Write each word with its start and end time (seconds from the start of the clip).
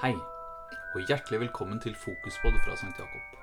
Hei, 0.00 0.14
og 0.94 1.02
hjertelig 1.04 1.42
velkommen 1.42 1.76
til 1.84 1.92
Fokuspod 1.92 2.54
fra 2.64 2.72
St. 2.72 2.94
Jakob. 2.96 3.40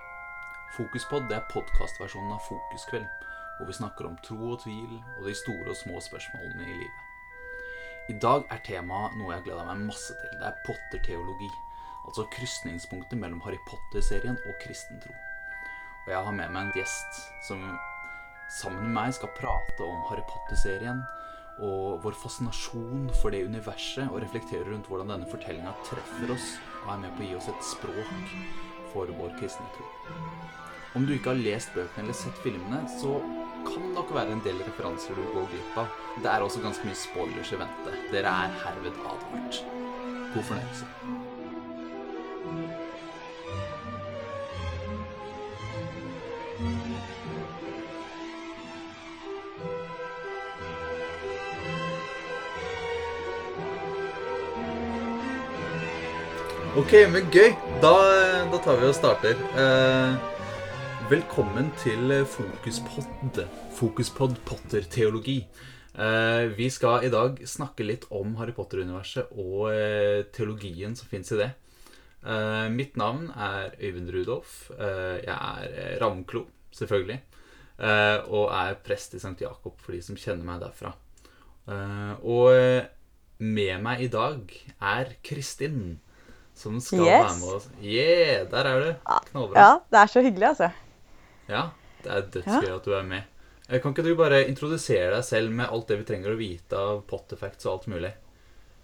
Fokuspod 0.73 1.29
er 1.29 1.43
podkastversjonen 1.52 2.31
av 2.33 2.39
Fokuskveld, 2.47 3.05
hvor 3.59 3.70
vi 3.70 3.75
snakker 3.77 4.07
om 4.09 4.16
tro 4.25 4.39
og 4.55 4.63
tvil 4.63 4.95
og 5.20 5.27
de 5.27 5.35
store 5.38 5.70
og 5.70 5.77
små 5.77 6.02
spørsmålene 6.02 6.66
i 6.66 6.80
livet. 6.80 7.04
I 8.09 8.16
dag 8.25 8.49
er 8.55 8.63
temaet 8.66 9.20
noe 9.20 9.35
jeg 9.35 9.45
gleder 9.45 9.70
meg 9.70 9.85
masse 9.85 10.17
til. 10.17 10.34
Det 10.39 10.49
er 10.49 10.57
Potter-teologi. 10.66 11.52
Altså 12.09 12.25
krysningspunktet 12.34 13.21
mellom 13.21 13.45
Harry 13.45 13.62
Potter-serien 13.70 14.41
og 14.49 14.58
kristen 14.66 14.98
tro. 15.05 15.13
Og 16.08 16.13
jeg 16.16 16.26
har 16.26 16.38
med 16.41 16.58
meg 16.58 16.71
en 16.71 16.76
gjest 16.80 17.21
som 17.52 17.62
sammen 18.63 18.88
med 18.88 18.98
meg 18.98 19.13
skal 19.13 19.35
prate 19.38 19.85
om 19.85 20.02
Harry 20.09 20.26
Potter-serien 20.34 21.05
og 21.63 22.03
vår 22.03 22.16
fascinasjon 22.21 23.07
for 23.21 23.34
det 23.34 23.45
universet, 23.47 24.07
og 24.11 24.21
reflekterer 24.21 24.70
rundt 24.71 24.89
hvordan 24.89 25.13
denne 25.13 25.29
fortellinga 25.31 25.73
treffer 25.88 26.34
oss 26.35 26.55
og 26.84 26.93
er 26.93 27.03
med 27.03 27.15
på 27.17 27.25
å 27.25 27.29
gi 27.29 27.38
oss 27.39 27.49
et 27.52 27.67
språk 27.71 28.34
for 28.93 29.11
vår 29.20 29.35
kristne 29.39 29.67
tro. 29.75 29.88
Om 30.98 31.05
du 31.05 31.13
ikke 31.17 31.34
har 31.34 31.41
lest 31.41 31.73
bøkene 31.75 32.07
eller 32.07 32.17
sett 32.17 32.39
filmene, 32.41 32.81
så 32.89 33.20
kan 33.67 33.84
det 33.84 33.93
nok 33.98 34.13
være 34.15 34.38
en 34.38 34.43
del 34.45 34.62
referanser 34.63 35.17
du 35.17 35.25
går 35.35 35.49
glipp 35.51 35.79
av. 35.84 35.95
Det 36.23 36.31
er 36.31 36.45
også 36.45 36.63
ganske 36.63 36.88
mye 36.88 36.98
spoilers 36.98 37.53
i 37.53 37.62
vente. 37.62 37.95
Dere 38.13 38.35
er 38.48 38.59
herved 38.63 39.01
advart. 39.13 39.63
God 40.34 40.45
fornøyelse. 40.53 41.27
Ok, 56.77 56.91
men 57.09 57.25
gøy. 57.33 57.55
Da, 57.81 57.89
da 58.51 58.57
tar 58.61 58.75
vi 58.77 58.85
og 58.85 58.93
starter. 58.93 59.39
Eh, 59.57 61.07
velkommen 61.09 61.71
til 61.81 62.11
Fokuspod. 62.29 63.39
Fokuspod 63.73 64.35
Potter-teologi. 64.45 65.39
Eh, 65.97 66.44
vi 66.53 66.69
skal 66.69 67.07
i 67.07 67.09
dag 67.09 67.41
snakke 67.50 67.88
litt 67.88 68.05
om 68.13 68.38
Harry 68.38 68.53
Potter-universet 68.53 69.33
og 69.33 69.72
eh, 69.72 70.22
teologien 70.29 70.94
som 70.94 71.09
fins 71.09 71.33
i 71.33 71.41
det. 71.41 71.50
Eh, 72.22 72.69
mitt 72.69 72.94
navn 72.94 73.31
er 73.33 73.73
Øyvind 73.81 74.13
Rudolf. 74.13 74.67
Eh, 74.78 75.17
jeg 75.25 75.33
er 75.33 75.67
eh, 75.73 75.94
Ravnklo, 76.03 76.45
selvfølgelig. 76.78 77.23
Og 78.29 78.51
er 78.53 78.78
prest 78.85 79.17
i 79.17 79.19
St. 79.23 79.39
Jakob, 79.41 79.81
for 79.81 79.97
de 79.97 80.05
som 80.05 80.17
kjenner 80.17 80.45
meg 80.45 80.61
derfra. 80.61 80.94
Og 82.25 82.53
med 83.38 83.81
meg 83.85 84.01
i 84.01 84.09
dag 84.09 84.53
er 84.81 85.17
Kristin, 85.25 85.97
som 86.58 86.80
skal 86.81 87.06
Yes. 87.06 87.24
være 87.24 87.40
med 87.40 87.56
oss. 87.56 87.68
Yeah, 87.84 88.46
der 88.52 88.69
er 88.74 88.84
du. 88.84 88.91
Knallbra. 89.31 89.56
Ja, 89.63 89.72
det 89.94 90.00
er 90.03 90.12
så 90.13 90.22
hyggelig, 90.25 90.47
altså. 90.52 90.69
Ja, 91.47 91.63
det 92.03 92.12
er 92.18 92.22
dødsgøy 92.38 92.75
at 92.75 92.86
du 92.86 92.94
er 92.97 93.03
med. 93.08 93.24
Eh, 93.69 93.81
Kan 93.84 93.91
ikke 93.94 94.03
du 94.06 94.13
bare 94.16 94.44
introdusere 94.47 95.12
deg 95.16 95.24
selv 95.28 95.52
med 95.52 95.68
alt 95.72 95.88
det 95.88 95.97
vi 96.00 96.08
trenger 96.08 96.34
å 96.34 96.40
vite 96.40 96.78
av 96.80 97.02
Potterfacts 97.09 97.66
og 97.68 97.74
alt 97.74 97.88
mulig? 97.91 98.13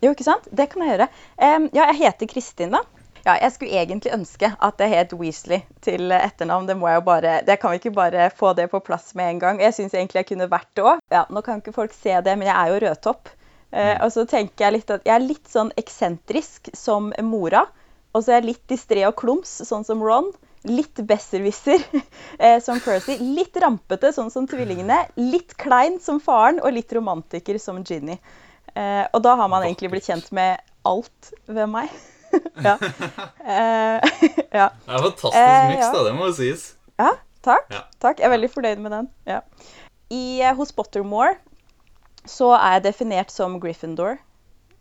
Jo, 0.04 0.12
ikke 0.12 0.26
sant? 0.28 0.48
Det 0.52 0.70
kan 0.74 0.84
jeg 0.84 0.98
gjøre. 0.98 1.08
Um, 1.40 1.70
ja, 1.74 1.86
jeg 1.94 2.02
heter 2.04 2.28
Kristin, 2.28 2.72
da. 2.76 2.82
Ja, 3.24 3.38
jeg 3.40 3.54
skulle 3.56 3.72
egentlig 3.80 4.12
ønske 4.12 4.50
at 4.60 4.78
det 4.82 4.90
het 4.92 5.14
Weasley 5.16 5.62
til 5.86 6.12
etternavn. 6.12 6.66
Det 6.68 6.76
må 6.76 6.90
jeg 6.92 6.98
jo 7.00 7.06
bare 7.08 7.38
Det 7.48 7.56
kan 7.62 7.72
vi 7.72 7.78
ikke 7.80 7.94
bare 7.96 8.26
få 8.36 8.52
det 8.54 8.66
på 8.74 8.82
plass 8.84 9.14
med 9.16 9.30
en 9.30 9.40
gang. 9.40 9.62
Jeg 9.64 9.72
syns 9.78 9.94
egentlig 9.96 10.26
jeg 10.26 10.28
kunne 10.34 10.50
vært 10.52 10.68
det 10.76 10.84
òg. 10.84 11.00
Ja, 11.10 11.22
nå 11.32 11.42
kan 11.46 11.62
ikke 11.64 11.72
folk 11.74 11.94
se 11.96 12.18
det, 12.20 12.34
men 12.38 12.48
jeg 12.50 12.56
er 12.58 12.74
jo 12.74 12.82
rødtopp. 12.84 13.30
Eh, 13.74 13.96
og 14.06 14.12
så 14.14 14.26
tenker 14.30 14.68
jeg 14.68 14.76
litt 14.78 14.92
at 14.94 15.08
jeg 15.08 15.16
er 15.16 15.26
litt 15.26 15.50
sånn 15.50 15.72
eksentrisk 15.80 16.70
som 16.78 17.10
mora. 17.26 17.66
Og 18.14 18.22
så 18.22 18.36
er 18.36 18.42
jeg 18.42 18.52
litt 18.52 18.66
distré 18.70 19.06
og 19.08 19.16
klums, 19.18 19.50
sånn 19.66 19.86
som 19.88 20.04
Ron. 20.06 20.30
Litt 20.70 21.02
besserwisser, 21.10 21.82
eh, 22.40 22.60
som 22.64 22.80
Percy. 22.84 23.18
Litt 23.20 23.58
rampete, 23.60 24.14
sånn 24.16 24.30
som 24.32 24.46
tvillingene. 24.48 25.00
Litt 25.20 25.58
klein 25.60 25.98
som 26.04 26.22
faren, 26.24 26.62
og 26.62 26.76
litt 26.76 26.94
romantiker 26.94 27.58
som 27.60 27.82
Ginny. 27.84 28.20
Eh, 28.74 29.04
og 29.10 29.22
da 29.26 29.36
har 29.42 29.50
man 29.52 29.66
egentlig 29.66 29.92
blitt 29.94 30.08
kjent 30.08 30.30
med 30.34 30.62
alt 30.88 31.34
ved 31.50 31.68
meg. 31.74 31.92
ja. 32.68 32.78
Eh, 32.78 34.14
ja. 34.60 34.70
Det 34.70 34.94
er 34.94 35.08
fantastisk 35.10 35.40
Eh, 35.42 35.70
miks, 35.74 35.90
da. 35.94 36.04
Det 36.08 36.14
må 36.18 36.30
jo 36.30 36.36
sies. 36.38 36.68
ja, 37.02 37.10
takk. 37.46 37.66
Ja. 37.74 37.82
takk. 38.02 38.22
Jeg 38.22 38.30
er 38.30 38.36
veldig 38.38 38.52
fornøyd 38.54 38.86
med 38.86 38.96
den. 38.96 39.10
Ja. 39.30 39.42
I, 40.14 40.24
hos 40.58 40.72
Pottermore 40.78 41.36
så 42.26 42.54
er 42.58 42.78
jeg 42.78 42.84
definert 42.90 43.32
som 43.34 43.60
Gryffindor. 43.60 44.18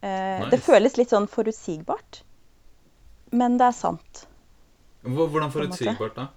Eh, 0.02 0.48
Det 0.50 0.60
føles 0.62 0.96
litt 0.98 1.10
sånn 1.10 1.28
forutsigbart, 1.30 2.22
men 3.32 3.56
det 3.58 3.66
er 3.70 3.76
sant. 3.76 4.26
Hvordan 5.02 5.50
forutsigbart, 5.54 6.14
da? 6.14 6.28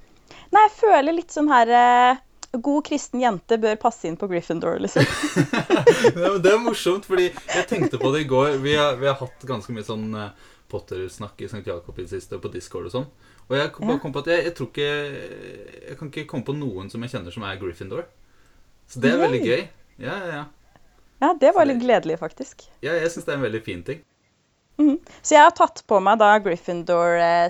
Nei, 0.54 0.62
jeg 0.68 0.74
føler 0.80 1.14
litt 1.14 1.34
sånn 1.34 1.50
her 1.52 1.70
eh, 1.70 2.18
God 2.56 2.86
kristen 2.88 3.20
jente 3.22 3.58
bør 3.62 3.76
passe 3.82 4.08
inn 4.08 4.16
på 4.18 4.30
Gryffindor, 4.32 4.80
liksom. 4.80 5.04
Det 6.44 6.52
er 6.54 6.62
morsomt, 6.64 7.06
fordi 7.10 7.28
jeg 7.34 7.68
tenkte 7.70 8.00
på 8.00 8.12
det 8.14 8.22
i 8.26 8.30
går. 8.30 8.58
Vi 8.64 8.76
har, 8.80 8.96
vi 9.02 9.10
har 9.10 9.18
hatt 9.20 9.44
ganske 9.50 9.74
mye 9.76 9.84
sånn 9.86 10.08
eh, 10.16 10.30
Potter-snakk 10.72 11.42
i 11.46 11.50
St. 11.50 11.62
Jakob 11.68 11.98
i 12.00 12.06
det 12.06 12.14
siste, 12.16 12.40
på 12.42 12.50
Discord 12.54 12.88
og 12.90 12.94
sånn. 12.96 13.08
Og 13.50 13.58
jeg 13.60 13.72
kom, 13.76 13.90
Ja. 13.92 13.98
kom 14.02 14.14
på 14.16 14.24
at 14.24 14.30
jeg, 14.32 14.46
jeg 14.48 14.54
tror 14.58 14.70
ikke 14.72 14.86
Jeg 15.92 15.98
kan 16.00 16.10
ikke 16.10 16.24
komme 16.32 16.46
på 16.48 16.56
noen 16.58 16.88
som 16.90 17.04
jeg 17.06 17.12
kjenner 17.14 17.34
som 17.36 17.44
er 17.46 17.60
Gryffindor. 17.62 18.08
Så 18.90 19.02
det 19.04 19.12
er 19.14 19.20
veldig 19.22 19.42
gøy. 19.46 19.62
Ja, 20.02 20.16
ja, 20.16 20.32
ja. 20.40 20.46
Ja, 21.24 21.32
det 21.40 21.54
var 21.56 21.66
litt 21.66 21.80
gledelig, 21.82 22.20
faktisk. 22.20 22.68
ja 22.84 22.94
jeg 23.00 23.12
syns 23.12 23.26
det 23.26 23.34
er 23.34 23.40
en 23.40 23.48
veldig 23.48 23.64
fin 23.64 23.84
ting. 23.88 24.02
Mm. 24.78 24.98
Så 25.22 25.38
jeg 25.38 25.44
har 25.46 25.54
tatt 25.56 25.84
på 25.88 26.00
meg 26.04 26.20
da 26.20 26.34
Gryffindor 26.44 27.16
eh, 27.16 27.48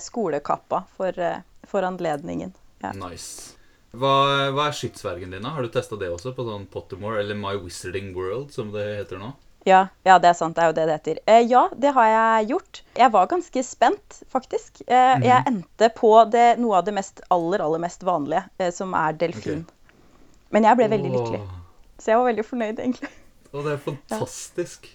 for, 0.98 1.20
eh, 1.20 1.42
for 1.64 1.81
anledningen. 1.81 2.53
Ja. 2.84 2.92
Nice. 2.94 3.56
Hva, 3.96 4.52
hva 4.53 4.68
er 4.68 4.76
skytsvergen 4.76 5.31
din, 5.31 5.42
da? 5.42 5.56
Har 5.56 5.64
du 5.64 5.72
testa 5.72 5.98
det 5.98 6.12
også 6.12 6.36
på 6.36 6.46
sånn 6.46 6.68
Pottermore, 6.68 7.22
eller 7.24 7.36
My 7.40 7.56
Wizarding 7.56 8.14
World, 8.14 8.52
som 8.53 8.72
det 8.76 8.86
heter 9.00 9.22
nå? 9.22 9.31
Ja, 9.66 9.88
ja, 10.06 10.20
det 10.22 10.30
er 10.30 10.38
sant. 10.38 10.53
Det 10.56 10.62
er 10.62 10.70
jo 10.70 10.76
det 10.78 10.86
det 10.86 10.96
heter. 11.00 11.20
Eh, 11.26 11.42
ja, 11.50 11.64
det 11.74 11.96
har 11.96 12.09
jeg 12.12 12.50
gjort. 12.52 12.82
Jeg 13.00 13.12
var 13.16 13.30
ganske 13.32 13.64
spent, 13.66 14.20
faktisk. 14.30 14.84
Eh, 14.86 15.16
Jeg 15.26 15.42
endte 15.50 15.90
på 15.96 16.12
det, 16.30 16.59
noe 16.62 16.78
av 16.78 16.86
det 16.86 16.94
mest, 16.94 17.24
aller, 17.34 17.64
aller 17.66 17.82
mest 17.82 18.06
vanlige, 18.06 18.44
eh, 18.59 18.70
som 18.76 18.94
er 18.94 19.18
delfin. 19.18 19.64
Okay. 19.66 20.42
Men 20.53 20.70
jeg 20.70 20.78
ble 20.78 20.90
veldig 20.94 21.14
lykkelig. 21.16 21.42
Så 21.97 22.12
jeg 22.12 22.20
var 22.22 22.30
veldig 22.30 22.46
fornøyd, 22.46 22.84
egentlig. 22.84 23.09
Åh, 23.56 23.64
det 23.64 23.74
er 23.78 23.84
fantastisk. 23.86 24.90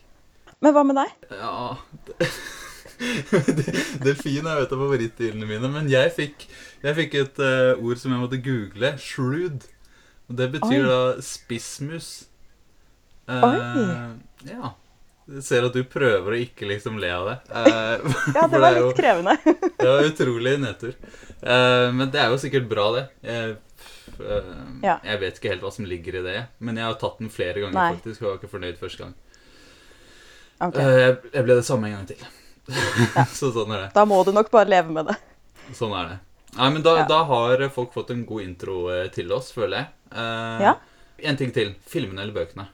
Men 0.60 0.74
hva 0.76 0.82
med 0.84 0.98
deg? 1.00 1.12
Ja 1.32 1.78
Delfin 4.04 4.44
er 4.50 4.58
jo 4.58 4.66
et 4.66 4.74
av 4.74 4.82
favorittdyrene 4.82 5.46
mine, 5.48 5.70
men 5.72 5.88
jeg 5.88 6.10
fikk, 6.12 6.44
jeg 6.82 6.96
fikk 6.98 7.16
et 7.22 7.40
uh, 7.40 7.80
ord 7.80 8.00
som 8.00 8.12
jeg 8.12 8.20
måtte 8.20 8.40
google. 8.44 8.92
Shrewd. 9.00 9.64
Og 10.28 10.36
det 10.36 10.50
betyr 10.52 10.84
Oi. 10.84 10.90
da 10.90 11.24
spissmus. 11.24 12.10
Uh, 13.24 13.46
Oi. 13.48 13.56
Ja. 14.50 14.74
Jeg 15.30 15.44
ser 15.46 15.64
at 15.68 15.76
du 15.76 15.84
prøver 15.86 16.34
å 16.34 16.38
ikke 16.42 16.66
liksom 16.68 16.98
le 17.00 17.10
av 17.14 17.28
det. 17.30 17.38
Uh, 17.48 18.12
Ja, 18.36 18.46
det 18.50 18.60
var 18.60 18.76
litt 18.76 18.98
krevende. 18.98 19.36
Det 19.80 19.88
var 19.88 20.04
utrolig 20.04 20.54
nedtur. 20.60 20.94
Uh, 21.40 21.88
men 21.96 22.10
det 22.12 22.20
er 22.20 22.28
jo 22.28 22.40
sikkert 22.42 22.66
bra, 22.68 22.90
det. 22.98 23.04
Jeg, 23.24 23.52
eh, 23.54 23.69
Ja. 24.82 24.98
jeg 25.04 25.20
vet 25.20 25.38
ikke 25.40 25.50
helt 25.52 25.62
hva 25.64 25.72
som 25.72 25.84
ligger 25.88 26.18
i 26.20 26.22
det, 26.24 26.46
men 26.58 26.76
jeg 26.76 26.84
har 26.86 26.94
tatt 27.00 27.18
den 27.18 27.30
flere 27.32 27.60
ganger 27.60 27.76
Nei. 27.78 27.92
faktisk, 27.96 28.22
og 28.22 28.28
var 28.30 28.38
ikke 28.40 28.52
fornøyd 28.54 28.78
første 28.80 29.04
gang. 29.04 29.14
Ok, 30.60 30.76
Eh, 30.76 30.98
jeg, 31.00 31.16
jeg 31.32 31.44
ble 31.46 31.54
det 31.56 31.64
samme 31.64 31.88
en 31.88 31.94
gang 31.98 32.06
til. 32.06 32.24
Så 33.38 33.50
sånn 33.54 33.72
er 33.74 33.86
det. 33.86 33.92
Da 33.96 34.04
må 34.06 34.18
du 34.26 34.32
nok 34.36 34.50
bare 34.52 34.68
leve 34.70 34.92
med 34.92 35.08
det. 35.10 35.16
Sånn 35.76 35.94
er 35.96 36.08
det. 36.12 36.18
Nei, 36.58 36.68
men 36.74 36.82
da, 36.82 36.96
Ja. 37.00 37.06
da 37.08 37.22
har 37.24 37.62
folk 37.72 37.92
fått 37.94 38.10
en 38.10 38.24
god 38.26 38.42
intro 38.42 38.88
eh, 38.92 39.06
til 39.14 39.30
oss, 39.32 39.52
føler 39.54 39.76
jeg. 39.84 39.88
Eh, 40.12 40.60
Ja. 40.68 40.74
En 41.22 41.36
ting 41.36 41.50
til. 41.52 41.74
Filmene 41.86 42.22
eller 42.22 42.32
bøkene? 42.32 42.66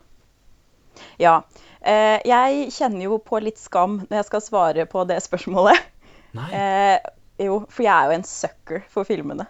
Ja. 1.19 1.41
Eh, 1.83 2.21
jeg 2.27 2.71
kjenner 2.73 3.03
jo 3.09 3.19
på 3.19 3.41
litt 3.43 3.59
skam 3.59 3.99
når 4.09 4.21
jeg 4.21 4.27
skal 4.31 4.41
svare 4.45 4.87
på 4.91 5.03
det 5.07 5.19
spørsmålet. 5.25 5.79
Nei, 6.35 6.49
Eh, 6.53 6.99
jo, 7.47 7.61
for 7.69 7.83
jeg 7.83 7.93
er 7.93 8.07
jo 8.11 8.15
en 8.17 8.25
sucker 8.25 8.85
for 8.89 9.05
filmene. 9.05 9.47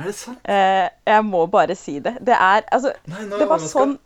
Er 0.00 0.10
det 0.10 0.14
sant? 0.18 0.38
Eh, 0.44 0.88
jeg 1.06 1.24
må 1.28 1.44
bare 1.50 1.76
si 1.78 1.98
det. 2.00 2.16
Det 2.24 2.34
er 2.36 2.64
Altså, 2.72 2.92
Nei, 3.10 3.24
nå 3.30 3.38
det 3.40 3.48
var 3.50 3.58
sånn 3.64 3.98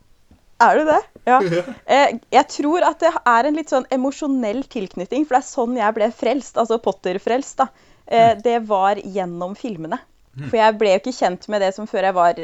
Er 0.65 0.79
du 0.79 0.85
det? 0.89 1.01
Ja. 1.27 1.39
Eh, 1.87 2.19
jeg 2.33 2.49
tror 2.53 2.85
at 2.85 3.01
det 3.01 3.11
er 3.27 3.47
en 3.49 3.57
litt 3.57 3.71
sånn 3.73 3.87
emosjonell 3.91 4.63
tilknytning, 4.71 5.25
for 5.27 5.39
det 5.39 5.41
er 5.43 5.49
sånn 5.49 5.77
jeg 5.81 5.95
ble 5.97 6.11
frelst, 6.13 6.59
altså 6.61 6.77
Potter-frelst, 6.85 7.57
da. 7.63 7.69
Eh, 8.07 8.35
det 8.45 8.59
var 8.69 8.97
gjennom 9.01 9.55
filmene. 9.57 9.99
For 10.35 10.59
jeg 10.59 10.77
ble 10.81 10.91
jo 10.97 10.99
ikke 11.01 11.15
kjent 11.15 11.45
med 11.49 11.63
det 11.63 11.71
som 11.77 11.87
før 11.87 12.09
jeg 12.09 12.15
var 12.17 12.39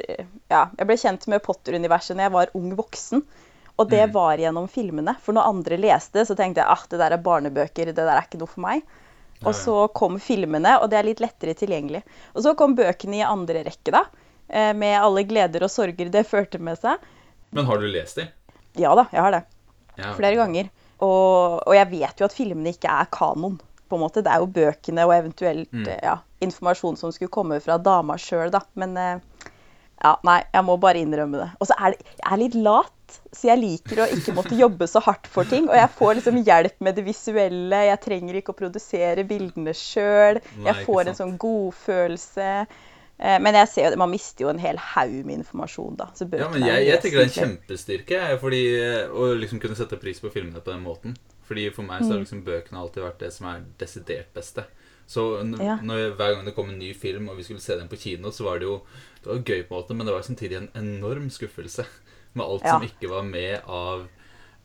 Ja, 0.50 0.60
jeg 0.78 0.86
ble 0.86 0.96
kjent 0.96 1.26
med 1.28 1.42
Potter-universet 1.42 2.14
når 2.16 2.28
jeg 2.28 2.32
var 2.38 2.52
ung 2.54 2.70
voksen. 2.78 3.22
Og 3.80 3.88
det 3.90 4.02
Mm. 4.08 4.12
var 4.12 4.36
gjennom 4.38 4.68
filmene. 4.68 5.16
For 5.24 5.32
når 5.32 5.48
andre 5.48 5.76
leste, 5.80 6.24
så 6.28 6.36
tenkte 6.36 6.60
jeg 6.60 6.68
ah, 6.68 6.82
det 6.90 6.98
der 7.00 7.12
er 7.16 7.22
barnebøker, 7.24 7.86
det 7.86 7.96
der 7.96 8.10
er 8.16 8.22
ikke 8.26 8.38
noe 8.38 8.46
for 8.52 8.60
meg. 8.60 8.82
Og 9.46 9.54
så 9.56 9.74
kom 9.96 10.18
filmene, 10.20 10.74
og 10.82 10.90
det 10.92 10.98
er 10.98 11.06
litt 11.08 11.20
lettere 11.24 11.54
tilgjengelig. 11.56 12.02
Og 12.34 12.42
så 12.44 12.52
kom 12.58 12.74
bøkene 12.76 13.16
i 13.20 13.24
andre 13.24 13.62
rekke, 13.64 13.92
da. 13.94 14.04
eh, 14.48 14.72
Med 14.76 14.98
alle 15.00 15.22
gleder 15.24 15.62
og 15.64 15.70
sorger 15.72 16.10
det 16.12 16.26
førte 16.32 16.58
med 16.60 16.76
seg. 16.78 16.98
Men 17.52 17.64
har 17.66 17.78
du 17.80 17.86
lest 17.88 18.16
dem? 18.20 18.28
Ja 18.78 18.92
da, 18.94 19.06
jeg 19.12 19.20
har 19.24 19.32
det. 19.32 19.42
Ja. 19.96 20.12
Flere 20.14 20.36
ganger. 20.36 20.68
Og, 21.00 21.62
og 21.66 21.74
jeg 21.74 21.88
vet 21.90 22.20
jo 22.20 22.26
at 22.28 22.36
filmene 22.36 22.70
ikke 22.74 22.92
er 22.92 23.08
kanon. 23.10 23.58
på 23.90 23.96
en 23.96 24.02
måte. 24.04 24.22
Det 24.22 24.30
er 24.30 24.38
jo 24.38 24.46
bøkene 24.46 25.02
og 25.08 25.14
eventuelt 25.16 25.72
Mm. 25.72 25.86
eh, 25.88 25.98
ja, 26.04 26.18
informasjon 26.40 26.96
som 26.96 27.10
skulle 27.10 27.32
komme 27.34 27.56
fra 27.60 27.78
dama 27.78 28.14
sjøl, 28.20 28.50
da. 28.54 28.60
Men 28.78 28.96
eh, 28.96 29.18
ja, 30.04 30.12
nei, 30.22 30.42
jeg 30.54 30.64
må 30.64 30.76
bare 30.80 31.00
innrømme 31.02 31.40
det. 31.40 31.48
Og 31.60 31.66
så 31.66 31.74
er 31.80 31.96
det, 31.96 32.04
jeg 32.20 32.28
er 32.32 32.38
litt 32.44 32.54
lat, 32.54 32.92
så 33.32 33.48
jeg 33.50 33.58
liker 33.60 34.02
å 34.04 34.06
ikke 34.14 34.34
måtte 34.36 34.56
jobbe 34.58 34.86
så 34.90 35.00
hardt 35.04 35.26
for 35.30 35.44
ting. 35.48 35.68
Og 35.68 35.74
jeg 35.76 35.90
får 35.98 36.14
liksom 36.18 36.38
hjelp 36.46 36.80
med 36.86 36.96
det 36.98 37.04
visuelle. 37.06 37.80
Jeg 37.90 38.00
trenger 38.04 38.38
ikke 38.40 38.54
å 38.54 38.58
produsere 38.60 39.24
bildene 39.28 39.74
sjøl. 39.76 40.40
Jeg 40.66 40.86
får 40.86 41.08
en 41.12 41.18
sånn 41.20 41.36
godfølelse. 41.40 42.50
Eh, 43.20 43.38
Men 43.40 43.54
jeg 43.54 43.68
ser 43.68 43.90
jo, 43.90 43.96
man 44.00 44.10
mister 44.10 44.46
jo 44.46 44.48
en 44.52 44.58
hel 44.62 44.78
haug 44.94 45.18
med 45.26 45.40
informasjon, 45.42 45.96
da. 45.98 46.06
Så 46.16 46.24
Ja, 46.32 46.48
men 46.48 46.62
jeg, 46.64 46.86
jeg 46.88 47.00
tenker 47.02 47.18
det 47.20 47.26
er 47.26 47.30
en 47.30 47.38
kjempestyrke 47.38 48.20
fordi, 48.40 48.62
å 49.12 49.32
liksom 49.36 49.60
kunne 49.60 49.76
sette 49.76 49.98
pris 50.00 50.20
på 50.24 50.32
filmene 50.32 50.62
på 50.64 50.72
den 50.72 50.82
måten. 50.86 51.16
Fordi 51.44 51.68
For 51.74 51.82
meg 51.82 52.00
Mm. 52.00 52.06
så 52.06 52.12
har 52.14 52.20
liksom 52.24 52.44
bøkene 52.46 52.78
alltid 52.80 53.02
vært 53.02 53.18
det 53.18 53.32
som 53.34 53.46
er 53.50 53.64
desidert 53.78 54.32
beste. 54.32 54.64
Så 55.10 55.42
når, 55.42 56.14
hver 56.14 56.34
gang 56.36 56.44
det 56.46 56.54
kom 56.54 56.68
en 56.70 56.78
ny 56.78 56.92
film 56.94 57.28
og 57.28 57.36
vi 57.36 57.42
skulle 57.42 57.60
se 57.60 57.74
den 57.76 57.88
på 57.90 57.98
kino, 57.98 58.30
så 58.30 58.44
var 58.46 58.60
det 58.60 58.68
jo 58.68 58.76
det 59.24 59.26
var 59.26 59.40
gøy, 59.42 59.62
på 59.66 59.74
en 59.74 59.82
måte, 59.82 59.94
men 59.98 60.06
det 60.06 60.14
var 60.14 60.22
samtidig 60.22 60.56
en 60.56 60.70
enorm 60.78 61.28
skuffelse. 61.28 61.84
Med 62.34 62.46
alt 62.46 62.62
Ja. 62.64 62.76
som 62.78 62.82
ikke 62.86 63.08
var 63.10 63.22
med 63.26 63.60
av 63.66 64.06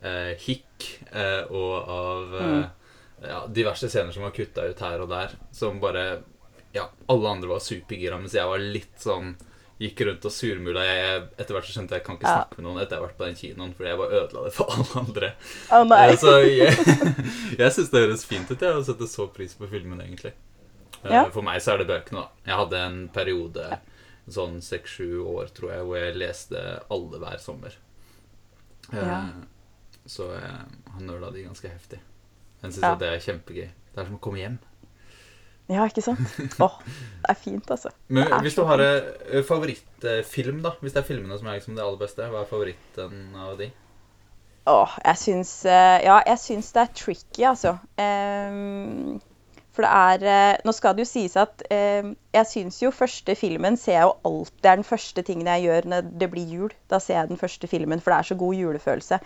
eh, 0.04 0.36
hikk 0.38 0.90
eh, 1.12 1.44
og 1.50 1.90
av 1.90 2.36
Mm. 2.42 2.64
eh, 2.64 3.30
ja, 3.30 3.40
diverse 3.48 3.90
scener 3.90 4.12
som 4.14 4.24
var 4.24 4.32
kutta 4.36 4.68
ut 4.70 4.80
her 4.80 5.02
og 5.02 5.10
der. 5.10 5.32
Som 5.52 5.80
bare 5.80 6.24
Ja, 6.76 6.90
alle 7.08 7.30
andre 7.30 7.48
var 7.48 7.60
supergira, 7.64 8.18
mens 8.20 8.34
jeg 8.34 8.46
var 8.46 8.58
litt 8.60 8.98
sånn 9.00 9.36
Gikk 9.80 10.06
rundt 10.08 10.24
og 10.24 10.32
surmula. 10.32 10.80
Jeg, 10.88 11.24
etter 11.38 11.52
hvert 11.54 11.66
så 11.68 11.74
skjønte 11.76 11.92
jeg 11.92 12.00
at 12.00 12.00
jeg 12.00 12.04
kan 12.06 12.16
ikke 12.16 12.30
Ja. 12.30 12.36
snakke 12.46 12.58
med 12.62 12.64
noen 12.66 12.78
etter 12.82 12.96
jeg 12.96 13.02
har 13.02 13.08
vært 13.10 13.18
på 13.18 13.26
den 13.26 13.36
kinoen, 13.36 13.74
fordi 13.76 13.90
jeg 13.90 13.98
bare 13.98 14.20
ødela 14.22 14.44
det 14.46 14.54
for 14.56 14.66
alle 14.72 15.02
andre. 15.02 15.32
Å 15.70 15.82
nei. 15.88 16.10
Eh, 16.12 16.16
Så 16.16 16.32
jeg, 16.48 16.78
jeg 17.60 17.72
syns 17.76 17.90
det 17.92 18.04
høres 18.06 18.24
fint 18.26 18.52
ut, 18.52 18.62
jeg, 18.62 18.72
å 18.76 18.86
sette 18.88 19.08
så 19.12 19.28
pris 19.34 19.54
på 19.54 19.68
filmen, 19.68 20.00
egentlig. 20.00 20.32
Eh, 21.04 21.12
Ja. 21.12 21.26
For 21.30 21.42
meg 21.44 21.60
så 21.62 21.74
er 21.74 21.84
det 21.84 21.88
bøkene, 21.92 22.24
da. 22.24 22.28
Jeg 22.48 22.56
hadde 22.56 22.78
en 22.86 23.10
periode, 23.10 23.80
sånn 24.32 24.62
seks-sju 24.62 25.22
år, 25.26 25.50
tror 25.54 25.72
jeg, 25.76 25.86
hvor 25.86 25.98
jeg 26.02 26.16
leste 26.18 26.62
alle 26.92 27.20
hver 27.22 27.38
sommer. 27.44 27.76
Eh, 28.94 29.00
Ja. 29.02 29.22
Så 30.06 30.28
jeg 30.36 30.52
han 30.94 31.08
nøla 31.08 31.32
de 31.34 31.44
ganske 31.48 31.70
heftig. 31.70 32.00
Jeg 32.62 32.72
syns 32.72 32.82
Ja. 32.84 32.92
at 32.94 33.00
det 33.00 33.08
er 33.10 33.20
kjempegøy. 33.26 33.70
Det 33.94 33.98
er 34.02 34.06
som 34.06 34.18
å 34.18 34.22
komme 34.22 34.38
hjem. 34.38 34.60
Ja, 35.68 35.86
ikke 35.90 36.04
sant? 36.06 36.20
Åh, 36.62 36.76
det 36.86 37.30
er 37.32 37.34
fint, 37.42 37.72
altså. 37.74 37.90
Men 38.08 38.28
hvis 38.46 38.54
du 38.56 38.64
har 38.70 38.80
en 38.80 39.44
favorittfilm, 39.44 40.62
da? 40.62 40.76
Hvis 40.82 40.94
det 40.94 41.02
er 41.02 41.08
filmene 41.08 41.38
som 41.40 41.48
er 41.50 41.58
liksom 41.58 41.74
det 41.76 41.82
aller 41.84 41.98
beste, 41.98 42.22
hva 42.30 42.44
er 42.44 42.50
favoritten 42.52 43.36
av 43.36 43.58
de? 43.58 43.72
Åh, 44.68 44.94
jeg 45.06 45.18
syns 45.22 45.66
eh, 45.66 46.04
Ja, 46.06 46.20
jeg 46.26 46.38
syns 46.42 46.72
det 46.74 46.82
er 46.84 46.94
tricky, 46.94 47.44
altså. 47.50 47.80
Ehm, 48.02 49.20
for 49.76 49.86
det 49.86 49.92
er 49.92 50.24
eh, 50.32 50.62
Nå 50.66 50.74
skal 50.76 50.96
det 50.96 51.06
jo 51.06 51.10
sies 51.10 51.36
at 51.40 51.66
eh, 51.74 52.14
jeg 52.36 52.50
syns 52.50 52.80
jo 52.82 52.94
første 52.96 53.36
filmen 53.38 53.78
ser 53.80 53.98
jeg 53.98 54.08
jo 54.08 54.16
alltid 54.30 54.62
Det 54.64 54.72
er 54.72 54.80
den 54.80 54.88
første 54.88 55.26
tingen 55.28 55.52
jeg 55.52 55.66
gjør 55.68 55.90
når 55.92 56.08
det 56.22 56.32
blir 56.32 56.56
jul. 56.56 56.74
Da 56.92 57.02
ser 57.04 57.20
jeg 57.20 57.34
den 57.34 57.42
første 57.42 57.70
filmen, 57.72 58.02
for 58.02 58.14
det 58.14 58.18
er 58.18 58.30
så 58.32 58.40
god 58.40 58.56
julefølelse. 58.62 59.20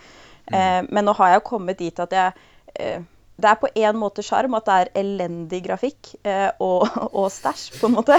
Eh, 0.50 0.82
men 0.88 1.06
nå 1.06 1.14
har 1.20 1.34
jeg 1.34 1.46
kommet 1.46 1.78
dit 1.78 2.02
at 2.02 2.16
jeg 2.16 2.32
eh, 2.74 3.06
Det 3.40 3.48
er 3.48 3.60
på 3.60 3.70
en 3.72 3.96
måte 3.96 4.24
sjarm 4.26 4.58
at 4.58 4.66
det 4.66 4.78
er 4.78 4.92
elendig 5.04 5.62
grafikk 5.64 6.14
eh, 6.24 6.50
og, 6.58 6.88
og 7.22 7.30
stæsj, 7.32 7.80
på 7.80 7.90
en 7.90 7.96
måte. 7.98 8.18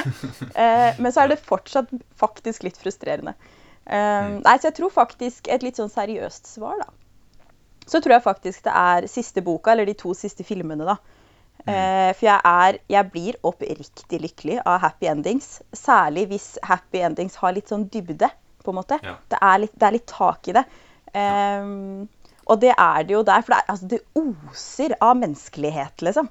Eh, 0.56 0.98
men 1.00 1.12
så 1.12 1.26
er 1.26 1.34
det 1.34 1.44
fortsatt 1.46 1.92
faktisk 2.18 2.64
litt 2.68 2.80
frustrerende. 2.80 3.36
Eh, 3.86 4.40
nei, 4.40 4.58
så 4.58 4.72
jeg 4.72 4.80
tror 4.80 4.94
faktisk 4.94 5.52
et 5.52 5.64
litt 5.66 5.78
sånn 5.80 5.92
seriøst 5.92 6.50
svar, 6.56 6.82
da 6.82 6.90
så 7.92 8.00
tror 8.00 8.16
jeg 8.16 8.24
faktisk 8.24 8.64
det 8.68 8.74
er 8.78 9.08
siste 9.12 9.42
boka, 9.44 9.74
eller 9.74 9.90
de 9.90 9.98
to 9.98 10.14
siste 10.18 10.46
filmene, 10.48 10.86
da. 10.88 10.98
Eh, 11.70 12.12
for 12.18 12.26
jeg 12.26 12.42
er 12.48 12.78
Jeg 12.90 13.10
blir 13.14 13.36
oppriktig 13.46 14.22
lykkelig 14.24 14.62
av 14.66 14.80
happy 14.86 15.10
endings. 15.12 15.60
Særlig 15.74 16.28
hvis 16.32 16.48
happy 16.66 17.04
endings 17.06 17.38
har 17.42 17.54
litt 17.54 17.70
sånn 17.70 17.88
dybde, 17.92 18.32
på 18.64 18.74
en 18.74 18.80
måte. 18.80 18.98
Ja. 19.04 19.18
Det, 19.30 19.38
er 19.42 19.62
litt, 19.66 19.76
det 19.78 19.88
er 19.88 19.96
litt 19.98 20.10
tak 20.10 20.50
i 20.50 20.56
det. 20.58 20.66
Ehm, 21.18 22.08
og 22.48 22.60
det 22.62 22.74
er 22.74 23.06
det 23.06 23.16
jo 23.16 23.24
der, 23.28 23.44
for 23.46 23.54
det, 23.54 23.62
er, 23.62 23.70
altså, 23.74 23.90
det 23.92 24.02
oser 24.18 24.96
av 25.00 25.18
menneskelighet, 25.20 26.04
liksom. 26.06 26.30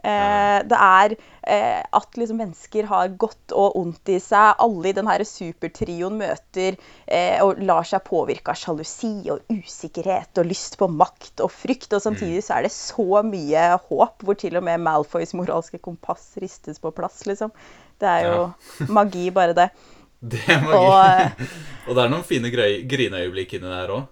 Eh, 0.00 0.58
det 0.64 0.76
er 0.80 1.14
eh, 1.44 1.80
at 1.84 2.16
liksom 2.16 2.38
mennesker 2.40 2.86
har 2.88 3.12
godt 3.20 3.52
og 3.56 3.76
ondt 3.80 4.12
i 4.12 4.18
seg. 4.22 4.56
Alle 4.64 4.90
i 4.90 4.94
den 4.96 5.08
her 5.10 5.24
supertrioen 5.28 6.16
møter 6.20 6.78
eh, 7.04 7.36
og 7.44 7.60
lar 7.64 7.86
seg 7.88 8.04
påvirke 8.06 8.54
av 8.54 8.60
sjalusi 8.60 9.12
og 9.32 9.44
usikkerhet 9.52 10.40
og 10.40 10.48
lyst 10.48 10.78
på 10.80 10.88
makt 10.88 11.44
og 11.44 11.52
frykt. 11.52 11.92
Og 11.96 12.04
samtidig 12.04 12.42
så 12.46 12.58
er 12.58 12.68
det 12.68 12.74
så 12.74 13.22
mye 13.26 13.66
håp, 13.88 14.24
hvor 14.24 14.38
til 14.40 14.56
og 14.60 14.66
med 14.66 14.84
Malfoys 14.84 15.34
moralske 15.36 15.80
kompass 15.82 16.32
ristes 16.40 16.80
på 16.80 16.94
plass, 16.96 17.24
liksom. 17.28 17.52
Det 18.00 18.08
er 18.08 18.30
jo 18.30 18.46
magi, 18.96 19.28
bare 19.34 19.56
det. 19.56 19.68
Det 20.20 20.40
er 20.48 20.64
magi. 20.64 20.78
Og, 20.78 20.94
Og, 21.90 21.92
eh, 21.92 21.96
det 21.96 22.06
er 22.06 22.14
noen 22.14 22.24
fine 22.24 22.52
grineøyeblikk 22.52 23.58
inni 23.58 23.68
der 23.68 23.92
òg. 23.98 24.08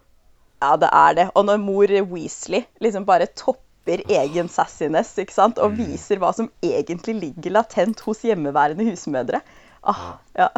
Ja, 0.58 0.74
det 0.74 0.88
er 0.90 1.12
det. 1.14 1.26
Og 1.38 1.44
når 1.46 1.60
mor 1.62 1.92
Weasley 2.10 2.64
liksom 2.82 3.04
bare 3.06 3.28
topper 3.30 3.67
egen 3.96 4.48
sassiness 4.52 5.14
ikke 5.18 5.32
sant? 5.34 5.58
og 5.58 5.76
viser 5.78 6.20
hva 6.20 6.32
som 6.36 6.50
egentlig 6.64 7.14
ligger 7.20 7.54
latent 7.56 8.00
hos 8.06 8.20
hjemmeværende 8.26 8.84
husmødre. 8.90 9.40
Ah, 9.82 10.18
ja. 10.36 10.50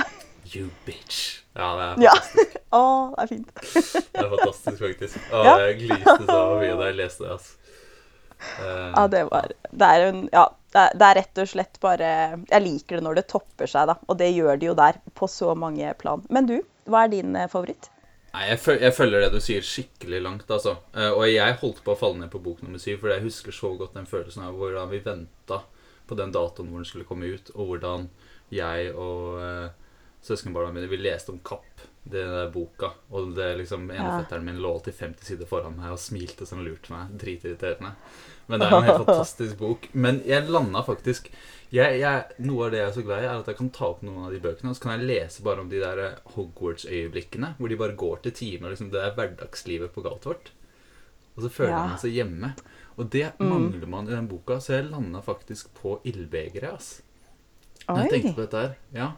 You 0.50 0.68
bitch. 0.86 1.40
Ja, 1.54 1.68
det 1.76 1.86
er 1.86 2.02
ja. 2.08 2.12
fantastisk. 2.16 2.56
Å, 2.78 2.82
det 3.14 3.22
er 3.22 3.30
fint. 3.30 3.48
Det 4.14 4.22
er 4.22 4.30
fantastisk, 4.34 4.78
faktisk. 4.82 5.16
Å, 5.30 5.42
Ja. 5.46 5.54
Jeg 5.64 5.78
gliste 5.84 6.16
så 6.26 6.38
mye 6.60 6.76
da 6.78 6.88
jeg 6.90 6.98
leste 7.00 7.24
det. 7.24 7.32
altså. 7.36 7.56
Uh, 8.40 8.92
Ja, 8.96 9.02
det 9.12 9.20
var 9.28 9.50
Det 9.68 9.86
er 9.86 10.02
en 10.06 10.20
Ja, 10.32 10.46
det 10.72 10.80
er, 10.80 10.94
det 10.96 11.06
er 11.10 11.16
rett 11.18 11.40
og 11.42 11.48
slett 11.50 11.74
bare 11.82 12.06
Jeg 12.48 12.62
liker 12.64 12.96
det 12.96 13.04
når 13.04 13.18
det 13.18 13.24
topper 13.28 13.68
seg, 13.68 13.90
da. 13.90 13.98
Og 14.08 14.16
det 14.16 14.30
gjør 14.32 14.56
det 14.60 14.70
jo 14.70 14.76
der, 14.78 15.00
på 15.14 15.28
så 15.28 15.52
mange 15.58 15.92
plan. 16.00 16.22
Men 16.32 16.48
du, 16.48 16.56
hva 16.88 17.04
er 17.04 17.12
din 17.12 17.36
eh, 17.36 17.50
favoritt? 17.52 17.90
Nei, 18.30 18.44
jeg, 18.52 18.60
føl 18.62 18.78
jeg 18.84 18.94
følger 18.94 19.24
det 19.24 19.32
du 19.34 19.40
sier, 19.42 19.64
skikkelig 19.66 20.20
langt, 20.22 20.50
altså. 20.54 20.76
Eh, 20.94 21.10
og 21.10 21.24
jeg 21.26 21.58
holdt 21.62 21.82
på 21.86 21.94
å 21.94 21.98
falle 21.98 22.20
ned 22.20 22.30
på 22.30 22.42
bok 22.44 22.62
nummer 22.62 22.78
syv, 22.78 23.00
for 23.02 23.10
jeg 23.10 23.24
husker 23.24 23.54
så 23.54 23.72
godt 23.80 23.96
den 23.98 24.06
følelsen 24.06 24.44
av 24.46 24.54
hvordan 24.58 24.90
vi 24.92 25.02
venta 25.02 25.62
på 26.06 26.18
den 26.18 26.32
datoen 26.34 26.70
hvor 26.70 26.82
den 26.82 26.88
skulle 26.88 27.08
komme 27.08 27.30
ut, 27.34 27.50
og 27.56 27.72
hvordan 27.72 28.08
jeg 28.54 28.90
og 28.94 29.38
uh, 29.42 29.68
søskenbarna 30.26 30.72
mine 30.74 30.90
vi 30.90 30.98
leste 30.98 31.30
om 31.34 31.40
Kapp, 31.46 31.82
den 32.10 32.30
der 32.32 32.50
boka, 32.54 32.92
og 33.10 33.34
det 33.36 33.50
liksom 33.60 33.84
ene 33.90 34.06
Ja. 34.08 34.16
fetteren 34.22 34.44
min 34.46 34.58
lå 34.62 34.72
alltid 34.74 34.94
50 34.94 35.26
sider 35.26 35.46
foran 35.46 35.76
meg 35.78 35.92
og 35.92 36.00
smilte 36.00 36.46
sånn 36.48 36.64
lurt 36.66 36.88
meg. 36.90 37.12
Dritirriterende. 37.20 37.92
Men 38.48 38.60
det 38.62 38.66
er 38.66 38.76
en 38.78 38.88
helt 38.88 39.02
fantastisk 39.04 39.58
bok. 39.60 39.88
Men 39.92 40.22
jeg 40.26 40.48
landa 40.50 40.82
faktisk 40.86 41.30
jeg, 41.70 42.00
jeg, 42.00 42.24
Noe 42.46 42.66
av 42.66 42.70
det 42.72 42.80
jeg 42.80 42.88
er 42.88 42.94
så 42.96 43.02
glad 43.06 43.22
i, 43.22 43.26
er 43.30 43.40
at 43.40 43.46
jeg 43.50 43.56
kan 43.60 43.70
ta 43.70 43.86
opp 43.92 44.00
noen 44.02 44.24
av 44.26 44.32
de 44.34 44.40
bøkene, 44.42 44.70
og 44.72 44.76
så 44.78 44.82
kan 44.82 44.96
jeg 44.98 45.06
lese 45.10 45.42
bare 45.46 45.60
om 45.64 45.68
de 45.70 45.78
der 45.82 45.98
eh, 46.04 46.16
Hogwarts-øyeblikkene, 46.34 47.54
hvor 47.58 47.68
de 47.70 47.76
bare 47.80 47.96
går 47.98 48.22
til 48.24 48.32
timer. 48.32 48.70
Liksom, 48.74 48.90
det 48.90 49.02
er 49.04 49.14
hverdagslivet 49.18 49.92
på 49.94 50.02
Galtvort. 50.06 50.50
Og 51.36 51.44
så 51.44 51.50
føler 51.50 51.70
Ja. 51.76 51.86
man 51.86 51.98
seg 52.02 52.12
hjemme. 52.16 52.54
Og 52.98 53.08
det 53.10 53.32
mangler 53.38 53.86
man 53.88 54.08
i 54.08 54.10
den 54.16 54.26
boka, 54.28 54.58
så 54.60 54.74
jeg 54.80 54.90
landa 54.90 55.20
faktisk 55.22 55.70
på 55.78 56.00
ildbegeret. 56.04 56.74
ass. 56.74 57.02
Når 57.88 58.02
jeg 58.02 58.10
tenkte 58.10 58.34
på 58.34 58.42
dette 58.46 58.60
her. 58.60 58.74
Ja. 58.92 59.12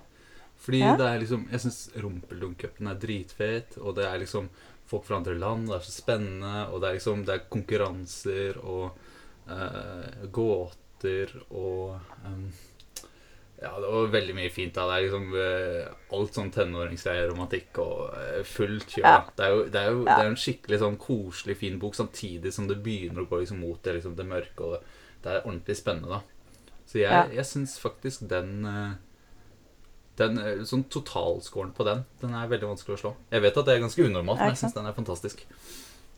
Fordi 0.62 0.78
Ja. 0.78 0.96
det 0.96 1.06
er 1.06 1.18
liksom 1.18 1.48
Jeg 1.50 1.60
syns 1.60 1.90
Rumpeldunk-cupen 1.96 2.88
er 2.88 2.94
dritfet, 2.94 3.78
og 3.80 3.96
det 3.96 4.04
er 4.04 4.18
liksom 4.18 4.48
folk 4.86 5.04
fra 5.04 5.16
andre 5.16 5.34
land, 5.34 5.66
det 5.66 5.74
er 5.74 5.80
så 5.80 6.02
spennende, 6.02 6.68
og 6.72 6.80
det 6.80 6.88
er 6.90 6.94
liksom 6.94 7.24
Det 7.24 7.34
er 7.34 7.48
konkurranser 7.50 8.62
og 8.64 8.92
uh, 9.48 10.26
gåter 10.30 10.76
og 11.50 11.98
um, 12.26 12.46
Ja, 13.62 13.70
det 13.78 13.90
var 13.92 14.08
veldig 14.10 14.34
mye 14.34 14.50
fint. 14.50 14.74
da 14.74 14.88
Det 14.88 14.94
er 14.96 15.04
liksom 15.06 15.34
eh, 15.38 15.92
alt 16.18 16.34
sånn 16.34 16.50
tenåringsgreier, 16.50 17.28
romantikk 17.30 17.78
og 17.78 18.16
eh, 18.18 18.40
fullt 18.48 18.88
kjør. 18.96 19.06
Ja. 19.06 19.20
Det 19.36 19.44
er 19.46 19.52
jo, 19.54 19.60
det 19.70 19.80
er 19.82 19.90
jo 19.92 20.00
det 20.08 20.16
er 20.18 20.30
en 20.32 20.40
skikkelig 20.44 20.80
sånn 20.82 20.98
koselig, 20.98 21.56
fin 21.60 21.78
bok, 21.78 21.94
samtidig 21.94 22.50
som 22.52 22.66
det 22.66 22.80
begynner 22.82 23.22
å 23.22 23.28
gå 23.30 23.38
liksom 23.44 23.60
mot 23.62 23.78
det, 23.86 23.94
liksom 24.00 24.16
det 24.18 24.26
mørke, 24.26 24.66
og 24.66 24.74
det, 24.74 24.82
det 25.22 25.30
er 25.36 25.46
ordentlig 25.46 25.76
spennende, 25.78 26.18
da. 26.18 26.20
Så 26.90 26.98
jeg, 26.98 27.12
Ja. 27.12 27.22
jeg 27.30 27.46
syns 27.46 27.78
faktisk 27.78 28.26
den 28.28 28.66
eh, 28.66 28.92
den, 30.18 30.36
sånn 30.68 30.82
Totalscoren 30.92 31.70
på 31.72 31.86
den 31.88 32.02
Den 32.20 32.34
er 32.36 32.50
veldig 32.50 32.68
vanskelig 32.74 32.98
å 32.98 33.00
slå. 33.00 33.14
Jeg 33.32 33.40
vet 33.46 33.56
at 33.56 33.64
det 33.68 33.76
er 33.76 33.80
ganske 33.86 34.04
unormalt, 34.04 34.42
men 34.42 34.52
jeg 34.52 34.60
syns 34.60 34.74
den 34.76 34.90
er 34.90 34.92
fantastisk. 34.98 35.46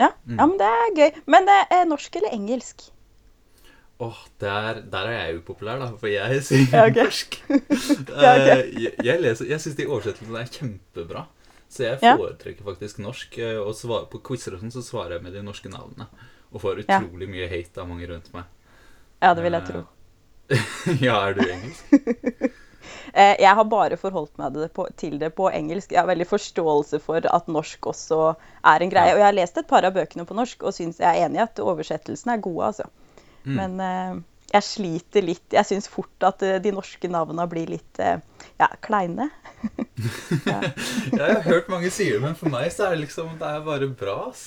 Ja. 0.01 0.09
ja, 0.27 0.47
men 0.49 0.57
det 0.59 0.67
er 0.67 0.97
gøy. 0.99 1.21
Men 1.31 1.47
det 1.47 1.61
er 1.71 1.85
norsk 1.87 2.17
eller 2.19 2.33
engelsk? 2.35 2.89
Åh, 4.03 4.17
der, 4.43 4.81
der 4.91 5.07
er 5.07 5.13
jeg 5.29 5.37
upopulær, 5.39 5.79
da, 5.79 5.87
for 6.01 6.11
jeg 6.11 6.41
synger 6.49 6.73
Ja, 6.75 6.85
okay. 6.89 7.05
norsk. 7.05 7.37
Ja. 8.25 8.33
Eh, 8.35 8.73
jeg, 8.83 8.93
jeg, 9.07 9.21
leser- 9.23 9.49
jeg 9.53 9.61
syns 9.63 9.77
de 9.79 9.87
oversettelsene 9.87 10.41
er 10.43 10.51
kjempebra. 10.51 11.27
Så 11.71 11.85
jeg 11.87 11.99
Ja. 12.03 12.17
foretrekker 12.19 12.65
faktisk 12.67 12.99
norsk. 13.03 13.39
eh, 13.39 13.59
Og 13.63 13.75
svar, 13.79 14.07
på 14.11 14.19
quizer 14.27 14.55
og 14.55 14.61
sånn 14.65 14.75
så 14.75 14.83
svarer 14.83 15.17
jeg 15.19 15.23
med 15.23 15.33
de 15.35 15.43
norske 15.47 15.71
navnene. 15.71 16.09
Og 16.53 16.61
får 16.63 16.85
Ja. 16.89 17.01
utrolig 17.01 17.29
mye 17.31 17.49
hate 17.51 17.81
av 17.81 17.89
mange 17.89 18.07
rundt 18.11 18.33
meg. 18.35 18.45
Ja, 19.23 19.35
det 19.35 19.43
vil 19.43 19.53
jeg 19.53 19.63
Eh, 19.63 19.71
tro. 19.71 19.87
ja, 21.07 21.17
er 21.29 21.35
du 21.35 21.41
engelsk? 21.47 22.53
Jeg 23.15 23.55
har 23.57 23.65
bare 23.71 23.97
forholdt 23.97 24.37
meg 24.39 24.53
det 24.55 24.73
på, 24.75 24.85
til 24.99 25.19
det 25.19 25.31
på 25.39 25.47
engelsk. 25.55 25.93
Jeg 25.95 26.01
har 26.03 26.09
veldig 26.11 26.27
forståelse 26.27 26.99
for 27.01 27.23
at 27.31 27.47
norsk 27.49 27.87
også 27.87 28.35
er 28.65 28.83
en 28.83 28.91
greie. 28.91 29.09
Ja. 29.13 29.15
Og 29.15 29.21
jeg 29.23 29.29
har 29.29 29.37
lest 29.39 29.59
et 29.61 29.69
par 29.71 29.87
av 29.87 29.95
bøkene 29.95 30.27
på 30.27 30.35
norsk 30.35 30.63
og 30.67 30.75
syns 30.75 30.99
jeg 30.99 31.07
er 31.09 31.27
enig 31.29 31.39
i 31.39 31.45
at 31.47 31.63
oversettelsene 31.63 32.35
er 32.37 32.43
gode, 32.45 32.67
altså. 32.73 32.89
Mm. 33.45 33.57
Men 33.59 33.81
eh, 33.85 34.23
jeg 34.55 34.65
sliter 34.65 35.25
litt 35.25 35.53
Jeg 35.53 35.67
syns 35.69 35.89
fort 35.91 36.25
at 36.25 36.43
eh, 36.47 36.61
de 36.63 36.73
norske 36.73 37.09
navnene 37.11 37.45
blir 37.51 37.69
litt 37.75 38.01
eh, 38.03 38.19
ja, 38.61 38.69
kleine. 38.85 39.31
Jeg 41.15 41.21
har 41.21 41.43
hørt 41.47 41.71
mange 41.73 41.91
sier 41.93 42.19
det, 42.19 42.23
men 42.25 42.37
for 42.39 42.53
meg 42.53 42.71
så 42.73 42.89
er 42.89 42.95
det 42.95 43.07
liksom 43.07 43.35
Det 43.41 43.49
er 43.49 43.65
bare 43.67 43.89
bra, 43.91 44.19
ass. 44.31 44.45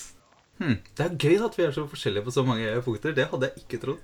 Hmm. 0.61 0.79
Det 0.97 1.05
er 1.05 1.17
gøy 1.21 1.43
at 1.45 1.57
vi 1.57 1.65
er 1.67 1.75
så 1.75 1.85
forskjellige 1.89 2.25
på 2.25 2.33
så 2.33 2.43
mange 2.47 2.71
punkter. 2.85 3.13
Det 3.13 3.27
hadde 3.29 3.49
jeg 3.49 3.65
ikke 3.65 3.81
trodd. 3.83 3.99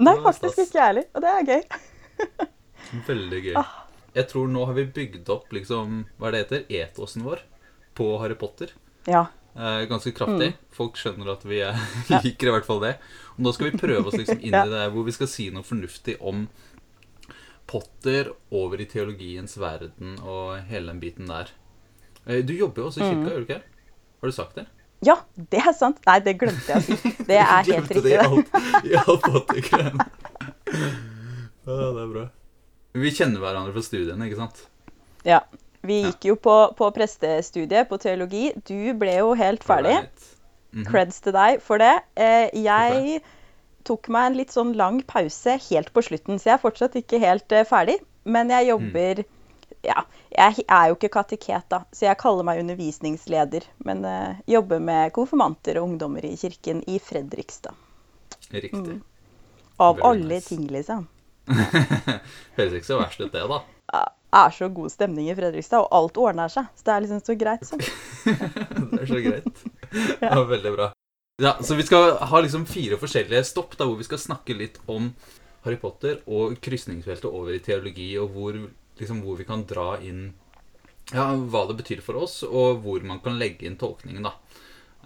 Nei, 0.00 0.16
faktisk 0.24 0.56
stas. 0.56 0.66
ikke 0.66 0.80
jeg 0.80 0.88
heller. 0.88 1.06
Og 1.14 1.22
det 1.22 1.34
er 1.34 1.48
gøy. 1.50 1.62
Veldig 3.10 3.42
gøy. 3.44 3.58
Jeg 4.16 4.28
tror 4.32 4.48
nå 4.50 4.64
har 4.66 4.78
vi 4.78 4.86
bygd 4.96 5.30
opp 5.30 5.52
liksom, 5.54 6.00
hva 6.18 6.30
er 6.30 6.34
det 6.34 6.40
heter, 6.42 6.64
etosen 6.80 7.22
vår 7.26 7.44
på 7.98 8.08
Harry 8.22 8.34
Potter. 8.40 8.72
Ja. 9.06 9.28
Eh, 9.56 9.84
ganske 9.90 10.12
kraftig. 10.14 10.52
Folk 10.72 10.96
skjønner 11.00 11.32
at 11.32 11.42
vi 11.48 11.58
er, 11.66 11.78
liker 12.24 12.50
i 12.50 12.54
hvert 12.54 12.66
fall 12.68 12.80
det. 12.84 12.94
Og 13.36 13.44
nå 13.46 13.52
skal 13.56 13.70
vi 13.72 13.80
prøve 13.82 14.06
oss 14.10 14.18
liksom 14.20 14.38
inn 14.40 14.54
i 14.54 14.66
det 14.70 14.84
hvor 14.94 15.06
vi 15.08 15.14
skal 15.16 15.30
si 15.30 15.48
noe 15.54 15.66
fornuftig 15.66 16.16
om 16.20 16.46
Potter 17.70 18.32
over 18.50 18.80
i 18.82 18.86
teologiens 18.90 19.52
verden 19.62 20.16
og 20.26 20.56
hele 20.70 20.90
den 20.90 21.00
biten 21.02 21.28
der. 21.30 21.50
Eh, 22.26 22.40
Du 22.46 22.52
jobber 22.54 22.82
jo 22.82 22.88
også 22.90 23.02
i 23.04 23.08
kirka, 23.10 23.30
gjør 23.30 23.44
du 23.44 23.46
ikke? 23.48 23.60
Har 24.20 24.26
du 24.32 24.36
sagt 24.36 24.56
det? 24.60 24.66
ja, 25.06 25.14
det 25.50 25.62
er 25.64 25.72
sant. 25.72 25.96
Nei, 26.04 26.18
det 26.20 26.34
glemte 26.36 26.66
jeg 26.68 26.76
å 26.76 26.84
si. 26.84 27.12
Det 27.24 27.38
er 27.40 27.62
helt 27.70 27.88
riktig. 27.88 28.02
det 28.04 28.90
i 28.90 28.98
alt 29.00 29.22
Potter-greiene. 29.24 30.04
Ja, 31.70 31.86
det 31.94 32.02
er 32.02 32.08
bra. 32.10 32.22
Vi 32.98 33.10
kjenner 33.14 33.38
hverandre 33.44 33.72
fra 33.76 33.82
studiene, 33.84 34.26
ikke 34.26 34.38
sant? 34.40 34.62
Ja. 35.24 35.38
Vi 35.86 36.02
gikk 36.04 36.26
jo 36.28 36.36
på, 36.36 36.54
på 36.76 36.90
prestestudiet 36.92 37.88
på 37.88 37.98
teologi. 38.02 38.50
Du 38.68 38.92
ble 39.00 39.14
jo 39.22 39.32
helt 39.38 39.64
ferdig. 39.64 39.96
Right. 40.02 40.30
Mhm. 40.70 40.86
Creds 40.86 41.20
til 41.24 41.34
deg 41.34 41.62
for 41.64 41.82
det. 41.82 41.94
Eh, 42.20 42.46
jeg 42.62 43.20
tok 43.88 44.10
meg 44.12 44.28
en 44.28 44.38
litt 44.38 44.52
sånn 44.54 44.74
lang 44.78 45.00
pause 45.08 45.56
helt 45.70 45.90
på 45.94 46.04
slutten, 46.04 46.38
så 46.38 46.52
jeg 46.52 46.58
er 46.58 46.62
fortsatt 46.62 46.98
ikke 47.00 47.20
helt 47.22 47.52
eh, 47.56 47.66
ferdig. 47.66 47.98
Men 48.24 48.52
jeg 48.52 48.70
jobber 48.70 49.24
Ja, 49.80 50.02
jeg 50.28 50.66
er 50.68 50.90
jo 50.90 50.96
ikke 50.98 51.08
kateket, 51.14 51.64
da, 51.72 51.78
så 51.96 52.04
jeg 52.04 52.18
kaller 52.20 52.44
meg 52.44 52.58
undervisningsleder. 52.60 53.64
Men 53.88 54.04
eh, 54.04 54.42
jobber 54.52 54.82
med 54.84 55.14
konfirmanter 55.16 55.80
og 55.80 55.88
ungdommer 55.88 56.26
i 56.28 56.34
kirken 56.36 56.82
i 56.84 56.98
Fredrikstad. 57.00 57.72
Riktig. 58.52 58.98
Av 59.80 59.96
Very 59.96 60.04
alle 60.10 60.36
nice. 60.36 60.50
ting, 60.50 60.66
liksom. 60.68 61.08
Høres 62.58 62.76
ikke 62.76 62.90
så 62.90 63.00
verst 63.00 63.24
ut, 63.24 63.32
det, 63.32 63.46
da. 63.48 63.62
Er 64.32 64.50
så 64.54 64.68
god 64.70 64.92
stemning 64.92 65.26
i 65.30 65.34
Fredrikstad, 65.34 65.82
og 65.82 65.94
alt 65.96 66.18
ordner 66.22 66.52
seg. 66.52 66.68
Så 66.78 66.86
det 66.86 66.94
er 66.94 67.04
liksom 67.04 67.22
så 67.26 67.36
greit. 67.38 67.66
Så. 67.66 67.78
Det 68.90 69.00
er 69.02 69.10
så 69.10 69.22
greit. 69.24 69.62
Det 70.20 70.30
var 70.30 70.48
veldig 70.50 70.72
bra. 70.76 70.90
Ja, 71.40 71.56
så 71.64 71.74
vi 71.74 71.86
skal 71.88 72.18
ha 72.30 72.40
liksom 72.44 72.66
fire 72.68 72.98
forskjellige 73.00 73.46
stopp 73.48 73.74
da, 73.78 73.86
hvor 73.88 73.98
vi 73.98 74.06
skal 74.06 74.20
snakke 74.20 74.54
litt 74.54 74.76
om 74.92 75.08
Harry 75.64 75.78
Potter 75.80 76.20
og 76.28 76.58
krysningsfeltet 76.62 77.26
over 77.30 77.56
i 77.56 77.62
teologi, 77.64 78.12
og 78.20 78.34
hvor, 78.36 78.58
liksom, 79.00 79.22
hvor 79.24 79.40
vi 79.40 79.48
kan 79.48 79.64
dra 79.68 79.94
inn 80.04 80.28
ja, 81.10 81.26
hva 81.34 81.64
det 81.66 81.78
betyr 81.80 82.02
for 82.04 82.20
oss, 82.20 82.42
og 82.46 82.84
hvor 82.84 83.02
man 83.06 83.22
kan 83.24 83.38
legge 83.40 83.66
inn 83.66 83.78
tolkningen. 83.80 84.28
da. 84.28 84.34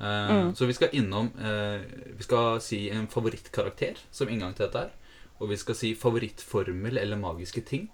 Eh, 0.01 0.53
Så 0.53 0.67
vi 0.67 0.75
skal 0.75 0.91
innom 0.99 1.29
uh, 1.39 1.79
Vi 2.19 2.25
skal 2.27 2.59
si 2.61 2.89
en 2.91 3.07
favorittkarakter 3.07 4.01
som 4.11 4.29
inngang 4.29 4.55
til 4.55 4.67
dette 4.67 4.85
her. 4.85 4.91
Og 5.39 5.51
vi 5.51 5.59
skal 5.59 5.79
si 5.79 5.95
favorittformel 5.99 6.99
eller 6.99 7.17
magiske 7.19 7.63
ting. 7.67 7.89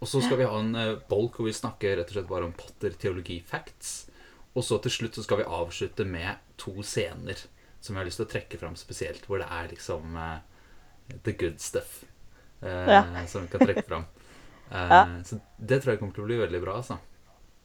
Og 0.00 0.06
så 0.08 0.20
skal 0.22 0.38
vi 0.38 0.46
ha 0.46 0.58
en 0.62 0.74
eh, 0.78 0.96
bolk 1.10 1.36
hvor 1.40 1.48
vi 1.48 1.52
snakker 1.56 1.96
rett 1.98 2.10
og 2.12 2.14
slett 2.18 2.28
bare 2.30 2.46
om 2.46 2.52
Potter 2.54 2.94
teologi 3.02 3.40
facts. 3.44 4.06
Og 4.54 4.62
så 4.64 4.78
til 4.82 4.90
slutt 4.94 5.14
så 5.18 5.24
skal 5.26 5.40
vi 5.42 5.48
avslutte 5.58 6.06
med 6.06 6.38
to 6.58 6.76
scener 6.86 7.40
som 7.80 7.94
jeg 7.94 8.00
har 8.02 8.06
lyst 8.08 8.18
til 8.22 8.26
å 8.26 8.30
trekke 8.32 8.58
fram 8.58 8.76
spesielt, 8.78 9.26
hvor 9.26 9.38
det 9.42 9.46
er 9.54 9.68
liksom 9.70 10.16
uh, 10.18 10.38
the 11.26 11.32
good 11.38 11.60
stuff 11.62 12.00
uh, 12.62 12.88
Ja. 12.90 13.02
som 13.30 13.44
vi 13.46 13.52
kan 13.52 13.62
trekke 13.66 13.84
fram. 13.86 14.06
Uh, 14.70 14.88
Ja. 14.94 15.02
Så 15.24 15.38
det 15.58 15.80
tror 15.82 15.92
jeg 15.94 16.00
kommer 16.00 16.14
til 16.16 16.24
å 16.24 16.28
bli 16.30 16.38
veldig 16.42 16.62
bra, 16.64 16.78
altså. 16.82 16.98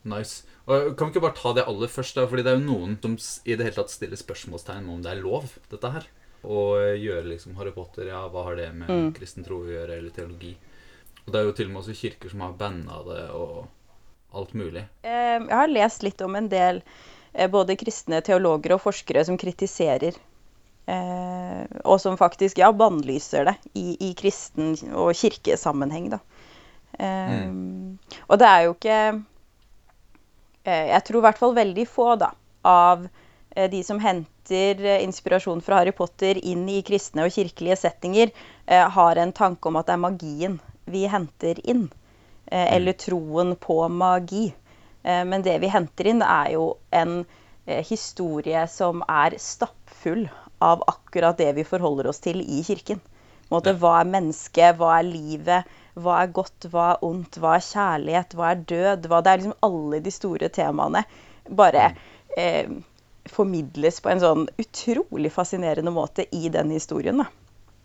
Nice. 0.03 0.43
Og 0.67 0.93
Kan 0.99 1.07
vi 1.09 1.13
ikke 1.15 1.23
bare 1.25 1.37
ta 1.39 1.53
det 1.57 1.63
aller 1.67 1.87
først, 1.91 2.15
da? 2.19 2.25
Fordi 2.27 2.43
det 2.45 2.51
er 2.53 2.59
jo 2.59 2.65
noen 2.67 2.97
som 3.01 3.15
i 3.47 3.55
det 3.55 3.65
hele 3.69 3.77
tatt 3.77 3.91
stiller 3.93 4.19
spørsmålstegn 4.19 4.89
om 4.91 5.01
det 5.05 5.11
er 5.15 5.21
lov, 5.23 5.49
dette 5.71 5.91
her. 5.95 6.05
Å 6.43 6.59
gjøre 6.99 7.29
liksom 7.31 7.55
Harry 7.57 7.71
Potter, 7.71 8.09
ja, 8.11 8.21
hva 8.29 8.43
har 8.49 8.57
det 8.59 8.69
med 8.75 8.89
Mm. 8.91 9.13
kristen 9.15 9.45
tro 9.47 9.61
å 9.63 9.69
gjøre, 9.71 9.97
eller 9.97 10.11
teologi? 10.11 10.53
Og 11.25 11.31
det 11.31 11.39
er 11.39 11.47
jo 11.47 11.55
til 11.55 11.69
og 11.69 11.71
med 11.73 11.81
også 11.83 11.95
kirker 11.95 12.31
som 12.33 12.41
har 12.43 12.53
banna 12.59 12.99
det, 13.07 13.23
og 13.31 13.65
alt 14.35 14.53
mulig. 14.57 14.83
Eh, 15.05 15.39
Jeg 15.39 15.55
har 15.55 15.71
lest 15.71 16.03
litt 16.03 16.21
om 16.25 16.35
en 16.35 16.49
del 16.51 16.81
eh, 17.33 17.49
både 17.51 17.77
kristne 17.79 18.19
teologer 18.25 18.75
og 18.75 18.81
forskere 18.83 19.23
som 19.25 19.37
kritiserer 19.39 20.17
eh, 20.87 21.63
Og 21.85 21.99
som 22.01 22.17
faktisk 22.19 22.57
ja, 22.59 22.71
bannlyser 22.75 23.45
det 23.45 23.55
i, 23.79 23.93
i 24.09 24.13
kristen- 24.19 24.75
og 24.91 25.13
kirkesammenheng. 25.15 26.09
Da. 26.15 26.19
Eh, 26.99 27.45
Og 28.27 28.39
det 28.41 28.49
er 28.49 28.65
jo 28.67 28.73
ikke 28.75 28.97
eh, 30.65 30.85
Jeg 30.91 31.03
tror 31.07 31.21
i 31.21 31.25
hvert 31.29 31.39
fall 31.39 31.55
veldig 31.55 31.87
få 31.87 32.15
da, 32.19 32.33
av 32.65 33.07
de 33.53 33.83
som 33.85 33.99
henter 34.01 34.79
inspirasjon 35.03 35.59
fra 35.61 35.77
Harry 35.77 35.91
Potter 35.93 36.39
inn 36.41 36.63
i 36.73 36.79
kristne 36.81 37.27
og 37.27 37.35
kirkelige 37.35 37.75
settinger, 37.77 38.31
har 38.65 39.19
en 39.21 39.33
tanke 39.37 39.69
om 39.69 39.77
at 39.77 39.85
det 39.85 39.93
er 39.93 40.01
magien 40.01 40.55
vi 40.85 41.05
henter 41.07 41.59
inn. 41.69 41.89
eh, 42.45 42.75
Eller 42.75 42.93
troen 42.93 43.55
på 43.55 43.87
magi. 43.89 44.53
Eh, 45.03 45.23
Men 45.25 45.41
det 45.41 45.59
vi 45.61 45.67
henter 45.67 46.07
inn, 46.07 46.21
er 46.21 46.51
jo 46.53 46.77
en 46.91 47.25
eh, 47.65 47.83
historie 47.85 48.67
som 48.67 49.03
er 49.07 49.37
stappfull 49.39 50.29
av 50.61 50.83
akkurat 50.87 51.37
det 51.37 51.53
vi 51.55 51.63
forholder 51.63 52.07
oss 52.07 52.19
til 52.19 52.41
i 52.41 52.63
kirken. 52.63 52.99
Måte, 53.51 53.73
Hva 53.77 53.99
er 54.01 54.09
mennesket? 54.09 54.77
Hva 54.79 54.99
er 54.99 55.03
livet? 55.03 55.65
Hva 55.95 56.21
er 56.23 56.31
godt? 56.33 56.65
Hva 56.71 56.93
er 56.93 57.03
ondt? 57.05 57.37
Hva 57.37 57.55
er 57.57 57.67
kjærlighet? 57.67 58.33
Hva 58.33 58.51
er 58.51 58.63
død? 58.71 59.07
Hva, 59.11 59.21
det 59.21 59.31
er 59.33 59.37
liksom 59.43 59.59
alle 59.61 59.99
de 60.01 60.11
store 60.11 60.49
temaene 60.49 61.03
bare 61.49 61.91
eh, 62.37 62.69
formidles 63.29 63.99
på 64.03 64.09
en 64.11 64.19
sånn 64.23 64.47
utrolig 64.59 65.31
fascinerende 65.31 65.91
måte 65.91 66.25
i 66.31 66.49
den 66.49 66.71
historien. 66.71 67.17
da. 67.23 67.27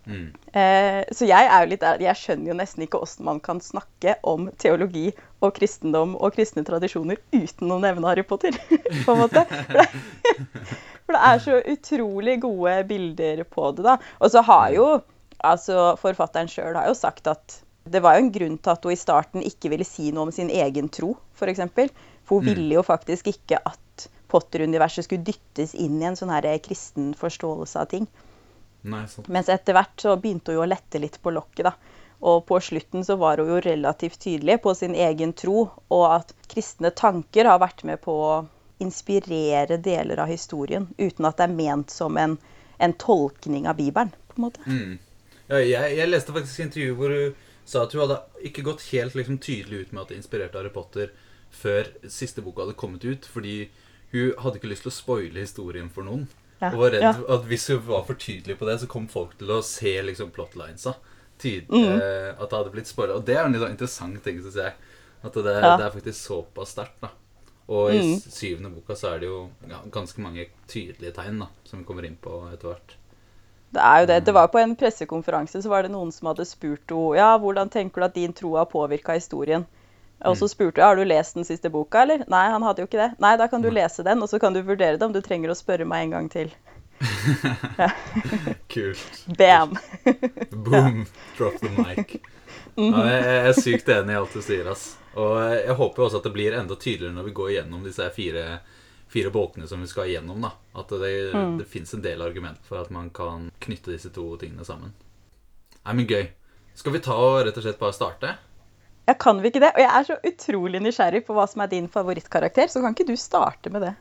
Mm. 0.09 0.29
Eh, 0.57 1.03
så 1.13 1.27
jeg 1.29 1.49
er 1.53 1.63
jo 1.65 1.69
litt 1.69 1.83
der, 1.85 2.01
jeg 2.01 2.17
skjønner 2.17 2.51
jo 2.53 2.57
nesten 2.57 2.85
ikke 2.87 3.01
hvordan 3.03 3.27
man 3.29 3.41
kan 3.45 3.61
snakke 3.61 4.15
om 4.27 4.47
teologi 4.57 5.11
og 5.45 5.53
kristendom 5.59 6.15
og 6.17 6.33
kristne 6.37 6.65
tradisjoner 6.65 7.21
uten 7.37 7.75
å 7.75 7.79
nevne 7.83 8.09
Harry 8.09 8.25
Potter. 8.25 8.57
på 9.05 9.15
en 9.15 9.21
måte. 9.21 9.45
For 9.45 9.77
det, 9.77 9.87
for 11.05 11.17
det 11.17 11.23
er 11.31 11.45
så 11.45 11.61
utrolig 11.75 12.39
gode 12.43 12.77
bilder 12.89 13.45
på 13.45 13.71
det. 13.77 13.85
da. 13.87 13.99
Og 14.23 14.33
så 14.33 14.43
har 14.49 14.73
jo 14.75 14.89
altså 15.39 15.93
forfatteren 16.01 16.49
sjøl 16.51 16.75
har 16.75 16.89
jo 16.91 16.97
sagt 16.99 17.29
at 17.31 17.61
det 17.89 18.01
var 18.05 18.17
jo 18.17 18.25
en 18.25 18.33
grunn 18.33 18.57
til 18.61 18.73
at 18.75 18.85
hun 18.85 18.93
i 18.93 18.99
starten 19.01 19.45
ikke 19.47 19.71
ville 19.73 19.87
si 19.87 20.11
noe 20.13 20.27
om 20.27 20.33
sin 20.35 20.51
egen 20.53 20.91
tro, 20.93 21.15
f.eks. 21.39 21.63
For, 21.77 21.93
for 22.29 22.41
hun 22.41 22.49
Mm. 22.49 22.55
ville 22.55 22.75
jo 22.75 22.83
faktisk 22.85 23.31
ikke 23.31 23.61
at 23.65 24.09
Potter-universet 24.29 25.07
skulle 25.07 25.25
dyttes 25.25 25.73
inn 25.73 26.01
i 26.03 26.05
en 26.05 26.17
sånn 26.19 26.29
her 26.35 26.49
kristen 26.61 27.15
forståelse 27.17 27.81
av 27.81 27.89
ting. 27.89 28.09
Nei. 28.83 29.05
Mens 29.27 29.49
etter 29.51 29.75
hvert 29.75 30.01
så 30.01 30.15
begynte 30.21 30.53
hun 30.53 30.61
jo 30.61 30.67
å 30.67 30.69
lette 30.71 31.01
litt 31.03 31.19
på 31.23 31.33
lokket, 31.35 31.67
da. 31.67 31.75
Og 32.29 32.45
på 32.47 32.59
slutten 32.63 33.05
så 33.07 33.17
var 33.19 33.39
hun 33.39 33.51
jo 33.53 33.59
relativt 33.63 34.21
tydelig 34.23 34.59
på 34.63 34.75
sin 34.75 34.95
egen 34.95 35.33
tro, 35.39 35.69
og 35.89 36.05
at 36.11 36.33
kristne 36.51 36.91
tanker 36.91 37.51
har 37.51 37.61
vært 37.63 37.85
med 37.87 38.01
på 38.03 38.15
å 38.29 38.33
inspirere 38.83 39.79
deler 39.83 40.23
av 40.23 40.31
historien, 40.31 40.89
uten 40.99 41.27
at 41.27 41.39
det 41.39 41.49
er 41.49 41.59
ment 41.59 41.95
som 41.95 42.17
en, 42.19 42.37
en 42.79 42.95
tolkning 42.95 43.67
av 43.71 43.79
Bibelen, 43.79 44.11
på 44.31 44.39
en 44.39 44.47
måte. 44.47 44.65
Mm. 44.67 44.99
Ja, 45.49 45.61
jeg, 45.63 45.95
jeg 45.99 46.11
leste 46.11 46.35
faktisk 46.35 46.67
intervju 46.67 46.97
hvor 46.99 47.15
hun 47.15 47.37
sa 47.69 47.85
at 47.85 47.95
hun 47.95 48.05
hadde 48.05 48.19
ikke 48.49 48.65
gått 48.67 48.87
helt 48.93 49.17
liksom, 49.19 49.39
tydelig 49.43 49.87
ut 49.87 49.93
med 49.93 50.03
at 50.03 50.13
det 50.13 50.19
inspirerte 50.21 50.61
Harry 50.61 50.73
Potter 50.73 51.13
før 51.55 51.89
siste 52.13 52.45
boka 52.45 52.65
hadde 52.65 52.79
kommet 52.79 53.05
ut, 53.05 53.27
fordi 53.29 53.69
hun 54.13 54.35
hadde 54.41 54.61
ikke 54.61 54.71
lyst 54.71 54.87
til 54.87 54.93
å 54.93 54.99
spoile 54.99 55.43
historien 55.43 55.91
for 55.93 56.07
noen. 56.07 56.27
Ja, 56.61 56.73
Og 56.73 56.79
var 56.81 56.91
redd 56.91 57.03
ja. 57.03 57.13
at 57.29 57.45
hvis 57.47 57.69
vi 57.71 57.77
var 57.87 58.03
for 58.05 58.15
tydelige 58.19 58.59
på 58.59 58.67
det, 58.67 58.81
så 58.81 58.89
kom 58.91 59.07
folk 59.09 59.37
til 59.39 59.49
å 59.55 59.61
se 59.63 60.03
liksom, 60.03 60.31
plotlinesa. 60.35 60.95
Tyd, 61.39 61.69
Mm. 61.71 62.01
eh, 62.01 62.31
at 62.35 62.51
det 62.51 62.59
hadde 62.59 62.73
blitt 62.73 62.87
spoila. 62.91 63.15
Og 63.15 63.25
det 63.25 63.37
er 63.37 63.45
en 63.45 63.53
litt 63.53 63.63
sånn 63.63 63.71
interessant 63.77 64.23
ting, 64.25 64.41
syns 64.43 64.57
jeg. 64.57 64.73
At 65.23 65.33
det, 65.35 65.45
Ja. 65.63 65.77
det 65.77 65.87
er 65.87 65.91
faktisk 66.01 66.19
såpass 66.29 66.75
sterkt. 66.75 67.01
da. 67.01 67.09
Og 67.69 67.91
i 67.93 67.99
Mm. 67.99 68.19
syvende 68.21 68.71
boka 68.75 68.95
så 68.97 69.15
er 69.15 69.19
det 69.21 69.29
jo 69.29 69.51
ja, 69.69 69.79
ganske 69.91 70.19
mange 70.19 70.47
tydelige 70.67 71.13
tegn 71.15 71.39
da, 71.39 71.47
som 71.65 71.79
vi 71.79 71.85
kommer 71.85 72.05
inn 72.05 72.17
på 72.21 72.51
etter 72.53 72.69
hvert. 72.75 72.95
Det 73.73 73.81
er 73.83 74.01
jo 74.01 74.07
det. 74.07 74.25
Det 74.25 74.35
var 74.35 74.49
på 74.49 74.59
en 74.59 74.75
pressekonferanse 74.75 75.63
så 75.63 75.69
var 75.69 75.83
det 75.83 75.91
noen 75.93 76.11
som 76.11 76.29
hadde 76.29 76.47
spurt 76.47 76.89
henne 76.89 77.17
ja, 77.17 77.39
hvordan 77.39 77.71
tenker 77.71 78.01
du 78.01 78.05
at 78.05 78.15
din 78.15 78.33
tro 78.33 78.57
har 78.57 78.65
påvirka 78.67 79.13
historien. 79.15 79.67
Og 80.27 80.35
så 80.39 80.49
spurte 80.51 80.81
jeg 80.81 80.89
har 80.89 80.99
du 80.99 81.05
lest 81.07 81.37
den 81.39 81.47
siste 81.47 81.71
boka, 81.71 82.03
eller? 82.03 82.25
Nei, 82.31 82.49
han 82.51 82.65
hadde 82.67 82.83
jo 82.83 82.89
ikke 82.89 82.99
det. 82.99 83.13
Nei, 83.23 83.37
da 83.39 83.47
kan 83.51 83.63
du 83.63 83.71
lese 83.71 84.03
den, 84.07 84.23
og 84.25 84.31
så 84.31 84.41
kan 84.43 84.57
du 84.57 84.65
vurdere 84.67 84.99
det 84.99 85.07
om 85.07 85.15
du 85.15 85.21
trenger 85.23 85.53
å 85.53 85.59
spørre 85.59 85.87
meg 85.87 86.09
en 86.09 86.17
gang 86.17 86.33
til. 86.33 86.51
Kult. 88.75 89.23
Bam! 89.39 89.77
Boom! 90.51 91.07
Drop 91.39 91.61
the 91.63 91.71
mic. 91.77 92.19
Ja, 92.79 93.05
jeg, 93.11 93.39
er 93.51 93.57
sykt 93.59 93.89
enig 93.91 94.15
i 94.15 94.19
alt 94.19 94.35
du 94.35 94.43
sier. 94.43 94.67
ass. 94.71 94.93
Og 95.19 95.39
jeg 95.55 95.79
håper 95.79 96.05
også 96.05 96.21
at 96.21 96.27
det 96.27 96.35
blir 96.35 96.55
enda 96.59 96.75
tydeligere 96.79 97.15
når 97.15 97.31
vi 97.31 97.37
går 97.39 97.53
gjennom 97.57 97.87
disse 97.87 98.07
fire, 98.15 98.45
fire 99.11 99.33
bolkene 99.35 99.71
som 99.71 99.83
vi 99.83 99.91
skal 99.91 100.11
gjennom. 100.11 100.43
da. 100.43 100.53
At 100.79 100.95
det, 101.03 101.15
det 101.59 101.69
fins 101.71 101.95
en 101.95 102.03
del 102.03 102.23
argument 102.23 102.63
for 102.67 102.83
at 102.83 102.91
man 102.95 103.11
kan 103.15 103.51
knytte 103.63 103.95
disse 103.95 104.11
to 104.15 104.33
tingene 104.41 104.67
sammen. 104.67 104.95
Nei, 105.85 105.95
men 105.95 106.11
gøy. 106.11 106.29
Skal 106.79 106.95
vi 106.95 107.03
ta 107.03 107.15
og 107.19 107.41
rett 107.47 107.59
og 107.59 107.65
slett 107.67 107.81
bare 107.81 107.97
starte? 107.97 108.37
Ja, 109.09 109.15
kan 109.15 109.39
vi 109.41 109.49
ikke 109.49 109.61
det? 109.63 109.71
Og 109.73 109.81
jeg 109.81 109.89
er 109.89 110.05
så 110.05 110.19
utrolig 110.29 110.81
nysgjerrig 110.85 111.23
på 111.25 111.33
hva 111.33 111.47
som 111.49 111.63
er 111.65 111.71
din 111.73 111.87
favorittkarakter, 111.89 112.69
så 112.69 112.83
kan 112.85 112.93
ikke 112.93 113.07
du 113.09 113.17
starte 113.17 113.71
med 113.73 113.81
det? 113.87 113.95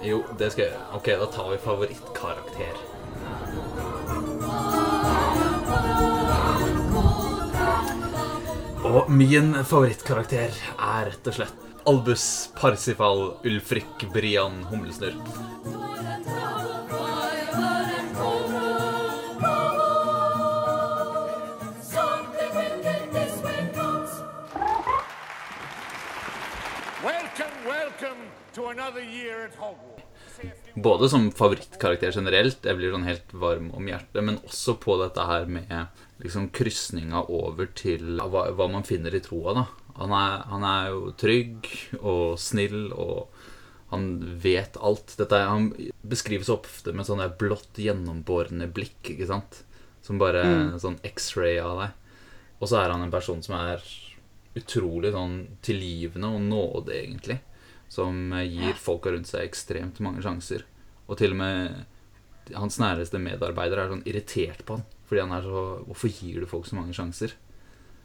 Jo, 0.00 0.22
det 0.40 0.48
skal 0.54 0.62
jeg 0.64 0.72
gjøre. 0.72 0.86
Ok, 0.96 1.10
da 1.20 1.26
tar 1.34 1.50
vi 1.50 1.58
favorittkarakter. 1.66 2.74
Og 8.88 9.12
min 9.12 9.52
favorittkarakter 9.68 10.56
er 10.72 11.10
rett 11.10 11.28
og 11.28 11.36
slett 11.42 11.84
Albus 11.84 12.26
Parsifal 12.56 13.34
Ulfrik 13.44 14.08
Brian 14.16 14.64
Humlesnurr. 14.72 15.20
Både 30.74 31.08
som 31.08 31.28
favorittkarakter 31.34 32.14
generelt, 32.14 32.64
jeg 32.66 32.78
blir 32.78 32.92
sånn 32.94 33.06
helt 33.06 33.32
varm 33.38 33.70
om 33.76 33.86
hjertet, 33.88 34.20
men 34.26 34.40
også 34.42 34.76
på 34.82 34.96
dette 35.00 35.24
her 35.28 35.46
med 35.50 35.72
liksom 36.22 36.48
krysninga 36.54 37.24
over 37.30 37.68
til 37.78 38.18
hva, 38.18 38.48
hva 38.54 38.68
man 38.70 38.86
finner 38.86 39.14
i 39.14 39.22
troa, 39.22 39.54
da. 39.58 39.64
Han 40.00 40.14
er, 40.18 40.40
han 40.50 40.66
er 40.66 40.88
jo 40.90 41.12
trygg 41.18 41.68
og 42.00 42.38
snill, 42.42 42.88
og 42.90 43.30
han 43.92 44.08
vet 44.42 44.78
alt. 44.82 45.14
Dette 45.20 45.38
er, 45.38 45.50
han 45.52 45.70
beskrives 46.02 46.50
ofte 46.50 46.94
med 46.94 47.06
sånn 47.06 47.22
der 47.22 47.36
blått 47.38 47.78
gjennombårende 47.78 48.66
blikk, 48.74 49.14
ikke 49.14 49.30
sant? 49.30 49.62
Som 50.02 50.18
bare 50.20 50.42
sånn 50.82 50.98
X-ray 51.06 51.60
av 51.62 51.78
deg. 51.84 52.18
Og 52.58 52.70
så 52.70 52.80
er 52.80 52.94
han 52.94 53.04
en 53.06 53.14
person 53.14 53.42
som 53.44 53.54
er 53.60 53.84
utrolig 54.58 55.14
sånn 55.14 55.38
tilgivende 55.64 56.30
og 56.34 56.42
nåde, 56.42 56.94
egentlig. 56.98 57.38
Som 57.94 58.32
eh, 58.34 58.48
gir 58.50 58.78
folka 58.80 59.14
rundt 59.14 59.30
seg 59.30 59.46
ekstremt 59.46 60.02
mange 60.04 60.24
sjanser. 60.24 60.66
Og 61.06 61.20
til 61.20 61.36
og 61.36 61.40
med 61.42 62.54
hans 62.58 62.76
næreste 62.80 63.20
medarbeider 63.22 63.80
er 63.80 63.92
sånn 63.92 64.04
irritert 64.08 64.64
på 64.66 64.78
han. 64.78 64.84
Fordi 65.08 65.24
han 65.24 65.34
er 65.36 65.46
så 65.46 65.64
Hvorfor 65.86 66.12
gir 66.12 66.42
du 66.42 66.50
folk 66.50 66.68
så 66.68 66.78
mange 66.78 66.96
sjanser? 66.96 67.36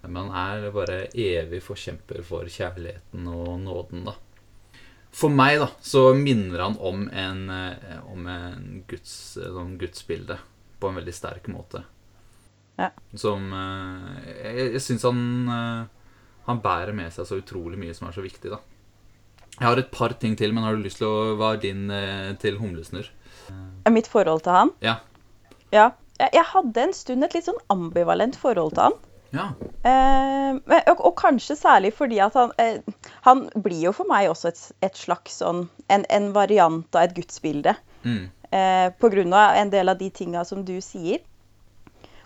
Men 0.05 0.29
han 0.29 0.63
er 0.63 0.71
bare 0.71 0.99
evig 1.11 1.59
forkjemper 1.65 2.23
for 2.23 2.47
kjærligheten 2.47 3.27
og 3.27 3.57
nåden, 3.65 4.05
da. 4.07 4.15
For 5.11 5.33
meg, 5.33 5.57
da, 5.59 5.67
så 5.81 6.11
minner 6.15 6.61
han 6.63 6.77
om 6.85 7.07
en, 7.09 7.41
eh, 7.49 7.97
om 8.07 8.27
en 8.29 8.83
guds, 8.87 9.11
sånn 9.41 9.73
gudsbilde 9.81 10.37
på 10.79 10.89
en 10.89 10.99
veldig 11.01 11.15
sterk 11.15 11.49
måte. 11.51 11.81
Ja. 12.79 12.91
Som 13.17 13.49
eh, 13.51 14.19
Jeg, 14.29 14.67
jeg 14.77 14.81
syns 14.85 15.03
han 15.03 15.17
eh, 15.51 16.13
Han 16.45 16.61
bærer 16.63 16.95
med 16.95 17.11
seg 17.11 17.25
så 17.27 17.39
utrolig 17.41 17.75
mye 17.81 17.95
som 17.97 18.07
er 18.07 18.15
så 18.15 18.23
viktig, 18.23 18.53
da. 18.53 18.61
Jeg 19.59 19.67
har 19.67 19.79
et 19.81 19.91
par 19.91 20.13
ting 20.21 20.37
til, 20.39 20.53
men 20.55 20.63
har 20.63 20.77
du 20.77 20.83
lyst 20.85 21.01
til 21.01 21.07
å 21.09 21.35
Hva 21.39 21.53
er 21.55 21.61
din 21.63 21.89
eh, 21.91 22.31
til 22.39 22.57
humlesnurr? 22.61 23.09
Mitt 23.89 24.07
forhold 24.07 24.43
til 24.45 24.53
han? 24.53 24.71
Ja. 24.85 24.97
Ja. 25.73 25.89
Jeg, 26.19 26.29
jeg 26.35 26.45
hadde 26.51 26.83
en 26.83 26.93
stund 26.93 27.25
et 27.25 27.33
litt 27.35 27.47
sånn 27.47 27.59
ambivalent 27.73 28.35
forhold 28.39 28.75
til 28.77 28.85
han. 28.87 28.97
Ja. 29.33 29.47
Eh, 29.85 30.59
men- 30.65 30.87
og, 30.89 31.01
og 31.05 31.15
kanskje 31.19 31.57
særlig 31.59 31.91
fordi 31.93 32.17
at 32.23 32.33
han 32.33 32.49
eh, 32.57 32.79
Han 33.27 33.43
blir 33.55 33.83
jo 33.89 33.91
for 33.93 34.09
meg 34.09 34.29
også 34.31 34.49
et, 34.49 34.61
et 34.89 34.97
slags 34.97 35.35
sånn 35.43 35.67
en, 35.89 36.05
en 36.09 36.31
variant 36.33 36.85
av 36.95 37.03
et 37.07 37.15
gudsbilde. 37.17 37.75
Mm. 38.05 38.23
Eh, 38.51 38.87
på 38.97 39.11
grunn 39.13 39.33
av 39.37 39.57
en 39.59 39.69
del 39.73 39.89
av 39.91 39.99
de 39.99 40.09
tinga 40.09 40.45
som 40.49 40.63
du 40.65 40.79
sier. 40.81 41.21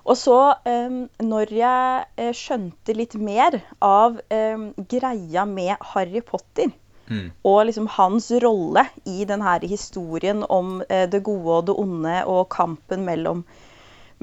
Og 0.04 0.18
så, 0.20 0.38
eh, 0.68 0.96
når 1.24 1.52
jeg 1.56 2.06
eh, 2.20 2.32
skjønte 2.36 2.96
litt 2.96 3.16
mer 3.16 3.62
av 3.84 4.20
eh, 4.32 4.70
greia 4.92 5.46
med 5.48 5.76
Harry 5.94 6.22
Potter, 6.24 6.72
Mm. 7.10 7.32
og 7.44 7.58
liksom 7.68 7.88
hans 7.98 8.30
rolle 8.40 8.86
i 9.04 9.26
denne 9.28 9.58
historien 9.68 10.46
om 10.48 10.78
eh, 10.88 11.04
det 11.12 11.20
gode 11.28 11.58
og 11.58 11.66
det 11.68 11.76
onde 11.82 12.14
og 12.32 12.46
kampen 12.54 13.04
mellom, 13.04 13.42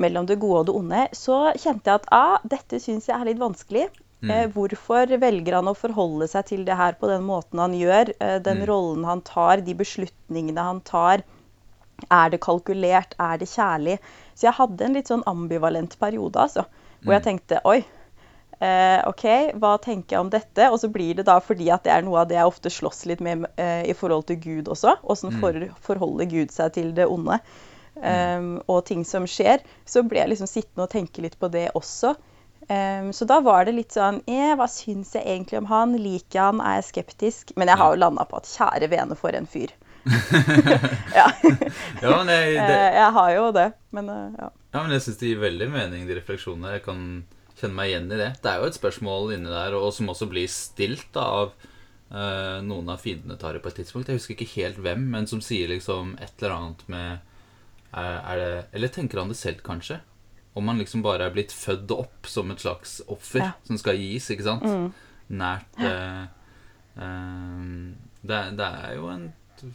mellom 0.01 0.29
det 0.31 0.39
gode 0.41 0.63
og 0.63 0.71
det 0.71 0.77
onde, 0.79 1.03
så 1.13 1.41
kjente 1.61 1.91
jeg 1.91 2.01
at 2.01 2.09
ah, 2.17 2.39
dette 2.45 2.81
syns 2.81 3.11
jeg 3.11 3.19
er 3.19 3.29
litt 3.29 3.43
vanskelig. 3.43 3.91
Eh, 4.21 4.47
hvorfor 4.53 5.09
velger 5.21 5.55
han 5.57 5.69
å 5.71 5.77
forholde 5.77 6.27
seg 6.29 6.49
til 6.51 6.65
det 6.67 6.77
her 6.77 6.97
på 7.01 7.09
den 7.09 7.23
måten 7.25 7.61
han 7.63 7.77
gjør? 7.77 8.13
Eh, 8.21 8.37
den 8.45 8.65
rollen 8.69 9.07
han 9.09 9.23
tar, 9.25 9.63
de 9.65 9.77
beslutningene 9.77 10.67
han 10.67 10.83
tar. 10.85 11.25
Er 12.13 12.33
det 12.33 12.43
kalkulert? 12.45 13.17
Er 13.21 13.41
det 13.41 13.49
kjærlig? 13.49 13.97
Så 14.35 14.49
jeg 14.49 14.59
hadde 14.59 14.85
en 14.85 14.97
litt 14.97 15.09
sånn 15.09 15.25
ambivalent 15.29 15.97
periode, 16.01 16.37
altså. 16.37 16.67
Hvor 17.01 17.17
jeg 17.17 17.25
tenkte 17.25 17.63
oi, 17.65 17.81
OK, 18.61 19.25
hva 19.57 19.77
tenker 19.81 20.17
jeg 20.17 20.21
om 20.21 20.31
dette? 20.33 20.69
Og 20.69 20.81
så 20.83 20.91
blir 20.93 21.17
det 21.17 21.25
da 21.29 21.39
fordi 21.41 21.71
at 21.73 21.87
det 21.87 21.95
er 21.95 22.05
noe 22.05 22.23
av 22.23 22.29
det 22.29 22.37
jeg 22.37 22.51
ofte 22.51 22.73
slåss 22.73 23.07
litt 23.09 23.23
med 23.25 23.47
eh, 23.57 23.87
i 23.89 23.97
forhold 23.97 24.27
til 24.29 24.41
Gud 24.43 24.69
også. 24.69 24.99
Åssen 25.03 25.39
for, 25.41 25.57
forholder 25.87 26.29
Gud 26.29 26.53
seg 26.53 26.75
til 26.77 26.93
det 26.97 27.09
onde? 27.09 27.41
Um, 28.01 28.61
og 28.71 28.85
ting 28.89 29.03
som 29.05 29.27
skjer. 29.29 29.65
Så 29.89 30.05
ble 30.09 30.23
jeg 30.23 30.33
liksom 30.33 30.49
sittende 30.49 30.87
og 30.87 30.93
tenke 30.93 31.25
litt 31.25 31.39
på 31.41 31.51
det 31.53 31.69
også. 31.77 32.15
Um, 32.71 33.11
så 33.17 33.27
da 33.29 33.41
var 33.43 33.65
det 33.67 33.75
litt 33.75 33.95
sånn 33.97 34.21
eh, 34.31 34.53
Hva 34.55 34.67
syns 34.71 35.15
jeg 35.17 35.25
egentlig 35.25 35.59
om 35.59 35.67
han? 35.71 35.97
Liker 35.99 36.37
jeg 36.37 36.45
han? 36.45 36.61
Er 36.63 36.79
jeg 36.79 36.91
skeptisk? 36.91 37.55
Men 37.59 37.73
jeg 37.73 37.81
har 37.81 37.95
jo 37.95 38.03
landa 38.05 38.27
på 38.29 38.39
at 38.39 38.51
kjære 38.53 38.91
vene, 38.93 39.17
for 39.19 39.37
en 39.37 39.49
fyr. 39.51 39.73
ja. 41.19 41.27
Ja, 42.01 42.13
men 42.15 42.31
jeg, 42.33 42.55
det, 42.57 42.77
Eh, 42.77 42.95
jeg 43.01 43.11
har 43.17 43.35
jo 43.35 43.51
det. 43.57 43.69
Men 43.97 44.13
eh, 44.13 44.39
ja. 44.39 44.51
Ja, 44.71 44.83
men 44.85 44.95
jeg 44.95 45.05
syns 45.07 45.21
det 45.21 45.33
gir 45.33 45.43
veldig 45.43 45.69
mening, 45.73 46.07
de 46.07 46.17
refleksjonene. 46.21 46.77
Jeg 46.77 46.85
kan 46.87 47.03
kjenne 47.61 47.77
meg 47.77 47.93
igjen 47.93 48.11
i 48.11 48.19
det. 48.21 48.31
Det 48.43 48.51
er 48.51 48.61
jo 48.63 48.71
et 48.71 48.79
spørsmål 48.79 49.35
inni 49.37 49.53
der, 49.53 49.77
og 49.79 49.93
som 49.97 50.11
også 50.13 50.29
blir 50.31 50.51
stilt 50.51 51.07
da, 51.17 51.27
av 51.43 51.53
uh, 52.13 52.59
noen 52.67 52.91
av 52.93 53.03
fiendene 53.03 53.39
tar 53.41 53.57
det 53.57 53.63
på 53.65 53.73
et 53.73 53.81
tidspunkt. 53.83 54.11
Jeg 54.11 54.21
husker 54.21 54.37
ikke 54.37 54.55
helt 54.57 54.81
hvem, 54.83 55.07
men 55.15 55.29
som 55.31 55.43
sier 55.45 55.71
liksom 55.73 56.17
et 56.23 56.35
eller 56.41 56.57
annet 56.57 56.87
med 56.93 57.11
er, 57.91 58.17
er 58.21 58.39
det, 58.39 58.51
Eller 58.79 58.93
tenker 58.95 59.19
han 59.19 59.33
det 59.33 59.39
selv, 59.39 59.65
kanskje? 59.67 59.99
Om 60.55 60.69
han 60.71 60.79
liksom 60.83 61.03
bare 61.03 61.27
er 61.27 61.35
blitt 61.35 61.55
født 61.55 61.91
opp 61.95 62.29
som 62.31 62.51
et 62.51 62.63
slags 62.63 63.01
offer 63.11 63.43
Ja. 63.43 63.53
som 63.67 63.79
skal 63.79 63.99
gis, 63.99 64.31
ikke 64.31 64.47
sant? 64.47 64.95
Nært 65.31 65.79
uh, 65.79 66.27
eh, 66.99 67.91
det, 68.27 68.41
det 68.59 68.67
er 68.67 68.97
jo 68.97 69.11
en 69.13 69.29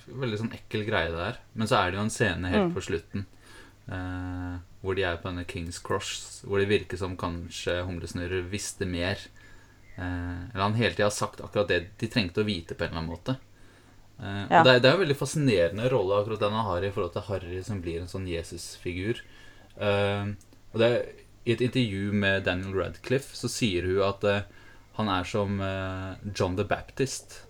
veldig 0.08 0.40
sånn 0.42 0.56
ekkel 0.56 0.84
greie 0.88 1.12
det 1.12 1.20
der. 1.20 1.40
Men 1.54 1.70
så 1.70 1.80
er 1.80 1.92
det 1.92 2.00
jo 2.00 2.06
en 2.06 2.14
scene 2.14 2.52
helt 2.52 2.74
på 2.76 2.84
slutten 2.84 3.26
eh, 3.92 4.56
hvor 4.86 4.96
de 4.98 5.04
er 5.08 5.18
på 5.18 5.28
denne 5.32 5.46
Kings 5.50 5.80
Cross, 5.84 6.44
hvor 6.46 6.62
det 6.62 6.70
virker 6.70 7.00
som 7.02 7.18
kanskje 7.18 7.80
Humlesnurrer 7.88 8.46
visste 8.52 8.86
mer. 8.86 9.18
Eh, 9.98 10.40
eller 10.54 10.64
han 10.68 10.78
hele 10.78 10.94
tida 10.96 11.08
har 11.10 11.16
sagt 11.16 11.42
akkurat 11.42 11.70
det 11.72 11.82
de 12.02 12.10
trengte 12.12 12.44
å 12.44 12.48
vite 12.48 12.76
på 12.78 12.86
en 12.86 12.92
eller 12.94 13.02
annen 13.02 13.14
måte. 13.16 13.38
Eh, 14.20 14.44
Ja. 14.52 14.60
Og 14.62 14.66
det 14.68 14.74
er, 14.76 14.80
det 14.84 14.90
er 14.90 14.94
en 14.98 15.04
veldig 15.06 15.18
fascinerende 15.20 15.90
rolle 15.92 16.22
akkurat 16.22 16.40
den 16.46 16.54
han 16.56 16.66
har 16.70 16.84
i 16.88 16.92
forhold 16.96 17.14
til 17.18 17.26
Harry, 17.30 17.62
som 17.64 17.82
blir 17.84 18.02
en 18.02 18.12
sånn 18.12 18.28
Jesus-figur. 18.30 19.22
Eh, 19.78 20.34
og 20.74 20.80
det 20.80 20.92
I 21.46 21.54
et 21.54 21.62
intervju 21.62 22.12
med 22.14 22.44
Daniel 22.48 22.74
Radcliffe 22.74 23.36
så 23.38 23.48
sier 23.52 23.86
hun 23.86 24.00
at 24.08 24.24
eh, 24.26 24.46
han 24.98 25.10
er 25.12 25.24
som 25.28 25.60
eh, 25.62 26.16
John 26.34 26.56
the 26.58 26.64
Baptist 26.66 27.42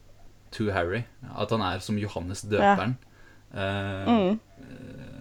to 0.51 0.71
Harry. 0.75 1.03
At 1.35 1.51
han 1.53 1.61
er 1.61 1.79
som 1.79 1.97
Johannes 2.01 2.41
døperen. 2.43 2.97
Eh, 3.53 4.09
eh, 4.59 5.14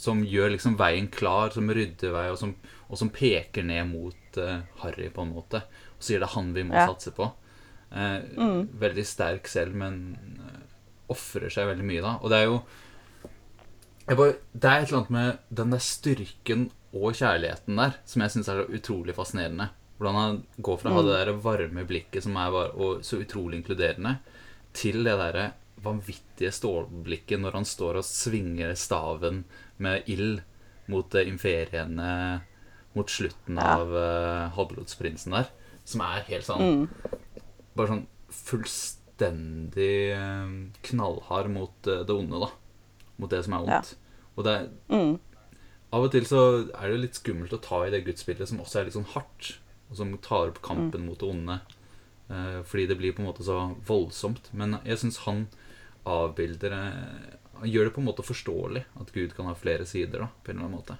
som 0.00 0.22
gjør 0.24 0.54
liksom 0.54 0.78
veien 0.80 1.10
klar, 1.12 1.52
som 1.52 1.68
rydder 1.68 2.14
vei, 2.14 2.26
og 2.32 2.38
som, 2.40 2.54
og 2.88 2.96
som 3.00 3.10
peker 3.12 3.66
ned 3.68 3.90
mot 3.90 4.38
uh, 4.40 4.62
Harry, 4.80 5.10
på 5.12 5.26
en 5.26 5.34
måte. 5.36 5.60
Og 5.98 6.06
sier 6.06 6.22
det 6.22 6.30
er 6.30 6.36
han 6.38 6.54
vi 6.56 6.64
må 6.64 6.78
Ja. 6.78 6.86
satse 6.88 7.12
på. 7.16 7.26
Eh, 7.90 8.22
Veldig 8.80 9.04
sterk 9.04 9.48
selv, 9.50 9.74
men 9.76 9.98
uh, 10.40 10.60
ofrer 11.12 11.50
seg 11.52 11.68
veldig 11.68 11.84
mye 11.88 12.04
da. 12.04 12.14
Og 12.22 12.30
det 12.32 12.38
er 12.38 12.46
jo 12.48 12.60
bare, 14.10 14.36
Det 14.52 14.64
er 14.70 14.80
et 14.80 14.88
eller 14.88 14.98
annet 15.00 15.10
med 15.14 15.38
den 15.60 15.74
der 15.74 15.82
styrken 15.84 16.64
og 16.90 17.14
kjærligheten 17.14 17.76
der 17.78 17.92
som 18.08 18.22
jeg 18.24 18.32
syns 18.34 18.48
er 18.50 18.62
så 18.64 18.78
utrolig 18.80 19.14
fascinerende. 19.14 19.68
Hvordan 20.00 20.16
han 20.18 20.38
går 20.64 20.78
fra 20.80 20.90
å 20.90 20.96
ha 20.96 21.02
det 21.06 21.18
der 21.18 21.32
varme 21.44 21.84
blikket 21.86 22.24
som 22.24 22.38
er 22.40 22.50
bare, 22.54 22.72
og 22.72 23.04
så 23.04 23.20
utrolig 23.20 23.60
inkluderende, 23.60 24.16
til 24.72 25.02
det 25.04 25.18
derre 25.20 25.50
vanvittige 25.84 26.52
stålblikket 26.52 27.40
når 27.40 27.58
han 27.58 27.66
står 27.68 28.00
og 28.00 28.06
svinger 28.06 28.74
staven 28.78 29.44
med 29.82 30.06
ild 30.10 30.42
mot 30.90 31.14
uh, 31.14 31.22
inferiene 31.26 32.12
mot 32.96 33.10
slutten 33.10 33.58
Ja. 33.60 33.76
av 33.78 33.92
uh, 33.94 34.50
Halvblodsprinsen 34.56 35.32
der. 35.36 35.50
Som 35.86 36.02
er 36.04 36.24
helt 36.28 36.46
sånn 36.46 36.88
Bare 37.78 37.88
sånn 37.92 38.06
fullstendig 38.30 40.12
eh, 40.14 40.50
knallhard 40.90 41.50
mot 41.52 41.88
uh, 41.88 42.02
det 42.06 42.14
onde, 42.14 42.40
da. 42.42 42.50
Mot 43.20 43.30
det 43.32 43.42
som 43.46 43.56
er 43.56 43.66
ondt. 43.66 43.92
Og 44.36 44.46
det 44.46 44.54
er 44.56 44.68
Av 45.90 46.04
og 46.06 46.12
til 46.14 46.26
så 46.28 46.40
er 46.70 46.84
det 46.86 46.94
jo 46.94 47.02
litt 47.02 47.18
skummelt 47.18 47.54
å 47.56 47.62
ta 47.62 47.80
i 47.86 47.90
det 47.90 48.04
gudsbildet 48.06 48.46
som 48.50 48.60
også 48.62 48.80
er 48.80 48.84
litt 48.86 48.94
sånn 48.94 49.08
hardt, 49.14 49.56
og 49.90 49.96
som 49.98 50.12
tar 50.22 50.52
opp 50.52 50.60
kampen 50.62 51.02
mot 51.08 51.18
det 51.18 51.26
onde. 51.30 51.56
Uh, 52.30 52.60
fordi 52.62 52.86
det 52.86 52.98
blir 53.00 53.14
på 53.16 53.24
en 53.24 53.30
måte 53.30 53.42
så 53.46 53.56
voldsomt. 53.88 54.52
Men 54.54 54.78
jeg 54.86 55.00
syns 55.02 55.18
han 55.26 55.48
avbilder 56.06 56.72
eh, 56.72 57.32
Han 57.60 57.68
gjør 57.70 57.88
det 57.88 57.94
på 57.94 58.00
en 58.02 58.08
måte 58.08 58.24
forståelig 58.24 58.82
at 59.00 59.12
Gud 59.14 59.34
kan 59.36 59.48
ha 59.50 59.54
flere 59.58 59.86
sider, 59.86 60.24
da, 60.24 60.28
på 60.44 60.50
en 60.52 60.56
eller 60.58 60.66
annen 60.68 60.78
måte. 60.80 60.96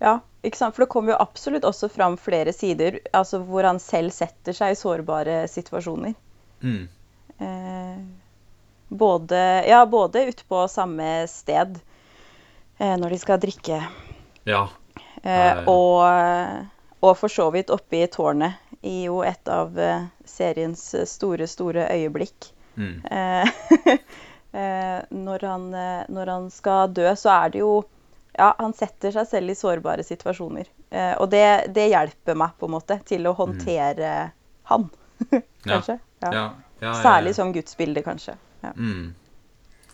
Ja, 0.00 0.14
ikke 0.42 0.56
sant? 0.56 0.74
For 0.76 0.86
det 0.86 0.90
kommer 0.92 1.12
jo 1.12 1.18
absolutt 1.20 1.64
også 1.68 1.90
fram 1.92 2.16
flere 2.20 2.52
sider 2.56 2.98
altså 3.16 3.42
hvor 3.44 3.66
han 3.68 3.80
selv 3.84 4.14
setter 4.16 4.56
seg 4.56 4.72
i 4.72 4.78
sårbare 4.80 5.42
situasjoner. 5.52 6.14
Mm. 6.64 6.88
Eh, 7.40 7.98
både 8.88 9.40
ja, 9.68 9.82
både 9.86 10.24
ute 10.30 10.44
på 10.48 10.62
samme 10.72 11.10
sted 11.28 11.76
eh, 12.78 12.96
når 12.96 13.12
de 13.14 13.18
skal 13.22 13.40
drikke, 13.44 13.82
Ja. 14.48 14.62
eh, 15.22 15.60
og, 15.68 16.00
og 17.04 17.14
for 17.20 17.28
så 17.32 17.50
vidt 17.54 17.70
oppe 17.72 18.00
i 18.00 18.08
tårnet 18.08 18.56
i 18.80 19.02
jo 19.04 19.20
et 19.24 19.48
av 19.52 19.76
eh, 19.78 20.08
seriens 20.24 20.82
store, 21.12 21.46
store 21.46 21.86
øyeblikk. 21.92 22.50
Mm. 22.80 23.02
Eh, 24.52 25.00
når, 25.14 25.46
han, 25.46 25.66
eh, 25.74 26.04
når 26.08 26.26
han 26.34 26.50
skal 26.50 26.90
dø, 26.94 27.06
så 27.16 27.32
er 27.36 27.54
det 27.54 27.64
jo 27.64 27.72
Ja, 28.30 28.54
han 28.58 28.72
setter 28.72 29.12
seg 29.12 29.26
selv 29.26 29.50
i 29.52 29.54
sårbare 29.58 30.04
situasjoner. 30.06 30.68
Eh, 30.90 31.14
og 31.18 31.30
det, 31.32 31.72
det 31.74 31.88
hjelper 31.90 32.38
meg 32.38 32.54
på 32.58 32.68
en 32.68 32.76
måte 32.76 32.96
til 33.06 33.26
å 33.26 33.34
håndtere 33.36 34.30
han, 34.70 34.86
kanskje. 35.66 35.98
Ja. 36.22 36.30
Ja, 36.30 36.44
ja, 36.80 36.92
Særlig 37.02 37.34
som 37.36 37.50
gudsbilde, 37.52 38.04
kanskje. 38.06 38.36
Ja. 38.62 38.70
Mm. 38.76 39.10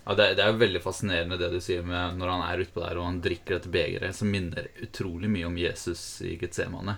Ja, 0.05 0.15
det, 0.15 0.27
det 0.39 0.45
er 0.45 0.53
jo 0.53 0.61
veldig 0.61 0.83
fascinerende 0.85 1.39
det 1.41 1.49
du 1.51 1.59
sier 1.65 1.83
med 1.83 2.21
når 2.21 2.31
han 2.31 2.45
er 2.47 2.61
utpå 2.63 2.85
der 2.85 3.01
og 3.01 3.09
han 3.09 3.17
drikker 3.25 3.57
dette 3.57 3.73
begeret, 3.73 4.15
som 4.15 4.31
minner 4.31 4.69
utrolig 4.85 5.31
mye 5.33 5.49
om 5.49 5.57
Jesus 5.59 6.03
i 6.23 6.37
Getsemane. 6.39 6.95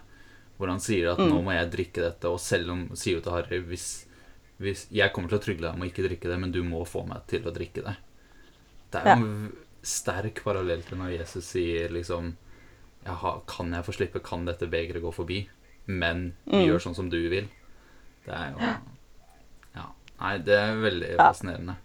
Hvor 0.58 0.68
han 0.68 0.82
sier 0.82 1.14
at 1.14 1.22
'nå 1.22 1.38
må 1.46 1.54
jeg 1.54 1.70
drikke 1.70 2.02
dette', 2.02 2.28
og 2.28 2.40
selv 2.42 2.74
om 2.74 2.82
sier 2.98 3.20
jo 3.20 3.24
til 3.24 3.32
Harry 3.32 3.62
hvis, 3.70 3.86
hvis 4.58 4.86
'Jeg 4.90 5.12
kommer 5.12 5.28
til 5.28 5.38
å 5.38 5.42
trygle 5.42 5.68
deg 5.68 5.74
om 5.74 5.82
å 5.82 5.90
ikke 5.90 6.08
drikke 6.08 6.28
det, 6.28 6.38
men 6.40 6.52
du 6.52 6.62
må 6.62 6.84
få 6.86 7.06
meg 7.06 7.26
til 7.26 7.46
å 7.46 7.54
drikke 7.54 7.82
det'. 7.84 7.96
Det 8.90 9.00
er 9.04 9.16
jo 9.16 9.24
en 9.24 9.52
sterk 9.82 10.42
parallell 10.44 10.82
til 10.82 10.98
når 10.98 11.18
Jesus 11.18 11.44
sier 11.44 11.88
liksom 11.88 12.36
har, 13.06 13.40
kan 13.46 13.72
jeg 13.72 13.84
få 13.84 13.94
slippe? 13.94 14.22
Kan 14.24 14.44
dette 14.44 14.68
begeret 14.68 15.02
gå 15.02 15.12
forbi? 15.14 15.48
Men 15.86 16.34
vi 16.44 16.66
gjør 16.66 16.82
sånn 16.88 16.96
som 16.96 17.08
du 17.10 17.20
vil. 17.30 17.48
Det 18.26 18.34
er 18.34 18.52
jo 18.52 18.58
Ja. 19.74 19.86
Nei, 20.20 20.38
det 20.38 20.54
er 20.54 20.74
veldig 20.74 21.10
Ja. 21.14 21.30
fascinerende, 21.32 21.76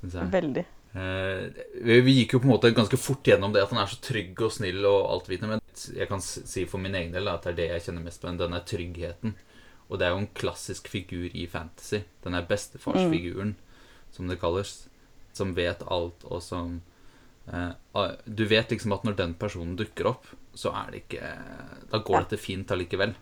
syns 0.00 0.14
jeg. 0.14 0.30
Veldig. 0.32 0.64
Eh, 0.94 1.50
vi, 1.84 2.00
vi 2.00 2.14
gikk 2.24 2.32
jo 2.32 2.38
på 2.40 2.48
en 2.48 2.54
måte 2.54 2.74
ganske 2.74 2.96
fort 2.96 3.22
gjennom 3.22 3.52
det 3.52 3.62
at 3.62 3.70
han 3.70 3.82
er 3.82 3.86
så 3.86 4.00
trygg 4.00 4.40
og 4.40 4.50
snill 4.50 4.86
og 4.88 5.10
altvitende, 5.12 5.58
men 5.58 5.60
jeg 5.94 6.08
kan 6.08 6.20
si 6.24 6.64
for 6.64 6.78
min 6.78 6.94
egen 6.94 7.12
del 7.12 7.28
at 7.28 7.44
det 7.44 7.52
er 7.52 7.58
det 7.58 7.68
jeg 7.68 7.82
kjenner 7.88 8.06
mest 8.06 8.22
på, 8.22 8.32
denne 8.38 8.64
tryggheten. 8.64 9.34
Og 9.88 9.98
det 9.98 10.06
er 10.06 10.12
jo 10.12 10.22
en 10.22 10.34
klassisk 10.36 10.88
figur 10.92 11.30
i 11.32 11.46
fantasy. 11.48 12.02
Den 12.24 12.34
er 12.34 12.46
bestefarsfiguren, 12.48 13.54
som 14.12 14.28
det 14.28 14.40
kalles. 14.40 14.88
Som 15.32 15.54
vet 15.54 15.82
alt, 15.86 16.24
og 16.24 16.42
som 16.42 16.80
eh, 17.46 17.72
ah, 17.94 18.12
Du 18.24 18.44
vet 18.44 18.70
liksom 18.70 18.92
at 18.92 19.04
når 19.04 19.16
den 19.16 19.34
personen 19.34 19.76
dukker 19.76 20.06
opp, 20.10 20.26
så 20.54 20.72
er 20.74 20.90
det 20.90 21.02
ikke 21.04 21.32
Da 21.92 21.98
går 22.02 22.24
dette 22.24 22.40
fint 22.42 22.70
allikevel. 22.74 23.14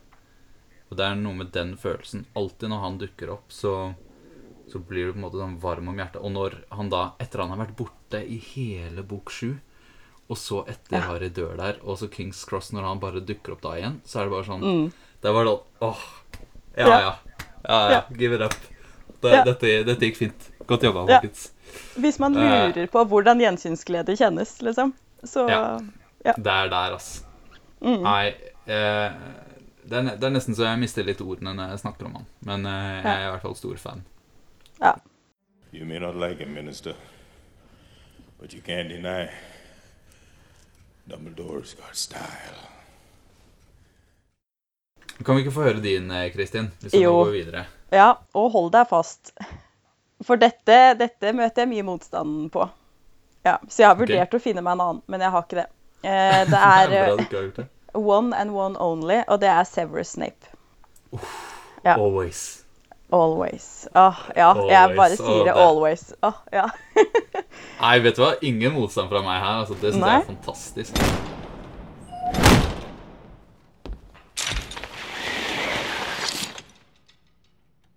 Og 0.91 0.97
det 0.97 1.05
er 1.05 1.15
noe 1.19 1.35
med 1.35 1.53
den 1.53 1.77
følelsen. 1.77 2.27
Alltid 2.35 2.71
når 2.71 2.83
han 2.83 2.99
dukker 2.99 3.31
opp, 3.37 3.53
så 3.53 3.95
så 4.67 4.81
blir 4.83 5.07
du 5.07 5.13
på 5.13 5.21
en 5.21 5.25
måte 5.27 5.39
sånn 5.39 5.59
varm 5.63 5.89
om 5.93 5.99
hjertet. 6.01 6.23
Og 6.27 6.33
når 6.35 6.57
han 6.75 6.89
da, 6.91 7.13
etter 7.23 7.39
han 7.45 7.53
har 7.55 7.61
vært 7.61 7.77
borte 7.79 8.19
i 8.19 8.39
hele 8.43 9.05
bok 9.07 9.31
sju, 9.31 9.53
og 10.27 10.39
så 10.41 10.65
etter 10.67 11.05
Harry 11.07 11.29
dør 11.31 11.53
der, 11.61 11.77
og 11.87 12.01
så 12.01 12.09
Kings 12.11 12.41
Cross, 12.49 12.73
når 12.75 12.83
han 12.89 13.03
bare 13.03 13.23
dukker 13.23 13.55
opp 13.55 13.63
da 13.63 13.77
igjen, 13.79 14.01
så 14.03 14.19
er 14.19 14.27
det 14.27 14.35
bare 14.35 14.49
sånn 14.49 14.65
Det 15.23 15.33
var 15.33 15.47
da 15.47 15.53
Åh. 15.87 16.03
Ja, 16.77 16.89
ja. 16.89 17.15
Ja. 17.69 17.91
Ja. 17.91 18.01
Give 18.17 18.35
it 18.35 18.41
up. 18.43 18.55
Det, 19.23 19.33
Ja. 19.33 19.45
dette, 19.45 19.71
dette 19.85 20.01
gikk 20.07 20.17
fint. 20.17 20.51
Godt 20.67 20.83
jobba, 20.83 21.07
Ja. 21.09 21.21
folkens. 21.21 21.53
Hvis 21.97 22.19
man 22.19 22.37
Eh. 22.37 22.43
lurer 22.69 22.87
på 22.87 23.05
hvordan 23.09 23.41
gjensynsglede 23.41 24.17
kjennes, 24.17 24.63
liksom, 24.63 24.93
så 25.25 25.49
Ja. 25.49 25.81
ja. 26.25 26.33
Det 26.37 26.47
er 26.53 26.69
der, 26.69 26.95
ass. 26.95 27.25
Mm. 27.81 28.03
Nei 28.03 28.29
eh, 28.67 29.13
det, 29.89 29.93
er, 29.99 30.17
det 30.17 30.25
er 30.25 30.31
nesten 30.31 30.55
så 30.57 30.65
jeg 30.65 30.79
mister 30.81 31.05
litt 31.05 31.21
ordene 31.21 31.53
når 31.55 31.69
jeg 31.71 31.79
snakker 31.79 32.07
om 32.07 32.15
han. 32.15 32.27
Men 32.43 32.67
eh, 32.67 33.03
jeg 33.03 33.23
er 33.23 33.27
i 33.27 33.31
hvert 33.31 33.43
fall 33.43 33.55
stor 33.57 33.77
fan. 33.77 34.05
ja. 34.81 34.93
You 35.73 35.85
may 35.85 35.99
not 35.99 36.15
like 36.17 36.39
him, 36.39 36.55
Minister, 36.55 36.95
but 38.41 38.55
you 38.55 38.63
can't 38.63 38.89
deny 38.89 39.29
Dumbledore's 41.09 41.75
got 41.75 41.95
style. 41.97 42.59
Kan 45.25 45.37
vi 45.37 45.45
ikke 45.45 45.55
få 45.55 45.63
høre 45.69 45.81
din, 45.83 46.11
eh, 46.11 46.27
Kristin? 46.35 46.71
Hvis 46.83 46.95
Jo. 46.95 47.13
går 47.25 47.33
videre. 47.33 47.65
Ja, 47.93 48.11
og 48.35 48.51
hold 48.53 48.73
deg 48.75 48.89
fast. 48.91 49.33
For 50.25 50.37
dette, 50.37 50.77
dette 50.99 51.33
møter 51.37 51.63
jeg 51.65 51.69
mye 51.71 51.87
motstand 51.87 52.51
på. 52.53 52.67
Ja, 53.47 53.57
så 53.69 53.83
jeg 53.85 53.89
har 53.89 53.97
vurdert 54.01 54.35
å 54.35 54.41
finne 54.43 54.63
meg 54.65 54.73
en 54.77 54.81
annen, 54.81 55.03
men 55.07 55.21
jeg 55.23 55.31
har 55.31 55.43
ikke 55.47 55.61
det. 55.63 55.67
Eh, 56.03 56.45
det 56.51 56.61
er 56.61 56.89
Bra 56.93 57.25
er 57.25 57.27
gjort 57.31 57.57
det. 57.63 57.67
one 57.95 58.35
and 58.37 58.51
one 58.53 58.77
only, 58.81 59.23
og 59.29 59.41
det 59.41 59.49
er 59.49 59.65
Severus 59.65 60.09
Snape. 60.17 60.51
Ja. 61.85 61.95
Always. 61.95 62.63
Always. 63.13 63.87
Åh, 63.95 64.19
ja, 64.37 64.49
jeg 64.67 64.97
bare 64.97 65.17
sier 65.17 65.45
det 65.47 65.55
always. 65.55 66.09
Åh, 66.27 66.41
ja. 66.53 66.67
Nei, 67.81 67.99
vet 68.03 68.17
du 68.19 68.25
hva? 68.25 68.33
Ingen 68.43 68.75
motstand 68.75 69.09
fra 69.13 69.23
meg 69.23 69.39
her. 69.39 69.61
Altså, 69.63 69.77
det 69.81 69.95
syns 69.95 70.03
jeg 70.03 70.23
er 70.25 70.27
fantastisk. 70.27 70.99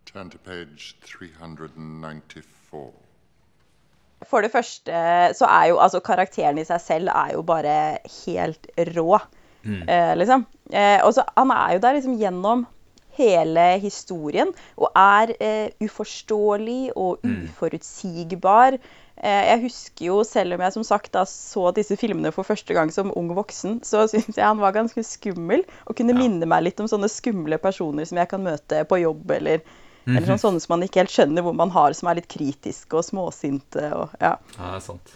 Turn 0.09 0.29
to 0.29 0.39
page 0.41 0.95
394. 1.05 2.93
For 4.25 4.41
det 4.41 4.51
første 4.51 5.01
så 5.37 5.45
er 5.47 5.67
jo 5.69 5.77
altså 5.79 6.01
karakteren 6.03 6.57
i 6.57 6.65
seg 6.67 6.81
selv 6.81 7.11
er 7.13 7.35
jo 7.35 7.43
bare 7.45 7.75
helt 8.25 8.67
rå, 8.95 9.19
eh, 9.63 10.15
liksom. 10.17 10.45
Eh, 10.73 10.97
og 11.05 11.13
så 11.13 11.23
han 11.37 11.53
er 11.53 11.75
jo 11.75 11.83
der 11.85 11.97
liksom 11.99 12.17
gjennom 12.19 12.65
hele 13.19 13.65
historien 13.83 14.51
og 14.77 14.91
er 14.97 15.35
eh, 15.39 15.69
uforståelig 15.83 16.91
og 16.95 17.23
uforutsigbar. 17.23 18.79
Eh, 19.19 19.43
jeg 19.51 19.61
husker 19.65 20.05
jo, 20.05 20.21
selv 20.23 20.55
om 20.55 20.63
jeg 20.63 20.75
som 20.77 20.85
sagt 20.87 21.13
da 21.13 21.25
så 21.27 21.69
disse 21.75 21.97
filmene 21.99 22.31
for 22.35 22.47
første 22.47 22.73
gang 22.73 22.91
som 22.95 23.13
ung 23.19 23.29
voksen, 23.37 23.81
så 23.83 24.07
syns 24.07 24.37
jeg 24.37 24.45
han 24.45 24.61
var 24.63 24.75
ganske 24.75 25.03
skummel 25.03 25.65
og 25.85 25.99
kunne 25.99 26.17
minne 26.17 26.49
meg 26.49 26.65
litt 26.65 26.81
om 26.81 26.89
sånne 26.91 27.11
skumle 27.11 27.59
personer 27.61 28.09
som 28.09 28.19
jeg 28.21 28.31
kan 28.31 28.43
møte 28.45 28.83
på 28.89 29.03
jobb 29.03 29.37
eller 29.37 29.63
eller 30.17 30.27
sånn, 30.31 30.41
sånne 30.43 30.63
som 30.63 30.73
man 30.75 30.85
ikke 30.85 31.03
helt 31.03 31.13
skjønner 31.13 31.45
hvor 31.45 31.55
man 31.57 31.73
har, 31.75 31.95
som 31.97 32.09
er 32.09 32.19
litt 32.19 32.29
kritiske 32.31 32.97
og 32.97 33.05
småsinte. 33.07 33.85
Og, 33.95 34.13
ja. 34.21 34.35
Ja, 34.57 34.61
det 34.63 34.77
er 34.77 34.85
sant. 34.85 35.15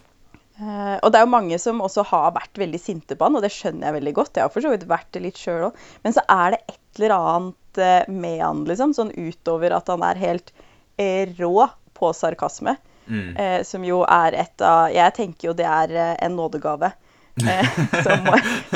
Uh, 0.54 1.00
og 1.02 1.10
det 1.10 1.18
er 1.18 1.24
jo 1.26 1.34
mange 1.34 1.58
som 1.58 1.82
også 1.82 2.04
har 2.12 2.34
vært 2.36 2.60
veldig 2.62 2.80
sinte 2.82 3.18
på 3.18 3.26
han, 3.26 3.38
og 3.38 3.42
det 3.42 3.50
skjønner 3.56 3.90
jeg 3.90 3.98
veldig 3.98 4.16
godt. 4.20 4.38
Jeg 4.38 4.46
har 4.46 4.54
for 4.54 4.66
så 4.66 4.74
vidt 4.74 4.86
vært 4.90 5.10
det 5.16 5.24
litt 5.26 5.40
sjøl 5.42 5.70
òg. 5.70 5.86
Men 6.06 6.16
så 6.16 6.24
er 6.30 6.54
det 6.54 6.60
et 6.68 7.00
eller 7.00 7.16
annet 7.18 7.82
uh, 7.82 8.12
med 8.14 8.42
han, 8.44 8.66
liksom, 8.70 8.94
sånn 8.94 9.14
utover 9.18 9.74
at 9.74 9.90
han 9.90 10.06
er 10.06 10.22
helt 10.22 10.54
eh, 11.02 11.26
rå 11.40 11.70
på 11.98 12.12
sarkasme. 12.14 12.78
Mm. 13.04 13.36
Som 13.68 13.84
jo 13.84 13.98
er 14.08 14.32
et 14.40 14.62
av 14.64 14.86
Jeg 14.96 15.12
tenker 15.18 15.50
jo 15.50 15.54
det 15.60 15.66
er 15.68 15.92
en 16.24 16.38
nådegave. 16.40 16.94
Som, 18.06 18.28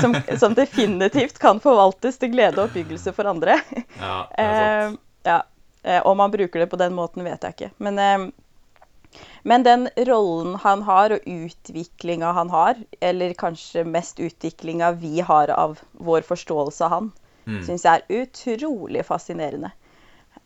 som, 0.01 0.15
som 0.41 0.55
definitivt 0.57 1.37
kan 1.39 1.61
forvaltes 1.63 2.17
til 2.17 2.33
glede 2.33 2.57
og 2.57 2.71
oppbyggelse 2.71 3.13
for 3.13 3.29
andre. 3.29 3.59
Ja, 4.01 4.15
det 4.33 4.47
er 4.47 4.57
sant. 4.89 4.99
Ja. 5.29 5.37
Eh, 5.83 6.01
om 6.05 6.19
han 6.19 6.31
bruker 6.31 6.59
det 6.59 6.69
på 6.71 6.79
den 6.79 6.93
måten, 6.97 7.23
vet 7.23 7.43
jeg 7.43 7.55
ikke. 7.55 7.71
Men, 7.77 7.99
eh, 7.99 9.21
men 9.43 9.63
den 9.63 9.87
rollen 10.09 10.55
han 10.63 10.81
har, 10.81 11.15
og 11.15 11.27
utviklinga 11.27 12.33
han 12.33 12.49
har, 12.49 12.75
eller 13.01 13.33
kanskje 13.33 13.85
mest 13.87 14.19
utviklinga 14.19 14.91
vi 14.99 15.21
har 15.21 15.49
av 15.53 15.79
vår 15.93 16.27
forståelse 16.27 16.85
av 16.85 16.89
han, 16.89 17.11
Mm. 17.47 17.61
syns 17.63 17.85
jeg 17.85 18.01
er 18.03 18.23
utrolig 18.25 19.05
fascinerende. 19.07 19.71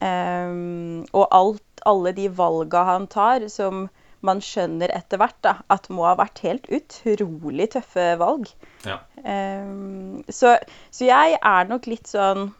Um, 0.01 1.01
og 1.13 1.27
alt, 1.31 1.63
alle 1.85 2.11
de 2.13 2.27
valga 2.29 2.83
han 2.83 3.07
tar, 3.07 3.47
som 3.49 3.89
man 4.21 4.41
skjønner 4.41 4.93
etter 4.93 5.17
hvert 5.17 5.37
da, 5.41 5.55
at 5.69 5.89
må 5.89 6.05
ha 6.05 6.13
vært 6.15 6.43
helt 6.45 6.69
utrolig 6.69 7.71
tøffe 7.73 8.17
valg. 8.21 8.49
Ja. 8.85 8.99
Um, 9.17 10.23
så, 10.29 10.57
så 10.93 11.07
jeg 11.09 11.39
er 11.41 11.69
nok 11.69 11.89
litt 11.89 12.09
sånn 12.09 12.51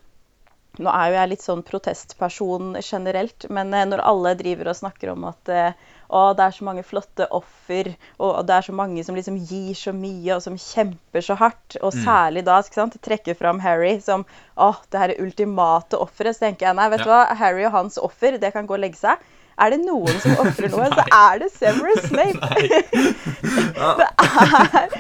Nå 0.80 0.88
er 0.88 1.10
jo 1.12 1.16
jeg 1.18 1.30
litt 1.34 1.44
sånn 1.44 1.64
protestperson 1.68 2.78
generelt, 2.80 3.44
men 3.52 3.74
eh, 3.76 3.84
når 3.90 4.04
alle 4.08 4.32
driver 4.40 4.70
og 4.72 4.78
snakker 4.78 5.12
om 5.12 5.26
at 5.28 5.52
eh, 5.52 5.74
å, 6.08 6.22
det 6.36 6.46
er 6.46 6.56
så 6.56 6.64
mange 6.68 6.84
flotte 6.88 7.28
offer, 7.36 7.90
og 8.24 8.40
det 8.48 8.56
er 8.56 8.66
så 8.68 8.76
mange 8.76 9.04
som 9.04 9.16
liksom 9.16 9.36
gir 9.48 9.76
så 9.76 9.92
mye, 9.96 10.38
og 10.38 10.42
som 10.44 10.56
kjemper 10.60 11.24
så 11.24 11.36
hardt, 11.40 11.76
og 11.82 11.92
særlig 11.96 12.46
da 12.48 12.62
ikke 12.64 12.80
sant, 12.80 12.98
trekker 13.04 13.36
fram 13.40 13.60
Harry 13.64 13.98
som 14.04 14.24
å, 14.56 14.72
det 14.92 15.04
her 15.04 15.14
ultimate 15.24 16.00
offeret, 16.00 16.36
så 16.36 16.48
tenker 16.48 16.70
jeg 16.70 16.80
nei, 16.80 16.90
vet 16.92 17.04
du 17.04 17.10
Ja. 17.10 17.22
hva, 17.28 17.36
Harry 17.40 17.68
og 17.68 17.76
hans 17.76 18.00
offer, 18.00 18.40
det 18.40 18.52
kan 18.56 18.68
gå 18.68 18.76
og 18.76 18.84
legge 18.84 19.00
seg. 19.00 19.20
Er 19.62 19.76
det 19.76 19.82
noen 19.84 20.16
som 20.24 20.40
ofrer 20.42 20.72
noe, 20.72 20.88
så 20.92 21.04
er 21.28 21.40
det 21.44 21.52
Severus 21.56 22.08
Snape. 22.08 22.40
det, 24.00 24.08
er, 24.08 24.96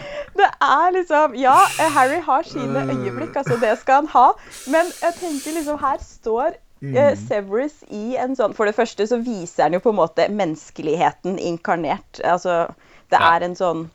er 0.65 0.93
liksom 0.95 1.35
Ja, 1.39 1.55
Harry 1.95 2.19
har 2.25 2.47
sine 2.47 2.83
øyeblikk, 2.85 3.35
altså 3.35 3.57
det 3.61 3.75
skal 3.81 4.01
han 4.01 4.11
ha. 4.13 4.27
Men 4.71 4.91
jeg 5.01 5.17
tenker 5.19 5.57
liksom 5.57 5.79
her 5.81 5.99
står 6.05 6.55
eh, 6.81 7.13
Severus 7.19 7.81
i 7.89 8.15
en 8.21 8.35
sånn 8.37 8.55
For 8.57 8.69
det 8.69 8.77
første 8.77 9.07
så 9.09 9.19
viser 9.23 9.67
han 9.67 9.77
jo 9.77 9.83
på 9.83 9.93
en 9.93 9.99
måte 10.01 10.29
menneskeligheten 10.29 11.39
inkarnert. 11.39 12.23
Altså 12.23 12.63
det 13.11 13.19
er 13.19 13.45
en 13.47 13.57
sånn 13.59 13.85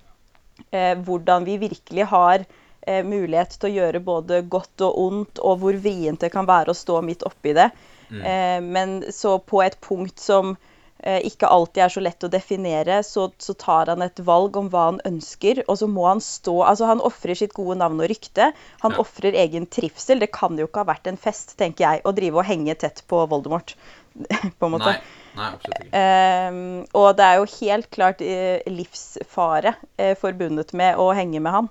eh, 0.71 0.95
Hvordan 0.99 1.49
vi 1.49 1.59
virkelig 1.63 2.09
har 2.13 2.47
eh, 2.87 3.03
mulighet 3.07 3.59
til 3.59 3.71
å 3.71 3.75
gjøre 3.81 4.05
både 4.07 4.43
godt 4.51 4.87
og 4.87 5.03
ondt, 5.07 5.43
og 5.43 5.61
hvor 5.63 5.83
vrient 5.83 6.23
det 6.25 6.33
kan 6.35 6.49
være 6.49 6.73
å 6.73 6.79
stå 6.79 7.03
midt 7.05 7.27
oppi 7.27 7.57
det. 7.57 7.71
Eh, 8.11 8.61
men 8.63 9.01
så 9.13 9.39
på 9.43 9.63
et 9.65 9.79
punkt 9.83 10.23
som 10.23 10.55
eh, 10.55 10.73
ikke 11.05 11.47
alltid 11.53 11.83
er 11.85 11.91
så 11.93 12.01
lett 12.03 12.25
å 12.25 12.31
definere, 12.33 13.03
så, 13.05 13.27
så 13.39 13.55
tar 13.55 13.91
han 13.93 14.03
et 14.03 14.19
valg 14.25 14.57
om 14.57 14.71
hva 14.73 14.87
han 14.89 15.01
ønsker, 15.07 15.61
og 15.69 15.77
så 15.79 15.87
må 15.93 16.07
han 16.09 16.23
stå 16.25 16.55
Altså, 16.65 16.87
han 16.89 17.03
ofrer 17.05 17.37
sitt 17.39 17.53
gode 17.55 17.77
navn 17.79 18.01
og 18.01 18.09
rykte. 18.11 18.49
Han 18.81 18.95
Ja. 18.97 19.03
ofrer 19.05 19.37
egen 19.37 19.67
trivsel. 19.67 20.19
Det 20.25 20.31
kan 20.35 20.57
jo 20.59 20.67
ikke 20.67 20.83
ha 20.83 20.89
vært 20.89 21.07
en 21.11 21.21
fest, 21.21 21.53
tenker 21.61 21.85
jeg, 21.85 22.03
å 22.09 22.15
drive 22.17 22.41
og 22.41 22.49
henge 22.49 22.75
tett 22.81 23.03
på 23.07 23.21
Voldemort, 23.29 23.75
på 24.59 24.67
en 24.67 24.73
måte. 24.73 24.97
Nei, 24.97 25.21
nei, 25.37 25.51
absolutt 25.53 25.85
ikke. 25.85 26.01
Ehm, 26.01 26.87
og 26.97 27.09
det 27.21 27.27
er 27.29 27.37
jo 27.43 27.47
helt 27.61 27.91
klart 27.93 28.25
eh, 28.25 28.65
livsfare 28.73 29.75
eh, 29.99 30.15
forbundet 30.19 30.73
med 30.73 30.97
å 30.97 31.11
henge 31.15 31.41
med 31.45 31.53
han. 31.53 31.69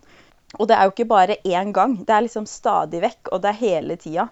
Og 0.60 0.70
det 0.70 0.78
er 0.78 0.86
jo 0.88 0.94
ikke 0.94 1.10
bare 1.10 1.40
én 1.44 1.74
gang, 1.76 1.98
det 2.06 2.14
er 2.16 2.24
liksom 2.28 2.46
stadig 2.48 3.02
vekk, 3.04 3.34
og 3.34 3.42
det 3.44 3.50
er 3.52 3.64
hele 3.66 3.98
tida. 4.00 4.30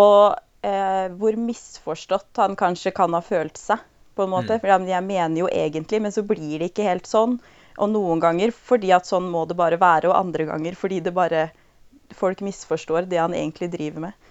Og 0.00 0.36
eh, 0.64 1.10
hvor 1.18 1.36
misforstått 1.36 2.40
han 2.40 2.54
kanskje 2.56 2.94
kan 2.96 3.12
ha 3.12 3.20
følt 3.20 3.58
seg, 3.60 3.82
på 4.14 4.24
en 4.24 4.32
måte. 4.32 4.58
For 4.60 4.70
ja, 4.70 4.78
men 4.80 4.90
jeg 4.90 5.06
mener 5.06 5.44
jo 5.44 5.50
egentlig, 5.50 6.02
men 6.04 6.14
så 6.14 6.24
blir 6.26 6.58
det 6.60 6.70
ikke 6.72 6.88
helt 6.88 7.08
sånn. 7.10 7.38
Og 7.74 7.90
noen 7.90 8.20
ganger 8.22 8.54
fordi 8.54 8.92
at 8.94 9.08
sånn 9.08 9.26
må 9.32 9.44
det 9.50 9.58
bare 9.58 9.80
være, 9.80 10.10
og 10.10 10.18
andre 10.18 10.46
ganger 10.52 10.78
fordi 10.78 11.02
det 11.04 11.14
bare 11.16 11.48
Folk 12.14 12.42
misforstår 12.44 13.08
det 13.08 13.16
han 13.16 13.32
egentlig 13.34 13.70
driver 13.72 14.02
med. 14.04 14.26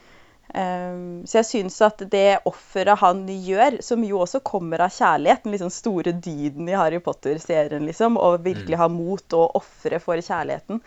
Um, 0.53 1.23
så 1.25 1.39
jeg 1.39 1.47
syns 1.49 1.79
at 1.81 2.03
det 2.13 2.43
offeret 2.45 3.01
han 3.01 3.23
gjør, 3.25 3.79
som 3.83 4.03
jo 4.05 4.19
også 4.21 4.43
kommer 4.45 4.83
av 4.85 4.93
kjærlighet, 4.93 5.41
den 5.43 5.55
liksom 5.55 5.71
store 5.73 6.13
dyden 6.13 6.69
i 6.69 6.75
Harry 6.77 6.99
Potter-serien, 7.03 7.87
liksom, 7.89 8.19
å 8.21 8.35
virkelig 8.37 8.77
ha 8.79 8.87
mot 8.93 9.35
og 9.39 9.57
ofre 9.57 9.99
for 10.03 10.21
kjærligheten, 10.21 10.83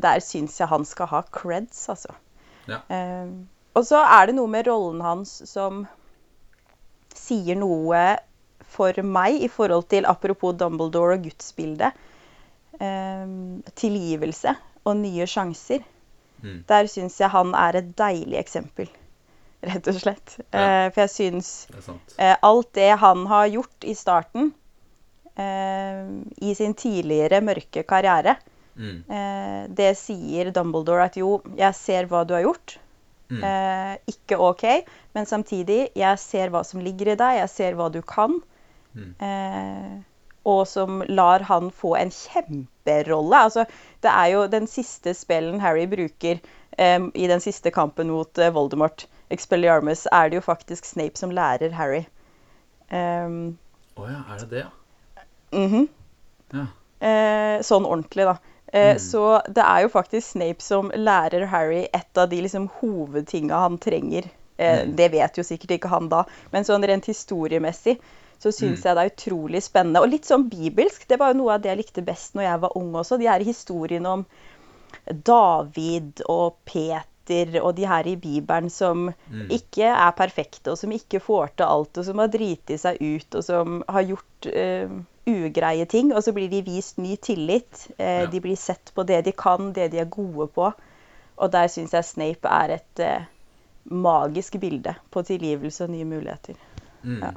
der 0.00 0.24
syns 0.24 0.56
jeg 0.58 0.70
han 0.72 0.88
skal 0.88 1.10
ha 1.12 1.20
creds, 1.36 1.84
altså. 1.92 2.16
Ja. 2.70 2.80
Um, 2.88 3.44
og 3.76 3.84
så 3.86 4.00
er 4.06 4.30
det 4.30 4.38
noe 4.38 4.48
med 4.50 4.70
rollen 4.70 5.04
hans 5.04 5.36
som 5.50 5.84
sier 7.14 7.56
noe 7.56 8.04
for 8.74 9.02
meg 9.06 9.42
i 9.46 9.48
forhold 9.48 9.86
til, 9.92 10.06
apropos 10.06 10.56
Dumbledore 10.58 11.18
og 11.18 11.28
gudsbildet, 11.28 11.92
Um, 12.74 13.60
tilgivelse 13.78 14.50
og 14.82 14.96
nye 14.98 15.26
sjanser. 15.30 15.84
Der 16.66 16.88
syns 16.90 17.20
jeg 17.20 17.30
han 17.30 17.52
er 17.54 17.78
et 17.78 17.92
deilig 17.96 18.34
eksempel, 18.40 18.88
rett 19.62 19.86
og 19.92 20.00
slett. 20.00 20.32
Ja. 20.50 20.64
Uh, 20.64 20.88
for 20.90 21.04
jeg 21.04 21.12
syns 21.12 21.50
eh, 22.18 22.34
alt 22.34 22.72
det 22.74 22.88
han 22.98 23.22
har 23.30 23.46
gjort 23.52 23.86
i 23.86 23.94
starten, 23.94 24.50
uh, 25.38 26.02
i 26.42 26.56
sin 26.58 26.74
tidligere 26.74 27.40
mørke 27.46 27.86
karriere, 27.86 28.36
Mm. 28.74 29.04
det 29.70 29.92
sier 29.94 30.48
Dumbledore 30.50 31.04
at 31.04 31.14
jo, 31.14 31.36
jeg 31.54 31.76
ser 31.78 32.08
hva 32.10 32.24
du 32.26 32.32
har 32.34 32.42
gjort. 32.42 32.72
Mm. 33.34 33.44
Eh, 33.50 34.14
ikke 34.14 34.38
OK, 34.40 34.64
men 35.16 35.28
samtidig, 35.28 35.88
jeg 35.98 36.20
ser 36.22 36.52
hva 36.54 36.64
som 36.66 36.82
ligger 36.84 37.12
i 37.12 37.18
deg, 37.20 37.40
jeg 37.42 37.52
ser 37.52 37.78
hva 37.78 37.90
du 37.92 38.00
kan. 38.06 38.38
Mm. 38.94 39.14
Eh, 39.28 39.94
og 40.44 40.66
som 40.68 41.00
lar 41.08 41.46
han 41.48 41.70
få 41.72 41.94
en 41.96 42.12
kjemperolle. 42.12 43.40
Altså, 43.48 43.64
det 44.04 44.12
er 44.12 44.30
jo 44.34 44.46
den 44.52 44.68
siste 44.68 45.14
spellen 45.16 45.62
Harry 45.64 45.86
bruker 45.88 46.38
eh, 46.78 47.00
i 47.14 47.28
den 47.30 47.40
siste 47.40 47.72
kampen 47.74 48.12
mot 48.12 48.38
eh, 48.38 48.52
Voldemort, 48.54 49.06
Expelliarmus, 49.32 50.04
er 50.12 50.28
det 50.28 50.42
jo 50.42 50.44
faktisk 50.44 50.84
Snape 50.84 51.18
som 51.18 51.32
lærer 51.32 51.72
Harry. 51.74 52.04
Å 52.92 52.98
um, 53.24 53.38
oh 53.96 54.10
ja, 54.10 54.20
er 54.30 54.42
det 54.42 54.50
det, 54.50 54.58
ja? 54.60 55.24
-hmm. 55.54 55.88
Ja. 56.52 56.66
eh, 57.08 57.62
sånn 57.62 57.86
ordentlig, 57.86 58.26
da. 58.28 58.36
Eh, 58.74 58.96
Så 58.98 59.22
det 59.46 59.62
er 59.62 59.84
jo 59.84 59.92
faktisk 59.92 60.34
Snape 60.34 60.62
som 60.64 60.90
lærer 60.94 61.46
Harry 61.46 61.84
et 61.94 62.18
av 62.18 62.28
de 62.28 62.40
liksom, 62.42 62.68
hovedtinga 62.80 63.60
han 63.66 63.78
trenger. 63.78 64.26
Eh, 64.58 64.82
Det 64.86 65.10
vet 65.12 65.38
jo 65.38 65.44
sikkert 65.46 65.76
ikke 65.78 65.92
han 65.92 66.08
da, 66.10 66.24
men 66.50 66.66
sånn 66.66 66.82
rent 66.86 67.06
historiemessig 67.06 67.98
så 68.42 68.50
syns 68.52 68.82
jeg 68.84 68.96
det 68.96 69.02
er 69.04 69.12
utrolig 69.12 69.62
spennende. 69.62 70.02
Og 70.02 70.10
litt 70.10 70.26
sånn 70.28 70.48
bibelsk. 70.50 71.06
Det 71.08 71.16
var 71.18 71.30
jo 71.32 71.38
noe 71.38 71.54
av 71.54 71.62
det 71.62 71.70
jeg 71.70 71.78
likte 71.78 72.02
best 72.04 72.34
når 72.34 72.42
jeg 72.42 72.60
var 72.60 72.74
ung 72.76 72.90
også. 72.98 73.16
De 73.18 73.28
her 73.30 73.40
historiene 73.46 74.10
om 74.10 74.26
David 75.06 76.20
og 76.28 76.58
Peter 76.64 77.06
og 77.62 77.74
de 77.76 77.86
her 77.86 78.06
i 78.06 78.16
Bibelen 78.16 78.70
som 78.70 79.08
ikke 79.50 79.84
er 79.88 80.10
perfekte, 80.16 80.70
og 80.72 80.78
som 80.78 80.92
ikke 80.92 81.20
får 81.20 81.54
til 81.56 81.64
alt, 81.64 81.98
og 81.98 82.04
som 82.04 82.18
har 82.18 82.28
driti 82.28 82.76
seg 82.78 83.00
ut, 83.00 83.34
og 83.34 83.44
som 83.44 83.82
har 83.88 84.02
gjort 84.02 84.46
eh, 84.52 84.88
ugreie 85.26 85.86
ting. 85.86 86.12
Og 86.14 86.22
så 86.22 86.32
blir 86.32 86.50
de 86.50 86.62
vist 86.62 86.98
ny 86.98 87.16
tillit. 87.16 87.88
Eh, 87.98 88.22
Ja. 88.24 88.26
De 88.26 88.40
blir 88.40 88.56
sett 88.56 88.92
på 88.94 89.02
det 89.02 89.24
de 89.24 89.32
kan, 89.32 89.72
det 89.72 89.90
de 89.92 89.98
er 89.98 90.04
gode 90.10 90.48
på. 90.48 90.72
Og 91.36 91.52
der 91.52 91.68
syns 91.68 91.92
jeg 91.92 92.04
Snape 92.04 92.48
er 92.48 92.74
et 92.76 93.00
eh, 93.00 93.24
magisk 93.84 94.60
bilde 94.60 94.94
på 95.10 95.22
tilgivelse 95.22 95.84
og 95.84 95.90
nye 95.90 96.04
muligheter. 96.04 96.54
Mm. 97.02 97.20
Ja. 97.22 97.30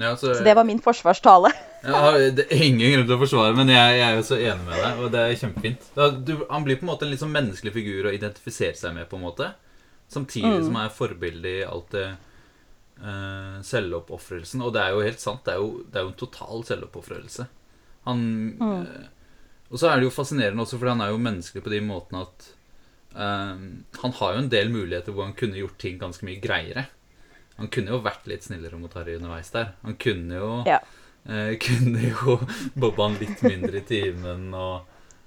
Ja, 0.00 0.14
så, 0.16 0.32
Så 0.34 0.44
det 0.44 0.54
var 0.56 0.64
min 0.64 0.80
forsvarstale. 0.80 1.52
Har 1.84 2.16
det 2.36 2.46
er 2.48 2.62
ingen 2.64 2.94
grunn 2.94 3.06
til 3.06 3.16
å 3.16 3.20
forsvare, 3.20 3.52
men 3.56 3.72
jeg, 3.72 3.98
jeg 3.98 4.06
er 4.06 4.16
jo 4.16 4.24
så 4.28 4.38
enig 4.40 4.64
med 4.66 4.80
deg, 4.80 4.98
og 5.00 5.12
det 5.12 5.20
er 5.20 5.38
kjempefint. 5.42 5.86
Da, 5.96 6.08
du, 6.12 6.32
han 6.48 6.64
blir 6.64 6.80
på 6.80 6.86
en 6.86 6.92
måte 6.92 7.06
en 7.06 7.12
litt 7.12 7.22
sånn 7.22 7.34
menneskelig 7.34 7.72
figur 7.76 8.08
å 8.08 8.14
identifisere 8.16 8.76
seg 8.76 8.96
med, 8.96 9.08
på 9.10 9.20
en 9.20 9.24
måte. 9.24 9.52
Samtidig 10.10 10.64
som 10.66 10.76
han 10.76 10.88
er 10.88 10.94
forbilde 10.96 11.52
i 11.60 11.62
alt 11.68 11.92
det 11.94 12.08
uh, 13.04 13.60
selvoppofrelsen. 13.66 14.62
Og 14.64 14.74
det 14.74 14.82
er 14.82 14.94
jo 14.94 15.04
helt 15.04 15.22
sant, 15.22 15.44
det 15.46 15.54
er 15.54 15.62
jo, 15.62 15.70
det 15.86 16.00
er 16.00 16.06
jo 16.06 16.12
en 16.12 16.20
total 16.24 16.64
selvoppofrelse. 16.68 17.46
Han 18.08 18.22
eh, 18.64 19.08
Og 19.68 19.76
så 19.76 19.90
er 19.90 19.98
det 20.00 20.06
jo 20.08 20.14
fascinerende 20.14 20.64
også, 20.64 20.78
for 20.80 20.88
han 20.88 21.02
er 21.04 21.10
jo 21.12 21.20
menneskelig 21.20 21.62
på 21.66 21.72
de 21.72 21.82
måtene 21.84 22.22
at 22.24 22.46
uh, 23.12 23.60
Han 24.00 24.14
har 24.16 24.32
jo 24.32 24.40
en 24.40 24.48
del 24.52 24.72
muligheter 24.72 25.12
hvor 25.12 25.28
han 25.28 25.36
kunne 25.36 25.60
gjort 25.60 25.76
ting 25.82 26.00
ganske 26.00 26.26
mye 26.26 26.40
greiere. 26.42 26.88
Han 27.60 27.68
kunne 27.72 27.92
jo 27.94 28.00
vært 28.04 28.26
litt 28.30 28.46
snillere 28.46 28.78
mot 28.80 28.94
Harry 28.98 29.14
underveis 29.18 29.52
der. 29.54 29.74
Han 29.84 29.96
kunne 30.00 30.40
jo 30.40 30.50
Ja. 30.68 30.80
Eh, 31.28 31.54
kunne 31.60 32.00
jo 32.08 32.38
bobba 32.80 33.10
han 33.10 33.18
litt 33.20 33.42
mindre 33.44 33.82
i 33.82 33.84
timen 33.86 34.48
og 34.56 34.86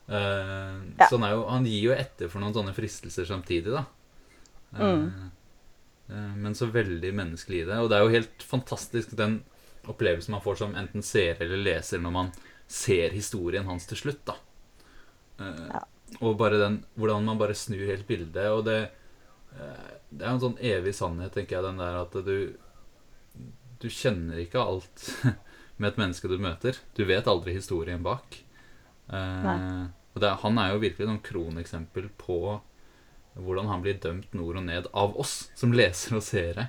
eh, 0.10 0.74
Ja. 0.98 1.08
Så 1.08 1.16
han, 1.20 1.28
er 1.30 1.36
jo, 1.38 1.44
han 1.52 1.68
gir 1.70 1.84
jo 1.92 1.96
etter 1.96 2.32
for 2.34 2.42
noen 2.42 2.56
sånne 2.58 2.74
fristelser 2.76 3.30
samtidig, 3.30 3.72
da. 3.76 3.86
Eh, 4.74 5.06
eh, 6.10 6.34
men 6.42 6.56
så 6.58 6.66
veldig 6.74 7.14
menneskelig 7.14 7.62
i 7.62 7.68
det. 7.70 7.78
Og 7.84 7.92
det 7.92 8.00
er 8.00 8.08
jo 8.08 8.16
helt 8.18 8.44
fantastisk 8.50 9.14
den 9.20 9.42
opplevelsen 9.88 10.32
man 10.34 10.42
får 10.44 10.62
som 10.64 10.76
enten 10.80 11.04
seer 11.06 11.38
eller 11.44 11.60
leser 11.60 12.00
når 12.02 12.14
man 12.16 12.34
ser 12.72 13.12
historien 13.14 13.68
hans 13.70 13.86
til 13.90 14.00
slutt, 14.02 14.24
da. 14.26 14.38
Eh, 15.40 15.68
Ja. 15.74 15.84
Og 16.22 16.36
bare 16.38 16.60
den 16.62 16.76
hvordan 17.00 17.24
man 17.26 17.40
bare 17.40 17.56
snur 17.58 17.88
helt 17.90 18.06
bildet. 18.06 18.46
Og 18.54 18.66
det 18.68 18.76
eh, 19.58 19.94
Det 20.14 20.26
er 20.28 20.34
en 20.36 20.42
sånn 20.44 20.58
evig 20.62 20.94
sannhet, 20.96 21.34
tenker 21.34 21.58
jeg, 21.58 21.66
den 21.66 21.80
der 21.82 21.96
at 22.04 22.14
du 22.26 22.36
Du 23.82 23.88
kjenner 23.92 24.38
ikke 24.40 24.62
alt 24.62 25.08
med 25.82 25.90
et 25.92 25.98
menneske 26.00 26.30
du 26.32 26.38
møter. 26.40 26.78
Du 26.96 27.04
vet 27.10 27.26
aldri 27.28 27.54
historien 27.58 28.04
bak. 28.06 28.38
Eh, 29.10 29.88
og 30.16 30.24
er- 30.24 30.38
han 30.44 30.58
er 30.62 30.72
jo 30.74 30.80
virkelig 30.84 31.08
noen 31.10 31.24
kroneksempel 31.26 32.08
på 32.22 32.38
hvordan 33.36 33.68
han 33.68 33.82
blir 33.82 33.98
dømt 34.00 34.32
nord 34.38 34.60
og 34.62 34.64
ned 34.68 34.88
av 34.94 35.16
oss 35.20 35.50
som 35.58 35.74
lesere 35.74 36.20
og 36.20 36.24
seere 36.24 36.68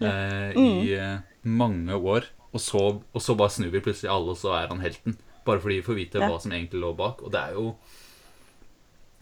eh, 0.00 0.56
i 0.56 0.94
eh, 0.96 1.18
mange 1.44 1.92
år. 1.94 2.26
Og 2.56 2.60
så, 2.64 2.80
og 3.12 3.20
så 3.22 3.36
bare 3.36 3.52
snur 3.52 3.70
vi 3.70 3.82
plutselig 3.84 4.08
alle, 4.10 4.32
og 4.32 4.40
så 4.40 4.54
er 4.56 4.70
han 4.72 4.80
helten. 4.80 5.18
Bare 5.44 5.60
fordi 5.60 5.76
vi 5.82 5.86
får 5.86 5.98
vite 6.00 6.18
Ja. 6.24 6.30
hva 6.32 6.40
som 6.40 6.50
egentlig 6.56 6.80
lå 6.82 6.94
bak. 6.96 7.20
Og 7.22 7.30
det 7.36 7.42
er 7.44 7.52
jo 7.60 7.76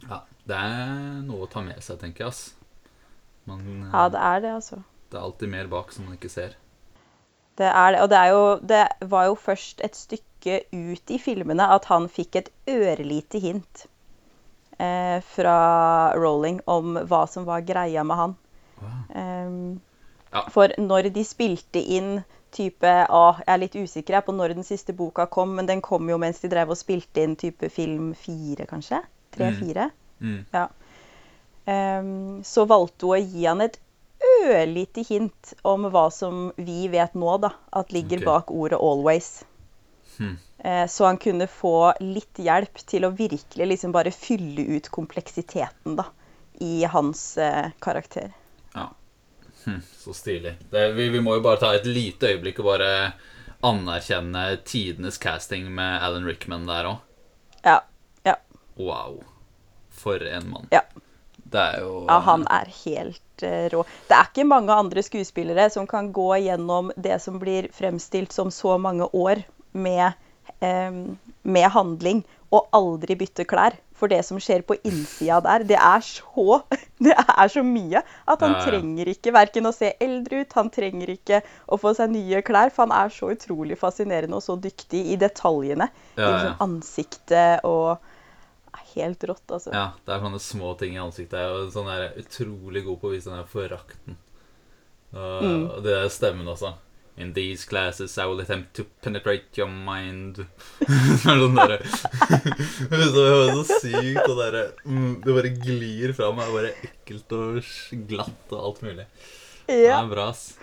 Ja, 0.09 0.21
det 0.47 0.57
er 0.57 1.23
noe 1.27 1.45
å 1.47 1.51
ta 1.51 1.61
med 1.65 1.83
seg, 1.83 1.99
tenker 2.01 2.25
jeg. 2.25 2.29
ass. 2.29 2.55
Man, 3.47 3.63
eh, 3.85 3.89
Ja, 3.93 4.09
det 4.09 4.21
er 4.21 4.45
det, 4.45 4.53
altså. 4.59 4.83
det 5.11 5.19
er 5.19 5.25
alltid 5.25 5.49
mer 5.49 5.67
bak 5.73 5.93
som 5.93 6.05
man 6.09 6.17
ikke 6.19 6.33
ser. 6.33 6.55
Det 7.59 7.67
er 7.71 7.93
det. 7.95 8.01
Og 8.03 8.09
det, 8.11 8.19
er 8.19 8.31
jo, 8.35 8.45
det 8.59 9.11
var 9.11 9.27
jo 9.29 9.35
først 9.39 9.81
et 9.85 9.95
stykke 9.97 10.61
ut 10.73 11.11
i 11.11 11.19
filmene 11.23 11.69
at 11.71 11.85
han 11.87 12.09
fikk 12.09 12.37
et 12.41 12.49
ørlite 12.69 13.39
hint 13.41 13.85
eh, 14.79 15.21
fra 15.23 15.59
Rowling 16.19 16.61
om 16.67 16.99
hva 17.07 17.25
som 17.31 17.47
var 17.47 17.63
greia 17.63 18.03
med 18.05 18.17
han. 18.17 18.37
Ehm, 19.15 19.81
Ja. 20.35 20.41
For 20.51 20.73
når 20.83 21.13
de 21.15 21.23
spilte 21.23 21.79
inn 21.79 22.25
type 22.51 22.91
ah, 22.91 23.37
Jeg 23.47 23.53
er 23.55 23.59
litt 23.63 23.77
usikker 23.79 24.21
på 24.27 24.33
når 24.35 24.57
den 24.57 24.65
siste 24.67 24.93
boka 24.93 25.29
kom, 25.31 25.53
men 25.55 25.67
den 25.67 25.81
kom 25.81 26.09
jo 26.11 26.19
mens 26.19 26.41
de 26.43 26.49
drev 26.51 26.73
og 26.75 26.79
spilte 26.79 27.23
inn 27.23 27.37
type 27.39 27.71
film 27.71 28.15
fire, 28.19 28.67
kanskje? 28.67 28.99
Tre-fire? 29.31 29.93
Mm. 30.19 30.41
Ja. 30.53 30.65
Ehm, 31.65 32.45
så 32.45 32.65
valgte 32.69 33.07
hun 33.07 33.17
å 33.17 33.21
gi 33.23 33.47
han 33.47 33.65
et 33.65 33.79
ørlite 34.45 35.05
hint 35.09 35.55
om 35.63 35.89
hva 35.93 36.09
som 36.13 36.49
vi 36.57 36.89
vet 36.93 37.17
nå, 37.19 37.37
da, 37.43 37.53
at 37.73 37.93
ligger 37.93 38.21
okay. 38.23 38.27
bak 38.27 38.51
ordet 38.51 38.79
'always'. 38.79 39.45
Hmm. 40.19 40.37
Så 40.89 41.05
han 41.05 41.19
kunne 41.21 41.45
få 41.51 41.93
litt 42.01 42.39
hjelp 42.41 42.79
til 42.89 43.05
å 43.05 43.11
virkelig 43.13 43.67
liksom 43.67 43.93
bare 43.93 44.13
fylle 44.15 44.63
ut 44.79 44.87
kompleksiteten 44.89 45.97
da, 45.99 46.07
i 46.65 46.87
hans 46.89 47.37
eh, 47.37 47.75
karakter. 47.85 48.31
Ja. 48.73 48.87
Hm, 49.67 49.83
så 49.99 50.15
stilig. 50.15 50.55
Det, 50.71 50.93
vi, 50.97 51.09
vi 51.09 51.21
må 51.21 51.35
jo 51.37 51.45
bare 51.45 51.61
ta 51.61 51.75
et 51.75 51.85
lite 51.85 52.33
øyeblikk 52.33 52.63
og 52.63 52.71
bare 52.71 53.13
anerkjenne 53.65 54.57
tidenes 54.65 55.19
casting 55.19 55.69
med 55.75 56.01
Alan 56.01 56.25
Rickman 56.25 56.65
der 56.69 56.89
òg. 56.95 56.97
Ja. 57.65 57.79
ja. 58.25 58.37
Wow. 58.77 59.21
for 59.91 60.27
en 60.27 60.51
mann. 60.51 60.67
Ja. 60.71 60.83
Jo 61.81 62.05
Ja, 62.09 62.19
han 62.27 62.47
er 62.51 62.71
helt 62.85 63.45
uh, 63.47 63.67
rå. 63.73 63.85
Det 64.09 64.17
er 64.19 64.31
ikke 64.31 64.47
mange 64.49 64.75
andre 64.75 65.03
skuespillere 65.07 65.69
som 65.71 65.87
kan 65.91 66.13
gå 66.13 66.31
gjennom 66.47 66.93
det 66.97 67.21
som 67.23 67.41
blir 67.43 67.71
fremstilt 67.75 68.33
som 68.33 68.51
så 68.55 68.79
mange 68.79 69.09
år 69.13 69.43
med, 69.73 70.13
um, 70.61 71.19
med 71.43 71.71
handling, 71.75 72.25
og 72.55 72.69
aldri 72.77 73.17
bytte 73.19 73.45
klær. 73.51 73.75
For 73.95 74.11
det 74.11 74.21
som 74.27 74.41
skjer 74.43 74.63
på 74.67 74.75
innsida 74.87 75.37
der, 75.43 75.63
det 75.67 75.77
er 75.79 76.03
så 76.03 76.61
Det 77.05 77.15
er 77.15 77.49
så 77.51 77.63
mye 77.67 78.01
at 78.03 78.41
han 78.43 78.55
Ja, 78.55 78.59
ja. 78.59 78.65
trenger 78.67 79.11
ikke 79.11 79.33
verken 79.35 79.67
å 79.71 79.73
se 79.75 79.93
eldre 80.03 80.43
ut, 80.43 80.57
han 80.59 80.71
trenger 80.75 81.11
ikke 81.15 81.41
å 81.67 81.79
få 81.79 81.93
seg 81.99 82.11
nye 82.15 82.43
klær, 82.47 82.71
for 82.75 82.87
han 82.87 82.95
er 82.95 83.13
så 83.15 83.31
utrolig 83.35 83.79
fascinerende 83.79 84.39
og 84.39 84.43
så 84.47 84.57
dyktig 84.59 85.05
i 85.15 85.19
detaljene. 85.21 85.89
Ja, 86.19 86.27
I 86.27 86.33
liksom 86.33 86.59
ansiktet 86.67 87.65
og 87.67 87.99
Helt 88.95 89.25
rått, 89.27 89.45
altså. 89.51 89.73
Ja, 89.75 89.87
det 90.07 90.15
er 90.15 90.23
sånne 90.23 90.41
små 90.43 90.73
ting 90.79 90.95
i 90.95 91.03
ansiktet. 91.03 91.39
Jeg 91.41 91.51
er 91.51 91.57
jo 91.65 91.71
sånn 91.75 91.89
der 91.91 92.19
utrolig 92.21 92.85
god 92.87 93.01
på 93.03 93.09
å 93.11 93.15
vise 93.15 93.31
den 93.33 93.41
der 93.41 93.51
forakten. 93.51 94.17
Og, 95.15 95.43
Mm. 95.45 95.65
og 95.71 95.83
det 95.87 95.95
er 95.99 96.09
stemmen 96.11 96.47
også. 96.51 96.75
In 97.17 97.33
these 97.33 97.63
classes 97.71 98.17
I 98.19 98.25
will 98.27 98.41
attempt 98.43 98.73
to 98.75 98.85
penetrate 99.01 99.55
your 99.57 99.69
mind. 99.71 100.41
er 100.83 101.39
sånn 101.39 101.55
derre 101.55 101.77
Det 102.91 102.99
er 102.99 103.53
så 103.55 103.63
sykt, 103.69 104.25
og 104.25 104.35
derre 104.41 104.65
mm, 104.83 105.21
Det 105.23 105.37
bare 105.37 105.53
glir 105.55 106.15
fra 106.19 106.33
meg. 106.35 106.51
Bare 106.57 106.73
ekkelt 106.89 107.37
og 107.39 107.61
glatt 108.11 108.51
og 108.57 108.59
alt 108.71 108.83
mulig. 108.83 109.07
Det 109.69 109.79
er 109.95 110.11
bra, 110.11 110.27
ass. 110.33 110.57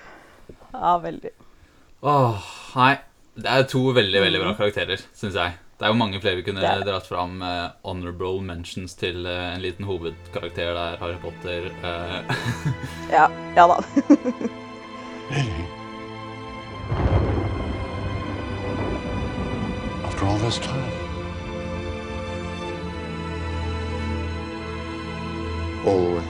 ja 0.76 0.98
veldig. 1.02 1.32
Åh, 2.04 2.52
nei. 2.76 2.92
Det 3.42 3.48
er 3.48 3.64
to 3.72 3.86
veldig, 3.96 4.20
veldig 4.26 4.40
bra 4.44 4.52
karakterer, 4.60 5.00
syns 5.16 5.38
jeg. 5.40 5.56
Det 5.82 5.88
er 5.88 5.96
jo 5.96 5.98
mange 5.98 6.20
flere 6.22 6.38
vi 6.38 6.44
kunne 6.46 6.62
Det 6.62 6.84
dratt 6.86 7.08
fram 7.10 7.40
Uh, 7.42 7.72
honorable 7.82 8.38
mentions 8.46 8.94
til 8.94 9.26
uh, 9.26 9.56
en 9.56 9.62
liten 9.64 9.82
hovedkarakter 9.90 10.76
der, 10.78 10.98
Harry 11.02 11.18
Potter. 11.18 11.72
Uh. 11.82 12.22
Ja, 13.18 13.26
ja 13.58 13.66
da. 13.66 13.82
After 20.06 20.26
all 20.30 20.38
this 20.44 20.60
time? 20.62 20.86
Always. 25.82 26.30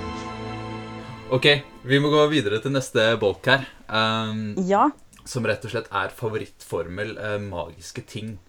Ok, 1.30 1.48
vi 1.84 2.00
må 2.00 2.08
gå 2.14 2.24
videre 2.32 2.62
til 2.64 2.72
neste 2.72 3.18
bolk 3.20 3.52
her. 3.52 3.68
Um, 3.90 4.56
Ja. 4.64 4.88
som 5.28 5.44
rett 5.44 5.66
og 5.68 5.72
slett 5.76 5.92
er 5.92 6.08
favorittformel 6.16 7.20
magiske 7.50 8.02
ting. 8.08 8.40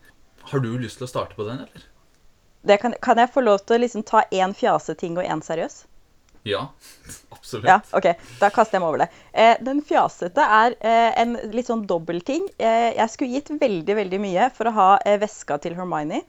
Har 0.53 0.61
du 0.61 0.75
lyst 0.79 1.01
til 1.01 1.09
å 1.09 1.11
starte 1.11 1.37
på 1.39 1.47
den, 1.49 1.65
eller? 1.65 1.89
Det 2.63 2.77
kan, 2.79 2.95
kan 3.03 3.19
jeg 3.19 3.33
få 3.35 3.43
lov 3.43 3.65
til 3.67 3.79
å 3.79 3.83
liksom 3.83 4.05
ta 4.07 4.23
én 4.31 4.53
fjaseting 4.55 5.17
og 5.19 5.27
én 5.27 5.41
seriøs? 5.43 5.83
Ja, 6.47 6.67
absolutt. 7.35 7.67
Ja, 7.71 7.81
OK. 7.97 8.13
Da 8.41 8.51
kaster 8.55 8.77
jeg 8.77 8.85
meg 8.85 8.91
over 8.91 9.03
det. 9.05 9.09
Eh, 9.33 9.57
den 9.65 9.83
fjasete 9.87 10.45
er 10.45 10.77
eh, 10.79 11.11
en 11.23 11.37
litt 11.55 11.71
sånn 11.71 11.87
dobbeltting. 11.89 12.49
Eh, 12.59 12.93
jeg 12.99 13.15
skulle 13.15 13.39
gitt 13.39 13.53
veldig, 13.63 13.97
veldig 13.99 14.23
mye 14.23 14.49
for 14.55 14.71
å 14.71 14.77
ha 14.77 14.89
eh, 15.07 15.19
veska 15.23 15.59
til 15.63 15.77
Hermione. 15.79 16.23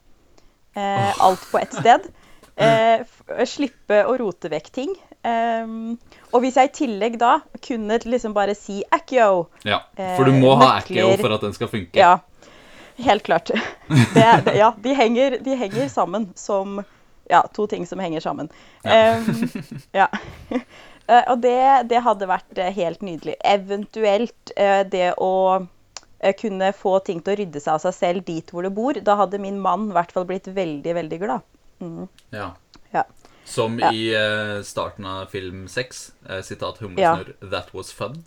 Eh, 0.74 1.24
alt 1.24 1.50
på 1.52 1.62
ett 1.62 1.82
sted. 1.82 2.10
Eh, 2.54 3.02
slippe 3.50 4.04
å 4.06 4.12
rote 4.14 4.46
vekk 4.52 4.68
ting. 4.70 4.92
Um, 5.26 5.96
og 6.36 6.44
hvis 6.44 6.60
jeg 6.60 6.70
i 6.70 6.74
tillegg 6.78 7.16
da 7.18 7.40
kunne 7.66 7.98
liksom 8.04 8.36
bare 8.36 8.54
si 8.60 8.84
Accio 8.92 9.48
Ja, 9.66 9.80
For 9.96 10.28
du 10.28 10.36
må 10.38 10.52
ha. 10.60 10.76
Accio 10.76 11.08
for 11.18 11.34
at 11.34 11.48
den 11.48 11.56
skal 11.58 11.72
funke. 11.72 11.98
Ja, 11.98 12.20
helt 12.98 13.24
klart. 13.24 13.52
Det, 14.14 14.42
det, 14.46 14.56
ja, 14.58 14.74
de 14.84 14.94
henger, 14.94 15.38
de 15.44 15.56
henger 15.56 15.88
sammen 15.90 16.30
som 16.36 16.84
Ja, 17.30 17.40
to 17.56 17.68
ting 17.68 17.86
som 17.88 18.00
henger 18.04 18.20
sammen. 18.20 18.50
Em, 18.84 19.26
ja. 19.96 20.10
Eh, 21.08 21.24
og 21.32 21.40
det, 21.44 21.88
det 21.90 22.00
hadde 22.04 22.28
vært 22.30 22.58
eh, 22.60 22.70
helt 22.76 23.02
nydelig. 23.04 23.34
Eventuelt 23.44 24.52
eh, 24.56 24.84
det 24.88 25.14
å 25.18 25.66
kunne 26.40 26.70
få 26.76 26.98
ting 27.04 27.20
til 27.24 27.34
å 27.34 27.38
rydde 27.42 27.60
seg 27.60 27.74
av 27.74 27.82
seg 27.84 27.96
selv 27.98 28.24
dit 28.28 28.52
hvor 28.52 28.64
det 28.64 28.72
bor. 28.76 28.96
Da 29.04 29.16
hadde 29.20 29.40
min 29.44 29.58
mann 29.60 29.90
i 29.90 29.96
hvert 29.98 30.14
fall 30.16 30.28
blitt 30.30 30.48
veldig, 30.48 30.94
veldig 31.00 31.20
glad. 31.20 31.44
Mm, 31.84 32.08
Ja. 32.32 32.54
ja. 32.94 33.04
Som 33.44 33.76
Ja. 33.80 33.90
i 33.92 34.64
starten 34.64 35.06
av 35.06 35.26
film 35.32 35.66
seks. 35.68 36.12
sitat 36.44 36.80
humlesnurr 36.80 37.34
'That 37.42 37.74
was 37.74 37.92
fun'. 37.92 38.24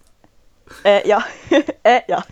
Eh, 0.85 1.03
ja. 1.07 1.21
eh, 1.83 2.03
ja. 2.09 2.23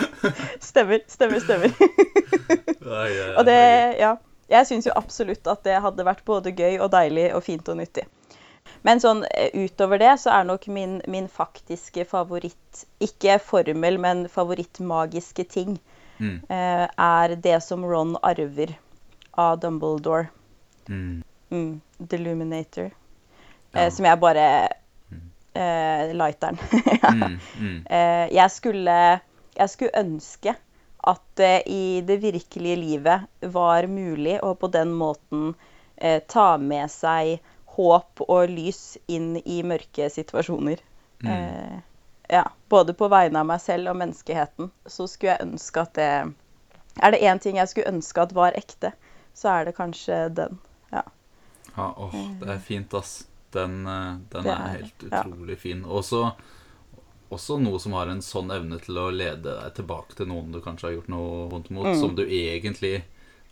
stemmer, 0.60 1.00
stemmer, 1.08 1.40
stemmer. 1.40 1.72
Ai, 2.84 3.10
ai, 3.12 3.34
Og 3.40 3.44
det, 3.48 3.58
ja. 4.00 4.16
Jeg 4.50 4.66
syns 4.68 4.86
jo 4.86 4.92
absolutt 4.96 5.46
at 5.48 5.62
det 5.64 5.78
hadde 5.80 6.04
vært 6.04 6.20
både 6.28 6.52
gøy 6.52 6.76
og 6.84 6.90
deilig 6.92 7.30
og 7.34 7.40
fint 7.46 7.68
og 7.72 7.78
nyttig. 7.80 8.04
Men 8.84 9.00
sånn 9.00 9.22
eh, 9.32 9.48
utover 9.56 10.00
det 10.00 10.12
så 10.20 10.34
er 10.36 10.44
nok 10.48 10.66
min, 10.72 10.98
min 11.08 11.28
faktiske 11.32 12.04
favoritt 12.08 12.82
Ikke 13.04 13.38
formel, 13.40 13.96
men 14.00 14.26
favorittmagiske 14.28 15.44
ting 15.56 15.76
Mm. 16.14 16.36
eh, 16.46 16.84
er 16.94 17.32
det 17.42 17.56
som 17.64 17.82
Ron 17.82 18.12
arver 18.22 18.70
av 19.34 19.56
Dumbledore. 19.58 20.28
Mm. 20.86 21.24
Mm, 21.50 21.80
Deluminator. 21.98 22.92
Ja. 23.72 23.80
Eh, 23.80 23.88
som 23.90 24.06
jeg 24.06 24.20
bare 24.22 24.44
eh, 25.54 26.14
Lighteren. 26.14 26.58
Mm, 27.04 27.38
mm. 27.60 27.80
Uh, 27.90 28.26
jeg 28.32 28.50
skulle 28.50 29.20
Jeg 29.54 29.70
skulle 29.70 30.00
ønske 30.00 30.54
at 31.04 31.22
det 31.36 31.62
i 31.68 32.00
det 32.00 32.16
virkelige 32.22 32.76
livet 32.76 33.26
var 33.40 33.86
mulig 33.86 34.38
å 34.42 34.54
på 34.56 34.70
den 34.72 34.94
måten 34.96 35.52
eh, 35.96 36.22
ta 36.26 36.56
med 36.58 36.90
seg 36.90 37.42
håp 37.76 38.22
og 38.24 38.48
lys 38.50 38.96
inn 39.06 39.36
i 39.44 39.60
mørke 39.66 40.08
situasjoner. 40.10 40.80
Mm. 41.20 41.30
Eh, 41.32 41.76
ja, 42.28 42.46
både 42.68 42.94
på 42.96 43.08
vegne 43.12 43.42
av 43.42 43.50
meg 43.50 43.60
selv 43.60 43.92
og 43.92 43.98
menneskeheten 44.00 44.72
så 44.86 45.06
skulle 45.10 45.34
jeg 45.34 45.48
ønske 45.50 45.84
at 45.84 45.94
det 45.98 46.10
Er 47.02 47.10
det 47.10 47.20
én 47.26 47.40
ting 47.42 47.56
jeg 47.58 47.68
skulle 47.68 47.90
ønske 47.90 48.22
at 48.22 48.32
var 48.32 48.54
ekte, 48.54 48.92
så 49.34 49.48
er 49.50 49.64
det 49.66 49.76
kanskje 49.76 50.28
den. 50.30 50.60
Ja. 50.92 51.02
Ja, 51.74 51.88
åh, 51.98 52.14
det 52.38 52.52
er 52.54 52.60
fint, 52.62 52.94
ass. 52.94 53.26
Den, 53.54 53.78
eh, 53.86 54.16
den 54.34 54.46
er 54.50 54.58
er 54.58 54.76
helt 54.80 55.04
utrolig 55.08 55.56
ja. 55.56 55.60
fin. 55.62 55.84
Også, 55.86 56.20
også 57.34 57.56
noe 57.62 57.78
som 57.82 57.94
har 57.96 58.10
en 58.12 58.22
sånn 58.24 58.50
evne 58.54 58.80
til 58.82 58.98
å 59.00 59.08
lede 59.14 59.42
deg 59.60 59.74
tilbake 59.78 60.14
til 60.18 60.26
noen 60.30 60.52
du 60.54 60.60
kanskje 60.64 60.88
har 60.90 60.96
gjort 60.98 61.08
noe 61.14 61.48
vondt 61.52 61.70
mot, 61.74 61.86
Mm. 61.86 62.00
som 62.00 62.14
du 62.18 62.24
egentlig 62.26 63.02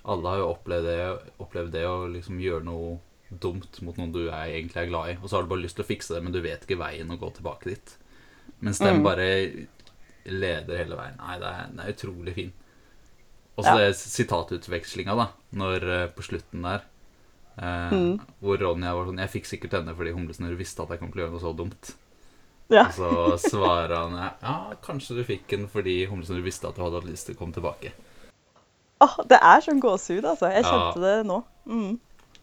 Alle 0.04 0.26
har 0.32 0.38
jo 0.40 0.48
opplevd 0.56 0.82
det, 0.82 1.32
opplevd 1.38 1.70
det 1.70 1.84
å 1.86 2.08
liksom 2.10 2.40
gjøre 2.42 2.64
noe 2.66 2.98
dumt 3.38 3.76
mot 3.86 3.96
noen 3.96 4.10
du 4.12 4.24
er, 4.28 4.48
egentlig 4.50 4.76
er 4.82 4.88
glad 4.90 5.10
i, 5.12 5.16
og 5.22 5.28
så 5.30 5.36
har 5.36 5.44
du 5.44 5.48
bare 5.52 5.62
lyst 5.62 5.76
til 5.78 5.84
å 5.84 5.86
fikse 5.86 6.14
det, 6.16 6.22
men 6.24 6.32
du 6.34 6.40
vet 6.42 6.64
ikke 6.66 6.76
veien 6.80 7.08
å 7.14 7.18
gå 7.20 7.30
tilbake 7.36 7.70
dit. 7.70 7.92
Mens 8.60 8.80
den 8.82 8.96
Mm. 8.98 9.04
bare 9.04 9.28
leder 10.26 10.76
hele 10.82 10.96
veien. 10.98 11.16
Nei, 11.18 11.38
det 11.38 11.46
er, 11.46 11.66
den 11.70 11.80
er 11.80 11.92
utrolig 11.94 12.34
fin. 12.34 12.52
Og 13.56 13.64
så 13.64 13.78
Ja. 13.78 13.78
det 13.78 13.94
sitatutvekslinga, 13.96 15.14
da, 15.16 15.28
når 15.54 15.82
eh, 16.02 16.08
på 16.08 16.22
slutten 16.26 16.62
der 16.66 16.82
eh, 17.58 17.90
Mm. 17.92 18.20
Hvor 18.40 18.58
Ronja 18.58 18.94
var 18.94 19.04
sånn 19.06 19.18
Jeg 19.18 19.30
fikk 19.30 19.46
sikkert 19.46 19.72
henne 19.72 19.94
fordi 19.96 20.12
humlesnurr 20.12 20.56
visste 20.56 20.82
at 20.82 20.88
jeg 20.90 20.98
kom 21.00 21.10
til 21.12 21.20
å 21.20 21.24
gjøre 21.26 21.32
noe 21.36 21.40
så 21.44 21.52
dumt. 21.56 21.92
ja. 22.70 22.86
Og 22.86 22.92
så 22.92 23.50
svarer 23.50 23.96
han 23.96 24.14
Ja, 24.42 24.72
kanskje 24.82 25.16
du 25.18 25.24
fikk 25.24 25.46
den 25.48 25.68
fordi 25.68 26.06
humlesnurr 26.08 26.42
visste 26.42 26.68
at 26.68 26.74
du 26.76 26.82
hadde 26.82 27.00
hatt 27.00 27.10
lyst 27.10 27.26
til 27.26 27.34
å 27.34 27.38
komme 27.38 27.52
tilbake. 27.52 27.92
Åh, 29.02 29.16
det 29.26 29.38
er 29.42 29.60
sånn 29.60 29.80
gåsehud, 29.82 30.24
altså. 30.24 30.46
Jeg 30.52 30.64
Ja. 30.64 30.70
kjente 30.70 31.00
det 31.02 31.26
nå. 31.26 31.42
Mm. 31.66 31.98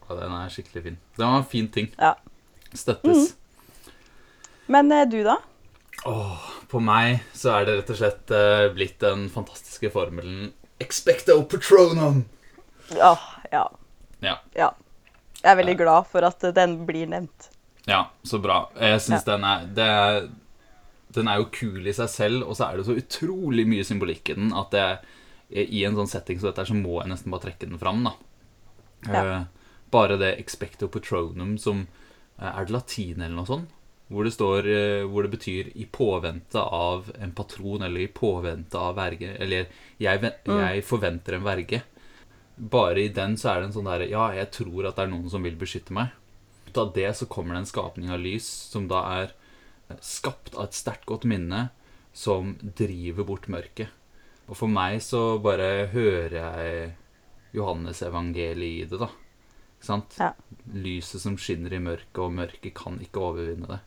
Ja, 0.10 0.16
den 0.16 0.32
er 0.32 0.50
skikkelig 0.50 0.84
fin. 0.84 0.98
Det 1.18 1.26
var 1.26 1.38
en 1.38 1.44
fin 1.46 1.68
ting. 1.70 1.88
Ja. 1.98 2.16
Støttes. 2.74 3.36
Men 4.68 4.92
eh, 4.92 5.06
du, 5.10 5.24
da? 5.24 5.38
Åh, 6.06 6.44
på 6.70 6.80
meg 6.84 7.22
så 7.34 7.52
er 7.60 7.66
det 7.66 7.78
rett 7.80 7.90
og 7.90 7.98
slett 8.00 8.32
uh, 8.32 8.70
blitt 8.74 9.00
den 9.02 9.28
fantastiske 9.30 9.90
formelen 9.92 10.54
Expecto 10.80 11.42
Patronum. 11.50 12.26
Ja, 12.96 13.16
ja. 13.52 13.66
Ja. 14.22 14.38
ja. 14.56 14.70
Jeg 15.40 15.52
er 15.52 15.60
veldig 15.62 15.78
glad 15.80 16.08
for 16.12 16.26
at 16.28 16.44
den 16.56 16.82
blir 16.88 17.08
nevnt. 17.08 17.50
Ja, 17.88 18.10
så 18.24 18.40
bra. 18.44 18.66
Jeg 18.78 19.02
syns 19.02 19.26
den 19.28 19.46
er 19.48 19.66
det 19.74 19.94
Den 21.16 21.30
er 21.32 21.40
jo 21.42 21.48
kul 21.50 21.88
i 21.90 21.94
seg 21.96 22.10
selv, 22.12 22.44
og 22.46 22.58
så 22.58 22.68
er 22.68 22.78
det 22.78 22.86
så 22.86 22.98
utrolig 23.00 23.66
mye 23.66 23.86
symbolikk 23.88 24.30
i 24.30 24.36
den 24.38 24.52
at 24.54 24.76
jeg, 24.78 25.00
i 25.50 25.82
en 25.88 25.96
sånn 25.98 26.12
setting 26.12 26.38
som 26.38 26.52
dette 26.52 26.68
så 26.70 26.76
må 26.78 27.00
jeg 27.00 27.10
nesten 27.10 27.34
bare 27.34 27.48
trekke 27.48 27.66
den 27.66 27.82
fram, 27.82 28.04
da. 28.06 28.12
Ja. 29.08 29.24
Eh, 29.24 29.72
bare 29.90 30.20
det 30.22 30.36
expecto 30.38 30.90
patronum 30.92 31.58
som 31.58 31.88
eh, 32.38 32.46
Er 32.52 32.68
det 32.68 32.76
latin 32.76 33.24
eller 33.24 33.40
noe 33.40 33.50
sånt? 33.50 33.72
Hvor 34.10 34.26
det 34.26 34.34
står 34.36 34.68
eh, 34.70 35.08
Hvor 35.10 35.26
det 35.26 35.32
betyr 35.34 35.72
'i 35.74 35.86
påvente 35.86 36.62
av 36.62 37.10
en 37.18 37.32
patron' 37.32 37.86
eller 37.86 38.02
'i 38.02 38.14
påvente 38.14 38.78
av 38.78 38.98
verge'. 38.98 39.36
Eller 39.40 39.66
jeg, 39.98 40.34
'jeg 40.46 40.84
forventer 40.86 41.34
en 41.36 41.48
verge'. 41.48 41.82
Bare 42.60 43.06
i 43.06 43.12
den 43.16 43.38
så 43.40 43.54
er 43.54 43.62
det 43.62 43.70
en 43.70 43.76
sånn 43.78 43.88
derre 43.88 44.10
Ja, 44.12 44.30
jeg 44.36 44.52
tror 44.52 44.90
at 44.90 44.98
det 44.98 45.06
er 45.06 45.14
noen 45.14 45.30
som 45.32 45.46
vil 45.48 45.56
beskytte 45.60 45.96
meg. 45.96 46.12
Ut 46.68 46.78
av 46.78 46.92
det 46.94 47.08
så 47.18 47.28
kommer 47.32 47.56
det 47.56 47.64
en 47.64 47.72
skapning 47.72 48.12
av 48.14 48.20
lys 48.22 48.48
som 48.70 48.90
da 48.92 49.04
er 49.22 49.36
skapt 50.06 50.54
av 50.58 50.68
et 50.68 50.78
sterkt 50.78 51.08
godt 51.10 51.26
minne 51.30 51.70
som 52.14 52.54
driver 52.62 53.26
bort 53.26 53.48
mørket. 53.50 53.90
Og 54.50 54.58
for 54.58 54.72
meg 54.72 55.00
så 55.06 55.40
bare 55.42 55.88
hører 55.94 56.36
jeg 56.36 56.92
Johannes 57.56 58.02
evangeliet 58.06 58.86
i 58.86 58.90
det, 58.90 59.00
da. 59.02 59.10
Ikke 59.78 59.88
sant? 59.88 60.18
Ja. 60.20 60.34
Lyset 60.74 61.24
som 61.24 61.38
skinner 61.40 61.74
i 61.74 61.82
mørket, 61.82 62.20
og 62.22 62.36
mørket 62.36 62.76
kan 62.78 63.00
ikke 63.02 63.24
overvinne 63.30 63.70
det. 63.70 63.80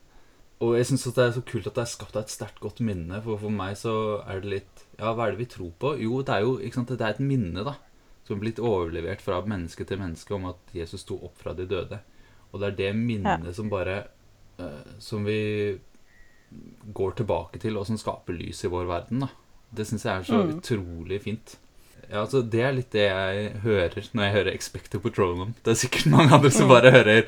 Og 0.63 0.77
jeg 0.79 0.87
syns 0.89 1.09
det 1.11 1.25
er 1.25 1.33
så 1.35 1.43
kult 1.47 1.67
at 1.67 1.75
det 1.77 1.83
er 1.83 1.91
skapt 1.91 2.17
av 2.17 2.25
et 2.25 2.33
sterkt 2.33 2.61
godt 2.63 2.83
minne, 2.87 3.19
for 3.25 3.41
for 3.43 3.55
meg 3.55 3.75
så 3.79 3.95
er 4.31 4.43
det 4.43 4.53
litt 4.57 4.85
Ja, 4.99 5.11
hva 5.11 5.27
er 5.27 5.35
det 5.35 5.43
vi 5.43 5.51
tror 5.51 5.73
på? 5.83 5.97
Jo, 5.99 6.21
det 6.23 6.37
er 6.37 6.45
jo 6.47 6.59
ikke 6.63 6.79
sant, 6.79 6.93
det 6.95 7.03
er 7.03 7.17
et 7.17 7.25
minne, 7.25 7.65
da. 7.67 7.75
Som 8.29 8.39
blitt 8.43 8.61
overlevert 8.63 9.23
fra 9.25 9.41
menneske 9.47 9.85
til 9.89 9.99
menneske 9.99 10.35
om 10.37 10.45
at 10.53 10.75
Jesus 10.77 11.03
sto 11.03 11.17
opp 11.27 11.39
fra 11.43 11.55
de 11.59 11.67
døde. 11.67 11.99
Og 12.53 12.61
det 12.61 12.69
er 12.73 12.77
det 12.79 12.93
minnet 12.99 13.55
som 13.57 13.71
bare 13.73 14.05
eh, 14.61 14.93
Som 15.03 15.25
vi 15.27 15.41
går 16.93 17.15
tilbake 17.17 17.59
til, 17.59 17.77
og 17.81 17.87
som 17.89 17.97
skaper 17.97 18.37
lys 18.37 18.65
i 18.65 18.71
vår 18.73 18.85
verden, 18.91 19.23
da. 19.25 19.29
Det 19.73 19.87
syns 19.89 20.05
jeg 20.05 20.13
er 20.21 20.27
så 20.29 20.41
utrolig 20.59 21.23
fint. 21.25 21.55
Ja, 22.11 22.21
altså 22.27 22.43
Det 22.45 22.61
er 22.61 22.75
litt 22.77 22.91
det 22.93 23.07
jeg 23.07 23.53
hører 23.63 23.95
når 24.13 24.25
jeg 24.27 24.33
hører 24.35 24.51
Expecto 24.53 24.99
Patronum. 25.01 25.55
Det 25.65 25.73
er 25.73 25.79
sikkert 25.81 26.11
mange 26.13 26.35
andre 26.37 26.51
som 26.53 26.69
bare 26.69 26.91
hører 26.93 27.23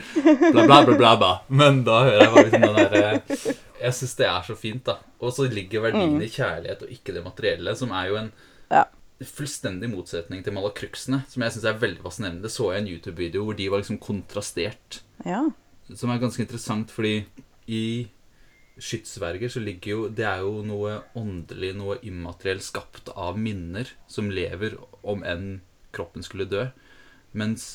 bla, 0.52 0.66
bla, 0.66 0.82
bla, 0.84 0.96
bla, 0.98 1.12
bla. 1.22 1.30
Men 1.48 1.80
da 1.86 2.02
hører 2.04 2.20
jeg 2.20 2.34
bare 2.34 2.44
liksom 2.50 2.66
den 2.66 2.76
derre 2.76 3.54
Jeg 3.84 3.96
syns 3.96 4.14
det 4.18 4.26
er 4.28 4.44
så 4.44 4.56
fint, 4.58 4.84
da. 4.90 4.98
Og 5.24 5.32
så 5.32 5.46
ligger 5.48 5.86
verdien 5.86 6.20
i 6.20 6.28
kjærlighet 6.28 6.84
og 6.84 6.92
ikke 6.92 7.16
det 7.16 7.24
materielle, 7.24 7.74
som 7.80 7.94
er 7.96 8.10
jo 8.10 8.20
en 8.20 8.30
Ja. 8.74 8.84
Fullstendig 9.28 9.90
motsetning 9.92 10.42
til 10.44 10.54
malakruksene, 10.56 11.22
som 11.30 11.42
jeg 11.44 11.54
syns 11.54 11.64
er 11.70 11.78
veldig 11.82 12.02
fascinerende. 12.04 12.42
Det 12.46 12.52
så 12.54 12.70
jeg 12.72 12.82
en 12.82 12.90
YouTube-video 12.92 13.44
hvor 13.46 13.56
de 13.58 13.68
var 13.72 13.82
liksom 13.82 14.00
kontrastert 14.02 15.00
Ja. 15.24 15.42
som 15.94 16.10
er 16.10 16.18
ganske 16.22 16.42
interessant, 16.42 16.90
fordi 16.90 17.24
i 17.68 18.08
skytsverger 18.78 19.48
så 19.52 19.60
ligger 19.62 19.90
jo 19.90 20.08
Det 20.08 20.24
er 20.26 20.40
jo 20.42 20.62
noe 20.66 21.02
åndelig, 21.14 21.74
noe 21.76 21.98
immaterielt 22.02 22.62
skapt 22.66 23.08
av 23.14 23.38
minner 23.38 23.86
som 24.10 24.30
lever 24.30 24.76
om 25.02 25.22
enn 25.22 25.60
kroppen 25.94 26.22
skulle 26.26 26.48
dø. 26.50 26.66
Mens 27.32 27.74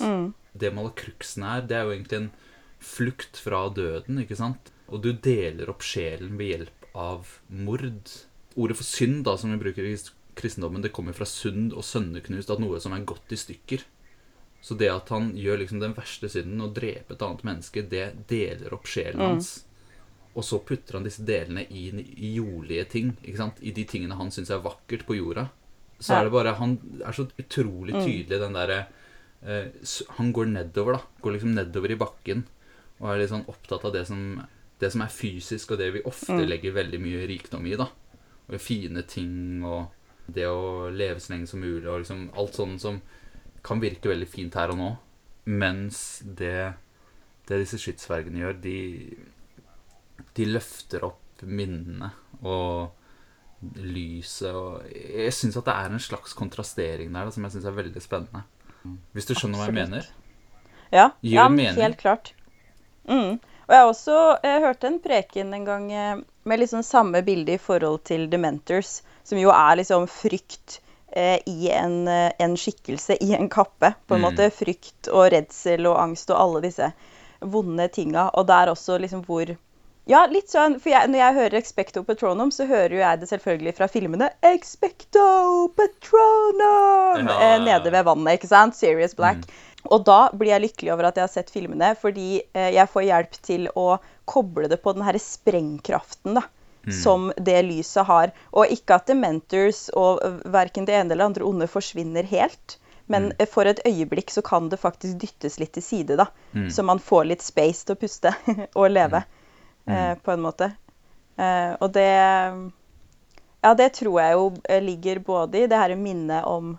det 0.58 0.74
malakruksen 0.74 1.44
er, 1.44 1.62
det 1.62 1.78
er 1.78 1.84
jo 1.88 1.92
egentlig 1.96 2.18
en 2.20 2.32
flukt 2.80 3.38
fra 3.38 3.70
døden, 3.70 4.20
ikke 4.20 4.36
sant? 4.40 4.72
Og 4.90 5.02
du 5.04 5.12
deler 5.14 5.70
opp 5.70 5.82
sjelen 5.84 6.38
ved 6.40 6.48
hjelp 6.54 6.86
av 6.96 7.40
mord. 7.50 8.10
Ordet 8.58 8.76
for 8.80 8.84
synd, 8.88 9.24
da, 9.28 9.36
som 9.38 9.52
vi 9.52 9.60
bruker 9.62 9.84
i 9.86 9.96
kristendommen, 10.40 10.82
det 10.84 10.92
kommer 10.96 11.14
fra 11.18 11.26
sund 11.30 11.74
og 11.76 11.84
sønneknust, 11.86 12.50
at 12.54 12.62
noe 12.64 12.80
som 12.82 12.94
er 12.96 13.06
gått 13.08 13.32
i 13.36 13.40
stykker. 13.40 13.84
Så 14.62 14.76
det 14.80 14.90
at 14.92 15.08
han 15.14 15.32
gjør 15.40 15.62
liksom 15.62 15.80
den 15.80 15.94
verste 15.96 16.28
synden 16.32 16.60
og 16.66 16.74
dreper 16.76 17.16
et 17.16 17.22
annet 17.24 17.44
menneske, 17.48 17.84
det 17.90 18.10
deler 18.28 18.74
opp 18.76 18.88
sjelen 18.92 19.22
hans. 19.24 19.52
Og 20.36 20.44
så 20.46 20.60
putter 20.64 20.98
han 20.98 21.06
disse 21.08 21.24
delene 21.26 21.64
inn 21.72 22.00
i 22.04 22.34
jordlige 22.36 22.86
ting. 22.92 23.14
ikke 23.24 23.38
sant? 23.40 23.62
I 23.66 23.72
de 23.76 23.86
tingene 23.88 24.16
han 24.20 24.30
syns 24.32 24.52
er 24.52 24.60
vakkert 24.64 25.06
på 25.08 25.16
jorda. 25.18 25.48
Så 26.00 26.14
Ja. 26.14 26.20
er 26.22 26.24
det 26.26 26.32
bare 26.32 26.54
Han 26.56 26.78
er 27.06 27.12
så 27.12 27.26
utrolig 27.40 27.94
tydelig, 28.06 28.40
den 28.40 28.54
derre 28.54 28.88
eh, 29.46 29.68
Han 30.18 30.32
går 30.34 30.46
nedover, 30.48 30.94
da. 30.94 31.02
Går 31.22 31.34
liksom 31.34 31.54
nedover 31.56 31.92
i 31.92 31.96
bakken. 31.96 32.44
Og 33.00 33.10
er 33.10 33.18
litt 33.20 33.30
sånn 33.32 33.48
opptatt 33.48 33.86
av 33.86 33.94
det 33.94 34.06
som, 34.08 34.46
det 34.80 34.92
som 34.92 35.02
er 35.02 35.08
fysisk, 35.08 35.72
og 35.72 35.78
det 35.80 35.94
vi 35.94 36.02
ofte 36.04 36.46
legger 36.46 36.74
veldig 36.76 37.00
mye 37.00 37.28
rikdom 37.28 37.66
i. 37.66 37.76
da. 37.76 37.88
Og 38.50 38.60
fine 38.60 39.02
ting, 39.08 39.64
og 39.64 39.88
det 40.36 40.48
å 40.50 40.90
leve 40.92 41.22
så 41.22 41.34
lenge 41.34 41.50
som 41.50 41.64
mulig, 41.64 41.88
og 41.88 42.04
liksom 42.04 42.28
alt 42.40 42.60
sånt 42.60 42.84
som 42.84 43.02
kan 43.66 43.82
virke 43.82 44.12
veldig 44.12 44.28
fint 44.30 44.56
her 44.56 44.74
og 44.74 44.80
nå. 44.80 44.92
Mens 45.50 46.22
det, 46.24 46.72
det 47.50 47.64
disse 47.64 47.80
skytsvergene 47.82 48.44
gjør, 48.44 48.62
de, 48.64 48.78
de 50.38 50.48
løfter 50.48 51.06
opp 51.08 51.44
minnene 51.48 52.12
og 52.44 52.96
lyset 53.60 54.56
og 54.56 54.86
Jeg 54.88 55.34
syns 55.36 55.58
at 55.60 55.68
det 55.68 55.76
er 55.76 55.92
en 55.92 56.02
slags 56.02 56.36
kontrastering 56.38 57.12
der 57.12 57.28
da, 57.28 57.34
som 57.36 57.44
jeg 57.44 57.58
syns 57.58 57.68
er 57.68 57.76
veldig 57.76 58.04
spennende. 58.04 58.44
Hvis 59.16 59.28
du 59.28 59.34
skjønner 59.36 59.60
hva 59.60 59.68
jeg 59.68 59.76
mener? 59.76 60.08
Ja, 60.94 61.10
ja 61.22 61.48
helt 61.50 62.00
klart. 62.00 62.34
Mm. 63.10 63.40
Og 63.40 63.74
jeg 63.76 63.82
har 63.82 63.90
også 63.90 64.20
jeg 64.44 64.64
hørte 64.64 64.90
en 64.90 65.00
preken 65.04 65.54
en 65.54 65.66
gang 65.68 65.92
eh, 65.94 66.22
med 66.44 66.60
liksom 66.60 66.84
samme 66.84 67.22
bilde 67.26 67.54
i 67.54 67.58
forhold 67.62 68.04
til 68.04 68.28
Dementors, 68.30 69.02
som 69.24 69.38
jo 69.38 69.50
er 69.50 69.76
liksom 69.82 70.08
frykt 70.08 70.80
eh, 71.12 71.40
i 71.50 71.70
en, 71.74 72.08
eh, 72.08 72.32
en 72.40 72.56
skikkelse, 72.58 73.18
i 73.22 73.34
en 73.34 73.50
kappe, 73.50 73.94
på 74.08 74.16
en 74.16 74.22
Mm. 74.22 74.28
måte. 74.30 74.52
Frykt 74.54 75.08
og 75.12 75.32
redsel 75.34 75.88
og 75.88 75.98
angst 76.02 76.30
og 76.30 76.38
alle 76.42 76.62
disse 76.62 76.92
vonde 77.42 77.88
tinga. 77.88 78.30
Og 78.34 78.46
det 78.48 78.54
er 78.56 78.68
også 78.76 79.00
liksom 79.00 79.26
hvor 79.26 79.58
Ja, 80.10 80.26
litt 80.26 80.50
sånn, 80.50 80.80
for 80.82 80.90
jeg, 80.90 81.06
når 81.08 81.20
jeg 81.20 81.34
hører 81.36 81.58
Expecto 81.60 82.02
Patronum, 82.04 82.50
så 82.52 82.66
hører 82.66 82.90
jo 82.90 82.98
jeg 82.98 83.20
det 83.20 83.28
selvfølgelig 83.30 83.76
fra 83.78 83.88
filmene 83.88 84.30
Expecto 84.42 85.68
Patronum! 85.78 87.28
Ja. 87.28 87.56
Eh, 87.56 87.60
nede 87.64 87.92
ved 87.94 88.04
vannet, 88.08 88.40
ikke 88.40 88.50
sant? 88.50 88.76
Serious 88.76 89.14
Black. 89.16 89.46
Og 89.88 90.04
da 90.08 90.20
blir 90.36 90.52
jeg 90.52 90.66
lykkelig 90.66 90.94
over 90.94 91.10
at 91.10 91.20
jeg 91.20 91.28
har 91.28 91.32
sett 91.32 91.52
filmene, 91.54 91.94
fordi 92.00 92.42
eh, 92.52 92.72
jeg 92.76 92.92
får 92.92 93.06
hjelp 93.08 93.38
til 93.46 93.70
å 93.80 93.88
koble 94.30 94.68
det 94.72 94.82
på 94.84 94.94
den 94.96 95.06
her 95.08 95.18
sprengkraften 95.24 96.36
da, 96.36 96.44
som 96.92 97.30
det 97.38 97.62
lyset 97.68 98.08
har. 98.10 98.34
Og 98.52 98.74
ikke 98.76 99.00
at 99.00 99.08
Dementors 99.08 99.88
og 99.96 100.20
eh, 100.26 100.38
verken 100.52 100.88
det 100.90 100.98
ene 101.00 101.16
eller 101.16 101.32
andre 101.32 101.48
onde 101.48 101.70
forsvinner 101.72 102.28
helt. 102.28 102.80
Men 103.10 103.32
mm. 103.32 103.48
for 103.50 103.66
et 103.66 103.80
øyeblikk 103.88 104.30
så 104.30 104.44
kan 104.46 104.68
det 104.70 104.78
faktisk 104.78 105.18
dyttes 105.24 105.58
litt 105.58 105.72
til 105.74 105.86
side, 105.86 106.20
da. 106.20 106.28
Så 106.70 106.84
man 106.86 107.00
får 107.02 107.32
litt 107.32 107.42
space 107.42 107.88
til 107.88 107.96
å 107.96 108.02
puste 108.04 108.36
og 108.80 108.92
leve, 108.92 109.24
eh, 109.90 110.14
på 110.14 110.36
en 110.36 110.44
måte. 110.44 110.70
Eh, 111.40 111.72
og 111.80 111.96
det 111.96 112.12
Ja, 113.60 113.74
det 113.76 113.90
tror 113.98 114.22
jeg 114.22 114.36
jo 114.38 114.46
eh, 114.70 114.84
ligger 114.84 115.20
både 115.26 115.64
i 115.64 115.68
det 115.72 115.80
her 115.80 115.96
minnet 116.00 116.46
om 116.48 116.78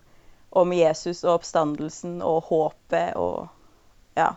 om 0.50 0.72
Jesus 0.72 1.24
og 1.24 1.34
oppstandelsen 1.40 2.22
og 2.22 2.42
håpet 2.50 3.16
og 3.16 3.48
Ja. 4.16 4.32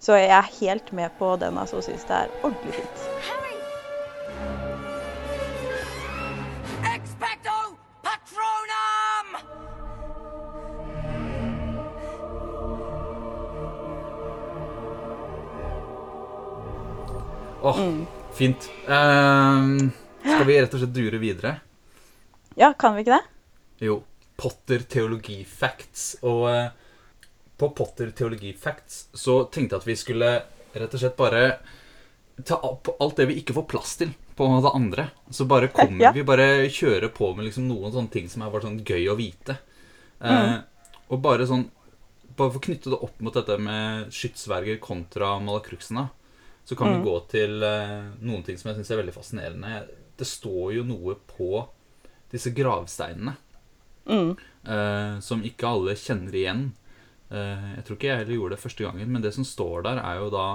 Så 0.00 0.16
jeg 0.16 0.30
er 0.32 0.48
helt 0.60 0.92
med 0.92 1.10
på 1.18 1.36
den, 1.36 1.58
altså, 1.58 1.76
og 1.76 1.84
syns 1.84 2.04
det 2.08 2.16
er 2.16 2.28
ordentlig 2.42 2.74
fint. 2.74 3.08
Åh, 17.62 17.68
oh, 17.70 17.76
Åh, 17.76 17.80
Mm. 17.80 18.06
fint. 18.32 18.70
Um, 18.88 19.92
skal 20.24 20.46
vi 20.46 20.60
rett 20.60 20.74
og 20.74 20.80
slett 20.80 20.94
dure 20.94 21.18
videre? 21.20 21.54
Ja, 22.56 22.72
kan 22.72 22.94
vi 22.94 23.04
ikke 23.04 23.18
det? 23.18 23.24
Jo. 23.84 24.02
Potter 24.40 24.86
teologi 24.88 25.42
facts. 25.44 26.14
Og 26.24 26.46
eh, 26.50 26.70
på 27.60 27.68
Potter 27.76 28.10
teologi 28.16 28.54
facts 28.56 29.06
så 29.12 29.42
tenkte 29.52 29.76
jeg 29.76 29.82
at 29.82 29.88
vi 29.90 29.98
skulle 30.00 30.30
rett 30.72 30.94
og 30.96 31.02
slett 31.02 31.18
bare 31.18 31.44
ta 32.46 32.56
opp 32.64 32.88
alt 33.02 33.18
det 33.20 33.26
vi 33.28 33.40
ikke 33.42 33.52
får 33.58 33.66
plass 33.68 33.96
til 34.00 34.14
på 34.38 34.46
det 34.64 34.70
andre. 34.72 35.10
Så 35.30 35.44
bare 35.44 35.68
kommer 35.68 36.06
Ja. 36.06 36.12
vi 36.16 36.22
bare 36.24 36.68
kjører 36.72 37.12
på 37.12 37.34
med 37.36 37.44
liksom 37.50 37.66
noen 37.68 37.92
sånne 37.92 38.10
ting 38.10 38.28
som 38.32 38.42
er 38.42 38.50
bare 38.54 38.64
sånn 38.64 38.80
gøy 38.80 39.10
å 39.12 39.16
vite. 39.18 39.58
Eh, 40.20 40.56
og 41.10 41.20
bare 41.22 41.46
sånn 41.48 41.68
Bare 42.40 42.52
for 42.54 42.60
å 42.60 42.64
knytte 42.64 42.88
det 42.88 42.96
opp 43.04 43.18
mot 43.20 43.34
dette 43.34 43.56
med 43.60 44.06
skytsverger 44.14 44.78
kontra 44.80 45.34
malakruksene, 45.42 46.06
så 46.64 46.76
kan 46.78 46.94
vi 46.94 47.02
gå 47.04 47.16
til 47.28 47.62
eh, 47.66 48.06
noen 48.22 48.44
ting 48.46 48.56
som 48.56 48.70
jeg 48.70 48.78
syns 48.78 48.92
er 48.94 49.00
veldig 49.02 49.12
fascinerende. 49.12 49.72
Det 50.16 50.24
står 50.24 50.70
jo 50.78 50.84
noe 50.88 51.16
på 51.34 51.66
disse 52.32 52.54
gravsteinene 52.56 53.34
eh, 54.08 55.18
som 55.20 55.42
ikke 55.44 55.68
alle 55.68 55.96
kjenner 55.98 56.34
igjen. 56.34 56.62
Uh, 57.30 57.76
jeg 57.76 57.84
tror 57.86 57.96
ikke 57.96 58.08
jeg 58.08 58.18
heller 58.24 58.34
gjorde 58.34 58.56
det 58.56 58.62
første 58.64 58.82
gangen, 58.82 59.10
men 59.14 59.22
det 59.22 59.30
som 59.36 59.44
står 59.46 59.84
der, 59.86 60.00
er 60.02 60.16
jo 60.18 60.30
da 60.34 60.46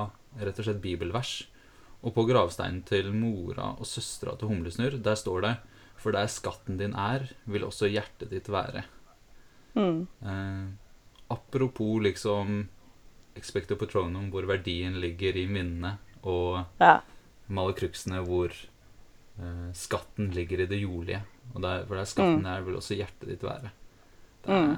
rett 0.43 0.58
og 0.60 0.66
slett 0.68 0.82
bibelvers. 0.84 1.48
Og 2.04 2.12
på 2.14 2.26
gravsteinen 2.28 2.82
til 2.86 3.14
mora 3.16 3.72
og 3.80 3.88
søstera 3.88 4.36
til 4.38 4.52
Humlesnurr, 4.52 4.98
der 5.02 5.16
står 5.16 5.41
det 5.41 5.54
For 5.98 6.12
der 6.12 6.28
skatten 6.28 6.78
din 6.78 6.93
er, 6.93 7.30
vil 7.48 7.64
også 7.64 7.88
hjertet 7.88 8.30
ditt 8.30 8.50
være. 8.52 8.84
Eh, 10.22 10.66
apropos 11.32 12.04
liksom 12.04 12.68
Expecto 13.36 13.76
Patronum, 13.80 14.30
hvor 14.30 14.46
verdien 14.46 15.00
ligger 15.00 15.36
i 15.36 15.48
minnet, 15.48 15.98
og 16.24 16.66
Ja. 16.80 17.00
malakruksene 17.48 18.22
hvor 18.28 18.52
skatten 19.74 20.32
ligger 20.32 20.62
i 20.62 20.66
det 20.66 20.80
jordlige. 20.82 21.24
Og 21.54 21.62
der, 21.64 21.86
for 21.88 21.96
der 21.96 22.08
skatten 22.10 22.46
er, 22.46 22.64
vil 22.66 22.76
også 22.80 22.98
hjertet 22.98 23.30
ditt 23.30 23.43
være. 23.43 23.72
Det 24.46 24.56
er 24.56 24.78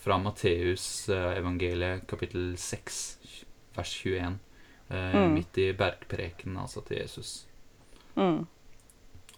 fra 0.00 0.16
Matteus 0.18 1.08
eh, 1.12 1.36
evangeliet 1.36 2.06
kapittel 2.08 2.54
6, 2.58 3.18
vers 3.76 3.92
21. 4.04 4.38
Eh, 4.88 5.20
Midt 5.34 5.58
i 5.58 5.72
bergpreken, 5.76 6.56
altså 6.56 6.80
til 6.86 7.02
Jesus. 7.02 7.34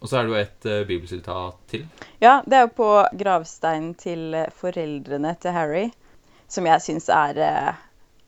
Og 0.03 0.09
så 0.11 0.18
er 0.18 0.26
det 0.26 0.32
jo 0.32 0.38
et 0.40 0.66
uh, 0.66 0.86
bibelsitat 0.86 1.59
til. 1.70 1.86
ja, 2.20 2.40
det 2.46 2.57
er 2.59 2.64
jo 2.64 2.72
på 2.74 2.90
gravsteinen 3.18 3.92
til 3.94 4.34
eh, 4.34 4.48
foreldrene 4.50 5.36
til 5.40 5.55
Harry, 5.55 5.84
som 6.50 6.66
jeg 6.66 6.82
syns 6.82 7.09
er 7.09 7.38
uh, 7.38 7.80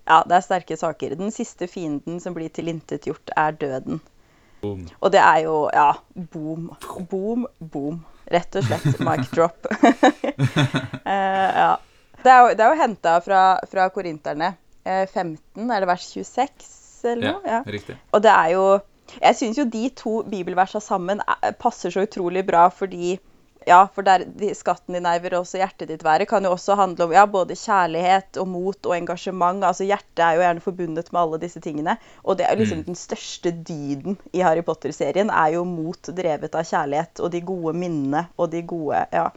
Ja, 0.05 0.21
det 0.29 0.37
er 0.37 0.45
sterke 0.45 0.77
saker. 0.77 1.15
Den 1.17 1.33
siste 1.33 1.67
fienden 1.67 2.21
som 2.21 2.35
blir 2.37 2.53
tilintetgjort, 2.53 3.31
er 3.37 3.57
døden. 3.57 4.03
Boom. 4.61 4.85
Og 5.01 5.13
det 5.13 5.21
er 5.21 5.39
jo 5.47 5.71
Ja, 5.73 5.93
boom. 6.33 6.71
Boom, 7.11 7.47
boom. 7.73 8.05
Rett 8.31 8.57
og 8.57 8.65
slett 8.65 9.01
mic 9.05 9.29
drop. 9.35 9.67
Eh, 11.05 11.51
ja. 11.59 11.77
Det 12.25 12.31
er 12.33 12.39
jo, 12.41 12.53
det 12.57 12.65
er 12.65 12.71
jo 12.73 12.79
henta 12.81 13.19
fra, 13.21 13.41
fra 13.69 13.85
korinterne, 13.93 14.55
eh, 14.89 15.05
15, 15.13 15.67
er 15.71 15.85
det 15.85 15.89
vers 15.91 16.07
26 16.15 17.05
eller 17.11 17.27
Ja, 17.27 17.33
noe? 17.37 17.51
Ja. 17.53 17.59
riktig. 17.69 17.97
Og 18.17 18.23
det 18.25 18.31
er 18.33 18.49
jo 18.55 18.63
Jeg 19.21 19.37
syns 19.37 19.59
jo 19.61 19.65
de 19.69 19.83
to 19.93 20.23
bibelversa 20.33 20.81
sammen 20.81 21.21
er- 21.21 21.53
passer 21.61 21.93
så 21.93 22.07
utrolig 22.07 22.47
bra 22.49 22.63
fordi 22.73 23.19
ja, 23.67 23.81
for 23.95 24.07
der, 24.07 24.25
de, 24.39 24.51
skatten 24.55 24.97
din 24.97 25.07
er 25.09 25.21
vil 25.25 25.35
også 25.39 25.59
hjertet 25.61 25.89
ditt 25.89 26.05
være, 26.05 26.27
kan 26.31 26.45
jo 26.45 26.53
også 26.55 26.77
handle 26.79 27.07
om 27.07 27.15
ja, 27.17 27.25
både 27.31 27.57
kjærlighet 27.59 28.39
og 28.43 28.49
mot 28.49 28.87
og 28.87 28.95
engasjement. 28.97 29.65
altså 29.65 29.87
Hjertet 29.89 30.23
er 30.25 30.37
jo 30.37 30.45
gjerne 30.45 30.65
forbundet 30.65 31.11
med 31.13 31.21
alle 31.23 31.41
disse 31.43 31.61
tingene. 31.65 31.97
Og 32.25 32.39
det 32.39 32.47
er 32.49 32.57
liksom 32.61 32.79
Mm. 32.83 32.85
den 32.85 32.99
største 32.99 33.51
dyden 33.51 34.17
i 34.33 34.41
Harry 34.43 34.63
Potter-serien 34.63 35.31
er 35.31 35.55
jo 35.55 35.65
mot 35.65 36.03
drevet 36.03 36.55
av 36.55 36.65
kjærlighet 36.65 37.21
og 37.21 37.31
de 37.33 37.41
gode 37.41 37.75
minnene 37.77 38.27
og 38.39 38.51
de 38.51 38.63
gode 38.63 39.07
Ja. 39.13 39.31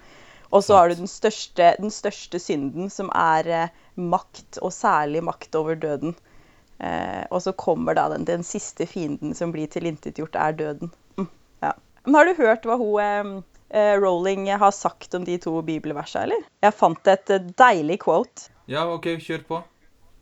Og 0.51 0.63
så 0.63 0.77
har 0.77 0.87
du 0.87 0.95
den 0.95 1.07
største, 1.11 1.75
den 1.75 1.91
største 1.91 2.39
synden, 2.39 2.89
som 2.89 3.09
er 3.13 3.47
eh, 3.47 3.69
makt, 3.95 4.57
og 4.61 4.71
særlig 4.71 5.23
makt 5.23 5.55
over 5.59 5.75
døden. 5.75 6.15
Eh, 6.79 7.25
og 7.31 7.41
så 7.41 7.51
kommer 7.51 7.93
da 7.97 8.07
den, 8.13 8.23
den 8.25 8.43
siste 8.43 8.85
fienden 8.87 9.33
som 9.35 9.51
blir 9.51 9.67
tilintetgjort, 9.67 10.35
er 10.35 10.51
døden. 10.55 10.91
Mm, 11.17 11.27
ja. 11.63 11.71
Men 12.05 12.15
har 12.15 12.25
du 12.25 12.33
hørt 12.37 12.63
hva 12.63 12.77
hun 12.79 13.01
eh, 13.03 13.43
Rowling 13.73 14.47
har 14.55 14.71
sagt 14.71 15.13
om 15.15 15.25
de 15.25 15.37
to 15.37 15.61
bibelversene, 15.61 16.23
eller? 16.23 16.45
Jeg 16.63 16.73
fant 16.73 17.07
et 17.07 17.29
eh, 17.29 17.49
deilig 17.59 17.99
quote. 18.05 18.49
Ja, 18.67 18.85
OK, 18.93 19.17
kjør 19.23 19.43
på. 19.47 19.63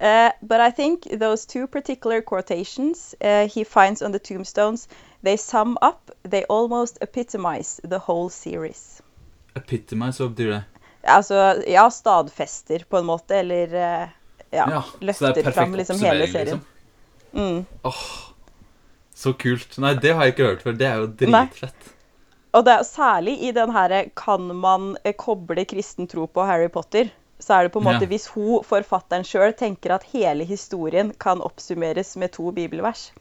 Uh, 0.02 0.30
but 0.42 0.60
I 0.60 0.72
think 0.72 1.08
those 1.20 1.46
two 1.46 1.68
particular 1.68 2.22
quotations 2.22 3.16
uh, 3.22 3.48
he 3.48 3.64
finds 3.64 4.02
on 4.02 4.12
the 4.12 4.20
tombstones, 4.20 4.90
they 5.24 5.38
sum 5.38 5.78
up, 5.82 6.12
they 6.24 6.44
almost 6.50 6.98
epitomize 7.02 7.80
the 7.84 7.98
whole 7.98 8.30
series. 8.30 9.02
Epitomize, 9.56 10.20
hva 10.20 10.30
betyr 10.34 10.52
det? 10.52 10.62
Altså, 11.04 11.64
ja, 11.68 11.88
stadfester 11.90 12.84
på 12.90 12.98
en 12.98 13.06
måte, 13.06 13.40
eller 13.40 13.68
uh, 13.68 14.08
ja, 14.52 14.68
Ja, 14.68 14.84
er 14.84 15.06
løfter 15.06 15.52
fram 15.52 15.76
liksom 15.76 16.00
hele 16.04 16.28
serien. 16.28 16.60
liksom. 16.60 16.66
Mm. 17.32 17.66
Åh, 17.84 18.06
så 19.16 19.34
kult. 19.34 19.78
Nei, 19.78 19.94
det 20.02 20.14
har 20.16 20.28
jeg 20.28 20.36
ikke 20.36 20.50
hørt 20.50 20.64
før. 20.66 20.76
Det 20.80 20.88
er 20.88 21.04
jo 21.04 21.08
dritfett. 21.08 21.88
Nei. 21.88 21.95
Og 22.56 22.64
det 22.64 22.78
særlig 22.88 23.36
i 23.44 23.52
den 23.56 23.74
herre 23.76 24.06
Kan 24.16 24.48
man 24.56 24.96
eh, 25.04 25.16
koble 25.18 25.66
kristen 25.68 26.08
tro 26.08 26.28
på 26.28 26.46
Harry 26.48 26.70
Potter? 26.72 27.12
Så 27.40 27.54
er 27.54 27.68
det 27.68 27.74
på 27.74 27.82
en 27.82 27.88
måte 27.90 28.06
Ja. 28.06 28.08
hvis 28.08 28.30
hun, 28.32 28.64
forfatteren 28.64 29.26
sjøl, 29.28 29.52
tenker 29.54 29.92
at 29.92 30.08
hele 30.14 30.46
historien 30.48 31.12
kan 31.20 31.42
oppsummeres 31.44 32.16
med 32.16 32.32
to 32.32 32.52
bibelvers, 32.52 33.12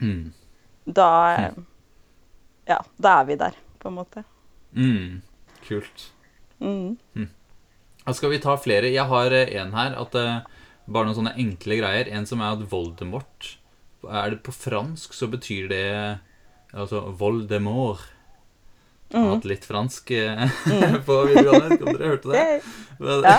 Mm. 0.00 0.32
da 0.86 1.36
eh, 1.36 1.54
Ja, 2.68 2.80
da 3.00 3.20
er 3.20 3.24
vi 3.24 3.36
der, 3.36 3.54
på 3.78 3.88
en 3.88 3.94
måte. 3.94 4.24
Mm. 4.74 5.22
Kult. 5.68 6.12
Mm. 6.60 6.98
mm. 7.14 7.28
skal 8.12 8.30
vi 8.30 8.38
ta 8.38 8.56
flere. 8.56 8.92
Jeg 8.92 9.06
har 9.06 9.32
eh, 9.32 9.54
en 9.62 9.72
her. 9.72 9.94
At 10.00 10.14
eh, 10.14 10.40
Bare 10.88 11.04
noen 11.04 11.14
sånne 11.14 11.36
enkle 11.36 11.76
greier. 11.76 12.08
En 12.08 12.26
som 12.26 12.40
er 12.40 12.52
at 12.56 12.70
Voldemort 12.70 13.58
Er 14.08 14.30
det 14.30 14.42
på 14.42 14.52
fransk, 14.52 15.12
så 15.12 15.26
betyr 15.28 15.68
det 15.68 16.18
Altså 16.72 17.00
Voldemort. 17.18 18.17
Jeg 19.08 19.24
har 19.24 19.30
hatt 19.32 19.46
litt 19.48 19.64
fransk 19.64 20.10
eh, 20.12 20.42
på 21.08 21.14
videregående. 21.30 21.78
Om 21.80 21.94
dere 21.96 22.10
hørte 22.12 22.32
det? 22.34 22.42
Men, 22.98 23.22
Ja. 23.24 23.36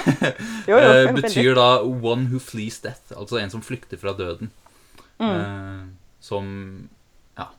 Jo, 0.70 0.80
jo, 0.80 0.94
eh, 0.96 1.12
betyr 1.14 1.54
da 1.58 1.68
'one 1.84 2.30
who 2.32 2.40
flees 2.42 2.80
death'. 2.82 3.14
Altså 3.16 3.38
en 3.38 3.54
som 3.54 3.62
flykter 3.62 3.98
fra 4.02 4.14
døden. 4.18 4.52
Mm. 5.20 5.98
som 6.24 6.46
ja, 7.36 7.50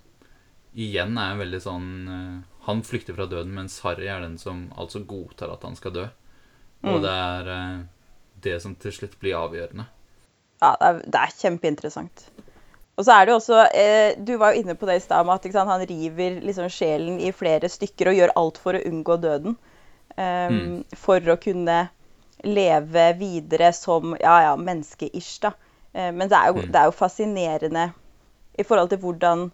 igjen 0.73 1.19
er 1.19 1.35
en 1.35 1.43
veldig 1.43 1.59
sånn 1.61 1.89
eh, 2.09 2.37
Han 2.65 2.81
flykter 2.83 3.13
fra 3.13 3.27
døden, 3.29 3.53
mens 3.53 3.81
Harry 3.85 4.09
er 4.09 4.23
den 4.25 4.39
som 4.39 4.71
altså 4.81 5.03
godtar 5.05 5.53
at 5.53 5.63
han 5.63 5.77
skal 5.77 5.93
dø. 5.93 6.07
Og 6.83 7.03
det 7.05 7.13
er 7.13 7.49
eh, 7.53 7.81
det 8.43 8.61
som 8.63 8.75
til 8.75 8.93
slutt 8.93 9.19
blir 9.21 9.37
avgjørende. 9.37 9.87
Ja, 10.61 10.75
det 10.81 10.89
er, 10.89 11.03
det 11.05 11.21
er 11.21 11.35
kjempeinteressant. 11.41 12.25
Og 13.01 13.07
så 13.07 13.15
er 13.17 13.25
det 13.27 13.33
jo 13.33 13.39
også 13.41 13.61
eh, 13.73 14.11
Du 14.21 14.35
var 14.41 14.53
jo 14.53 14.61
inne 14.61 14.75
på 14.77 14.85
det 14.89 14.99
i 14.99 15.05
stad 15.05 15.25
med 15.25 15.39
at 15.39 15.47
sant, 15.55 15.71
han 15.73 15.85
river 15.89 16.35
liksom 16.45 16.69
sjelen 16.73 17.17
i 17.25 17.31
flere 17.33 17.71
stykker 17.73 18.11
og 18.13 18.19
gjør 18.19 18.33
alt 18.37 18.59
for 18.61 18.77
å 18.77 18.83
unngå 18.91 19.17
døden. 19.23 19.57
Um, 20.17 20.59
Mm. 20.61 20.85
For 21.01 21.33
å 21.33 21.39
kunne 21.41 21.79
leve 22.45 23.05
videre 23.19 23.71
som 23.77 24.15
ja, 24.21 24.35
ja, 24.49 24.53
menneske-ish, 24.57 25.39
da. 25.45 25.53
Eh, 25.95 26.11
men 26.13 26.29
det 26.29 26.37
er, 26.37 26.51
jo, 26.51 26.61
Mm. 26.61 26.73
det 26.73 26.81
er 26.81 26.91
jo 26.91 26.97
fascinerende 26.99 27.87
i 28.59 28.65
forhold 28.67 28.91
til 28.93 28.99
hvordan, 28.99 29.47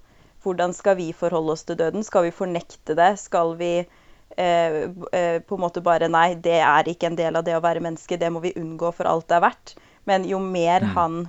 hvordan 0.42 0.74
skal 0.74 0.96
vi 0.98 1.12
forholde 1.12 1.52
oss 1.54 1.64
til 1.68 1.76
døden? 1.78 2.02
Skal 2.06 2.26
vi 2.26 2.34
fornekte 2.34 2.96
det? 2.98 3.12
Skal 3.20 3.54
vi 3.60 3.72
eh, 4.36 4.76
eh, 5.12 5.38
på 5.46 5.54
en 5.56 5.60
måte 5.62 5.82
bare 5.82 6.08
Nei, 6.08 6.34
det 6.34 6.58
er 6.62 6.88
ikke 6.90 7.06
en 7.12 7.16
del 7.18 7.36
av 7.36 7.44
det 7.46 7.54
å 7.56 7.62
være 7.64 7.80
menneske. 7.84 8.18
Det 8.18 8.30
må 8.32 8.40
vi 8.42 8.54
unngå 8.56 8.92
for 8.94 9.06
alt 9.06 9.28
det 9.28 9.36
er 9.38 9.46
verdt. 9.48 9.76
Men 10.06 10.24
jo 10.24 10.38
mer 10.42 10.80
Mm. 10.82 10.94
han 10.94 11.28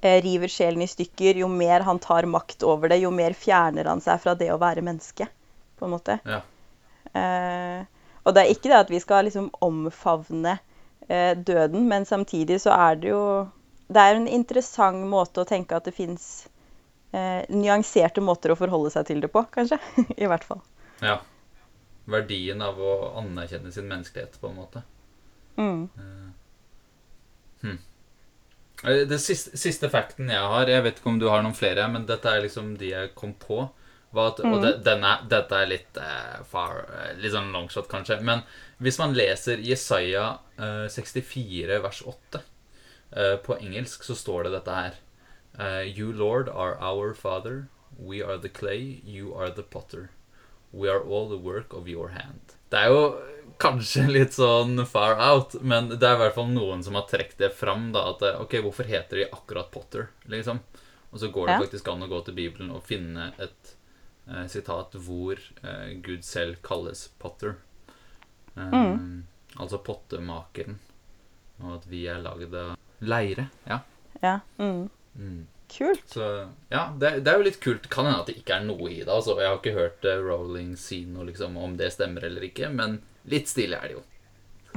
river 0.00 0.48
sjelen 0.48 0.82
i 0.82 0.88
stykker, 0.88 1.40
jo 1.42 1.48
mer 1.50 1.84
han 1.86 1.98
tar 1.98 2.28
makt 2.30 2.62
over 2.62 2.92
det, 2.92 3.00
jo 3.02 3.10
mer 3.14 3.34
fjerner 3.36 3.88
han 3.90 4.00
seg 4.00 4.20
fra 4.22 4.34
det 4.38 4.50
å 4.54 4.60
være 4.60 4.84
menneske, 4.86 5.26
på 5.78 5.86
en 5.86 5.94
måte. 5.96 6.18
Ja. 6.24 6.40
Eh, 7.12 7.86
og 8.22 8.36
det 8.36 8.42
er 8.42 8.52
ikke 8.52 8.70
det 8.70 8.78
at 8.78 8.92
vi 8.92 9.00
skal 9.02 9.26
liksom 9.26 9.48
omfavne 9.64 10.58
eh, 11.08 11.32
døden, 11.36 11.88
men 11.88 12.06
samtidig 12.06 12.60
så 12.62 12.74
er 12.76 13.00
det 13.00 13.10
jo 13.10 13.24
Det 13.90 13.98
er 13.98 14.14
en 14.14 14.28
interessant 14.30 15.02
måte 15.10 15.42
å 15.42 15.48
tenke 15.48 15.74
at 15.74 15.88
det 15.88 15.96
fins 15.96 16.46
eh, 17.10 17.42
nyanserte 17.50 18.22
måter 18.22 18.52
å 18.52 18.58
forholde 18.58 18.92
seg 18.94 19.08
til 19.08 19.24
det 19.24 19.32
på, 19.34 19.42
kanskje. 19.50 19.80
I 20.22 20.30
hvert 20.30 20.46
fall. 20.46 20.62
ja. 21.02 21.18
Verdien 22.10 22.62
av 22.62 22.78
å 22.80 22.92
anerkjenne 23.20 23.70
sin 23.70 23.86
menneskelighet, 23.90 24.38
på 24.40 24.48
en 24.48 24.56
måte. 24.56 24.80
Mm. 25.58 25.90
Eh, 28.84 29.06
Det 29.06 29.18
siste, 29.18 29.56
siste 29.58 29.90
facten 29.92 30.30
jeg 30.32 30.40
har 30.52 30.68
Jeg 30.68 30.84
vet 30.86 30.98
ikke 31.00 31.12
om 31.12 31.20
du 31.20 31.28
har 31.28 31.42
noen 31.44 31.56
flere, 31.56 31.88
men 31.92 32.06
dette 32.08 32.28
er 32.28 32.44
liksom 32.44 32.76
de 32.80 32.92
jeg 32.94 33.14
kom 33.14 33.34
på. 33.34 33.68
Var 34.10 34.32
at, 34.32 34.40
Og 34.40 34.62
det, 34.62 34.72
den 34.84 35.04
er, 35.06 35.26
dette 35.30 35.54
er 35.54 35.68
litt 35.70 35.98
uh, 36.00 36.40
far 36.50 36.80
eh, 36.88 37.12
Litt 37.20 37.34
sånn 37.34 37.52
longshot, 37.54 37.88
kanskje. 37.90 38.20
Men 38.26 38.42
hvis 38.82 38.98
man 38.98 39.14
leser 39.14 39.62
Jesaja 39.62 40.40
uh, 40.58 40.88
64 40.90 41.78
vers 41.84 42.00
8 42.02 42.40
uh, 42.40 43.36
på 43.44 43.58
engelsk, 43.60 44.02
så 44.02 44.16
står 44.18 44.48
det 44.48 44.58
dette 44.58 44.80
her. 44.80 44.98
You 45.84 46.12
Lord 46.14 46.48
are 46.48 46.78
our 46.80 47.12
Father. 47.12 47.68
We 47.98 48.22
are 48.22 48.38
the 48.38 48.48
clay. 48.48 49.02
You 49.04 49.34
are 49.34 49.50
the 49.50 49.62
potter. 49.62 50.08
We 50.72 50.88
are 50.88 51.02
all 51.02 51.28
the 51.28 51.36
work 51.36 51.74
of 51.74 51.88
your 51.88 52.14
hand. 52.14 52.54
Det 52.70 52.78
er 52.78 52.86
jo 52.88 53.02
kanskje 53.60 54.06
litt 54.10 54.34
sånn 54.36 54.80
far 54.88 55.18
out, 55.20 55.54
men 55.62 55.88
det 55.92 56.02
er 56.06 56.16
i 56.16 56.22
hvert 56.24 56.34
fall 56.38 56.48
noen 56.52 56.82
som 56.86 56.96
har 56.98 57.06
trukket 57.10 57.38
det 57.38 57.50
fram. 57.56 57.90
da, 57.94 58.06
at 58.14 58.22
eh, 58.26 58.40
Ok, 58.42 58.56
hvorfor 58.64 58.88
heter 58.88 59.22
de 59.22 59.28
akkurat 59.30 59.70
Potter? 59.70 60.08
liksom? 60.26 60.60
Og 61.12 61.18
så 61.20 61.28
går 61.34 61.46
det 61.46 61.52
Ja. 61.56 61.60
faktisk 61.64 61.88
an 61.92 62.02
å 62.06 62.08
gå 62.08 62.20
til 62.24 62.34
Bibelen 62.34 62.70
og 62.70 62.84
finne 62.86 63.32
et 63.38 63.74
eh, 64.30 64.46
sitat 64.46 64.92
hvor 64.94 65.38
eh, 65.64 65.94
Gud 66.02 66.24
selv 66.24 66.60
kalles 66.62 67.08
Potter. 67.18 67.56
Eh, 68.56 68.96
Altså 69.58 69.78
pottemakeren. 69.82 70.76
Og 71.60 71.72
at 71.80 71.86
vi 71.90 72.04
er 72.08 72.20
lagd 72.22 72.54
av 72.54 72.76
leire. 73.02 73.48
Ja. 73.66 73.80
Ja. 74.22 74.36
Mm. 74.58 74.88
Mm. 75.18 75.40
Kult. 75.70 76.04
Så 76.10 76.48
ja, 76.70 76.84
det, 76.98 77.10
det 77.24 77.30
er 77.32 77.38
jo 77.40 77.46
litt 77.46 77.60
kult. 77.62 77.88
Kan 77.90 78.06
hende 78.06 78.20
at 78.22 78.30
det 78.30 78.36
ikke 78.40 78.56
er 78.60 78.64
noe 78.68 78.88
i 78.90 79.00
det. 79.02 79.10
Altså, 79.10 79.34
jeg 79.38 79.50
har 79.50 79.58
ikke 79.58 79.74
hørt 79.76 80.06
uh, 80.06 80.16
Rowling 80.22 80.76
si 80.78 81.02
noe 81.06 81.26
liksom, 81.28 81.58
om 81.60 81.76
det 81.78 81.92
stemmer 81.94 82.24
eller 82.26 82.46
ikke, 82.48 82.70
men 82.74 83.00
litt 83.28 83.48
stilig 83.50 83.76
er 83.78 83.88
det 83.88 83.96
jo. 83.98 84.02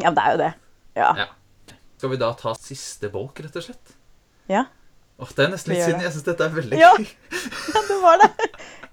Ja, 0.02 0.12
det 0.12 0.24
er 0.24 0.32
jo 0.32 0.40
det. 0.42 0.54
Ja. 0.98 1.10
Ja. 1.24 1.76
Skal 1.98 2.12
vi 2.12 2.20
da 2.20 2.34
ta 2.38 2.54
siste 2.60 3.10
bolk, 3.14 3.40
rett 3.44 3.56
og 3.56 3.64
slett? 3.64 3.94
Ja, 4.52 4.66
Åh, 5.18 5.30
det 5.36 5.44
er 5.46 5.52
nesten 5.54 5.74
litt 5.74 5.84
synd. 5.86 6.02
Jeg 6.04 6.14
syns 6.16 6.26
dette 6.26 6.46
er 6.48 6.54
veldig 6.56 6.80
Ja. 6.80 6.92
ja 7.76 7.82
det 7.88 7.98
var 8.02 8.18
det. 8.22 8.30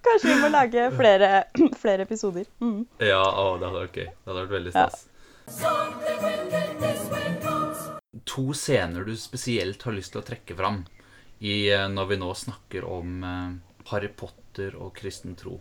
Kanskje 0.05 0.29
vi 0.29 0.37
må 0.41 0.51
lage 0.53 0.91
flere, 0.97 1.31
flere 1.83 2.07
episoder. 2.07 2.45
Mm. 2.63 2.85
Ja, 3.03 3.23
å, 3.25 3.57
det 3.61 3.67
hadde 3.69 3.81
vært 3.87 3.97
gøy. 3.97 4.09
Det 4.13 4.29
hadde 4.31 4.43
vært 4.45 4.55
veldig 4.59 4.73
Ja. 4.77 4.89
To 8.31 8.45
scener 8.55 9.05
du 9.09 9.15
spesielt 9.19 9.83
har 9.83 9.97
lyst 9.97 10.13
til 10.15 10.21
å 10.21 10.27
trekke 10.27 10.55
fram 10.59 10.85
i, 11.41 11.71
eh, 11.73 11.89
når 11.91 12.13
vi 12.13 12.17
nå 12.21 12.31
snakker 12.37 12.85
om 12.87 13.25
eh, 13.27 13.51
Harry 13.91 14.11
Potter 14.15 14.77
og 14.79 14.93
kristen 14.95 15.35
tro. 15.41 15.57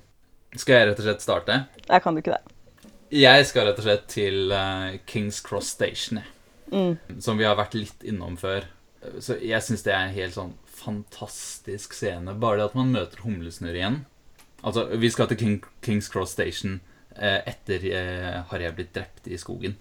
Skal 0.54 0.76
jeg 0.76 0.90
rett 0.90 1.02
og 1.02 1.06
slett 1.08 1.24
starte? 1.26 1.54
Jeg 1.88 2.04
kan 2.04 2.14
du 2.14 2.22
ikke 2.22 2.36
det. 2.36 2.59
Jeg 3.10 3.46
skal 3.50 3.66
rett 3.66 3.80
og 3.82 3.86
slett 3.88 4.04
til 4.12 4.52
eh, 4.54 5.00
Kings 5.10 5.40
Cross 5.42 5.72
Station, 5.74 6.20
mm. 6.70 7.18
som 7.22 7.40
vi 7.40 7.48
har 7.48 7.58
vært 7.58 7.78
litt 7.78 8.06
innom 8.06 8.36
før. 8.38 8.68
Så 9.24 9.40
jeg 9.42 9.64
syns 9.66 9.86
det 9.86 9.94
er 9.96 10.04
en 10.06 10.14
helt 10.14 10.36
sånn 10.36 10.54
fantastisk 10.80 11.96
scene. 11.98 12.36
Bare 12.38 12.60
det 12.60 12.68
at 12.70 12.78
man 12.78 12.94
møter 12.94 13.24
Humlesnurr 13.26 13.80
igjen. 13.80 14.04
Altså, 14.62 14.86
vi 15.00 15.10
skal 15.10 15.32
til 15.32 15.40
King, 15.40 15.58
Kings 15.82 16.12
Cross 16.12 16.36
Station 16.36 16.78
eh, 17.16 17.40
etter 17.50 17.88
eh, 17.90 18.38
Harry 18.52 18.68
er 18.68 18.78
blitt 18.78 18.94
drept 18.94 19.32
i 19.32 19.40
skogen. 19.42 19.80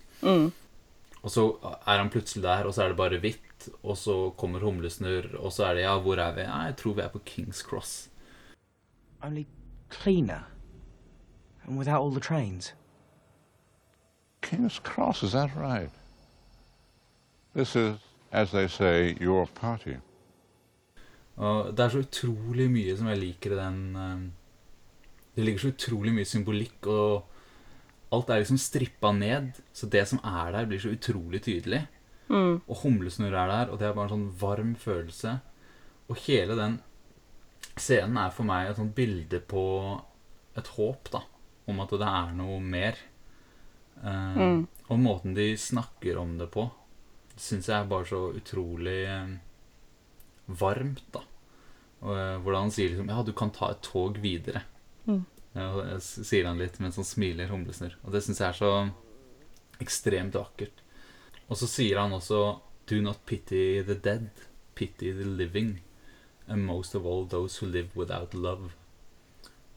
Og 1.18 1.34
så 1.34 1.44
er 1.66 1.98
han 1.98 2.12
plutselig 2.14 2.46
der, 2.46 2.64
og 2.64 2.72
så 2.74 2.86
er 2.86 2.94
det 2.94 3.00
bare 3.00 3.20
hvitt. 3.20 3.68
Og 3.82 3.98
så 3.98 4.16
kommer 4.38 4.64
Humlesnurr, 4.64 5.34
og 5.36 5.52
så 5.52 5.68
er 5.68 5.76
det 5.76 5.84
ja, 5.84 5.98
hvor 6.00 6.22
er 6.22 6.32
vi? 6.36 6.46
Ja, 6.46 6.62
jeg 6.70 6.78
tror 6.80 6.96
vi 6.96 7.04
er 7.04 7.12
på 7.12 7.24
Kings 7.26 7.60
Cross. 7.66 8.08
Only 9.20 9.44
cleaner. 9.90 10.46
And 11.66 11.76
without 11.76 12.00
all 12.00 12.14
the 12.14 12.20
trains. 12.20 12.72
King's 14.42 14.78
Cross, 14.78 15.22
is 15.22 15.32
that 15.32 15.50
right? 15.56 15.90
This 17.54 17.76
is 17.76 17.98
as 18.30 18.50
they 18.50 18.68
say, 18.68 19.16
your 19.20 19.46
party. 19.46 19.96
Og 21.36 21.70
det 21.76 21.84
er 21.84 21.92
så 21.92 22.02
utrolig 22.02 22.66
mye 22.70 22.96
som 22.98 23.08
jeg 23.12 23.20
liker 23.20 23.54
i 23.54 23.58
den 23.60 23.82
eh, 23.96 24.22
Det 25.36 25.44
ligger 25.44 25.62
så 25.62 25.70
utrolig 25.70 26.12
mye 26.16 26.26
symbolikk, 26.26 26.86
og 26.90 28.12
alt 28.12 28.30
er 28.30 28.40
liksom 28.42 28.58
strippa 28.58 29.12
ned. 29.14 29.60
Så 29.72 29.86
det 29.86 30.02
som 30.10 30.18
er 30.24 30.50
der, 30.52 30.66
blir 30.66 30.82
så 30.82 30.90
utrolig 30.90 31.42
tydelig. 31.44 31.84
Og 32.66 32.80
humlesnurr 32.82 33.36
er 33.38 33.52
der, 33.52 33.70
og 33.70 33.78
det 33.78 33.86
er 33.86 33.94
bare 33.94 34.08
en 34.10 34.16
sånn 34.16 34.32
varm 34.40 34.74
følelse. 34.76 35.36
Og 36.10 36.18
hele 36.26 36.56
den 36.58 36.80
scenen 37.78 38.18
er 38.18 38.34
for 38.34 38.48
meg 38.48 38.72
et 38.72 38.80
sånt 38.80 38.96
bilde 38.96 39.38
på 39.38 39.62
et 40.58 40.72
håp, 40.74 41.12
da. 41.14 41.22
Om 41.70 41.84
at 41.84 41.94
det 42.02 42.10
er 42.10 42.34
noe 42.34 42.58
mer. 42.64 42.98
Eh, 44.04 44.64
Og 44.88 44.98
måten 45.02 45.34
de 45.34 45.50
snakker 45.58 46.16
om 46.20 46.36
det 46.38 46.50
på, 46.54 46.68
syns 47.36 47.68
jeg 47.68 47.76
er 47.82 47.90
bare 47.90 48.06
så 48.08 48.20
utrolig 48.34 49.00
eh, 49.06 49.34
varmt, 50.46 51.04
da. 51.14 51.24
Og 52.06 52.14
eh, 52.14 52.36
hvordan 52.44 52.68
han 52.68 52.74
sier 52.74 52.92
liksom 52.92 53.10
Ja, 53.10 53.22
du 53.26 53.32
kan 53.36 53.50
ta 53.54 53.72
et 53.74 53.82
tog 53.82 54.18
videre. 54.22 54.64
Ja, 55.56 55.70
og 55.72 56.02
sier 56.04 56.46
han 56.46 56.60
litt 56.60 56.76
mens 56.78 56.98
han 57.00 57.06
smiler 57.08 57.48
humlesnurr. 57.50 57.96
Og 58.04 58.12
det 58.14 58.20
syns 58.22 58.38
jeg 58.42 58.52
er 58.52 58.58
så 58.58 58.72
ekstremt 59.82 60.36
vakkert. 60.36 60.82
Og 61.48 61.56
så 61.58 61.66
sier 61.70 61.98
han 61.98 62.12
også 62.14 62.60
Do 62.88 63.00
not 63.04 63.24
pity 63.26 63.82
the 63.84 63.96
dead, 63.96 64.28
pity 64.74 65.10
the 65.12 65.24
living. 65.24 65.80
And 66.46 66.64
most 66.64 66.94
of 66.94 67.04
all 67.04 67.26
those 67.28 67.58
who 67.58 67.66
live 67.68 67.96
without 67.96 68.34
love. 68.34 68.70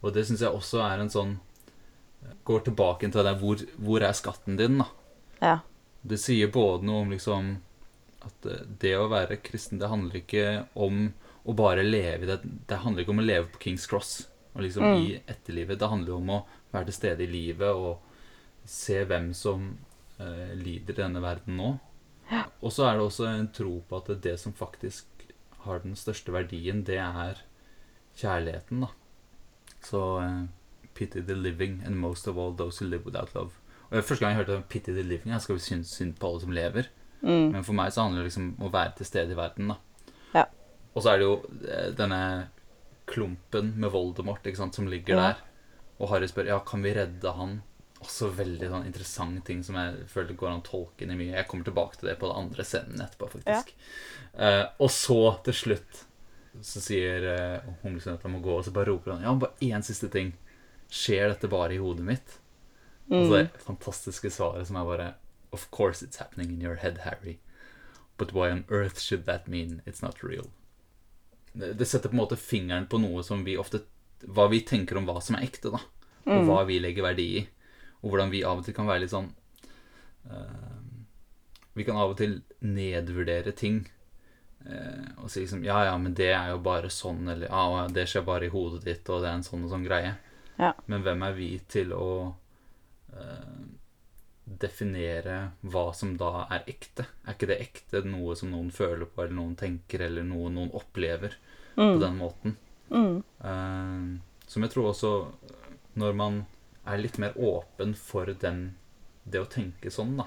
Og 0.01 0.13
det 0.13 0.27
syns 0.27 0.41
jeg 0.43 0.53
også 0.53 0.79
er 0.85 1.01
en 1.01 1.11
sånn 1.11 1.33
Går 2.47 2.63
tilbake 2.65 3.09
til 3.11 3.27
det 3.27 3.35
hvor, 3.41 3.61
hvor 3.81 4.05
er 4.05 4.17
skatten 4.17 4.57
din, 4.59 4.79
da? 4.81 4.87
Ja. 5.41 5.57
Det 6.01 6.17
sier 6.21 6.49
både 6.53 6.87
noe 6.87 7.03
om 7.05 7.11
liksom 7.13 7.51
at 8.25 8.47
eh, 8.49 8.65
det 8.81 8.95
å 8.97 9.09
være 9.11 9.41
kristen, 9.45 9.81
det 9.81 9.89
handler 9.91 10.21
ikke 10.21 10.45
om 10.73 11.07
å 11.41 11.55
bare 11.57 11.81
leve 11.85 12.27
det 12.29 12.37
Det 12.69 12.81
handler 12.83 13.01
ikke 13.01 13.15
om 13.15 13.21
å 13.23 13.25
leve 13.25 13.49
på 13.53 13.63
Kings 13.63 13.87
Cross 13.89 14.11
og 14.51 14.65
liksom 14.65 14.83
i 14.99 15.15
etterlivet. 15.31 15.79
Det 15.79 15.87
handler 15.87 16.11
jo 16.11 16.19
om 16.19 16.33
å 16.35 16.41
være 16.73 16.89
til 16.89 16.97
stede 16.97 17.23
i 17.23 17.31
livet 17.31 17.71
og 17.71 18.01
se 18.67 18.99
hvem 19.07 19.31
som 19.37 19.69
eh, 20.19 20.51
lider 20.59 20.97
i 20.97 21.03
denne 21.05 21.21
verden 21.23 21.55
nå. 21.57 21.69
Og 22.61 22.71
så 22.71 22.87
er 22.87 22.97
det 22.97 23.05
også 23.05 23.27
en 23.29 23.47
tro 23.55 23.77
på 23.87 23.99
at 24.01 24.11
det 24.23 24.37
som 24.39 24.55
faktisk 24.55 25.07
har 25.65 25.81
den 25.83 25.95
største 25.99 26.33
verdien, 26.33 26.83
det 26.87 26.99
er 27.01 27.41
kjærligheten, 28.19 28.85
da. 28.85 28.91
Så 29.85 30.01
eh, 30.21 30.43
pity 30.93 31.21
the 31.21 31.35
living 31.35 31.81
and 31.85 31.95
most 31.95 32.27
of 32.27 32.37
all 32.37 32.53
those 32.57 32.79
who 32.79 32.89
live 32.89 33.05
without 33.05 33.35
love. 33.35 33.51
Og 33.91 34.03
Første 34.03 34.25
gang 34.25 34.37
jeg 34.37 34.45
hørte 34.45 34.63
'pity 34.69 34.91
the 34.95 35.03
living', 35.03 35.33
jeg 35.33 35.41
skal 35.41 35.55
vi 35.55 35.59
synes 35.59 35.87
synd 35.87 36.15
på 36.19 36.27
alle 36.29 36.41
som 36.41 36.51
lever. 36.51 36.83
Men 37.21 37.63
for 37.63 37.73
meg 37.73 37.91
så 37.93 38.01
handler 38.01 38.23
det 38.23 38.31
liksom 38.31 38.55
om 38.59 38.67
å 38.67 38.73
være 38.73 38.93
til 38.97 39.05
stede 39.05 39.31
i 39.31 39.37
verden, 39.37 39.67
da. 39.67 39.75
Ja. 40.33 40.45
Og 40.95 41.03
så 41.03 41.11
er 41.11 41.17
det 41.17 41.27
jo 41.27 41.35
eh, 41.67 41.91
denne 41.93 42.47
klumpen 43.05 43.73
med 43.77 43.91
Voldemort 43.93 44.45
ikke 44.47 44.57
sant, 44.57 44.75
som 44.75 44.87
ligger 44.87 45.15
Ja. 45.15 45.21
der. 45.27 45.35
Og 45.99 46.09
Harry 46.09 46.27
spør 46.27 46.47
ja, 46.47 46.59
kan 46.59 46.81
vi 46.81 46.93
redde 46.93 47.33
han. 47.37 47.61
Også 48.01 48.31
veldig 48.33 48.69
sånn 48.71 48.85
interessant 48.87 49.45
ting 49.45 49.61
som 49.63 49.75
jeg 49.75 50.07
føler 50.09 50.33
går 50.33 50.49
an 50.49 50.61
å 50.61 50.65
tolke 50.65 51.03
inn 51.05 51.11
i 51.11 51.15
mye. 51.19 51.35
Jeg 51.35 51.47
kommer 51.47 51.63
tilbake 51.63 51.99
til 51.99 52.09
det 52.09 52.17
på 52.17 52.27
den 52.31 52.39
andre 52.47 52.63
scenen 52.65 53.03
etterpå, 53.03 53.29
faktisk. 53.29 53.75
Eh, 54.33 54.65
og 54.79 54.89
så, 54.89 55.37
til 55.45 55.53
slutt, 55.53 56.05
så 56.61 56.81
sier 56.81 57.61
uh, 57.63 57.69
han 57.85 58.31
må 58.33 58.39
gå, 58.43 58.57
og 58.57 58.65
så 58.65 58.73
bare 58.75 58.89
roper 58.89 59.13
han 59.13 59.23
ja, 59.23 59.35
bare 59.39 59.53
én 59.61 59.85
siste 59.85 60.09
ting. 60.11 60.33
Skjer 60.91 61.31
dette 61.31 61.47
bare 61.51 61.75
i 61.75 61.79
hodet 61.81 62.05
mitt? 62.05 62.37
Mm. 63.07 63.17
Altså 63.17 63.37
det 63.37 63.63
fantastiske 63.65 64.31
svaret 64.31 64.67
som 64.67 64.79
er 64.79 64.87
bare 64.87 65.07
Of 65.51 65.65
course 65.71 66.05
it's 66.05 66.19
happening 66.19 66.51
in 66.53 66.61
your 66.63 66.77
head, 66.79 67.01
Harry. 67.03 67.39
But 68.17 68.31
why 68.33 68.51
on 68.51 68.65
earth 68.69 68.99
should 68.99 69.25
that 69.25 69.47
mean 69.47 69.81
it's 69.85 70.03
not 70.03 70.23
real? 70.23 70.47
Det, 71.53 71.73
det 71.79 71.85
setter 71.85 72.09
på 72.09 72.15
en 72.15 72.21
måte 72.21 72.37
fingeren 72.39 72.87
på 72.87 72.99
noe 73.03 73.23
som 73.23 73.43
vi 73.43 73.57
ofte 73.59 73.81
Hva 74.23 74.45
vi 74.51 74.61
tenker 74.61 74.99
om 74.99 75.07
hva 75.09 75.17
som 75.23 75.35
er 75.35 75.47
ekte, 75.47 75.71
da. 75.73 75.81
Og 76.29 76.45
hva 76.47 76.61
vi 76.69 76.77
legger 76.79 77.03
verdi 77.03 77.27
i. 77.39 77.41
Og 78.01 78.11
hvordan 78.11 78.31
vi 78.31 78.43
av 78.45 78.61
og 78.61 78.67
til 78.67 78.75
kan 78.77 78.87
være 78.87 79.03
litt 79.03 79.13
sånn 79.13 79.31
uh, 80.29 80.77
Vi 81.75 81.85
kan 81.87 81.97
av 81.97 82.13
og 82.13 82.19
til 82.21 82.39
nedvurdere 82.61 83.51
ting. 83.57 83.81
eh, 84.65 85.07
og 85.17 85.31
si 85.31 85.41
liksom 85.41 85.63
Ja, 85.65 85.83
ja, 85.89 85.97
men 85.97 86.13
det 86.13 86.31
er 86.35 86.51
jo 86.53 86.59
bare 86.63 86.89
sånn, 86.93 87.27
eller 87.27 87.49
ja, 87.49 87.87
det 87.89 88.07
skjer 88.09 88.27
bare 88.27 88.45
i 88.45 88.53
hodet 88.53 88.83
ditt, 88.85 89.09
og 89.09 89.23
det 89.23 89.31
er 89.31 89.39
en 89.39 89.47
sånn 89.47 89.65
og 89.65 89.73
sånn 89.73 89.87
greie. 89.87 90.13
Ja. 90.61 90.73
Men 90.85 91.01
hvem 91.05 91.23
er 91.25 91.33
vi 91.37 91.49
til 91.71 91.91
å 91.97 92.07
eh, 93.17 93.61
definere 94.61 95.37
hva 95.61 95.87
som 95.95 96.15
da 96.19 96.45
er 96.51 96.65
ekte? 96.69 97.05
Er 97.25 97.35
ikke 97.37 97.49
det 97.51 97.59
ekte 97.63 98.01
noe 98.05 98.35
som 98.37 98.51
noen 98.53 98.71
føler 98.73 99.07
på, 99.07 99.23
eller 99.23 99.37
noen 99.37 99.55
tenker, 99.59 100.03
eller 100.07 100.25
noe 100.27 100.51
noen 100.53 100.71
opplever 100.77 101.35
på 101.75 101.95
den 102.01 102.17
måten? 102.19 102.57
Eh, 102.91 104.01
som 104.51 104.65
jeg 104.65 104.71
tror 104.73 104.89
også 104.91 105.11
Når 105.95 106.13
man 106.19 106.41
er 106.87 106.97
litt 106.99 107.17
mer 107.21 107.33
åpen 107.37 107.93
for 107.95 108.25
den, 108.41 108.61
det 109.23 109.41
å 109.41 109.47
tenke 109.49 109.91
sånn, 109.91 110.15
da, 110.17 110.25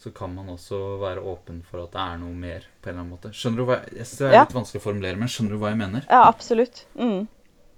så 0.00 0.10
kan 0.16 0.32
man 0.34 0.48
også 0.54 0.78
være 1.02 1.20
åpen 1.22 1.60
for 1.66 1.82
at 1.84 1.92
det 1.92 2.00
er 2.02 2.16
noe 2.22 2.34
mer, 2.34 2.64
på 2.82 2.88
en 2.88 2.94
eller 2.94 3.02
annen 3.04 3.12
måte. 3.12 3.30
Skjønner 3.36 3.60
du 3.60 3.64
hva 3.68 3.76
jeg, 3.82 3.92
jeg 3.98 4.06
synes 4.08 4.18
det 4.22 4.26
er 4.28 4.34
Ja. 4.34 4.40
litt 4.46 4.56
vanskelig 4.56 4.80
å 4.80 4.84
formulere, 4.86 5.20
men 5.20 5.28
skjønner 5.28 5.54
du 5.54 5.58
hva 5.60 5.70
jeg 5.74 5.80
mener? 5.82 6.06
Ja, 6.08 6.22
absolutt. 6.26 6.86
Mm. 6.98 7.28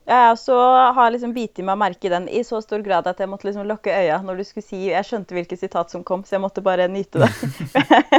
Jeg 0.08 0.30
også 0.32 0.56
har 0.96 1.10
liksom 1.12 1.32
bitt 1.36 1.60
meg 1.62 1.78
merke 1.78 2.08
i 2.08 2.12
den 2.12 2.28
i 2.32 2.40
så 2.46 2.58
stor 2.64 2.80
grad 2.82 3.06
at 3.06 3.20
jeg 3.20 3.28
måtte 3.30 3.46
liksom 3.46 3.66
lukke 3.68 3.92
øya 3.94 4.16
når 4.24 4.40
du 4.40 4.44
skulle 4.48 4.64
si 4.66 4.80
Jeg 4.88 5.06
skjønte 5.06 5.36
hvilket 5.36 5.60
sitat 5.60 5.92
som 5.92 6.02
kom, 6.06 6.24
så 6.24 6.38
jeg 6.38 6.44
måtte 6.44 6.64
bare 6.64 6.88
nyte 6.90 7.20
det. 7.22 7.28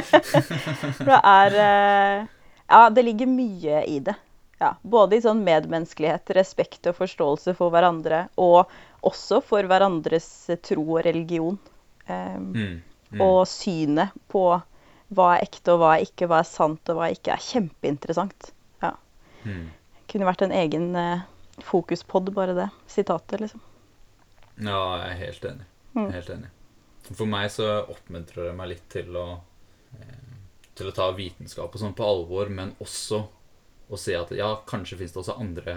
Det 1.09 1.17
er 1.17 1.57
eh, 1.65 2.29
Ja, 2.71 2.83
det 2.93 3.03
ligger 3.03 3.27
mye 3.27 3.81
i 3.89 3.97
det. 3.99 4.15
Ja, 4.61 4.75
både 4.83 5.17
i 5.17 5.23
sånn 5.25 5.41
medmenneskelighet, 5.43 6.31
respekt 6.37 6.85
og 6.87 6.95
forståelse 7.01 7.55
for 7.57 7.73
hverandre, 7.73 8.27
og 8.37 8.69
også 9.01 9.41
for 9.43 9.65
hverandres 9.67 10.29
tro 10.61 10.85
og 10.85 11.03
religion. 11.07 11.57
Um, 12.05 12.81
Mm. 13.11 13.21
Og 13.21 13.41
synet 13.49 14.13
på 14.31 14.45
hva 15.11 15.27
er 15.35 15.43
ekte 15.43 15.73
og 15.73 15.81
hva 15.81 15.95
er 15.97 16.05
ikke, 16.05 16.29
hva 16.31 16.39
er 16.39 16.47
sant 16.47 16.91
og 16.91 16.95
hva 16.97 17.09
er 17.09 17.17
ikke, 17.17 17.35
er 17.35 17.43
kjempeinteressant. 17.43 18.51
Ja. 18.83 18.93
Mm. 19.43 19.65
Kunne 20.11 20.29
vært 20.29 20.45
en 20.45 20.55
egen 20.55 20.85
eh, 20.95 21.25
fokuspod, 21.65 22.31
bare 22.35 22.55
det 22.57 22.69
sitatet, 22.89 23.41
liksom. 23.41 23.61
Ja, 24.61 24.79
jeg 25.01 25.11
er 25.11 25.19
helt 25.19 25.45
enig. 25.51 25.67
Er 25.95 26.15
helt 26.15 26.33
enig. 26.33 26.49
For 27.11 27.27
meg 27.27 27.49
så 27.51 27.67
oppmuntrer 27.91 28.49
det 28.49 28.55
meg 28.55 28.71
litt 28.71 28.83
til 28.93 29.15
å 29.17 29.25
eh, 29.97 30.27
Til 30.77 30.87
å 30.87 30.93
ta 30.95 31.09
vitenskap 31.11 31.73
og 31.73 31.81
sånn 31.81 31.95
på 31.97 32.05
alvor, 32.05 32.49
men 32.53 32.75
også 32.79 33.19
å 33.91 33.97
se 33.99 34.13
at 34.15 34.31
ja, 34.31 34.53
kanskje 34.67 35.01
fins 35.01 35.11
det 35.11 35.19
også 35.19 35.35
andre 35.41 35.73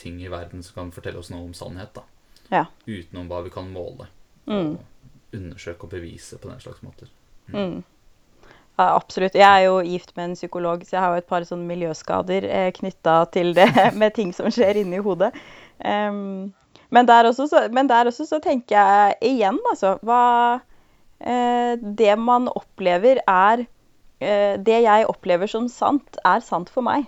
ting 0.00 0.16
i 0.24 0.30
verden 0.32 0.62
som 0.64 0.78
kan 0.78 0.92
fortelle 0.94 1.20
oss 1.20 1.28
noe 1.30 1.44
om 1.44 1.52
sannhet, 1.54 1.92
da. 1.92 2.06
Ja. 2.48 2.62
Utenom 2.86 3.28
hva 3.28 3.42
vi 3.44 3.52
kan 3.52 3.68
måle. 3.70 4.08
Og 4.80 5.36
undersøke 5.36 5.86
og 5.86 5.92
bevise 5.92 6.38
på 6.40 6.48
den 6.48 6.62
slags 6.64 6.80
måter. 6.82 7.10
Ja, 8.80 8.94
absolutt. 8.96 9.34
Jeg 9.36 9.44
er 9.44 9.66
jo 9.66 9.80
gift 9.84 10.14
med 10.16 10.30
en 10.30 10.38
psykolog, 10.38 10.84
så 10.86 10.94
jeg 10.96 11.02
har 11.04 11.12
jo 11.12 11.20
et 11.20 11.28
par 11.28 11.44
sånne 11.44 11.68
miljøskader 11.68 12.46
eh, 12.48 12.70
knytta 12.78 13.16
til 13.34 13.52
det 13.58 13.68
med 14.00 14.14
ting 14.16 14.30
som 14.32 14.48
skjer 14.48 14.78
inni 14.80 15.02
hodet. 15.04 15.34
Um, 15.84 16.48
men, 16.88 17.08
der 17.08 17.28
også, 17.28 17.44
så, 17.50 17.66
men 17.76 17.90
der 17.90 18.08
også 18.08 18.24
så 18.28 18.38
tenker 18.40 18.76
jeg 18.78 19.18
igjen, 19.30 19.56
altså 19.70 19.94
Hva 20.04 20.22
eh, 21.24 21.76
Det 21.80 22.16
man 22.20 22.50
opplever, 22.52 23.20
er 23.24 23.62
eh, 24.20 24.56
Det 24.60 24.80
jeg 24.84 25.08
opplever 25.08 25.48
som 25.48 25.68
sant, 25.72 26.20
er 26.24 26.44
sant 26.44 26.72
for 26.72 26.84
meg. 26.84 27.04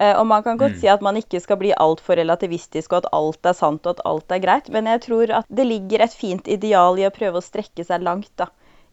Eh, 0.00 0.14
og 0.14 0.24
man 0.28 0.44
kan 0.46 0.60
godt 0.60 0.78
si 0.80 0.88
at 0.88 1.04
man 1.04 1.20
ikke 1.20 1.40
skal 1.44 1.60
bli 1.60 1.74
altfor 1.76 2.16
relativistisk, 2.20 2.94
og 2.94 3.04
at 3.04 3.12
alt 3.20 3.52
er 3.52 3.60
sant 3.60 3.84
og 3.84 3.98
at 3.98 4.06
alt 4.08 4.36
er 4.36 4.40
greit, 4.40 4.72
men 4.72 4.88
jeg 4.88 5.04
tror 5.04 5.36
at 5.42 5.52
det 5.52 5.68
ligger 5.68 6.06
et 6.06 6.16
fint 6.16 6.48
ideal 6.48 6.96
i 7.00 7.08
å 7.08 7.12
prøve 7.12 7.40
å 7.40 7.44
strekke 7.44 7.84
seg 7.84 8.08
langt, 8.08 8.32
da 8.40 8.48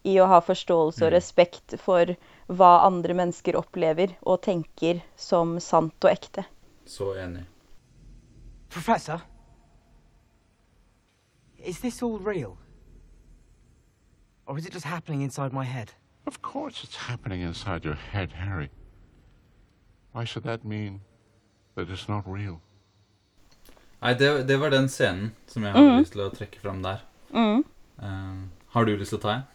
i 0.08 0.16
å 0.20 0.26
ha 0.30 0.40
forståelse 0.44 1.04
og 1.06 1.12
respekt 1.14 1.76
for 1.82 2.14
hva 2.48 2.70
andre 2.86 3.16
mennesker 3.18 3.58
opplever 3.58 4.14
og 4.22 4.40
tenker 4.46 5.02
som 5.16 5.58
sant 5.60 5.96
og 6.04 6.10
ekte. 6.10 6.46
Så 6.88 7.12
enig. 7.20 7.44
Professor? 8.72 9.20
Is 11.58 11.80
this 11.80 12.02
all 12.02 12.18
real? 12.18 12.56
Or 14.46 14.56
is 14.58 14.66
it 14.66 14.72
just 14.72 14.86
happening 14.86 15.22
inside 15.22 15.52
my 15.52 15.64
head? 15.64 15.92
Of 16.26 16.40
course 16.42 16.84
it's 16.84 16.96
happening 16.96 17.42
inside 17.42 17.84
your 17.84 17.98
head, 18.12 18.32
Harry. 18.32 18.70
Why 20.12 20.24
should 20.24 20.44
that 20.44 20.64
mean 20.64 21.00
that 21.74 21.88
it's 21.88 22.08
not 22.08 22.24
real? 22.26 22.60
Nei, 24.00 24.14
det, 24.14 24.42
det 24.46 24.56
var 24.56 24.70
den 24.70 24.88
scenen 24.88 25.32
som 25.46 25.64
jeg 25.64 25.72
hadde 25.74 25.98
lyst 25.98 26.12
til 26.14 26.22
å 26.22 26.30
trekke 26.30 26.60
fram 26.62 26.82
der. 26.84 27.00
Eh, 27.34 28.36
har 28.74 28.84
du 28.86 28.92
lyst 28.96 29.10
til 29.10 29.18
å 29.18 29.22
ta 29.24 29.32
en? 29.34 29.46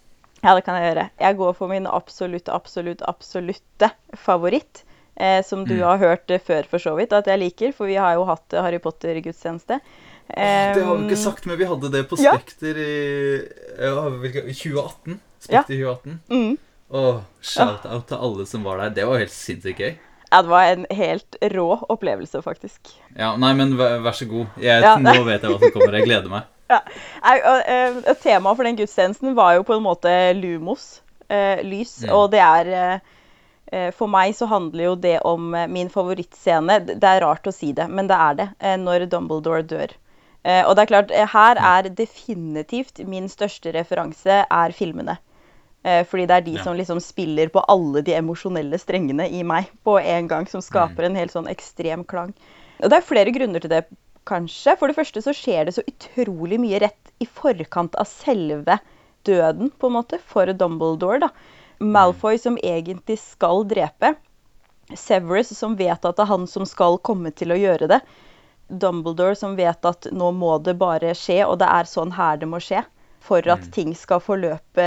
Ja, 0.43 0.53
det 0.57 0.65
kan 0.65 0.75
jeg 0.75 0.89
gjøre. 0.91 1.05
Jeg 1.23 1.37
går 1.39 1.53
for 1.55 1.71
min 1.71 1.85
absolutt, 1.87 2.49
absolutt, 2.51 3.03
absolutte 3.07 3.91
favoritt. 4.19 4.83
Eh, 5.15 5.43
som 5.45 5.61
du 5.65 5.75
har 5.83 5.99
hørt 6.01 6.31
før, 6.41 6.65
for 6.65 6.81
så 6.81 6.95
vidt, 6.97 7.13
at 7.13 7.27
jeg 7.29 7.39
liker. 7.39 7.73
For 7.77 7.87
vi 7.87 7.99
har 8.01 8.15
jo 8.17 8.25
hatt 8.27 8.53
eh, 8.53 8.63
Harry 8.65 8.79
Potter-gudstjeneste. 8.81 9.77
Eh, 10.27 10.73
Det 10.75 10.83
har 10.83 10.97
vi 10.97 11.05
ikke 11.05 11.19
sagt, 11.21 11.45
men 11.45 11.59
vi 11.59 11.67
hadde 11.69 11.91
det 11.93 12.03
på 12.09 12.17
ja. 12.21 12.33
Spekter 12.33 12.79
i 12.81 12.93
ja, 13.77 13.93
2018. 14.09 15.19
Spekter 15.43 15.75
2018. 15.77 16.19
Mm. 16.33 16.57
Åh, 16.93 17.21
Shout-out 17.41 18.07
til 18.09 18.17
alle 18.25 18.47
som 18.49 18.65
var 18.65 18.81
der. 18.81 18.97
Det 18.97 19.05
var 19.09 19.21
helt 19.21 19.33
sinnssykt 19.35 19.79
gøy. 19.79 19.93
Ja, 20.33 20.41
det 20.41 20.49
var 20.49 20.65
en 20.71 20.87
helt 20.89 21.37
rå 21.53 21.67
opplevelse, 21.93 22.41
faktisk. 22.41 22.89
Ja, 23.13 23.35
Nei, 23.37 23.51
men 23.53 23.75
vær, 23.77 23.99
vær 24.01 24.17
så 24.17 24.25
god. 24.25 24.49
Jeg, 24.57 24.81
Ja, 24.81 24.95
nå 24.97 25.13
vet 25.27 25.45
jeg 25.45 25.53
hva 25.53 25.59
som 25.61 25.73
kommer. 25.75 25.99
Jeg 25.99 26.09
gleder 26.09 26.31
meg. 26.33 26.49
Ja. 26.73 26.81
Eh, 27.63 28.13
Temaet 28.23 28.57
for 28.57 28.67
den 28.67 28.77
gudstjenesten 28.79 29.35
var 29.37 29.55
jo 29.57 29.63
på 29.67 29.75
en 29.77 29.83
måte 29.85 30.11
lumos, 30.37 31.01
eh, 31.29 31.61
lys. 31.63 31.99
Ja. 32.03 32.13
Og 32.17 32.31
det 32.33 32.41
er 32.43 32.71
eh, 32.75 33.91
For 33.97 34.05
meg 34.11 34.35
så 34.37 34.45
handler 34.45 34.83
jo 34.83 34.95
det 35.01 35.15
om 35.25 35.47
min 35.71 35.89
favorittscene. 35.89 36.75
Det 36.93 37.09
er 37.09 37.23
rart 37.23 37.47
å 37.49 37.53
si 37.55 37.71
det, 37.73 37.87
men 37.89 38.05
det 38.11 38.19
er 38.21 38.35
det. 38.37 38.47
Når 38.83 39.07
Dumbledore 39.09 39.63
dør. 39.65 39.95
Og 40.67 40.75
det 40.75 40.83
er 40.83 40.89
klart, 40.91 41.13
her 41.31 41.57
er 41.57 41.87
definitivt 41.89 42.99
min 43.07 43.25
største 43.31 43.71
referanse 43.73 44.43
er 44.45 44.75
filmene. 44.77 45.15
Fordi 45.81 46.27
det 46.29 46.35
er 46.35 46.45
de 46.45 46.53
Ja. 46.59 46.63
som 46.63 46.77
liksom 46.77 46.99
spiller 47.01 47.49
på 47.49 47.63
alle 47.67 48.03
de 48.03 48.13
emosjonelle 48.13 48.77
strengene 48.77 49.25
i 49.31 49.41
meg 49.41 49.71
på 49.83 49.97
en 50.03 50.27
gang, 50.27 50.45
som 50.45 50.61
skaper 50.61 51.07
en 51.07 51.15
helt 51.15 51.31
sånn 51.33 51.49
ekstrem 51.49 52.05
klang. 52.05 52.35
Og 52.83 52.89
det 52.91 52.97
er 52.99 53.09
flere 53.09 53.31
grunner 53.33 53.59
til 53.63 53.69
det, 53.73 53.85
kanskje. 54.29 54.75
For 54.79 54.89
det 54.89 54.97
første 54.97 55.23
så 55.25 55.33
skjer 55.35 55.67
det 55.67 55.75
så 55.77 55.85
utrolig 55.87 56.59
mye 56.61 56.81
rett 56.83 57.13
i 57.23 57.27
forkant 57.29 57.95
av 57.99 58.09
selve 58.09 58.79
døden, 59.27 59.71
på 59.79 59.87
en 59.89 59.97
måte, 59.97 60.19
for 60.19 60.49
Dumbledore, 60.51 61.21
da. 61.27 61.29
Malfoy 61.83 62.37
som 62.39 62.57
egentlig 62.63 63.17
skal 63.19 63.63
drepe. 63.67 64.13
Severus 64.99 65.53
som 65.57 65.77
vet 65.79 66.03
at 66.05 66.17
det 66.17 66.23
er 66.25 66.31
han 66.31 66.45
som 66.47 66.67
skal 66.67 66.99
komme 67.03 67.31
til 67.35 67.53
å 67.55 67.59
gjøre 67.59 67.89
det. 67.91 67.99
Dumbledore 68.67 69.35
som 69.39 69.55
vet 69.59 69.85
at 69.85 70.07
nå 70.11 70.31
må 70.35 70.57
det 70.63 70.75
bare 70.79 71.13
skje, 71.17 71.43
og 71.47 71.59
det 71.61 71.69
er 71.71 71.89
sånn 71.89 72.13
her 72.15 72.39
det 72.41 72.49
må 72.51 72.61
skje. 72.63 72.83
For 73.23 73.45
at 73.47 73.69
ting 73.71 73.93
skal 73.95 74.19
forløpe 74.19 74.85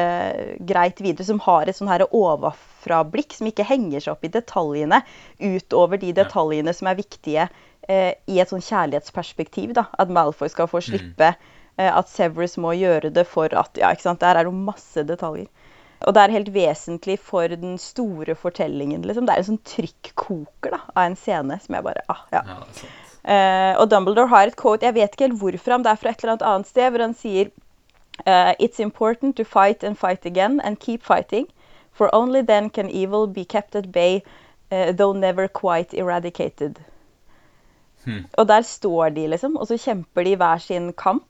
greit 0.69 0.99
videre. 1.01 1.25
Som 1.25 1.41
har 1.47 1.69
et 1.69 1.79
sånn 1.79 1.89
her 1.89 2.05
ovenfra-blikk, 2.05 3.33
som 3.33 3.49
ikke 3.49 3.65
henger 3.65 4.05
seg 4.05 4.13
opp 4.13 4.27
i 4.29 4.33
detaljene 4.35 5.01
utover 5.41 6.01
de 6.03 6.13
detaljene 6.19 6.75
som 6.77 6.91
er 6.91 7.01
viktige 7.01 7.49
i 7.89 8.41
et 8.41 8.51
sånn 8.51 8.65
kjærlighetsperspektiv. 8.65 9.75
da, 9.75 9.87
At 9.99 10.11
Malfoy 10.11 10.49
skal 10.49 10.69
få 10.71 10.81
slippe, 10.83 11.35
eh, 11.79 11.91
at 11.91 12.09
Severus 12.09 12.57
må 12.59 12.75
gjøre 12.75 13.13
det 13.15 13.27
for 13.27 13.53
at 13.55 13.79
Ja, 13.79 13.93
ikke 13.93 14.09
sant. 14.09 14.21
Der 14.21 14.37
er 14.37 14.45
det 14.45 14.55
masse 14.55 15.05
detaljer. 15.07 15.47
Og 16.07 16.15
det 16.15 16.23
er 16.23 16.35
helt 16.35 16.53
vesentlig 16.53 17.19
for 17.19 17.49
den 17.49 17.79
store 17.79 18.35
fortellingen. 18.35 19.03
liksom. 19.03 19.27
Det 19.27 19.35
er 19.35 19.39
en 19.39 19.51
sånn 19.51 19.65
trykkoker 19.65 20.71
da, 20.71 20.81
av 20.95 21.05
en 21.05 21.17
scene 21.17 21.61
som 21.61 21.75
jeg 21.75 21.85
bare 21.85 22.03
ah, 22.09 22.25
ja. 22.33 22.43
Ja. 22.47 22.63
Eh, 23.27 23.81
og 23.81 23.89
Dumbledore 23.91 24.29
har 24.29 24.47
et 24.47 24.57
quote, 24.57 24.85
jeg 24.87 24.95
vet 24.95 25.15
ikke 25.15 25.29
helt 25.29 25.41
hvorfra, 25.41 25.77
men 25.77 25.83
det 25.83 25.93
er 25.93 25.97
fra 25.97 26.11
et 26.11 26.21
eller 26.23 26.37
annet 26.37 26.47
annet 26.47 26.69
sted, 26.69 26.91
hvor 26.91 27.03
han 27.03 27.15
sier 27.15 27.51
uh, 28.27 28.53
It's 28.61 28.79
important 28.79 29.37
to 29.37 29.45
fight 29.45 29.83
and 29.83 29.99
fight 29.99 30.27
again 30.27 30.61
and 30.61 30.79
keep 30.79 31.03
fighting, 31.03 31.49
for 31.93 32.15
only 32.15 32.43
then 32.43 32.71
can 32.71 32.89
evil 32.89 33.27
be 33.27 33.45
kept 33.45 33.75
at 33.75 33.91
bay, 33.91 34.23
uh, 34.71 34.93
though 34.93 35.13
never 35.13 35.49
quite 35.49 35.93
eradicated. 35.93 36.79
Og 38.39 38.49
der 38.49 38.63
står 38.67 39.11
de, 39.17 39.27
liksom, 39.33 39.57
og 39.61 39.69
så 39.71 39.79
kjemper 39.81 40.27
de 40.27 40.37
hver 40.41 40.63
sin 40.63 40.93
kamp, 40.93 41.27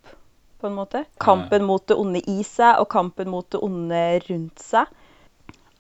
på 0.61 0.69
en 0.71 0.77
måte. 0.77 1.05
Kampen 1.21 1.67
mot 1.69 1.85
det 1.89 1.97
onde 2.01 2.23
i 2.33 2.43
seg, 2.47 2.81
og 2.81 2.89
kampen 2.93 3.29
mot 3.33 3.49
det 3.53 3.61
onde 3.65 4.03
rundt 4.29 4.63
seg. 4.63 4.87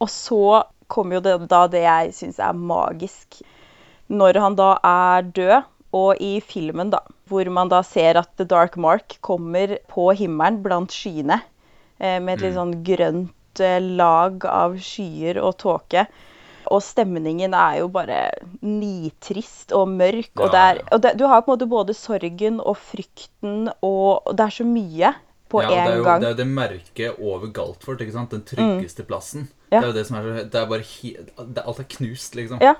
Og 0.00 0.10
så 0.12 0.64
kommer 0.92 1.18
jo 1.18 1.24
det, 1.24 1.36
da 1.50 1.62
det 1.70 1.84
jeg 1.84 2.12
syns 2.16 2.40
er 2.42 2.52
magisk. 2.56 3.40
Når 4.12 4.38
han 4.44 4.58
da 4.58 4.74
er 4.86 5.32
død, 5.36 5.72
og 5.96 6.20
i 6.20 6.40
filmen, 6.44 6.90
da, 6.92 7.00
hvor 7.30 7.48
man 7.52 7.70
da 7.72 7.80
ser 7.86 8.18
at 8.20 8.32
The 8.36 8.44
Dark 8.48 8.76
Mark 8.76 9.16
kommer 9.24 9.78
på 9.88 10.10
himmelen 10.18 10.60
blant 10.64 10.92
skyene, 10.92 11.40
eh, 11.98 12.18
med 12.20 12.36
et 12.36 12.44
litt 12.44 12.56
sånn 12.58 12.74
grønt 12.84 13.62
eh, 13.64 13.78
lag 13.80 14.44
av 14.50 14.76
skyer 14.82 15.40
og 15.40 15.56
tåke. 15.62 16.06
Og 16.72 16.82
stemningen 16.82 17.54
er 17.54 17.78
jo 17.80 17.88
bare 17.92 18.30
nitrist 18.62 19.72
og 19.76 19.88
mørk. 19.88 20.30
og, 20.40 20.48
Ja, 20.48 20.52
det 20.52 20.62
er, 20.64 20.82
og 20.92 21.02
det, 21.02 21.14
du 21.18 21.26
har 21.26 21.42
på 21.42 21.52
en 21.52 21.58
måte 21.58 21.68
både 21.70 21.94
sorgen 21.94 22.60
og 22.60 22.76
frykten, 22.76 23.68
og, 23.82 24.26
og 24.26 24.36
det 24.36 24.46
er 24.46 24.54
så 24.58 24.66
mye 24.68 25.12
på 25.48 25.62
ja, 25.62 25.68
og 25.68 25.76
er 25.76 25.92
en 25.96 26.04
gang. 26.04 26.20
Det 26.20 26.26
er 26.28 26.34
jo 26.34 26.40
det 26.42 26.48
merket 26.50 27.20
over 27.22 27.46
Galtfort, 27.54 28.00
ikke 28.02 28.12
sant? 28.16 28.30
Den 28.34 28.42
tryggeste 28.48 29.04
plassen. 29.06 29.48
Ja. 29.70 29.80
Det 29.80 29.84
er 29.84 29.90
jo 29.92 29.98
det 29.98 30.06
som 30.06 30.16
er 30.18 30.22
så 30.26 30.44
Det 30.50 30.60
er 30.60 30.66
bare 30.70 30.86
he, 30.86 31.12
det, 31.38 31.62
Alt 31.66 31.78
er 31.82 31.88
knust, 31.96 32.34
liksom. 32.38 32.58
Ja. 32.62 32.74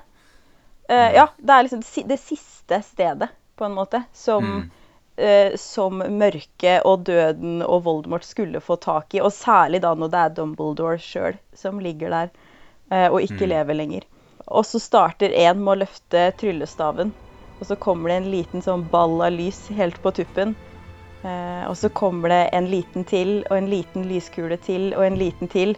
Uh, 0.87 1.09
ja, 1.15 1.27
det 1.37 1.51
er 1.51 1.63
liksom 1.67 1.81
det 2.07 2.19
siste 2.19 2.81
stedet, 2.83 3.29
på 3.57 3.65
en 3.65 3.73
måte, 3.75 4.03
som, 4.13 4.43
Mm. 4.45 4.69
eh, 5.17 5.55
som 5.57 5.97
mørket 5.97 6.85
og 6.85 7.03
døden 7.07 7.61
og 7.65 7.83
Voldemort 7.83 8.23
skulle 8.23 8.61
få 8.61 8.75
tak 8.79 9.15
i. 9.15 9.19
Og 9.19 9.31
særlig 9.33 9.81
da 9.81 9.95
når 9.95 10.11
det 10.13 10.19
er 10.19 10.29
Dumbledore 10.37 10.99
sjøl 11.01 11.39
som 11.55 11.79
ligger 11.79 12.09
der 12.13 12.29
og 12.87 13.17
ikke 13.19 13.49
lever 13.49 13.75
lenger. 13.75 14.05
Og 14.47 14.63
så 14.63 14.79
starter 14.79 15.33
en 15.35 15.59
med 15.59 15.73
å 15.73 15.79
løfte 15.81 16.21
tryllestaven, 16.39 17.09
og 17.59 17.67
så 17.67 17.75
kommer 17.75 18.11
det 18.11 18.17
en 18.21 18.31
liten 18.31 18.63
sånn 18.63 18.85
ball 18.91 19.17
av 19.25 19.33
lys 19.35 19.65
helt 19.75 19.99
på 20.03 20.13
tuppen. 20.15 20.55
Eh, 21.23 21.63
og 21.67 21.77
så 21.77 21.89
kommer 21.89 22.29
det 22.29 22.43
en 22.53 22.69
liten 22.69 23.05
til, 23.07 23.39
og 23.49 23.57
en 23.57 23.69
liten 23.71 24.05
lyskule 24.09 24.57
til, 24.61 24.91
og 24.95 25.05
en 25.07 25.17
liten 25.19 25.49
til. 25.51 25.73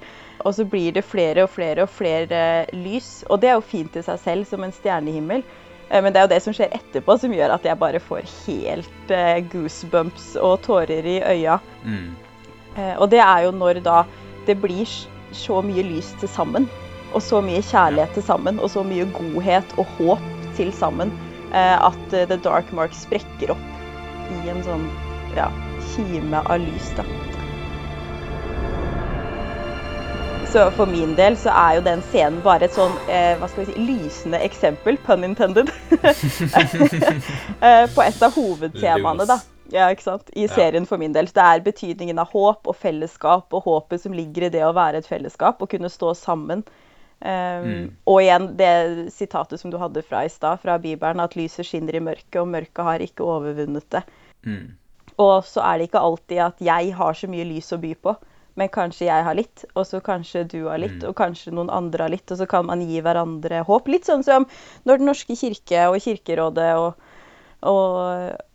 Og 0.45 0.55
så 0.55 0.65
blir 0.67 0.93
det 0.95 1.07
flere 1.07 1.45
og 1.45 1.53
flere 1.53 1.85
og 1.85 1.91
flere 1.91 2.41
lys. 2.75 3.23
Og 3.29 3.41
det 3.41 3.51
er 3.51 3.57
jo 3.57 3.65
fint 3.65 3.95
i 3.95 4.03
seg 4.05 4.19
selv, 4.23 4.47
som 4.49 4.63
en 4.63 4.75
stjernehimmel. 4.75 5.43
Eh, 5.89 6.01
men 6.03 6.11
det 6.11 6.21
er 6.21 6.27
jo 6.27 6.33
det 6.33 6.41
som 6.45 6.55
skjer 6.55 6.75
etterpå, 6.75 7.17
som 7.21 7.35
gjør 7.35 7.55
at 7.55 7.67
jeg 7.67 7.81
bare 7.81 8.03
får 8.03 8.27
helt 8.45 9.15
eh, 9.15 9.39
goosebumps 9.51 10.33
og 10.41 10.59
tårer 10.67 11.07
i 11.07 11.19
øya. 11.23 11.59
Mm. 11.85 12.11
Eh, 12.75 12.95
og 12.97 13.07
det 13.13 13.23
er 13.23 13.47
jo 13.47 13.55
når 13.55 13.81
da 13.85 14.03
det 14.47 14.59
blir 14.59 14.99
så 15.35 15.59
mye 15.61 15.83
lys 15.85 16.11
til 16.19 16.31
sammen, 16.31 16.65
og 17.13 17.23
så 17.23 17.41
mye 17.41 17.61
kjærlighet 17.65 18.13
til 18.17 18.25
sammen, 18.25 18.59
og 18.59 18.71
så 18.73 18.83
mye 18.85 19.07
godhet 19.15 19.77
og 19.77 19.87
håp 19.97 20.29
til 20.57 20.71
sammen, 20.75 21.13
eh, 21.53 21.77
at 21.77 22.13
eh, 22.13 22.27
The 22.29 22.37
Dark 22.43 22.73
Mark 22.75 22.95
sprekker 22.97 23.55
opp 23.55 24.29
i 24.29 24.51
en 24.51 24.61
sånn 24.65 24.85
ja, 25.37 25.49
kime 25.93 26.43
av 26.45 26.61
lys, 26.61 26.93
da. 26.97 27.05
Så 30.49 30.63
for 30.73 30.89
min 30.89 31.11
del 31.13 31.35
så 31.37 31.53
er 31.53 31.75
jo 31.77 31.81
den 31.85 31.99
scenen 32.09 32.39
bare 32.41 32.65
et 32.65 32.73
sånn 32.73 32.95
eh, 33.05 33.35
hva 33.37 33.45
skal 33.51 33.67
vi 33.67 33.69
si, 33.69 33.83
lysende 33.85 34.39
eksempel, 34.41 34.97
pun 35.05 35.27
intended, 35.27 35.69
på 37.95 38.05
et 38.05 38.25
av 38.25 38.33
hovedtemaene 38.33 39.29
da. 39.29 39.37
Ja, 39.69 39.91
ikke 39.93 40.07
sant? 40.07 40.31
I 40.33 40.47
serien 40.49 40.87
for 40.89 40.97
min 40.97 41.13
del. 41.13 41.29
Så 41.29 41.37
det 41.37 41.45
er 41.45 41.65
betydningen 41.65 42.21
av 42.21 42.31
håp 42.33 42.69
og 42.69 42.77
fellesskap, 42.77 43.53
og 43.53 43.67
håpet 43.67 44.01
som 44.01 44.15
ligger 44.17 44.47
i 44.47 44.53
det 44.53 44.63
å 44.65 44.73
være 44.73 45.03
et 45.03 45.09
fellesskap, 45.09 45.61
og 45.61 45.69
kunne 45.69 45.91
stå 45.93 46.15
sammen. 46.17 46.63
Um, 47.19 47.89
Og 48.07 48.21
igjen 48.23 48.45
det 48.55 49.11
sitatet 49.11 49.59
som 49.59 49.71
du 49.73 49.77
hadde 49.81 50.03
fra 50.07 50.23
i 50.23 50.31
stad, 50.31 50.61
fra 50.63 50.77
Bibelen, 50.79 51.19
at 51.19 51.35
lyset 51.35 51.67
skinner 51.67 51.97
i 51.97 52.03
mørket, 52.03 52.39
og 52.39 52.47
mørket 52.47 52.85
har 52.87 53.03
ikke 53.03 53.27
overvunnet 53.27 53.87
det. 53.91 54.05
Mm. 54.47 54.77
Og 55.19 55.43
så 55.43 55.63
er 55.67 55.77
det 55.77 55.89
ikke 55.89 56.03
alltid 56.07 56.39
at 56.45 56.61
jeg 56.63 56.93
har 56.95 57.17
så 57.19 57.27
mye 57.27 57.47
lys 57.49 57.73
å 57.75 57.81
by 57.81 57.91
på, 57.99 58.15
men 58.59 58.71
kanskje 58.71 59.07
jeg 59.07 59.25
har 59.27 59.35
litt, 59.35 59.65
og 59.73 59.85
så 59.87 59.99
kanskje 60.03 60.45
du 60.51 60.61
har 60.67 60.79
litt, 60.79 61.03
og 61.03 61.15
kanskje 61.19 61.51
noen 61.55 61.71
andre 61.71 62.07
har 62.07 62.13
litt, 62.13 62.31
og 62.31 62.39
så 62.39 62.47
kan 62.49 62.67
man 62.67 62.83
gi 62.87 63.03
hverandre 63.03 63.61
håp. 63.67 63.91
Litt 63.91 64.07
sånn 64.07 64.23
som 64.23 64.47
når 64.87 64.99
Den 64.99 65.11
norske 65.11 65.35
kirke 65.39 65.85
og 65.91 65.99
Kirkerådet 66.03 66.71
og, 66.79 67.11
og, 67.67 67.91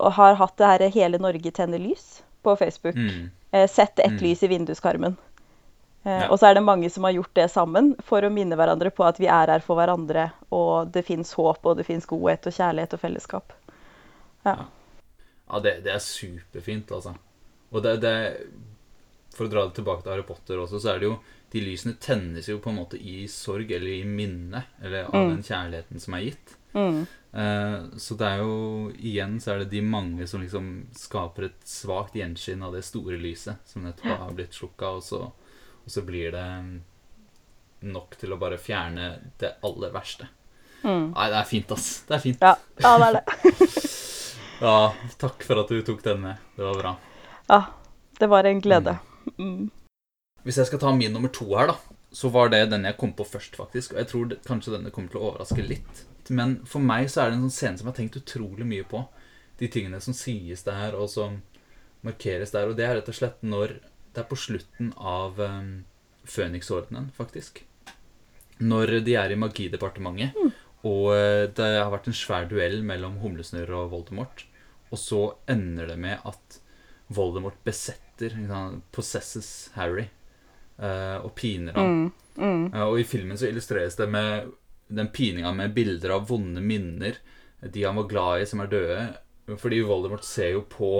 og 0.01 0.11
har 0.19 0.41
hatt 0.41 0.57
det 0.61 0.73
her 0.73 0.89
Hele 0.97 1.21
Norge 1.21 1.53
tenner 1.57 1.81
lys 1.81 2.23
på 2.45 2.57
Facebook. 2.61 2.97
Mm. 2.97 3.31
Eh, 3.53 3.69
Sett 3.69 3.99
ett 3.99 4.21
lys 4.21 4.43
i 4.43 4.53
vinduskarmen. 4.53 5.17
Eh, 6.05 6.21
Ja. 6.21 6.29
Og 6.29 6.39
så 6.39 6.51
er 6.51 6.55
det 6.55 6.65
mange 6.65 6.91
som 6.93 7.05
har 7.05 7.13
gjort 7.17 7.35
det 7.35 7.49
sammen 7.51 7.95
for 8.05 8.23
å 8.23 8.31
minne 8.33 8.57
hverandre 8.57 8.91
på 8.93 9.05
at 9.09 9.19
vi 9.21 9.27
er 9.27 9.49
her 9.49 9.61
for 9.65 9.77
hverandre, 9.81 10.31
og 10.53 10.91
det 10.93 11.05
fins 11.07 11.33
håp, 11.33 11.65
og 11.65 11.79
det 11.79 11.87
fins 11.89 12.05
godhet 12.07 12.47
og 12.47 12.53
kjærlighet 12.53 12.93
og 12.97 13.01
fellesskap. 13.01 13.53
Ja. 14.45 14.57
Ja, 15.49 15.61
det, 15.61 15.79
det 15.85 15.93
er 15.95 16.03
superfint, 16.05 16.93
altså. 16.93 17.15
Og 17.73 17.83
det, 17.85 17.97
det 18.05 18.15
For 19.35 19.47
å 19.47 19.51
dra 19.51 19.65
det 19.67 19.75
tilbake 19.81 20.03
til 20.05 20.13
Harry 20.13 20.23
Potter 20.29 20.61
også, 20.63 20.79
så 20.81 20.93
er 20.95 21.01
det 21.03 21.09
jo 21.09 21.17
De 21.51 21.61
lysene 21.63 21.97
tennes 22.03 22.47
jo 22.49 22.59
på 22.63 22.71
en 22.71 22.77
måte 22.81 22.99
i 22.99 23.27
sorg 23.31 23.71
eller 23.73 23.89
i 23.97 24.05
minne 24.07 24.65
eller 24.83 25.05
av 25.09 25.29
den 25.33 25.43
kjærligheten 25.43 26.01
som 26.03 26.15
er 26.15 26.25
gitt. 26.29 26.55
Eh, 27.35 27.77
så 27.99 28.15
det 28.19 28.27
er 28.29 28.41
jo 28.43 28.91
Igjen 28.99 29.37
så 29.43 29.53
er 29.55 29.59
det 29.65 29.71
de 29.71 29.81
mange 29.83 30.27
som 30.27 30.43
liksom 30.43 30.69
skaper 30.99 31.49
et 31.49 31.61
svakt 31.67 32.15
gjenskinn 32.19 32.63
av 32.63 32.75
det 32.75 32.83
store 32.87 33.19
lyset 33.19 33.57
som 33.71 33.83
nettopp 33.87 34.19
har 34.25 34.35
blitt 34.35 34.55
slukka, 34.55 34.97
og 34.99 35.03
så, 35.07 35.21
og 35.85 35.93
så 35.93 36.03
blir 36.07 36.33
det 36.35 36.47
nok 37.85 38.17
til 38.21 38.33
å 38.33 38.41
bare 38.41 38.59
fjerne 38.61 39.11
det 39.41 39.57
aller 39.67 39.93
verste. 39.95 40.29
Nei, 40.85 41.29
det 41.33 41.39
er 41.39 41.49
fint, 41.49 41.71
ass. 41.73 41.89
Det 42.09 42.17
er 42.17 42.23
fint. 42.23 42.45
Ja, 42.45 42.57
ja 42.85 42.97
det 43.01 43.11
er 43.11 43.21
det. 43.21 43.71
Ja, 44.65 44.95
takk 45.19 45.43
for 45.43 45.59
at 45.61 45.69
du 45.69 45.81
tok 45.85 46.03
den 46.05 46.21
med. 46.23 46.43
Det 46.57 46.63
var 46.63 46.77
bra. 46.79 46.93
Ja, 47.51 47.59
det 48.21 48.29
var 48.31 48.47
en 48.49 48.61
glede. 48.63 48.95
Hvis 50.47 50.61
jeg 50.61 50.69
skal 50.69 50.81
ta 50.81 50.93
min 50.95 51.13
nummer 51.13 51.33
to 51.35 51.49
her, 51.57 51.73
da, 51.73 51.99
så 52.15 52.31
var 52.33 52.53
det 52.53 52.63
den 52.71 52.87
jeg 52.87 52.97
kom 53.01 53.13
på 53.19 53.27
først, 53.27 53.59
faktisk. 53.59 53.93
Og 53.93 54.01
jeg 54.01 54.11
tror 54.13 54.29
det, 54.31 54.39
kanskje 54.47 54.77
denne 54.77 54.93
kommer 54.95 55.11
til 55.13 55.21
å 55.21 55.33
overraske 55.33 55.65
litt. 55.67 56.05
Men 56.31 56.61
for 56.71 56.85
meg 56.85 57.11
så 57.13 57.25
er 57.25 57.33
det 57.33 57.39
en 57.39 57.49
sånn 57.49 57.57
scene 57.57 57.81
som 57.81 57.89
jeg 57.89 57.93
har 57.93 57.99
tenkt 57.99 58.21
utrolig 58.23 58.69
mye 58.69 58.87
på. 58.89 59.03
De 59.59 59.69
tingene 59.69 60.01
som 60.05 60.17
sies 60.17 60.65
der, 60.65 60.95
og 60.97 61.11
som 61.13 61.41
markeres 62.07 62.55
der. 62.55 62.71
Og 62.71 62.79
det 62.79 62.87
er 62.87 62.97
rett 63.01 63.11
og 63.11 63.19
slett 63.19 63.43
når 63.45 63.79
Det 64.15 64.23
er 64.23 64.31
på 64.31 64.39
slutten 64.39 64.93
av 64.95 65.41
um, 65.43 65.85
Føniksordenen, 66.25 67.11
faktisk. 67.17 67.65
Når 68.63 69.01
de 69.05 69.17
er 69.19 69.35
i 69.35 69.39
Magidepartementet, 69.39 70.37
og 70.85 71.09
eh, 71.17 71.47
det 71.57 71.71
har 71.81 71.91
vært 71.93 72.11
en 72.11 72.17
svær 72.17 72.47
duell 72.49 72.83
mellom 72.87 73.17
Humlesnurr 73.23 73.73
og 73.81 73.91
Voldemort, 73.95 74.45
og 74.93 75.01
så 75.01 75.23
ender 75.51 75.89
det 75.91 75.97
med 76.01 76.23
at 76.29 76.61
Voldemort 77.15 77.57
besetter, 77.67 78.37
possesses 78.95 79.73
Harry, 79.75 80.07
uh, 80.79 81.25
og 81.25 81.33
piner 81.37 81.75
ham. 81.77 82.07
Eh, 82.39 82.85
og 82.85 83.01
i 83.01 83.07
filmen 83.09 83.39
så 83.39 83.51
illustreres 83.51 83.99
det 83.99 84.09
med 84.11 84.53
den 84.95 85.11
pininga 85.15 85.53
med 85.57 85.75
bilder 85.75 86.17
av 86.17 86.29
vonde 86.31 86.63
minner, 86.65 87.19
de 87.65 87.85
han 87.85 87.97
var 87.97 88.09
glad 88.11 88.43
i 88.43 88.49
som 88.49 88.61
er 88.61 88.71
døde, 88.73 89.03
fordi 89.61 89.83
Voldemort 89.85 90.25
ser 90.27 90.55
jo 90.55 90.65
på 90.69 90.93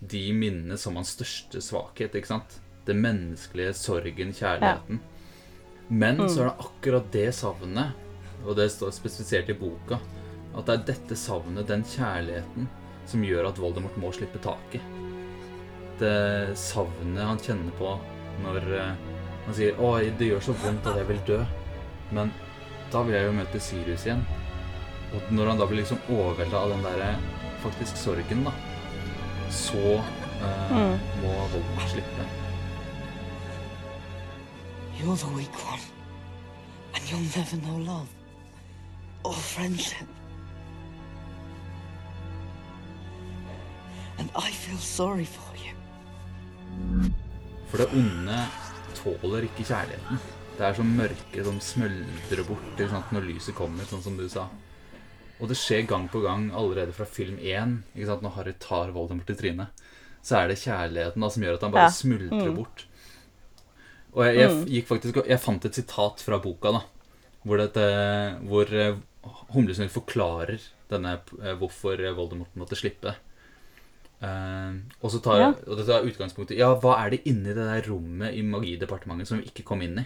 de 0.00 0.32
minnene 0.32 0.78
som 0.80 0.96
hans 0.96 1.12
største 1.16 1.60
svakhet, 1.64 2.14
ikke 2.16 2.32
sant? 2.32 2.60
Det 2.86 2.96
menneskelige, 2.96 3.74
sorgen, 3.76 4.32
kjærligheten. 4.36 5.00
Men 5.90 6.22
så 6.28 6.44
er 6.44 6.48
det 6.48 6.64
akkurat 6.64 7.10
det 7.12 7.28
savnet, 7.36 7.92
og 8.46 8.56
det 8.56 8.70
står 8.72 8.94
spesifisert 8.96 9.50
i 9.52 9.58
boka, 9.58 9.98
at 10.56 10.66
det 10.66 10.76
er 10.76 10.86
dette 10.94 11.18
savnet, 11.18 11.68
den 11.68 11.84
kjærligheten, 11.84 12.68
som 13.10 13.24
gjør 13.26 13.50
at 13.50 13.58
Voldemort 13.60 13.98
må 14.00 14.12
slippe 14.14 14.40
taket. 14.42 14.84
Det 16.00 16.56
savnet 16.56 17.26
han 17.26 17.42
kjenner 17.42 17.74
på 17.76 17.92
når 18.40 18.68
eh, 18.72 18.94
han 19.44 19.56
sier 19.56 19.76
'Å, 19.76 19.98
det 20.16 20.30
gjør 20.30 20.46
så 20.46 20.54
vondt 20.62 20.86
at 20.86 20.96
jeg 20.96 21.08
vil 21.10 21.20
dø', 21.26 21.44
men 22.16 22.32
da 22.92 23.02
vil 23.02 23.14
jeg 23.14 23.26
jo 23.26 23.36
møte 23.36 23.60
Sirius 23.60 24.06
igjen. 24.06 24.22
Og 25.12 25.32
når 25.34 25.52
han 25.52 25.60
da 25.60 25.66
blir 25.66 25.82
liksom 25.82 26.00
overvelda 26.08 26.56
av 26.56 26.70
den 26.70 26.86
derre 26.86 27.10
faktisk 27.64 27.98
sorgen, 27.98 28.44
da, 28.46 28.54
så 29.50 30.02
eh, 30.42 31.00
må 31.22 31.32
Voldemort 31.52 31.90
slippe. 31.90 32.26
You're 34.98 35.16
the 35.16 35.26
weak 35.34 35.54
one. 35.66 35.80
And 36.94 37.02
you'll 37.08 37.36
never 37.36 37.56
know 37.56 37.78
love. 37.78 38.08
Or 39.24 39.32
friendship. 39.32 40.08
And 44.18 44.30
I 44.36 44.50
feel 44.50 44.78
sorry 44.78 45.24
for 45.24 45.54
you. 45.56 45.74
For 47.68 47.76
det 47.78 47.88
onde 47.94 48.46
tåler 48.94 49.46
ikke 49.48 49.64
kjærligheten. 49.64 50.18
Det 50.58 50.66
er 50.66 50.74
som 50.76 50.86
mørket 50.86 51.44
som 51.46 51.60
smuldrer 51.60 52.44
bort 52.44 52.74
ikke 52.74 52.90
sant, 52.90 53.12
når 53.14 53.28
lyset 53.30 53.56
kommer, 53.56 53.86
sånn 53.88 54.02
som 54.04 54.18
du 54.18 54.26
sa. 54.28 54.44
Og 55.40 55.48
det 55.48 55.56
skjer 55.56 55.86
gang 55.88 56.06
på 56.12 56.20
gang 56.24 56.50
allerede 56.52 56.92
fra 56.92 57.06
film 57.08 57.38
1, 57.40 57.78
ikke 57.96 58.18
når 58.22 58.34
Harry 58.36 58.52
tar 58.60 58.92
Voldemort 58.92 59.30
i 59.32 59.36
trynet. 59.38 59.84
Så 60.22 60.36
er 60.36 60.50
det 60.50 60.58
kjærligheten 60.60 61.24
da, 61.24 61.30
som 61.32 61.42
gjør 61.46 61.56
at 61.56 61.62
han 61.64 61.72
bare 61.72 61.86
Ja. 61.88 61.94
smuldrer 61.96 62.54
bort. 62.54 62.84
Og 64.12 64.24
jeg, 64.26 64.36
jeg 64.36 64.66
gikk 64.66 64.88
faktisk 64.90 65.20
Jeg 65.26 65.40
fant 65.40 65.64
et 65.64 65.74
sitat 65.78 66.20
fra 66.20 66.38
boka, 66.42 66.72
da. 66.72 66.82
Hvor, 67.46 67.56
dette, 67.56 67.84
hvor 68.44 68.68
eh, 68.74 68.98
Humlesnurr 69.54 69.88
forklarer 69.88 70.60
denne, 70.90 71.20
eh, 71.40 71.54
hvorfor 71.56 71.96
Voldemort 72.16 72.52
måtte 72.58 72.76
slippe. 72.76 73.14
Uh, 74.20 74.76
og 75.00 75.08
så 75.14 75.22
tar 75.24 75.38
Ja. 75.40 75.46
og 75.64 75.78
det 75.78 75.86
tar 75.88 76.04
utgangspunktet 76.04 76.58
Ja, 76.58 76.74
hva 76.76 76.98
er 77.00 77.14
det 77.14 77.22
inni 77.24 77.54
det 77.56 77.64
der 77.64 77.86
rommet 77.88 78.34
i 78.36 78.42
Magidepartementet 78.44 79.26
som 79.30 79.38
vi 79.40 79.48
ikke 79.48 79.64
kom 79.64 79.80
inn 79.80 79.96
i? 79.96 80.04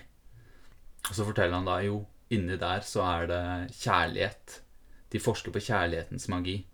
Og 1.09 1.17
så 1.17 1.27
forteller 1.27 1.59
han 1.59 1.67
da 1.67 1.81
jo 1.83 2.05
inni 2.31 2.55
der 2.57 2.85
så 2.87 3.03
er 3.03 3.27
det 3.27 3.41
kjærlighet. 3.75 4.61
De 5.15 5.21
forsker 5.23 5.53
på 5.55 5.61
kjærlighetens 5.63 6.29
magi. 6.29 6.67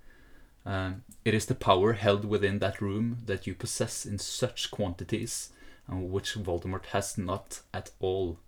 Eh, 0.67 0.91
It 1.25 1.35
is 1.35 1.47
the 1.47 1.55
power 1.55 1.93
held 1.93 2.25
within 2.25 2.59
that 2.61 2.81
room 2.81 3.19
that 3.27 3.47
you 3.47 3.55
possess 3.55 4.07
in 4.07 4.19
such 4.19 4.71
quantities 4.71 5.53
and 5.87 6.11
which 6.11 6.37
Voldemort 6.37 6.87
has 6.87 7.19
not 7.19 7.61
at 7.75 7.91
all. 8.01 8.39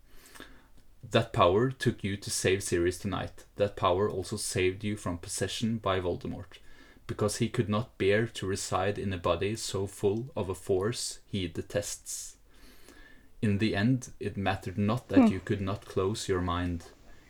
That 1.11 1.33
power 1.33 1.71
took 1.71 2.03
you 2.05 2.17
to 2.17 2.31
save 2.31 2.63
Sirius 2.63 2.99
tonight. 2.99 3.45
That 3.57 3.77
power 3.77 4.09
also 4.09 4.37
saved 4.37 4.83
you 4.85 4.97
from 4.97 5.19
possession 5.19 5.79
by 5.79 6.01
Voldemort, 6.01 6.59
because 7.07 7.37
he 7.39 7.49
could 7.51 7.69
not 7.69 7.99
bear 7.99 8.27
to 8.27 8.47
reside 8.47 8.99
in 8.99 9.13
a 9.13 9.19
body 9.19 9.57
so 9.57 9.87
full 9.87 10.31
of 10.35 10.49
a 10.49 10.55
force 10.55 11.19
he 11.27 11.49
detests. 11.49 12.37
In 13.43 13.59
the 13.59 13.77
end, 13.77 14.11
it 14.21 14.37
mattered 14.37 14.79
not 14.79 15.09
that 15.09 15.31
you 15.31 15.41
could 15.41 15.61
not 15.61 15.85
close 15.85 16.29
your 16.29 16.41
mind. 16.41 16.85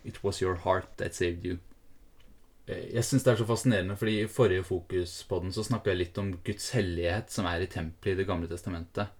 It 0.05 0.23
was 0.23 0.39
your 0.41 0.55
heart 0.55 0.87
that 0.97 1.15
saved 1.15 1.43
you. 1.43 1.57
Eh, 2.67 2.93
Jeg 2.95 3.03
syns 3.03 3.25
det 3.25 3.33
er 3.33 3.41
så 3.41 3.47
fascinerende, 3.47 3.97
fordi 3.99 4.21
i 4.21 4.29
forrige 4.31 4.63
fokus 4.67 5.17
på 5.27 5.41
den 5.43 5.51
så 5.55 5.65
snakka 5.67 5.91
jeg 5.91 5.99
litt 5.99 6.21
om 6.21 6.31
Guds 6.45 6.69
hellighet 6.77 7.31
som 7.31 7.47
er 7.49 7.61
i 7.61 7.67
tempelet 7.67 8.15
i 8.15 8.21
Det 8.21 8.27
gamle 8.27 8.47
testamentet. 8.47 9.11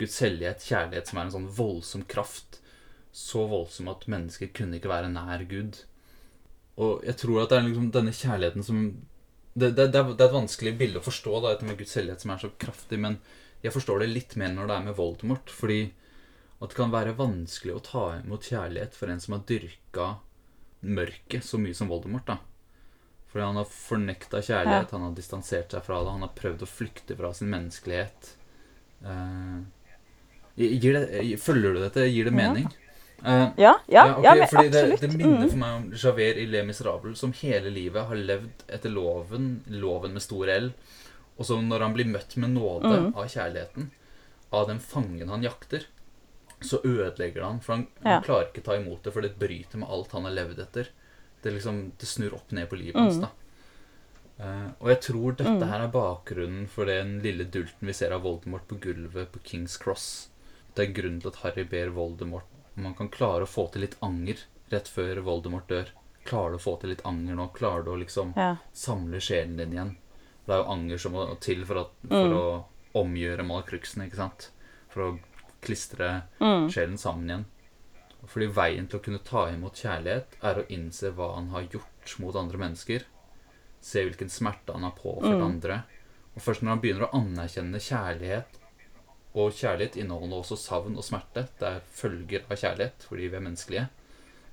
Guds 0.00 0.18
hellighet, 0.24 0.64
kjærlighet, 0.64 1.08
som 1.08 1.18
er 1.18 1.28
en 1.28 1.34
sånn 1.36 1.50
voldsom 1.52 2.06
kraft. 2.08 2.60
Så 3.12 3.44
voldsom 3.50 3.90
at 3.92 4.06
mennesker 4.08 4.52
kunne 4.54 4.78
ikke 4.78 4.92
være 4.92 5.12
nær 5.12 5.44
Gud. 5.50 5.82
Og 6.80 7.04
jeg 7.04 7.18
tror 7.20 7.42
at 7.42 7.50
det 7.52 7.58
er 7.58 7.66
liksom 7.68 7.90
denne 7.92 8.14
kjærligheten 8.16 8.64
som 8.64 8.82
det, 9.52 9.74
det, 9.74 9.90
det, 9.92 9.98
er, 9.98 10.12
et 10.14 10.32
vanskelig 10.32 10.76
bilde 10.78 11.00
å 11.00 11.04
forstå, 11.04 11.32
da, 11.42 11.50
dette 11.52 11.66
med 11.66 11.76
Guds 11.76 11.96
hellighet 11.98 12.22
som 12.22 12.32
er 12.32 12.40
så 12.40 12.52
kraftig, 12.62 13.00
men 13.02 13.18
jeg 13.64 13.74
forstår 13.74 14.00
det 14.00 14.12
litt 14.14 14.36
mer 14.40 14.54
når 14.54 14.70
det 14.70 14.76
er 14.76 14.86
med 14.86 14.96
Voldemort. 14.96 15.52
Fordi 15.52 15.80
at 16.60 16.70
det 16.70 16.78
kan 16.78 16.94
være 16.94 17.16
vanskelig 17.18 17.76
å 17.76 17.84
ta 17.84 18.04
imot 18.20 18.46
kjærlighet 18.46 18.96
for 18.96 19.12
en 19.12 19.20
som 19.20 19.36
har 19.36 19.44
dyrka 19.48 20.06
mørket 20.80 21.44
så 21.44 21.60
mye 21.60 21.76
som 21.76 21.90
Voldemort. 21.92 22.30
da. 22.30 22.38
Fordi 23.30 23.44
han 23.46 23.56
har 23.60 23.64
fornekta 23.70 24.40
kjærlighet, 24.42 24.90
han 24.90 25.02
har 25.06 25.12
distansert 25.14 25.70
seg 25.70 25.84
fra 25.86 26.00
det, 26.02 26.10
han 26.10 26.24
har 26.26 26.32
prøvd 26.34 26.62
å 26.62 26.66
flykte 26.66 27.16
fra 27.16 27.32
sin 27.34 27.50
menneskelighet. 27.52 28.32
Uh, 29.06 29.60
det, 30.56 31.36
følger 31.40 31.74
du 31.76 31.80
dette? 31.84 32.06
Gir 32.10 32.24
det 32.26 32.34
mening? 32.34 32.66
Uh, 33.22 33.50
Ja, 33.60 33.74
ja, 33.86 34.04
okay, 34.16 34.24
ja 34.24 34.34
men 34.34 34.48
fordi 34.48 34.68
det, 34.72 34.82
absolutt. 34.82 35.00
det 35.00 35.16
minner 35.18 35.44
Mm. 35.44 35.50
for 35.50 35.58
meg 35.62 35.76
om 35.76 35.92
Javert 35.92 36.36
i 36.42 36.46
Le 36.46 36.62
Miserable, 36.64 37.14
som 37.16 37.32
hele 37.32 37.70
livet 37.70 38.06
har 38.08 38.16
levd 38.16 38.64
etter 38.68 38.90
loven, 38.90 39.62
loven 39.68 40.12
med 40.12 40.22
stor 40.22 40.48
L. 40.48 40.72
Og 41.38 41.46
så 41.46 41.60
når 41.62 41.80
han 41.86 41.94
blir 41.94 42.06
møtt 42.10 42.36
med 42.36 42.50
nåde 42.50 42.90
Mm. 42.98 43.14
av 43.16 43.28
kjærligheten, 43.28 43.90
av 44.52 44.66
den 44.68 44.80
fangen 44.80 45.28
han 45.28 45.42
jakter, 45.42 45.84
så 46.60 46.80
ødelegger 46.82 47.42
han. 47.44 47.60
For 47.60 47.72
han, 47.74 47.86
Ja. 48.04 48.10
han 48.18 48.22
klarer 48.22 48.48
ikke 48.52 48.64
ta 48.64 48.72
imot 48.76 49.02
det, 49.04 49.12
for 49.12 49.20
det 49.22 49.38
bryter 49.38 49.78
med 49.78 49.88
alt 49.88 50.12
han 50.12 50.24
har 50.24 50.32
levd 50.32 50.58
etter. 50.58 50.88
Det, 51.42 51.50
liksom, 51.54 51.92
det 52.00 52.06
snur 52.06 52.34
opp 52.36 52.50
ned 52.52 52.68
på 52.68 52.76
livet 52.76 53.00
hans. 53.00 53.16
Mm. 53.16 53.22
da. 53.26 53.30
Uh, 54.40 54.68
og 54.80 54.88
jeg 54.88 55.00
tror 55.04 55.34
dette 55.36 55.66
her 55.68 55.82
er 55.84 55.92
bakgrunnen 55.92 56.66
for 56.72 56.88
den 56.88 57.18
lille 57.20 57.44
dulten 57.44 57.88
vi 57.90 57.92
ser 57.96 58.14
av 58.16 58.22
Voldemort 58.24 58.66
på 58.68 58.78
gulvet 58.80 59.32
på 59.32 59.42
Kings 59.44 59.76
Cross. 59.80 60.06
Det 60.74 60.86
er 60.86 60.94
grunnen 60.96 61.20
til 61.20 61.32
at 61.32 61.40
Harry 61.42 61.64
ber 61.68 61.92
Voldemort 61.92 62.48
om 62.76 62.86
han 62.88 62.96
kan 62.96 63.10
klare 63.12 63.44
å 63.44 63.50
få 63.50 63.66
til 63.72 63.84
litt 63.84 63.98
anger 64.00 64.46
rett 64.72 64.88
før 64.88 65.20
Voldemort 65.26 65.68
dør. 65.68 65.90
Klarer 66.24 66.54
du 66.54 66.60
å 66.60 66.62
få 66.62 66.76
til 66.80 66.92
litt 66.94 67.04
anger 67.08 67.36
nå? 67.36 67.48
Klarer 67.56 67.84
du 67.84 67.90
å 67.92 67.98
liksom 68.00 68.32
Ja. 68.36 68.56
samle 68.72 69.20
sjelen 69.20 69.56
din 69.58 69.72
igjen? 69.72 69.96
Det 70.46 70.54
er 70.54 70.62
jo 70.62 70.72
anger 70.72 70.98
som 70.98 71.12
må 71.12 71.26
til 71.40 71.64
for, 71.66 71.84
at, 71.84 71.90
for 72.08 72.36
å 72.36 72.44
omgjøre 73.00 73.44
malakruksene, 73.46 74.06
ikke 74.08 74.16
sant? 74.20 74.50
For 74.88 75.02
å 75.04 75.18
klistre 75.60 76.22
sjelen 76.72 76.98
sammen 76.98 77.28
igjen. 77.28 77.44
Fordi 78.28 78.46
veien 78.52 78.86
til 78.86 78.98
å 79.00 79.02
kunne 79.02 79.22
ta 79.24 79.46
imot 79.50 79.78
kjærlighet 79.80 80.36
er 80.44 80.60
å 80.60 80.66
innse 80.68 81.10
hva 81.16 81.34
han 81.36 81.48
har 81.54 81.62
gjort 81.72 82.16
mot 82.20 82.36
andre 82.36 82.58
mennesker. 82.60 83.04
Se 83.80 84.02
hvilken 84.04 84.28
smerte 84.28 84.72
han 84.76 84.84
har 84.84 84.92
påført 84.98 85.40
andre. 85.42 85.82
Og 86.36 86.42
først 86.44 86.62
når 86.62 86.74
han 86.74 86.80
begynner 86.82 87.06
å 87.08 87.14
anerkjenne 87.16 87.80
kjærlighet 87.80 88.58
Og 89.34 89.52
kjærlighet 89.54 89.96
inneholder 89.96 90.40
også 90.42 90.56
savn 90.58 90.96
og 90.98 91.04
smerte. 91.06 91.46
Det 91.58 91.66
er 91.68 91.80
følger 91.94 92.42
av 92.50 92.56
kjærlighet 92.58 93.04
fordi 93.06 93.28
vi 93.30 93.36
er 93.38 93.44
menneskelige. 93.44 93.88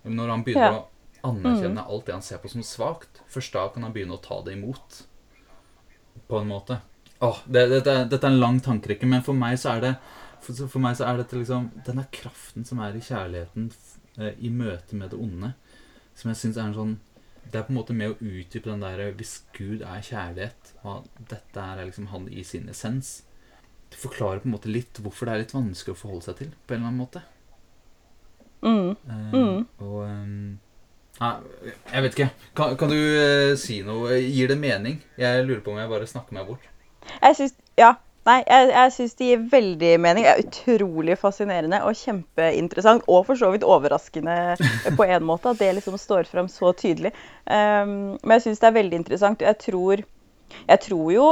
Men 0.03 0.15
når 0.15 0.29
han 0.29 0.43
begynner 0.45 0.71
Ja. 0.71 0.83
å 1.23 1.31
anerkjenne 1.31 1.85
alt 1.89 2.05
det 2.05 2.13
han 2.13 2.21
ser 2.21 2.37
på 2.37 2.49
som 2.49 2.61
svakt, 2.61 3.21
først 3.27 3.53
da 3.53 3.67
kan 3.73 3.83
han 3.83 3.91
begynne 3.93 4.13
å 4.13 4.21
ta 4.21 4.41
det 4.45 4.53
imot. 4.53 5.03
På 6.27 6.39
en 6.39 6.47
måte. 6.47 6.77
Åh, 7.19 7.39
det, 7.47 7.67
det, 7.69 7.83
det, 7.85 8.09
dette 8.11 8.23
er 8.27 8.31
en 8.31 8.39
lang 8.39 8.59
tankerekke, 8.61 9.07
men 9.09 9.23
for 9.23 9.33
meg 9.33 9.57
så 9.57 9.73
er 9.75 9.81
det 9.81 9.95
for, 10.43 10.67
for 10.67 10.83
meg 10.83 10.97
så 10.99 11.07
er 11.07 11.21
dette 11.21 11.39
liksom 11.39 11.69
denne 11.87 12.07
kraften 12.13 12.65
som 12.67 12.81
er 12.83 12.97
i 12.97 13.03
kjærligheten 13.03 13.69
eh, 14.19 14.33
i 14.39 14.51
møte 14.53 14.97
med 14.99 15.13
det 15.13 15.19
onde, 15.21 15.53
som 16.17 16.31
jeg 16.31 16.41
syns 16.41 16.57
er 16.57 16.69
en 16.69 16.77
sånn 16.77 16.95
Det 17.47 17.59
er 17.59 17.65
på 17.67 17.71
en 17.71 17.77
måte 17.79 17.95
med 17.95 18.11
å 18.11 18.17
utdype 18.19 18.67
den 18.67 18.81
der 18.83 19.13
Hvis 19.15 19.37
Gud 19.55 19.81
er 19.85 20.03
kjærlighet, 20.03 20.73
og 20.83 21.07
dette 21.29 21.63
er 21.63 21.85
liksom 21.85 22.09
han 22.11 22.27
i 22.27 22.43
sin 22.43 22.67
essens 22.69 23.23
Det 23.91 23.99
forklarer 24.01 24.41
på 24.43 24.49
en 24.49 24.55
måte 24.57 24.71
litt 24.71 24.99
hvorfor 24.99 25.29
det 25.29 25.33
er 25.33 25.43
litt 25.45 25.55
vanskelig 25.55 25.95
å 25.95 25.99
forholde 26.01 26.27
seg 26.27 26.39
til, 26.41 26.53
på 26.65 26.75
en 26.75 26.81
eller 26.81 26.89
annen 26.89 27.03
måte. 27.05 27.21
Mm. 28.65 28.95
Eh, 29.07 29.83
Og 29.85 30.01
um, 30.03 30.57
Nei, 31.17 31.31
jeg 31.93 32.03
vet 32.03 32.17
ikke. 32.17 32.27
Kan, 32.57 32.75
kan 32.77 32.91
du 32.91 32.97
uh, 32.97 33.53
si 33.57 33.79
noe? 33.85 34.19
Gir 34.21 34.51
det 34.51 34.57
mening? 34.61 34.99
Jeg 35.17 35.45
lurer 35.47 35.63
på 35.65 35.73
om 35.73 35.79
jeg 35.81 35.89
bare 35.89 36.09
snakker 36.09 36.37
meg 36.37 36.49
bort. 36.49 36.67
Jeg 37.21 37.39
syns 37.39 37.55
Ja. 37.79 37.95
Nei, 38.27 38.41
jeg, 38.43 38.71
jeg 38.73 38.91
syns 38.91 39.13
det 39.15 39.27
gir 39.29 39.43
veldig 39.53 39.91
mening. 40.03 40.25
Det 40.25 40.31
er 40.33 40.41
utrolig 40.43 41.15
fascinerende 41.19 41.79
og 41.87 41.95
kjempeinteressant. 41.95 43.05
Og 43.07 43.23
for 43.29 43.39
så 43.39 43.53
vidt 43.53 43.63
overraskende 43.63 44.57
på 44.99 45.07
en 45.07 45.23
måte 45.27 45.53
at 45.53 45.61
det 45.61 45.69
liksom 45.77 45.95
står 46.01 46.27
fram 46.27 46.49
så 46.51 46.73
tydelig. 46.75 47.13
Um, 47.45 48.17
men 48.19 48.35
jeg 48.35 48.49
syns 48.49 48.63
det 48.63 48.69
er 48.71 48.75
veldig 48.81 48.99
interessant. 48.99 49.45
Jeg 49.47 49.61
tror, 49.63 50.03
jeg 50.67 50.83
tror 50.89 51.07
jo 51.13 51.29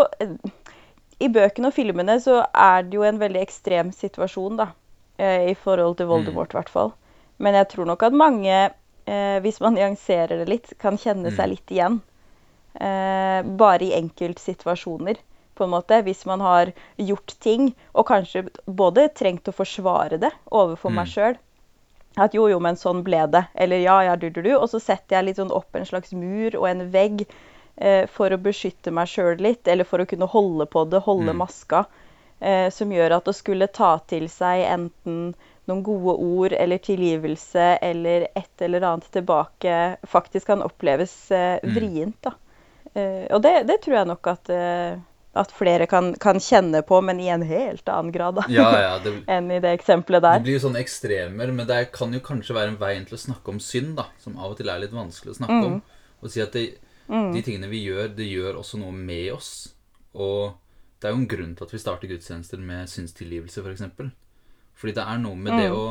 I 1.19 1.31
bøkene 1.31 1.71
og 1.71 1.75
filmene 1.75 2.17
så 2.23 2.41
er 2.51 2.87
det 2.87 2.97
jo 2.97 3.05
en 3.07 3.19
veldig 3.19 3.43
ekstrem 3.43 3.91
situasjon, 3.95 4.57
da. 4.59 4.71
eh, 5.19 5.51
I 5.51 5.55
forhold 5.55 5.99
til 5.99 6.09
Voldemort, 6.11 6.51
i 6.51 6.59
hvert 6.59 6.71
fall. 6.71 6.91
Men 7.43 7.55
jeg 7.55 7.69
tror 7.71 7.87
nok 7.91 8.03
at 8.03 8.15
mange, 8.15 8.57
eh, 9.07 9.37
hvis 9.43 9.59
man 9.63 9.75
nyanserer 9.75 10.41
det 10.41 10.49
litt, 10.51 10.73
kan 10.79 10.99
kjenne 10.99 11.31
seg 11.35 11.51
litt 11.53 11.71
igjen. 11.71 12.01
Eh, 12.75 13.39
bare 13.59 13.83
i 13.87 13.95
enkeltsituasjoner, 13.95 15.19
på 15.55 15.65
en 15.65 15.73
måte. 15.73 16.01
Hvis 16.05 16.25
man 16.29 16.43
har 16.43 16.71
gjort 16.97 17.35
ting, 17.43 17.71
og 17.93 18.07
kanskje 18.11 18.45
både 18.65 19.07
trengt 19.17 19.49
å 19.49 19.55
forsvare 19.55 20.19
det 20.21 20.31
overfor 20.51 20.93
meg 20.95 21.11
sjøl. 21.11 21.39
At 22.15 22.35
jo, 22.37 22.45
jo, 22.47 22.61
men 22.63 22.77
sånn 22.79 23.03
ble 23.03 23.25
det. 23.27 23.43
Eller 23.55 23.83
ja, 23.83 23.97
ja, 24.07 24.15
du, 24.15 24.29
du, 24.29 24.41
du. 24.41 24.53
Og 24.55 24.69
så 24.71 24.79
setter 24.79 25.17
jeg 25.17 25.29
litt 25.29 25.41
sånn 25.41 25.51
opp 25.51 25.75
en 25.75 25.87
slags 25.87 26.13
mur 26.15 26.55
og 26.55 26.69
en 26.69 26.85
vegg 26.93 27.25
eh, 27.75 28.05
for 28.07 28.31
å 28.31 28.39
beskytte 28.39 28.93
meg 28.95 29.11
sjøl 29.11 29.35
litt, 29.43 29.67
eller 29.67 29.87
for 29.87 29.99
å 29.99 30.07
kunne 30.07 30.29
holde 30.31 30.67
på 30.71 30.85
det, 30.91 31.03
holde 31.07 31.35
maska. 31.35 31.85
Eh, 32.39 32.69
som 32.71 32.91
gjør 32.91 33.17
at 33.17 33.27
å 33.27 33.35
skulle 33.35 33.67
ta 33.71 33.97
til 34.07 34.29
seg 34.31 34.63
enten 34.67 35.33
noen 35.65 35.83
gode 35.85 36.15
ord 36.21 36.53
eller 36.53 36.81
tilgivelse 36.83 37.67
eller 37.81 38.27
et 38.37 38.61
eller 38.61 38.85
annet 38.85 39.07
tilbake 39.11 39.77
faktisk 40.07 40.51
kan 40.51 40.63
oppleves 40.65 41.15
eh, 41.31 41.57
vrient. 41.63 42.19
da. 42.21 42.35
Eh, 42.93 43.25
og 43.33 43.41
det, 43.41 43.63
det 43.69 43.79
tror 43.83 43.97
jeg 43.99 44.09
nok 44.11 44.29
at, 44.31 44.51
eh, 44.53 44.99
at 45.35 45.51
flere 45.51 45.87
kan, 45.91 46.13
kan 46.21 46.39
kjenne 46.39 46.79
på, 46.87 47.01
men 47.03 47.19
i 47.19 47.27
en 47.33 47.43
helt 47.45 47.89
annen 47.91 48.13
grad 48.15 48.37
da, 48.39 48.45
Ja, 48.51 48.69
ja, 48.79 48.93
det, 49.03 49.17
enn 49.31 49.51
i 49.51 49.59
det 49.63 49.73
eksempelet 49.75 50.23
der. 50.23 50.39
det 50.39 50.47
blir 50.47 50.57
jo 50.57 50.63
sånne 50.67 50.81
ekstremer, 50.83 51.51
men 51.51 51.67
det 51.69 51.81
kan 51.95 52.13
jo 52.15 52.23
kanskje 52.23 52.55
være 52.57 52.73
en 52.73 52.79
vei 52.81 52.95
til 53.03 53.17
å 53.17 53.23
snakke 53.27 53.53
om 53.53 53.61
synd, 53.63 53.95
da, 53.99 54.09
som 54.23 54.37
av 54.39 54.55
og 54.55 54.59
til 54.59 54.71
er 54.71 54.83
litt 54.83 54.95
vanskelig 54.95 55.35
å 55.35 55.39
snakke 55.41 55.61
om. 55.67 55.79
Og 56.23 56.31
si 56.31 56.41
at 56.41 56.55
det, 56.55 56.67
de 57.07 57.41
tingene 57.45 57.69
vi 57.69 57.83
gjør, 57.85 58.09
det 58.17 58.25
gjør 58.29 58.61
også 58.63 58.79
noe 58.81 58.95
med 58.95 59.33
oss. 59.35 59.51
Og 60.15 60.55
det 60.99 61.09
er 61.09 61.13
jo 61.13 61.21
en 61.21 61.29
grunn 61.29 61.53
til 61.57 61.67
at 61.67 61.73
vi 61.75 61.81
starter 61.83 62.09
gudstjenester 62.09 62.61
med 62.63 62.89
synstilgivelse, 62.89 63.59
f.eks. 63.59 63.65
For 63.67 63.75
eksempel. 63.75 64.11
Fordi 64.75 64.95
det 64.97 65.03
er 65.05 65.19
noe 65.21 65.37
med 65.39 65.59
det 65.59 65.67
å 65.71 65.83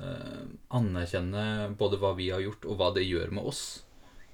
eh, 0.00 0.42
anerkjenne 0.76 1.44
både 1.78 2.00
hva 2.00 2.14
vi 2.18 2.30
har 2.32 2.42
gjort, 2.44 2.66
og 2.66 2.80
hva 2.80 2.90
det 2.96 3.04
gjør 3.06 3.32
med 3.36 3.48
oss. 3.52 3.62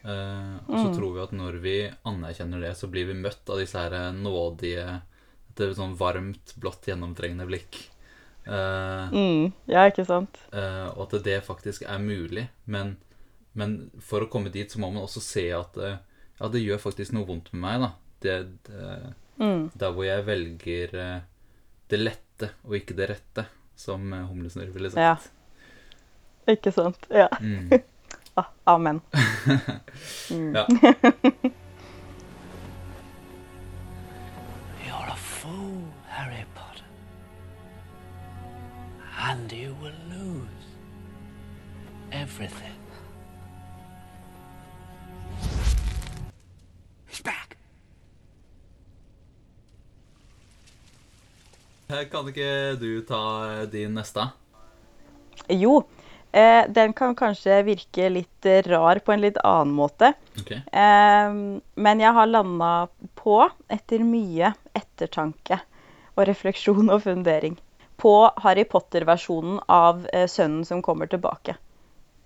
Eh, 0.05 0.57
og 0.69 0.75
så 0.79 0.91
tror 0.95 1.15
vi 1.17 1.23
at 1.25 1.35
når 1.35 1.61
vi 1.63 1.77
anerkjenner 2.07 2.63
det, 2.63 2.75
så 2.79 2.91
blir 2.91 3.09
vi 3.11 3.19
møtt 3.19 3.51
av 3.51 3.61
disse 3.63 3.81
her 3.83 4.13
nådige 4.15 5.01
Et 5.59 5.75
sånn 5.75 5.97
varmt, 5.99 6.53
blått, 6.63 6.87
gjennomtrengende 6.87 7.49
blikk. 7.49 7.81
Uh, 8.47 9.11
Mm, 9.11 9.49
ja, 9.67 9.89
ikke 9.91 10.05
sant? 10.07 10.39
Uh, 10.55 10.87
og 10.95 11.09
at 11.09 11.25
det 11.27 11.41
faktisk 11.43 11.83
er 11.83 11.99
mulig. 11.99 12.45
Men, 12.71 12.95
men 13.59 13.91
for 13.99 14.23
å 14.23 14.29
komme 14.31 14.53
dit, 14.55 14.71
så 14.71 14.79
må 14.79 14.93
man 14.93 15.03
også 15.03 15.21
se 15.25 15.49
at 15.53 15.75
eh, 15.83 15.99
ja, 16.39 16.51
det 16.53 16.63
gjør 16.63 16.79
faktisk 16.79 17.17
noe 17.17 17.27
vondt 17.27 17.51
med 17.53 17.65
meg, 17.65 17.83
da. 17.83 17.91
Det, 18.23 18.37
det, 18.69 19.73
Der 19.83 19.93
hvor 19.95 20.07
jeg 20.07 20.27
velger 20.27 20.95
eh, 20.95 21.27
det 21.91 22.01
lette 22.01 22.53
og 22.67 22.79
ikke 22.79 22.97
det 22.99 23.11
rette, 23.11 23.45
som 23.79 24.13
eh, 24.13 24.27
Humlesnurr 24.31 24.71
ville 24.75 24.95
sagt. 24.95 25.03
Ja. 25.03 26.55
Ikke 26.55 26.73
sant? 26.73 27.11
Ja. 27.11 27.29
Mm. 28.39 28.45
Ah, 28.45 28.51
amen. 28.75 29.01
Ja. 30.55 30.67
You're 34.87 35.09
a 35.11 35.17
fool, 35.17 35.83
Harry 36.07 36.45
Potter. 36.55 36.85
And 39.29 39.53
you 39.53 39.75
will 39.83 39.99
lose 40.09 40.67
everything. 42.13 42.79
He's 47.09 47.21
back. 47.23 47.57
Eh, 51.89 52.05
Kan 52.11 52.29
ikke 52.29 52.77
du 52.81 53.01
ta 53.09 53.23
eh, 53.63 53.67
din 53.73 53.95
neste? 53.97 54.29
Jo, 55.49 55.83
eh, 56.33 56.65
den 56.69 56.93
kan 56.97 57.15
kanskje 57.19 57.63
virke 57.67 58.09
litt 58.13 58.49
rar 58.67 59.01
på 59.05 59.15
en 59.15 59.25
litt 59.25 59.39
annen 59.45 59.75
måte. 59.77 60.13
Okay. 60.41 60.61
Eh, 60.73 61.39
men 61.75 62.05
jeg 62.05 62.17
har 62.19 62.31
landa 62.31 62.73
på, 63.19 63.41
etter 63.69 64.05
mye 64.07 64.53
ettertanke 64.79 65.61
og 66.17 66.27
refleksjon 66.29 66.91
og 66.91 67.05
fundering, 67.07 67.57
på 67.99 68.13
Harry 68.45 68.63
Potter-versjonen 68.69 69.59
av 69.67 70.05
eh, 70.13 70.29
Sønnen 70.31 70.65
som 70.67 70.83
kommer 70.83 71.11
tilbake. 71.11 71.57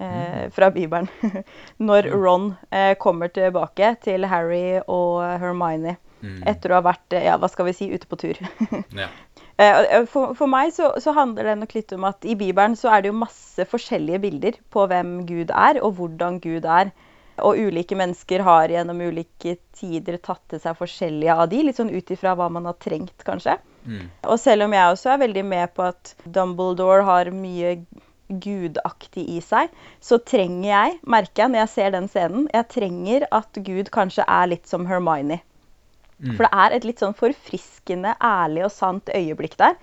Eh, 0.03 0.51
fra 0.51 0.71
Bibelen. 0.71 1.09
Når 1.77 2.03
Ron 2.03 2.55
eh, 2.71 2.97
kommer 2.99 3.29
tilbake 3.29 3.95
til 4.03 4.27
Harry 4.27 4.81
og 4.91 5.23
Hermione 5.23 5.97
etter 6.23 6.73
å 6.73 6.79
ha 6.79 6.85
vært 6.87 7.15
eh, 7.17 7.27
ja, 7.27 7.37
hva 7.41 7.51
skal 7.51 7.69
vi 7.69 7.75
si, 7.77 7.91
ute 7.93 8.09
på 8.11 8.19
tur. 8.21 8.41
Ja. 9.03 9.11
Eh, 9.61 10.01
og 10.01 10.09
For, 10.11 10.35
for 10.39 10.51
meg 10.51 10.73
så, 10.75 10.93
så 11.03 11.15
handler 11.17 11.51
det 11.51 11.57
nok 11.61 11.75
litt 11.77 11.95
om 11.97 12.07
at 12.09 12.25
i 12.25 12.37
Bibelen 12.39 12.77
så 12.79 12.93
er 12.93 13.03
det 13.03 13.13
jo 13.13 13.23
masse 13.23 13.67
forskjellige 13.69 14.23
bilder 14.23 14.61
på 14.73 14.87
hvem 14.91 15.19
Gud 15.29 15.53
er, 15.53 15.81
og 15.83 15.99
hvordan 15.99 16.39
Gud 16.45 16.65
er. 16.65 16.93
Og 17.43 17.59
ulike 17.59 17.97
mennesker 17.97 18.45
har 18.45 18.71
gjennom 18.71 19.01
ulike 19.01 19.57
tider 19.75 20.19
tatt 20.23 20.43
til 20.53 20.61
seg 20.63 20.77
forskjellige 20.79 21.35
av 21.35 21.49
de, 21.51 21.63
litt 21.65 21.79
sånn 21.81 21.93
ut 21.93 22.11
ifra 22.13 22.35
hva 22.39 22.49
man 22.53 22.69
har 22.69 22.77
trengt, 22.81 23.17
kanskje. 23.27 23.57
Og 24.29 24.39
selv 24.39 24.69
om 24.69 24.75
jeg 24.77 24.95
også 24.95 25.15
er 25.15 25.23
veldig 25.25 25.45
med 25.49 25.73
på 25.75 25.87
at 25.89 26.13
Dumbledore 26.25 27.03
har 27.09 27.33
mye 27.35 27.79
gudaktig 28.29 29.25
i 29.29 29.41
seg, 29.45 29.73
så 30.01 30.19
trenger 30.19 30.69
jeg, 30.69 30.99
merker 31.05 31.45
jeg 31.45 31.53
når 31.53 31.65
jeg 31.65 31.73
ser 31.73 31.91
den 31.97 32.09
scenen, 32.13 32.47
jeg 32.53 32.69
trenger 32.73 33.27
at 33.31 33.59
Gud 33.67 33.91
kanskje 33.93 34.29
er 34.29 34.53
litt 34.53 34.71
som 34.71 34.87
Hermione. 34.89 35.41
For 36.23 36.47
det 36.47 36.53
er 36.64 36.77
et 36.77 36.85
litt 36.87 37.03
sånn 37.03 37.16
forfriskende, 37.18 38.14
ærlig 38.23 38.66
og 38.68 38.75
sant 38.75 39.11
øyeblikk 39.14 39.57
der. 39.61 39.79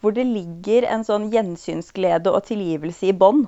Hvor 0.00 0.14
det 0.16 0.24
ligger 0.26 0.86
en 0.90 1.04
sånn 1.06 1.28
gjensynsglede 1.32 2.32
og 2.32 2.46
tilgivelse 2.48 3.10
i 3.10 3.16
bånd. 3.16 3.44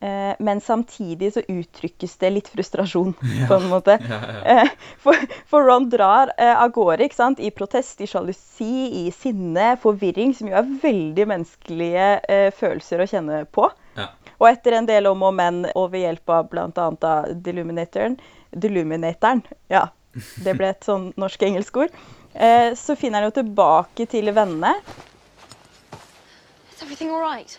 Eh, 0.00 0.32
men 0.40 0.60
samtidig 0.64 1.28
så 1.34 1.42
uttrykkes 1.44 2.14
det 2.22 2.30
litt 2.32 2.48
frustrasjon, 2.48 3.12
på 3.48 3.58
en 3.58 3.68
måte. 3.68 3.98
Eh, 4.50 4.70
for, 4.98 5.16
for 5.46 5.66
Ron 5.68 5.90
drar 5.92 6.32
eh, 6.40 6.54
av 6.56 6.72
gårde 6.74 7.04
ikke 7.04 7.18
sant? 7.18 7.40
i 7.40 7.52
protest, 7.54 8.00
i 8.00 8.08
sjalusi, 8.08 8.88
i 9.04 9.10
sinne, 9.14 9.74
forvirring, 9.82 10.32
som 10.34 10.48
jo 10.48 10.56
er 10.58 10.72
veldig 10.82 11.26
menneskelige 11.28 12.08
eh, 12.24 12.48
følelser 12.56 13.04
å 13.04 13.08
kjenne 13.10 13.44
på. 13.52 13.68
Ja. 14.00 14.08
Og 14.40 14.48
etter 14.48 14.78
en 14.78 14.88
del 14.88 15.06
om 15.10 15.22
og 15.28 15.36
men, 15.36 15.62
og 15.76 15.92
ved 15.92 16.06
hjelp 16.06 16.32
av 16.32 16.48
bl.a. 16.50 17.14
Deluminatoren, 17.44 18.16
Deluminatoren 18.50 19.44
ja, 19.70 19.84
det 20.14 20.56
ble 20.58 20.70
et 20.72 20.86
sånn 20.86 21.12
norsk-engelsk 21.20 21.76
ord, 21.84 21.94
eh, 22.34 22.72
så 22.74 22.96
finner 22.98 23.20
han 23.20 23.30
jo 23.30 23.36
tilbake 23.42 24.06
til 24.10 24.32
vennene. 24.34 24.74
Is 26.74 26.82
everything 26.82 27.10
all 27.10 27.20
right? 27.20 27.58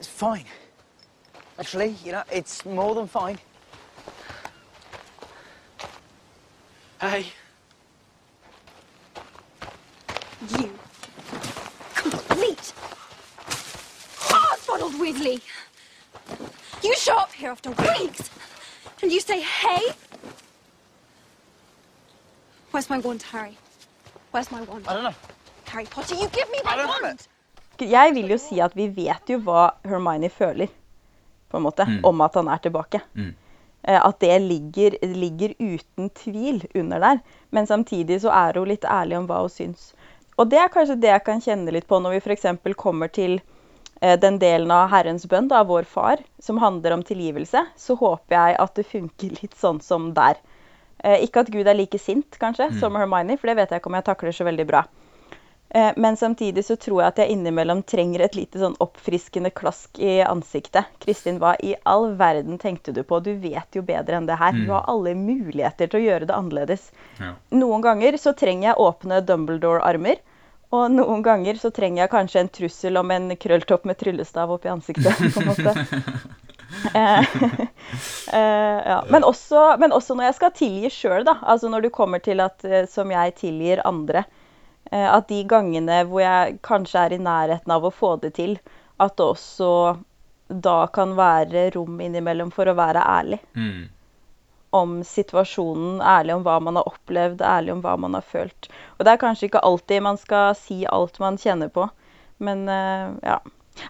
It's 0.00 0.08
fine. 0.08 0.46
Actually, 1.58 1.94
you 2.04 2.12
know, 2.12 2.22
it's 2.30 2.64
more 2.64 2.94
than 2.94 3.06
fine. 3.06 3.38
Hey. 7.00 7.26
You 10.58 10.70
complete 11.94 12.72
hard-boiled 14.18 14.94
Weasley. 14.94 15.40
You 16.82 16.96
show 16.96 17.16
up 17.16 17.32
here 17.32 17.50
after 17.50 17.70
weeks, 17.70 18.30
and 19.02 19.12
you 19.12 19.20
say, 19.20 19.40
"Hey, 19.40 19.94
where's 22.72 22.88
my 22.90 22.98
wand, 22.98 23.22
Harry? 23.32 23.56
Where's 24.32 24.50
my 24.50 24.62
wand, 24.62 24.88
I 24.88 24.94
don't 24.94 25.04
know. 25.04 25.14
Harry 25.68 25.86
Potter? 25.86 26.14
You 26.14 26.28
give 26.28 26.50
me 26.50 26.58
my 26.64 26.76
wand." 26.84 27.28
Jeg 27.78 28.14
vil 28.14 28.30
jo 28.30 28.38
si 28.38 28.60
at 28.60 28.76
vi 28.76 28.86
vet 28.94 29.30
jo 29.30 29.38
hva 29.42 29.70
Hermione 29.84 30.28
føler, 30.30 30.68
på 31.50 31.56
en 31.56 31.64
måte, 31.64 31.86
om 32.04 32.20
at 32.20 32.34
han 32.38 32.48
er 32.48 32.60
tilbake. 32.62 33.00
Mm. 33.14 33.32
At 33.82 34.20
det 34.20 34.36
ligger, 34.42 34.96
ligger 35.02 35.54
uten 35.58 36.10
tvil 36.10 36.62
under 36.74 36.98
der. 36.98 37.18
Men 37.50 37.66
samtidig 37.66 38.20
så 38.22 38.30
er 38.30 38.58
hun 38.58 38.68
litt 38.68 38.84
ærlig 38.84 39.18
om 39.18 39.26
hva 39.26 39.40
hun 39.42 39.50
syns. 39.50 39.90
Og 40.38 40.48
det 40.52 40.60
er 40.62 40.70
kanskje 40.72 41.00
det 41.00 41.10
jeg 41.10 41.24
kan 41.26 41.42
kjenne 41.42 41.74
litt 41.74 41.88
på 41.88 41.98
når 41.98 42.16
vi 42.16 42.22
f.eks. 42.22 42.46
kommer 42.76 43.10
til 43.12 43.40
eh, 44.00 44.14
den 44.20 44.38
delen 44.38 44.70
av 44.70 44.88
Herrens 44.92 45.26
bønn, 45.26 45.50
da, 45.50 45.64
vår 45.66 45.84
far, 45.84 46.22
som 46.38 46.62
handler 46.62 46.94
om 46.94 47.02
tilgivelse, 47.02 47.66
så 47.76 47.98
håper 47.98 48.36
jeg 48.36 48.60
at 48.62 48.74
det 48.78 48.86
funker 48.88 49.36
litt 49.42 49.58
sånn 49.58 49.82
som 49.82 50.12
der. 50.14 50.38
Eh, 51.02 51.24
ikke 51.26 51.42
at 51.42 51.50
Gud 51.50 51.66
er 51.66 51.74
like 51.74 51.98
sint, 51.98 52.38
kanskje, 52.38 52.70
som 52.78 52.94
Hermione, 52.94 53.36
for 53.38 53.50
det 53.50 53.56
vet 53.58 53.70
jeg 53.74 53.80
ikke 53.82 53.90
om 53.90 53.96
jeg 53.98 54.04
takler 54.06 54.32
så 54.36 54.44
veldig 54.46 54.66
bra. 54.68 54.84
Eh, 55.74 55.92
Men 55.96 56.16
samtidig 56.16 56.64
så 56.64 56.76
tror 56.76 57.00
jeg 57.00 57.08
at 57.08 57.16
jeg 57.22 57.32
innimellom 57.32 57.82
trenger 57.82 58.20
et 58.20 58.34
lite 58.36 58.60
sånn 58.60 58.76
oppfriskende 58.78 59.50
klask 59.50 59.98
i 59.98 60.20
ansiktet. 60.22 60.84
Kristin, 61.00 61.38
hva 61.40 61.54
i 61.64 61.74
all 61.84 62.12
verden 62.20 62.58
tenkte 62.58 62.92
du 62.92 63.02
på? 63.02 63.22
Du 63.24 63.32
vet 63.34 63.72
jo 63.74 63.82
bedre 63.82 64.16
enn 64.20 64.26
det 64.28 64.36
her. 64.38 64.52
Du 64.52 64.70
har 64.70 64.84
alle 64.86 65.14
muligheter 65.16 65.88
til 65.88 66.00
å 66.00 66.04
gjøre 66.04 66.28
det 66.28 66.36
annerledes. 66.36 66.90
Ja. 67.18 67.32
Noen 67.50 67.80
ganger 67.82 68.18
så 68.20 68.34
trenger 68.36 68.68
jeg 68.68 68.84
åpne 68.84 69.22
Dumbledore-armer. 69.24 70.20
Og 70.72 70.90
noen 70.90 71.20
ganger 71.24 71.58
så 71.60 71.68
trenger 71.70 72.02
jeg 72.04 72.10
kanskje 72.10 72.40
en 72.40 72.48
trussel 72.48 72.96
om 72.96 73.10
en 73.10 73.34
krølltopp 73.36 73.84
med 73.84 73.98
tryllestav 74.00 74.52
oppi 74.54 74.70
ansiktet. 74.72 75.18
på 75.34 75.40
en 75.40 75.50
måte. 75.50 75.74
Eh, 76.94 77.18
eh, 78.32 78.78
ja. 78.86 79.04
men, 79.08 79.24
også, 79.24 79.76
men 79.78 79.92
også 79.92 80.16
når 80.16 80.30
jeg 80.30 80.36
skal 80.38 80.54
tilgi 80.56 80.90
sjøl, 80.92 81.24
da. 81.28 81.36
Altså 81.42 81.70
når 81.72 81.86
du 81.86 81.90
kommer 81.94 82.22
til 82.24 82.40
at 82.44 82.64
eh, 82.64 82.86
som 82.90 83.12
jeg 83.12 83.36
tilgir 83.40 83.84
andre. 83.88 84.24
At 84.92 85.24
de 85.30 85.38
gangene 85.48 86.02
hvor 86.04 86.20
jeg 86.20 86.56
kanskje 86.66 87.00
er 87.00 87.14
i 87.14 87.18
nærheten 87.22 87.70
av 87.72 87.84
å 87.86 87.90
få 87.94 88.10
det 88.20 88.34
til, 88.36 88.58
at 89.00 89.14
det 89.16 89.24
også 89.24 89.68
da 90.52 90.74
kan 90.92 91.14
være 91.16 91.70
rom 91.72 92.02
innimellom 92.04 92.50
for 92.52 92.68
å 92.68 92.74
være 92.76 93.00
ærlig 93.00 93.38
Mm. 93.56 93.86
om 94.76 94.98
situasjonen, 95.06 96.02
ærlig 96.02 96.34
om 96.34 96.44
hva 96.44 96.58
man 96.60 96.76
har 96.76 96.90
opplevd, 96.90 97.40
ærlig 97.40 97.72
om 97.72 97.80
hva 97.80 97.94
man 97.96 98.18
har 98.18 98.26
følt. 98.26 98.68
Og 98.98 99.06
det 99.06 99.14
er 99.14 99.22
kanskje 99.22 99.48
ikke 99.48 99.64
alltid 99.64 100.04
man 100.04 100.20
skal 100.20 100.52
si 100.60 100.82
alt 100.84 101.16
man 101.24 101.40
kjenner 101.40 101.72
på, 101.72 101.88
men 102.44 102.66
ja. 102.68 103.38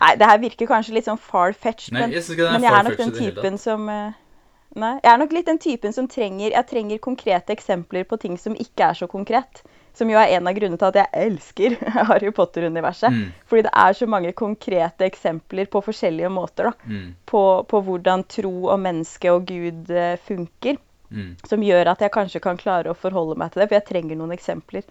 Nei, 0.01 0.15
det 0.19 0.29
her 0.29 0.41
virker 0.43 0.69
kanskje 0.71 0.95
litt 0.97 1.09
sånn 1.09 1.21
far-fetched, 1.21 1.93
men, 1.95 2.13
jeg 2.15 2.37
men 2.39 2.65
jeg 2.65 2.73
er 2.73 3.57
som 3.61 3.89
eh, 3.91 4.19
Nei, 4.73 4.95
jeg 5.03 5.11
er 5.13 5.19
nok 5.21 5.35
litt 5.37 5.49
den 5.51 5.61
typen 5.61 5.93
som 5.93 6.07
trenger 6.09 6.55
Jeg 6.55 6.65
trenger 6.71 7.01
konkrete 7.05 7.53
eksempler 7.53 8.07
på 8.09 8.17
ting 8.23 8.39
som 8.41 8.55
ikke 8.57 8.87
er 8.89 8.97
så 8.97 9.09
konkret. 9.11 9.61
Som 9.93 10.09
jo 10.09 10.17
er 10.17 10.31
en 10.39 10.49
av 10.49 10.57
grunnene 10.57 10.81
til 10.81 10.89
at 10.89 10.97
jeg 10.97 11.27
elsker 11.27 11.75
Harry 12.09 12.31
Potter-universet. 12.33 13.13
Mm. 13.13 13.27
Fordi 13.51 13.67
det 13.67 13.73
er 13.83 13.99
så 13.99 14.09
mange 14.09 14.33
konkrete 14.33 15.05
eksempler 15.05 15.69
på 15.69 15.83
forskjellige 15.85 16.31
måter 16.33 16.71
da, 16.71 16.73
Mm. 16.89 17.11
på, 17.29 17.43
på 17.69 17.83
hvordan 17.85 18.25
tro 18.25 18.55
og 18.73 18.81
menneske 18.81 19.35
og 19.35 19.45
Gud 19.51 19.93
eh, 19.93 20.17
funker. 20.25 20.81
Mm. 21.13 21.35
Som 21.45 21.61
gjør 21.61 21.93
at 21.93 22.01
jeg 22.01 22.15
kanskje 22.15 22.41
kan 22.41 22.57
klare 22.57 22.89
å 22.89 22.97
forholde 22.97 23.37
meg 23.37 23.53
til 23.53 23.61
det, 23.61 23.69
for 23.69 23.77
jeg 23.77 23.89
trenger 23.91 24.17
noen 24.17 24.33
eksempler. 24.33 24.87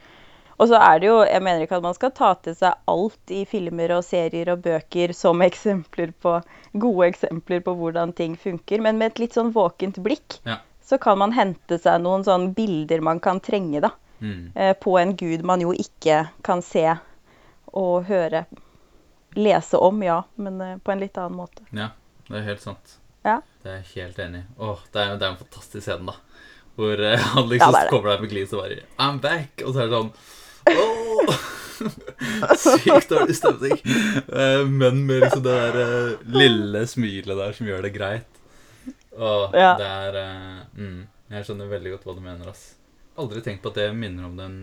Og 0.61 0.69
så 0.69 0.77
er 0.77 0.99
det 1.01 1.07
jo, 1.09 1.15
Jeg 1.25 1.41
mener 1.41 1.63
ikke 1.65 1.79
at 1.79 1.83
man 1.87 1.95
skal 1.97 2.11
ta 2.13 2.33
til 2.45 2.53
seg 2.55 2.75
alt 2.91 3.31
i 3.33 3.39
filmer 3.49 3.95
og 3.97 4.03
serier 4.05 4.51
og 4.53 4.61
bøker 4.61 5.13
som 5.17 5.41
eksempler 5.49 6.11
på, 6.21 6.35
gode 6.77 7.07
eksempler 7.09 7.63
på 7.65 7.73
hvordan 7.79 8.13
ting 8.13 8.35
funker, 8.37 8.81
men 8.85 8.99
med 9.01 9.11
et 9.15 9.19
litt 9.25 9.33
sånn 9.37 9.49
våkent 9.55 9.97
blikk 10.05 10.37
Ja. 10.45 10.59
så 10.85 10.99
kan 11.01 11.17
man 11.17 11.31
hente 11.33 11.79
seg 11.81 12.01
noen 12.03 12.23
sånne 12.27 12.53
bilder 12.53 13.01
man 13.01 13.19
kan 13.19 13.39
trenge 13.41 13.81
da, 13.81 13.91
Mm. 14.21 14.51
eh, 14.55 14.73
på 14.77 14.99
en 15.01 15.15
gud 15.17 15.41
man 15.43 15.61
jo 15.63 15.71
ikke 15.73 16.27
kan 16.45 16.61
se 16.61 16.83
og 17.73 18.03
høre. 18.05 18.45
Lese 19.33 19.77
om, 19.79 20.01
ja, 20.03 20.19
men 20.35 20.59
eh, 20.61 20.75
på 20.77 20.91
en 20.91 20.99
litt 21.01 21.17
annen 21.17 21.37
måte. 21.39 21.63
Ja, 21.71 21.87
det 22.27 22.37
er 22.41 22.43
helt 22.51 22.61
sant. 22.61 22.97
Ja. 23.25 23.39
Det 23.63 23.71
er 23.71 23.79
jeg 23.79 24.03
helt 24.03 24.19
enig 24.19 24.41
i. 24.43 24.45
Åh, 24.61 24.83
det 24.93 25.01
er, 25.01 25.15
er 25.15 25.25
en 25.31 25.39
fantastisk 25.39 25.85
scene, 25.87 26.05
da. 26.11 26.17
Hvor 26.77 26.99
eh, 27.01 27.17
han 27.33 27.47
liksom 27.49 27.71
Ja, 27.71 27.71
det 27.71 27.79
er 27.79 27.87
det. 27.87 27.93
kommer 27.95 28.11
der 28.13 28.21
med 28.21 28.29
glis 28.35 28.53
og 28.53 28.61
bare 28.61 28.81
I'm 28.99 29.17
back! 29.23 29.63
Og 29.65 29.73
så 29.73 29.81
er 29.81 29.89
det 29.89 29.97
sånn 29.97 30.11
Åh! 30.77 31.47
Sykt 32.61 33.09
dårlig 33.09 33.35
stemning. 33.35 33.77
Eh, 34.27 34.65
men 34.69 34.99
med 35.07 35.23
liksom 35.25 35.41
det 35.45 35.55
der 35.57 35.79
eh, 35.81 36.27
lille 36.35 36.83
smilet 36.87 37.37
der 37.39 37.55
som 37.57 37.67
gjør 37.69 37.87
det 37.87 37.93
greit. 37.95 38.27
Og 39.17 39.55
Ja. 39.57 39.73
det 39.79 39.87
er 39.89 40.17
eh, 40.21 40.61
mm, 40.77 40.99
Jeg 41.33 41.47
skjønner 41.47 41.71
veldig 41.71 41.95
godt 41.95 42.05
hva 42.07 42.15
du 42.17 42.21
mener, 42.23 42.51
ass. 42.51 42.75
Aldri 43.19 43.41
tenkt 43.43 43.63
på 43.65 43.71
at 43.73 43.79
det 43.81 43.89
minner 43.97 44.29
om 44.29 44.37
den, 44.39 44.55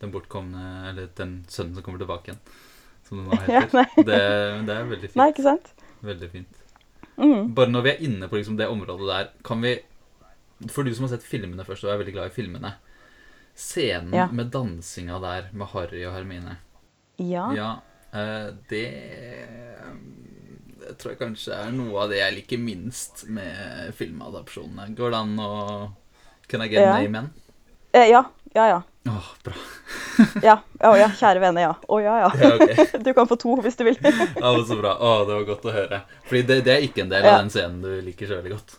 den 0.00 0.10
bortkomne 0.14 0.62
Eller 0.88 1.10
den 1.18 1.34
sønnen 1.52 1.74
som 1.76 1.84
kommer 1.84 2.00
tilbake 2.00 2.30
igjen. 2.32 2.40
Som 3.08 3.20
det 3.20 3.26
nå 3.26 3.36
heter. 3.42 3.82
Ja, 3.82 3.84
det, 4.08 4.22
det 4.70 4.74
er 4.78 4.88
veldig 4.94 5.10
fint. 5.10 5.18
Nei, 5.20 5.28
ikke 5.34 5.44
sant? 5.50 5.72
Veldig 6.06 6.30
fint. 6.32 6.64
Mm. 7.18 7.52
Bare 7.58 7.72
når 7.74 7.82
vi 7.84 7.90
er 7.96 8.04
inne 8.06 8.28
på 8.30 8.38
liksom 8.38 8.56
det 8.60 8.68
området 8.70 9.08
der, 9.10 9.30
kan 9.44 9.58
vi 9.64 9.72
For 10.70 10.86
du 10.86 10.92
som 10.94 11.08
har 11.08 11.16
sett 11.16 11.26
filmene 11.26 11.64
først, 11.66 11.82
og 11.84 11.90
er 11.92 11.98
veldig 12.04 12.14
glad 12.14 12.30
i 12.30 12.34
filmene 12.38 12.72
Scenen 13.58 14.14
Ja. 14.14 14.28
med 14.32 14.52
dansinga 14.54 15.18
der 15.22 15.48
med 15.52 15.66
Harry 15.72 16.04
og 16.06 16.12
Hermine 16.14 16.56
Ja. 17.18 17.48
Ja, 17.56 17.70
eh, 18.14 18.52
det 18.70 18.84
Det 20.78 20.94
tror 20.98 21.12
jeg 21.12 21.18
kanskje 21.20 21.52
er 21.66 21.72
noe 21.74 22.04
av 22.04 22.08
det 22.12 22.20
jeg 22.20 22.34
liker 22.38 22.60
minst 22.62 23.24
med 23.28 23.90
filmadopsjonene. 23.98 24.94
Går 24.96 25.10
det 25.12 25.18
an 25.18 25.34
å 25.42 25.50
Can 26.48 26.62
I 26.62 26.68
get 26.68 26.80
Ja. 26.80 26.94
name 27.02 27.18
in? 27.18 27.30
Eh, 27.92 28.06
ja. 28.08 28.22
Ja, 28.54 28.66
ja. 28.68 28.82
Åh, 29.08 29.28
bra. 29.44 29.52
Ja, 30.42 30.54
å 30.80 30.94
ja, 30.98 31.08
kjære 31.08 31.40
vene, 31.40 31.60
ja. 31.60 31.74
Å 31.88 31.98
ja, 32.02 32.14
ja. 32.20 32.30
Ja. 32.40 32.86
Du 33.04 33.12
kan 33.14 33.28
få 33.28 33.36
to 33.38 33.56
hvis 33.60 33.76
du 33.76 33.84
vil. 33.84 33.98
Ja, 34.00 34.10
men 34.56 34.64
Så 34.66 34.78
bra. 34.80 34.94
Å, 34.96 35.26
det 35.28 35.34
var 35.34 35.44
godt 35.50 35.64
å 35.68 35.72
høre. 35.74 36.00
Fordi 36.24 36.42
det, 36.46 36.64
det 36.64 36.72
er 36.78 36.86
ikke 36.88 37.02
en 37.04 37.10
del 37.12 37.26
av 37.26 37.42
den 37.42 37.50
scenen 37.52 37.82
du 37.82 38.00
liker 38.02 38.26
veldig 38.38 38.50
godt. 38.54 38.78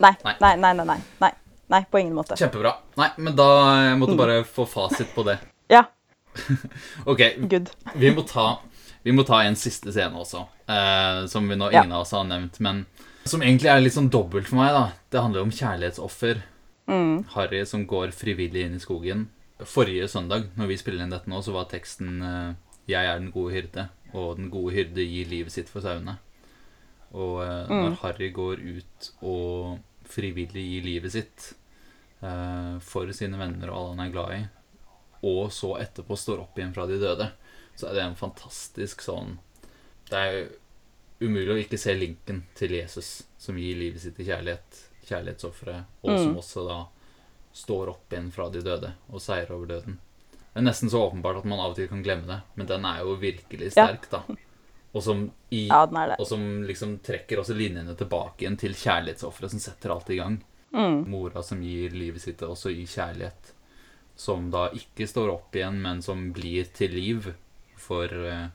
Nei, 0.00 0.10
Nei. 0.24 0.34
nei, 0.40 0.56
nei, 0.56 0.72
nei, 0.74 0.84
nei. 0.90 0.98
Nei, 1.20 1.30
nei 1.72 1.84
på 1.90 1.98
ingen 2.00 2.14
måte. 2.14 2.36
Kjempebra. 2.36 2.74
Nei, 2.96 3.08
men 3.18 3.34
da 3.36 3.46
jeg 3.90 3.98
måtte 3.98 4.16
bare 4.18 4.44
få 4.44 4.66
fasit 4.68 5.14
på 5.14 5.24
det. 5.24 5.38
Ja, 5.72 5.86
Ok, 7.06 7.20
good. 7.48 7.70
vi 7.94 8.10
må 8.14 8.22
ta, 8.28 8.58
vi 9.02 9.12
må 9.12 9.22
ta 9.24 9.38
en 9.46 9.56
siste 9.56 9.92
scene 9.94 10.18
også, 10.20 10.42
eh, 10.68 11.26
som 11.30 11.46
vi 11.48 11.56
nå 11.56 11.70
Ja. 11.72 11.82
ingen 11.82 11.92
av 11.96 12.02
oss 12.02 12.10
har 12.12 12.24
nevnt, 12.24 12.58
men 12.60 12.84
som 13.24 13.40
egentlig 13.40 13.70
er 13.72 13.80
litt 13.80 13.94
sånn 13.94 14.10
dobbelt 14.10 14.48
for 14.50 14.56
meg. 14.60 14.72
da. 14.74 14.92
Det 15.10 15.22
handler 15.22 15.40
om 15.46 15.50
kjærlighetsoffer. 15.50 16.42
Harry 17.32 17.64
som 17.64 17.86
går 17.88 18.12
frivillig 18.12 18.66
inn 18.66 18.74
i 18.76 18.82
skogen. 18.82 19.28
Forrige 19.64 20.08
søndag, 20.10 20.50
når 20.58 20.66
vi 20.68 20.76
spiller 20.76 21.04
inn 21.06 21.10
dette 21.14 21.30
nå, 21.30 21.40
så 21.42 21.52
var 21.54 21.64
teksten 21.70 22.20
eh, 22.22 22.54
'Jeg 22.86 23.06
er 23.06 23.18
den 23.18 23.30
gode 23.32 23.54
hyrde', 23.54 23.88
og 24.12 24.36
'den 24.36 24.50
gode 24.50 24.74
hyrde 24.74 25.00
gir 25.00 25.24
livet 25.26 25.52
sitt 25.52 25.68
for 25.70 25.80
sauene'. 25.80 26.18
Og 27.14 27.42
eh, 27.42 27.66
når 27.70 27.96
Harry 28.02 28.28
går 28.34 28.58
ut 28.60 29.10
og 29.22 29.78
frivillig 30.08 30.64
gir 30.68 30.82
livet 30.86 31.12
sitt 31.14 31.46
eh, 32.22 32.78
for 32.84 33.10
sine 33.16 33.38
venner 33.40 33.70
og 33.70 33.76
alle 33.78 33.94
han 33.94 34.04
er 34.06 34.12
glad 34.14 34.34
i, 34.36 34.42
og 35.24 35.52
så 35.52 35.74
etterpå 35.80 36.16
står 36.20 36.42
opp 36.44 36.58
igjen 36.58 36.74
fra 36.76 36.86
de 36.90 36.98
døde, 37.00 37.30
så 37.76 37.88
er 37.88 37.94
det 37.96 38.02
en 38.04 38.16
fantastisk 38.18 39.02
sånn 39.02 39.38
Det 40.10 40.18
er 40.20 40.36
umulig 41.24 41.54
å 41.54 41.60
ikke 41.62 41.78
se 41.80 41.94
linken 41.96 42.42
til 42.58 42.74
Jesus, 42.76 43.22
som 43.40 43.56
gir 43.58 43.78
livet 43.80 44.02
sitt 44.02 44.18
i 44.20 44.26
kjærlighet, 44.28 44.82
kjærlighetsofferet, 45.08 45.86
og 46.04 46.18
som 46.20 46.36
også 46.36 46.64
da 46.68 46.78
står 47.54 47.88
opp 47.94 48.12
igjen 48.12 48.32
fra 48.34 48.48
de 48.50 48.60
døde 48.66 48.90
og 49.08 49.22
seier 49.22 49.50
over 49.54 49.70
døden. 49.70 49.96
Det 50.52 50.60
er 50.60 50.66
nesten 50.68 50.90
så 50.92 51.00
åpenbart 51.08 51.40
at 51.40 51.46
man 51.48 51.58
av 51.62 51.72
og 51.72 51.78
til 51.78 51.88
kan 51.90 52.02
glemme 52.04 52.28
det, 52.28 52.40
men 52.58 52.66
den 52.68 52.84
er 52.86 53.00
jo 53.02 53.16
virkelig 53.18 53.72
Ja. 53.72 53.86
sterk, 53.88 54.10
da. 54.10 54.22
Og 54.94 55.02
som, 55.02 55.24
i, 55.50 55.66
Ja, 55.66 55.82
og 56.14 56.26
som 56.28 56.62
liksom 56.62 56.98
trekker 57.02 57.40
også 57.42 57.56
linjene 57.58 57.96
tilbake 57.98 58.44
igjen 58.44 58.58
til 58.60 58.76
kjærlighetsofferet 58.78 59.54
som 59.54 59.62
setter 59.62 59.94
alt 59.94 60.10
i 60.14 60.20
gang. 60.20 60.38
Mm. 60.74 61.00
Mora 61.10 61.42
som 61.42 61.62
gir 61.62 61.94
livet 61.94 62.22
sitt 62.22 62.42
også 62.42 62.70
i 62.70 62.86
kjærlighet. 62.86 63.52
Som 64.14 64.52
da 64.54 64.68
ikke 64.74 65.08
står 65.10 65.32
opp 65.32 65.56
igjen, 65.58 65.80
men 65.82 66.02
som 66.02 66.28
blir 66.34 66.70
til 66.74 66.94
liv 66.94 67.32
for, 67.74 68.06
eh, 68.06 68.48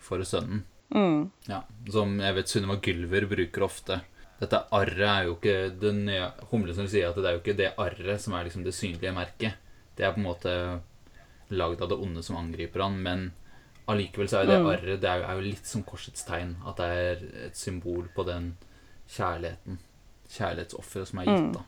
for 0.00 0.24
sønnen. 0.24 0.64
Mm. 0.94 1.30
Ja, 1.48 1.62
Som 1.90 2.20
jeg 2.20 2.34
vet 2.34 2.48
Sunniva 2.48 2.80
Gylver 2.80 3.26
bruker 3.28 3.62
ofte. 3.66 4.00
Dette 4.40 4.64
arret 4.76 5.08
er 5.08 5.24
jo 5.26 5.36
ikke 5.36 5.56
det 5.80 5.94
nye 5.96 6.30
Humle 6.50 6.74
som 6.76 6.88
sier 6.88 7.08
at 7.08 7.16
det 7.16 7.24
er 7.24 7.38
jo 7.38 7.42
ikke 7.42 7.56
det 7.56 7.72
arret 7.80 8.20
som 8.20 8.34
er 8.36 8.44
liksom 8.44 8.64
det 8.64 8.74
synlige 8.76 9.14
merket. 9.16 9.56
Det 9.96 10.04
er 10.04 10.12
på 10.12 10.20
en 10.20 10.28
måte 10.28 10.52
lagd 11.48 11.82
av 11.82 11.88
det 11.88 11.98
onde 12.02 12.22
som 12.22 12.36
angriper 12.36 12.84
han, 12.84 13.00
men 13.02 13.30
allikevel 13.88 14.28
så 14.28 14.38
er 14.40 14.44
jo 14.44 14.50
det 14.50 14.56
arret 14.74 15.00
det 15.02 15.10
er 15.10 15.20
jo, 15.20 15.24
er 15.30 15.34
jo 15.40 15.44
litt 15.46 15.66
som 15.66 15.82
korsets 15.86 16.24
tegn. 16.26 16.56
At 16.66 16.76
det 16.80 16.86
er 16.86 17.24
et 17.46 17.56
symbol 17.56 18.08
på 18.16 18.24
den 18.26 18.56
kjærligheten. 19.16 19.78
Kjærlighetsofferet 20.36 21.08
som 21.12 21.18
er 21.22 21.24
gitt, 21.30 21.52
da. 21.54 21.64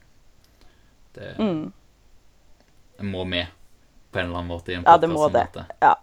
Det, 1.14 1.34
Mm. 1.38 1.72
må 3.12 3.24
med 3.24 3.46
på 4.12 4.18
en 4.18 4.24
eller 4.26 4.38
annen 4.38 4.50
måte 4.50 4.72
i 4.72 4.74
en 4.74 4.84
Ja, 4.86 4.96
det 4.98 5.08
må 5.10 5.28
det. 5.32 5.46
Ja. 5.82 5.94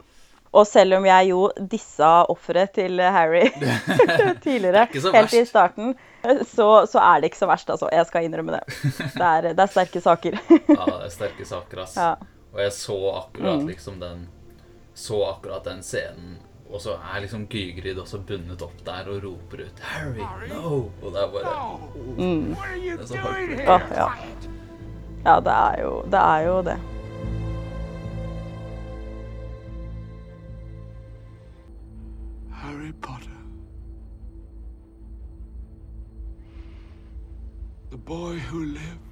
Og 0.56 0.64
selv 0.68 0.94
om 0.96 1.06
jeg 1.06 1.30
jo 1.30 1.50
dissa 1.60 2.24
offeret 2.32 2.72
til 2.78 3.02
Harry 3.02 3.50
tidligere, 4.46 4.86
helt 5.14 5.34
i 5.34 5.42
starten, 5.46 5.96
så, 6.48 6.86
så 6.88 7.00
er 7.04 7.20
det 7.22 7.32
ikke 7.32 7.42
så 7.42 7.50
verst, 7.50 7.70
altså. 7.70 7.90
Jeg 7.92 8.06
skal 8.08 8.24
innrømme 8.30 8.56
det. 8.56 8.62
Det 9.20 9.26
er, 9.28 9.42
det 9.52 9.60
er 9.60 9.68
sterke 9.74 10.02
saker. 10.02 10.38
Ja, 10.70 10.86
det 10.86 11.10
er 11.10 11.12
sterke 11.14 11.46
saker, 11.46 11.82
ass. 11.84 11.98
Ja. 12.00 12.14
Og 12.56 12.62
jeg 12.64 12.72
så 12.72 12.96
akkurat 13.20 13.60
Mm. 13.62 13.68
liksom 13.68 14.00
den 14.00 14.30
Så 14.96 15.20
akkurat 15.28 15.66
den 15.68 15.82
scenen, 15.84 16.38
og 16.72 16.82
så 16.82 16.96
er 16.96 17.20
liksom 17.22 17.48
Gygrid 17.52 18.00
også 18.00 18.22
bundet 18.26 18.62
opp 18.64 18.78
der 18.86 19.10
og 19.12 19.24
roper 19.24 19.66
ut 19.68 19.82
'Harry, 19.84 20.24
no!' 20.50 20.90
Og 21.04 21.12
det 21.14 21.22
er 21.22 21.32
bare 21.32 21.80
Mm. 22.18 22.56
Det 22.56 23.02
er 23.02 23.06
så 23.06 23.16
heartbreaking. 23.16 23.68
Å, 23.68 23.80
ja. 23.96 24.10
ja, 25.26 25.40
det 25.40 25.52
er 25.52 25.82
jo 25.84 25.92
det. 26.12 26.20
Er 26.20 26.42
jo 26.48 26.62
det. 26.62 26.80
Harry 32.52 32.94
Potter. 33.02 33.32
The 37.92 37.98
boy 37.98 38.38
who 38.40 38.60
lived. 38.66 39.05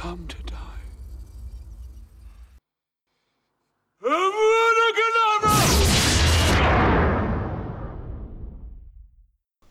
Come 0.00 0.28
to 0.28 0.36
die. 0.46 0.54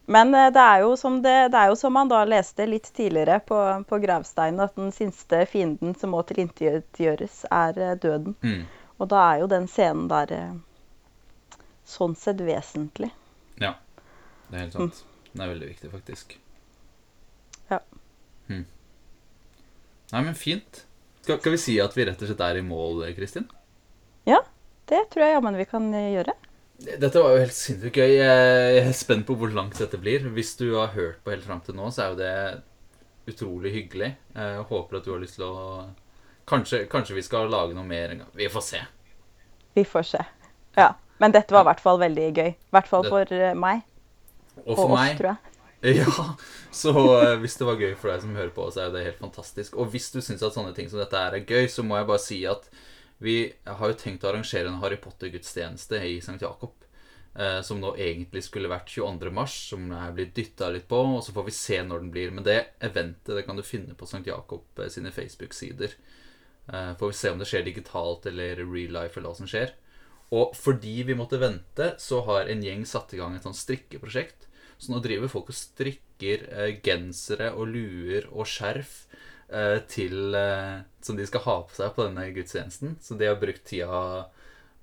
Men 0.09 0.35
eh, 0.35 0.51
det 0.53 0.59
er, 0.59 0.79
jo 0.79 0.97
som 0.97 1.21
det, 1.21 1.47
det 1.51 1.57
er 1.57 1.71
jo 1.71 1.75
som 1.75 1.93
man 1.93 2.07
da 2.11 2.21
leste 2.27 2.65
litt 2.65 2.93
tidligere 2.95 3.39
på, 3.39 3.57
på 3.87 3.99
gravsteinen, 4.03 4.61
at 4.63 4.75
den 4.75 4.91
siste 4.95 5.45
fienden 5.51 5.95
som 5.99 6.11
må 6.15 6.23
tilintetgjøres, 6.27 7.41
er 7.51 7.79
eh, 7.79 7.97
døden. 7.99 8.35
Mm. 8.43 8.63
Og 8.97 9.11
da 9.11 9.23
er 9.33 9.43
jo 9.43 9.49
den 9.51 9.67
scenen 9.71 10.07
der 10.11 10.31
eh, 10.35 10.55
sånn 11.87 12.15
sett 12.19 12.39
vesentlig. 12.43 13.11
Ja, 13.59 13.75
det 14.47 14.55
er 14.55 14.65
helt 14.65 14.79
sant. 14.79 15.03
Den 15.33 15.43
er 15.43 15.51
veldig 15.51 15.71
viktig, 15.75 15.91
faktisk. 15.91 16.37
Ja. 17.67 17.83
Hm. 18.47 18.63
Nei, 20.13 20.23
men 20.23 20.37
fint. 20.39 20.83
Skal, 21.21 21.39
skal 21.41 21.55
vi 21.57 21.61
si 21.61 21.77
at 21.83 21.95
vi 21.97 22.05
rett 22.07 22.21
og 22.23 22.29
slett 22.29 22.43
er 22.45 22.59
i 22.61 22.65
mål, 22.65 23.03
Kristin? 23.17 23.49
Ja, 24.27 24.41
Det 24.87 25.01
tror 25.11 25.25
jeg 25.25 25.33
jammen 25.35 25.57
vi 25.59 25.65
kan 25.67 25.89
eh, 25.93 26.13
gjøre. 26.15 26.35
Dette 26.77 27.19
var 27.19 27.33
jo 27.33 27.41
helt 27.41 27.55
sinnssykt 27.57 27.97
gøy. 27.97 28.11
Jeg 28.21 28.81
er 28.83 28.91
spent 28.95 29.25
på 29.27 29.35
hvor 29.35 29.51
langt 29.51 29.79
dette 29.81 29.97
blir. 29.99 30.27
Hvis 30.35 30.53
du 30.59 30.69
har 30.77 30.93
hørt 30.93 31.23
på 31.25 31.33
helt 31.33 31.43
fram 31.47 31.59
til 31.65 31.75
nå, 31.75 31.89
så 31.91 32.05
er 32.05 32.11
jo 32.13 32.19
det 32.21 33.33
utrolig 33.33 33.73
hyggelig. 33.73 34.11
Jeg 34.37 34.67
håper 34.69 34.99
at 34.99 35.07
du 35.07 35.11
har 35.15 35.23
lyst 35.23 35.39
til 35.39 35.47
å 35.49 35.87
Kanskje, 36.47 36.85
kanskje 36.87 37.17
vi 37.17 37.21
skal 37.25 37.49
lage 37.51 37.75
noe 37.75 37.83
mer 37.83 38.13
en 38.13 38.21
gang. 38.21 38.29
Vi 38.39 38.45
får 38.47 38.63
se. 38.63 38.79
Vi 39.75 39.83
får 39.83 40.05
se. 40.13 40.21
Ja. 40.77 40.93
Men 41.19 41.33
dette 41.35 41.51
var 41.51 41.65
i 41.65 41.67
hvert 41.67 41.81
fall 41.83 41.99
veldig 41.99 42.27
gøy. 42.37 42.51
I 42.53 42.75
hvert 42.77 42.87
fall 42.87 43.03
for 43.09 43.33
eh, 43.35 43.51
meg. 43.57 43.81
Og 44.61 44.69
Og 44.69 44.77
for 44.77 44.93
oss, 44.93 45.01
meg 45.01 45.17
tror 45.19 45.33
jeg. 45.33 45.56
Ja, 45.81 46.37
så 46.71 46.91
eh, 47.21 47.35
hvis 47.37 47.57
det 47.59 47.67
var 47.67 47.77
gøy 47.77 47.93
for 47.99 48.09
deg 48.09 48.23
som 48.23 48.33
hører 48.37 48.53
på, 48.55 48.65
så 48.73 48.87
er 48.87 48.93
det 48.93 49.05
helt 49.05 49.21
fantastisk. 49.21 49.77
Og 49.77 49.91
hvis 49.93 50.09
du 50.13 50.19
syns 50.25 50.41
at 50.45 50.55
sånne 50.55 50.73
ting 50.77 50.89
som 50.89 51.01
dette 51.01 51.21
er 51.21 51.37
gøy, 51.43 51.67
så 51.69 51.85
må 51.85 51.99
jeg 51.99 52.09
bare 52.09 52.23
si 52.23 52.39
at 52.49 52.65
vi 53.21 53.37
har 53.65 53.91
jo 53.91 53.97
tenkt 53.97 54.25
å 54.25 54.31
arrangere 54.31 54.69
en 54.69 54.81
Harry 54.81 54.97
Potter-gudstjeneste 55.01 56.01
i 56.05 56.17
St. 56.17 56.39
Jakob. 56.41 56.73
Eh, 57.37 57.59
som 57.61 57.77
nå 57.81 57.91
egentlig 58.01 58.41
skulle 58.47 58.71
vært 58.71 58.89
22. 58.89 59.29
mars, 59.33 59.53
som 59.69 59.91
er 59.93 60.13
blitt 60.17 60.33
dytta 60.37 60.71
litt 60.73 60.87
på. 60.89 61.01
Og 61.17 61.21
så 61.25 61.33
får 61.35 61.45
vi 61.45 61.53
se 61.53 61.81
når 61.85 62.01
den 62.01 62.13
blir. 62.13 62.33
Men 62.33 62.45
det 62.45 62.57
eventet 62.81 63.35
det 63.37 63.45
kan 63.45 63.57
du 63.57 63.65
finne 63.65 63.97
på 63.97 64.09
St. 64.09 64.25
Jakob 64.25 64.81
eh, 64.81 64.89
sine 64.93 65.13
Facebook-sider. 65.13 65.97
Får 66.67 67.13
vi 67.13 67.15
se 67.15 67.29
om 67.31 67.37
det 67.39 67.45
skjer 67.47 67.61
digitalt 67.63 68.25
eller 68.27 68.57
real 68.59 68.91
life, 68.91 69.15
eller 69.15 69.29
hva 69.29 69.37
som 69.37 69.47
skjer. 69.47 69.69
Og 70.35 70.51
fordi 70.57 70.97
vi 71.07 71.15
måtte 71.15 71.39
vente, 71.39 71.93
så 72.03 72.19
har 72.27 72.49
en 72.51 72.63
gjeng 72.65 72.83
satt 72.83 73.13
i 73.15 73.19
gang 73.21 73.37
et 73.37 73.45
sånt 73.47 73.55
strikkeprosjekt. 73.55 74.46
Så 74.77 74.93
nå 74.93 75.01
driver 75.01 75.31
folk 75.31 75.51
og 75.51 75.57
strikker 75.57 76.45
eh, 76.51 76.77
gensere 76.85 77.51
og 77.57 77.71
luer 77.71 78.27
og 78.29 78.47
skjerf 78.49 79.07
eh, 79.49 79.79
til 79.89 80.35
eh, 80.37 80.85
Som 81.01 81.17
de 81.17 81.25
skal 81.27 81.45
ha 81.47 81.59
på 81.65 81.77
seg 81.77 81.93
på 81.95 82.07
denne 82.07 82.27
gudstjenesten. 82.35 82.97
Så 83.01 83.17
de 83.17 83.29
har 83.29 83.39
brukt 83.41 83.65
tida 83.65 84.27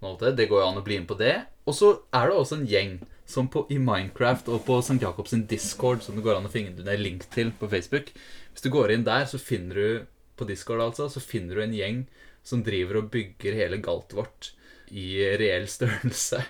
nå 0.03 0.15
til 0.21 0.37
det. 0.37 0.49
Går 0.51 0.65
jo 0.65 0.69
an 0.69 0.81
å 0.81 0.87
bli 0.87 1.01
med 1.03 1.11
på 1.11 1.19
det. 1.21 1.37
Og 1.65 1.77
så 1.77 1.93
er 2.13 2.29
det 2.29 2.39
også 2.39 2.59
en 2.59 2.69
gjeng 2.69 2.97
som 3.29 3.49
på, 3.49 3.65
i 3.73 3.79
Minecraft 3.81 4.51
og 4.53 4.67
på 4.67 4.79
St. 4.83 4.99
Jakobs 5.01 5.33
Discord, 5.49 6.03
som 6.05 6.17
det 6.17 6.25
går 6.27 6.39
an 6.39 6.49
å 6.49 6.53
finne 6.53 6.85
en 6.85 7.01
link 7.01 7.25
til 7.33 7.55
på 7.57 7.71
Facebook 7.73 8.11
Hvis 8.53 8.65
du 8.67 8.69
går 8.73 8.93
inn 8.93 9.07
der, 9.07 9.25
så 9.25 9.41
finner 9.41 9.81
du 9.81 10.05
på 10.37 10.45
Discord 10.49 10.83
altså, 10.83 11.09
så 11.09 11.23
finner 11.23 11.57
du 11.57 11.63
en 11.65 11.77
gjeng 11.77 12.03
som 12.45 12.65
driver 12.67 13.01
og 13.01 13.09
bygger 13.15 13.57
hele 13.57 13.79
Galtvort 13.81 14.51
i 14.95 15.09
reell 15.41 15.67
størrelse 15.71 16.41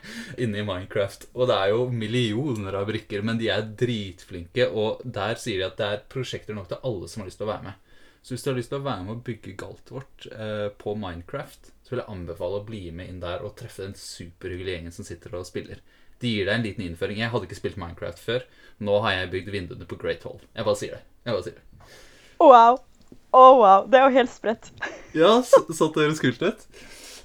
inne 0.43 0.61
i 0.61 0.67
Minecraft. 0.67 1.31
Og 1.33 1.49
det 1.49 1.57
er 1.57 1.73
jo 1.73 1.87
millioner 1.93 2.77
av 2.81 2.89
brikker, 2.91 3.25
men 3.25 3.41
de 3.41 3.49
er 3.53 3.65
dritflinke, 3.81 4.69
og 4.69 5.01
der 5.05 5.41
sier 5.41 5.63
de 5.63 5.69
at 5.71 5.81
det 5.81 5.89
er 5.89 6.05
prosjekter 6.13 6.57
nok 6.57 6.69
til 6.71 6.85
alle 6.85 7.09
som 7.11 7.23
har 7.23 7.31
lyst 7.31 7.41
til 7.41 7.49
å 7.49 7.53
være 7.55 7.71
med. 7.71 7.81
Så 8.25 8.33
hvis 8.33 8.45
du 8.45 8.51
har 8.51 8.57
lyst 8.57 8.71
til 8.73 8.81
å 8.81 8.85
være 8.87 9.05
med 9.05 9.17
og 9.19 9.25
bygge 9.27 9.57
Galtvort 9.61 10.27
eh, 10.33 10.69
på 10.81 10.95
Minecraft, 10.97 11.73
så 11.85 11.93
vil 11.93 12.01
jeg 12.01 12.13
anbefale 12.15 12.61
å 12.61 12.65
bli 12.65 12.87
med 12.97 13.11
inn 13.13 13.21
der 13.21 13.45
og 13.45 13.53
treffe 13.59 13.85
den 13.85 13.99
superhyggelige 14.01 14.79
gjengen 14.79 14.97
som 14.97 15.05
sitter 15.05 15.37
og 15.37 15.45
spiller. 15.49 15.83
De 16.23 16.31
gir 16.31 16.49
deg 16.49 16.55
en 16.55 16.65
liten 16.65 16.87
innføring. 16.87 17.21
Jeg 17.21 17.33
hadde 17.35 17.49
ikke 17.49 17.59
spilt 17.59 17.77
Minecraft 17.81 18.23
før. 18.23 18.47
Nå 18.81 18.97
har 19.05 19.19
jeg 19.19 19.33
bygd 19.35 19.53
vinduene 19.53 19.89
på 19.89 19.99
Great 20.01 20.25
Hall. 20.25 20.41
Jeg 20.57 20.69
bare 20.69 20.81
sier 20.81 20.97
det. 20.97 21.03
Jeg 21.27 21.37
bare 21.37 21.45
sier 21.45 21.59
det. 21.61 21.93
Wow. 22.41 22.81
Å, 23.13 23.45
wow. 23.61 23.85
Det 23.91 24.01
er 24.01 24.07
jo 24.07 24.17
helt 24.17 24.33
spredt. 24.33 24.73
Ja, 25.13 25.35
så, 25.45 25.91
dere 25.93 26.17
ut. 26.17 26.67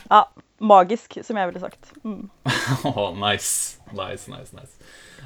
Ja. 0.10 0.24
Magisk, 0.60 1.20
som 1.24 1.40
jeg 1.40 1.52
ville 1.52 1.62
sagt. 1.64 1.92
Mm. 2.04 2.30
oh, 2.92 3.16
nice. 3.16 3.80
Nice, 3.96 4.30
nice, 4.32 4.56
nice. 4.56 4.76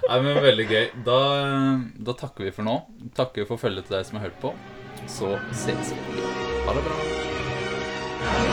Nei, 0.04 0.20
men 0.22 0.42
Veldig 0.44 0.68
gøy. 0.70 0.88
Da, 1.08 1.20
da 2.10 2.18
takker 2.20 2.50
vi 2.50 2.56
for 2.56 2.68
nå. 2.68 2.80
Takker 3.18 3.50
for 3.50 3.62
følget 3.62 3.90
til 3.90 3.98
deg 3.98 4.10
som 4.10 4.20
har 4.20 4.30
hørt 4.30 4.42
på. 4.44 4.54
Så 5.10 5.36
ses 5.66 5.94
vi. 5.94 6.26
Ha 6.68 6.78
det 6.78 6.86
bra. 6.90 8.53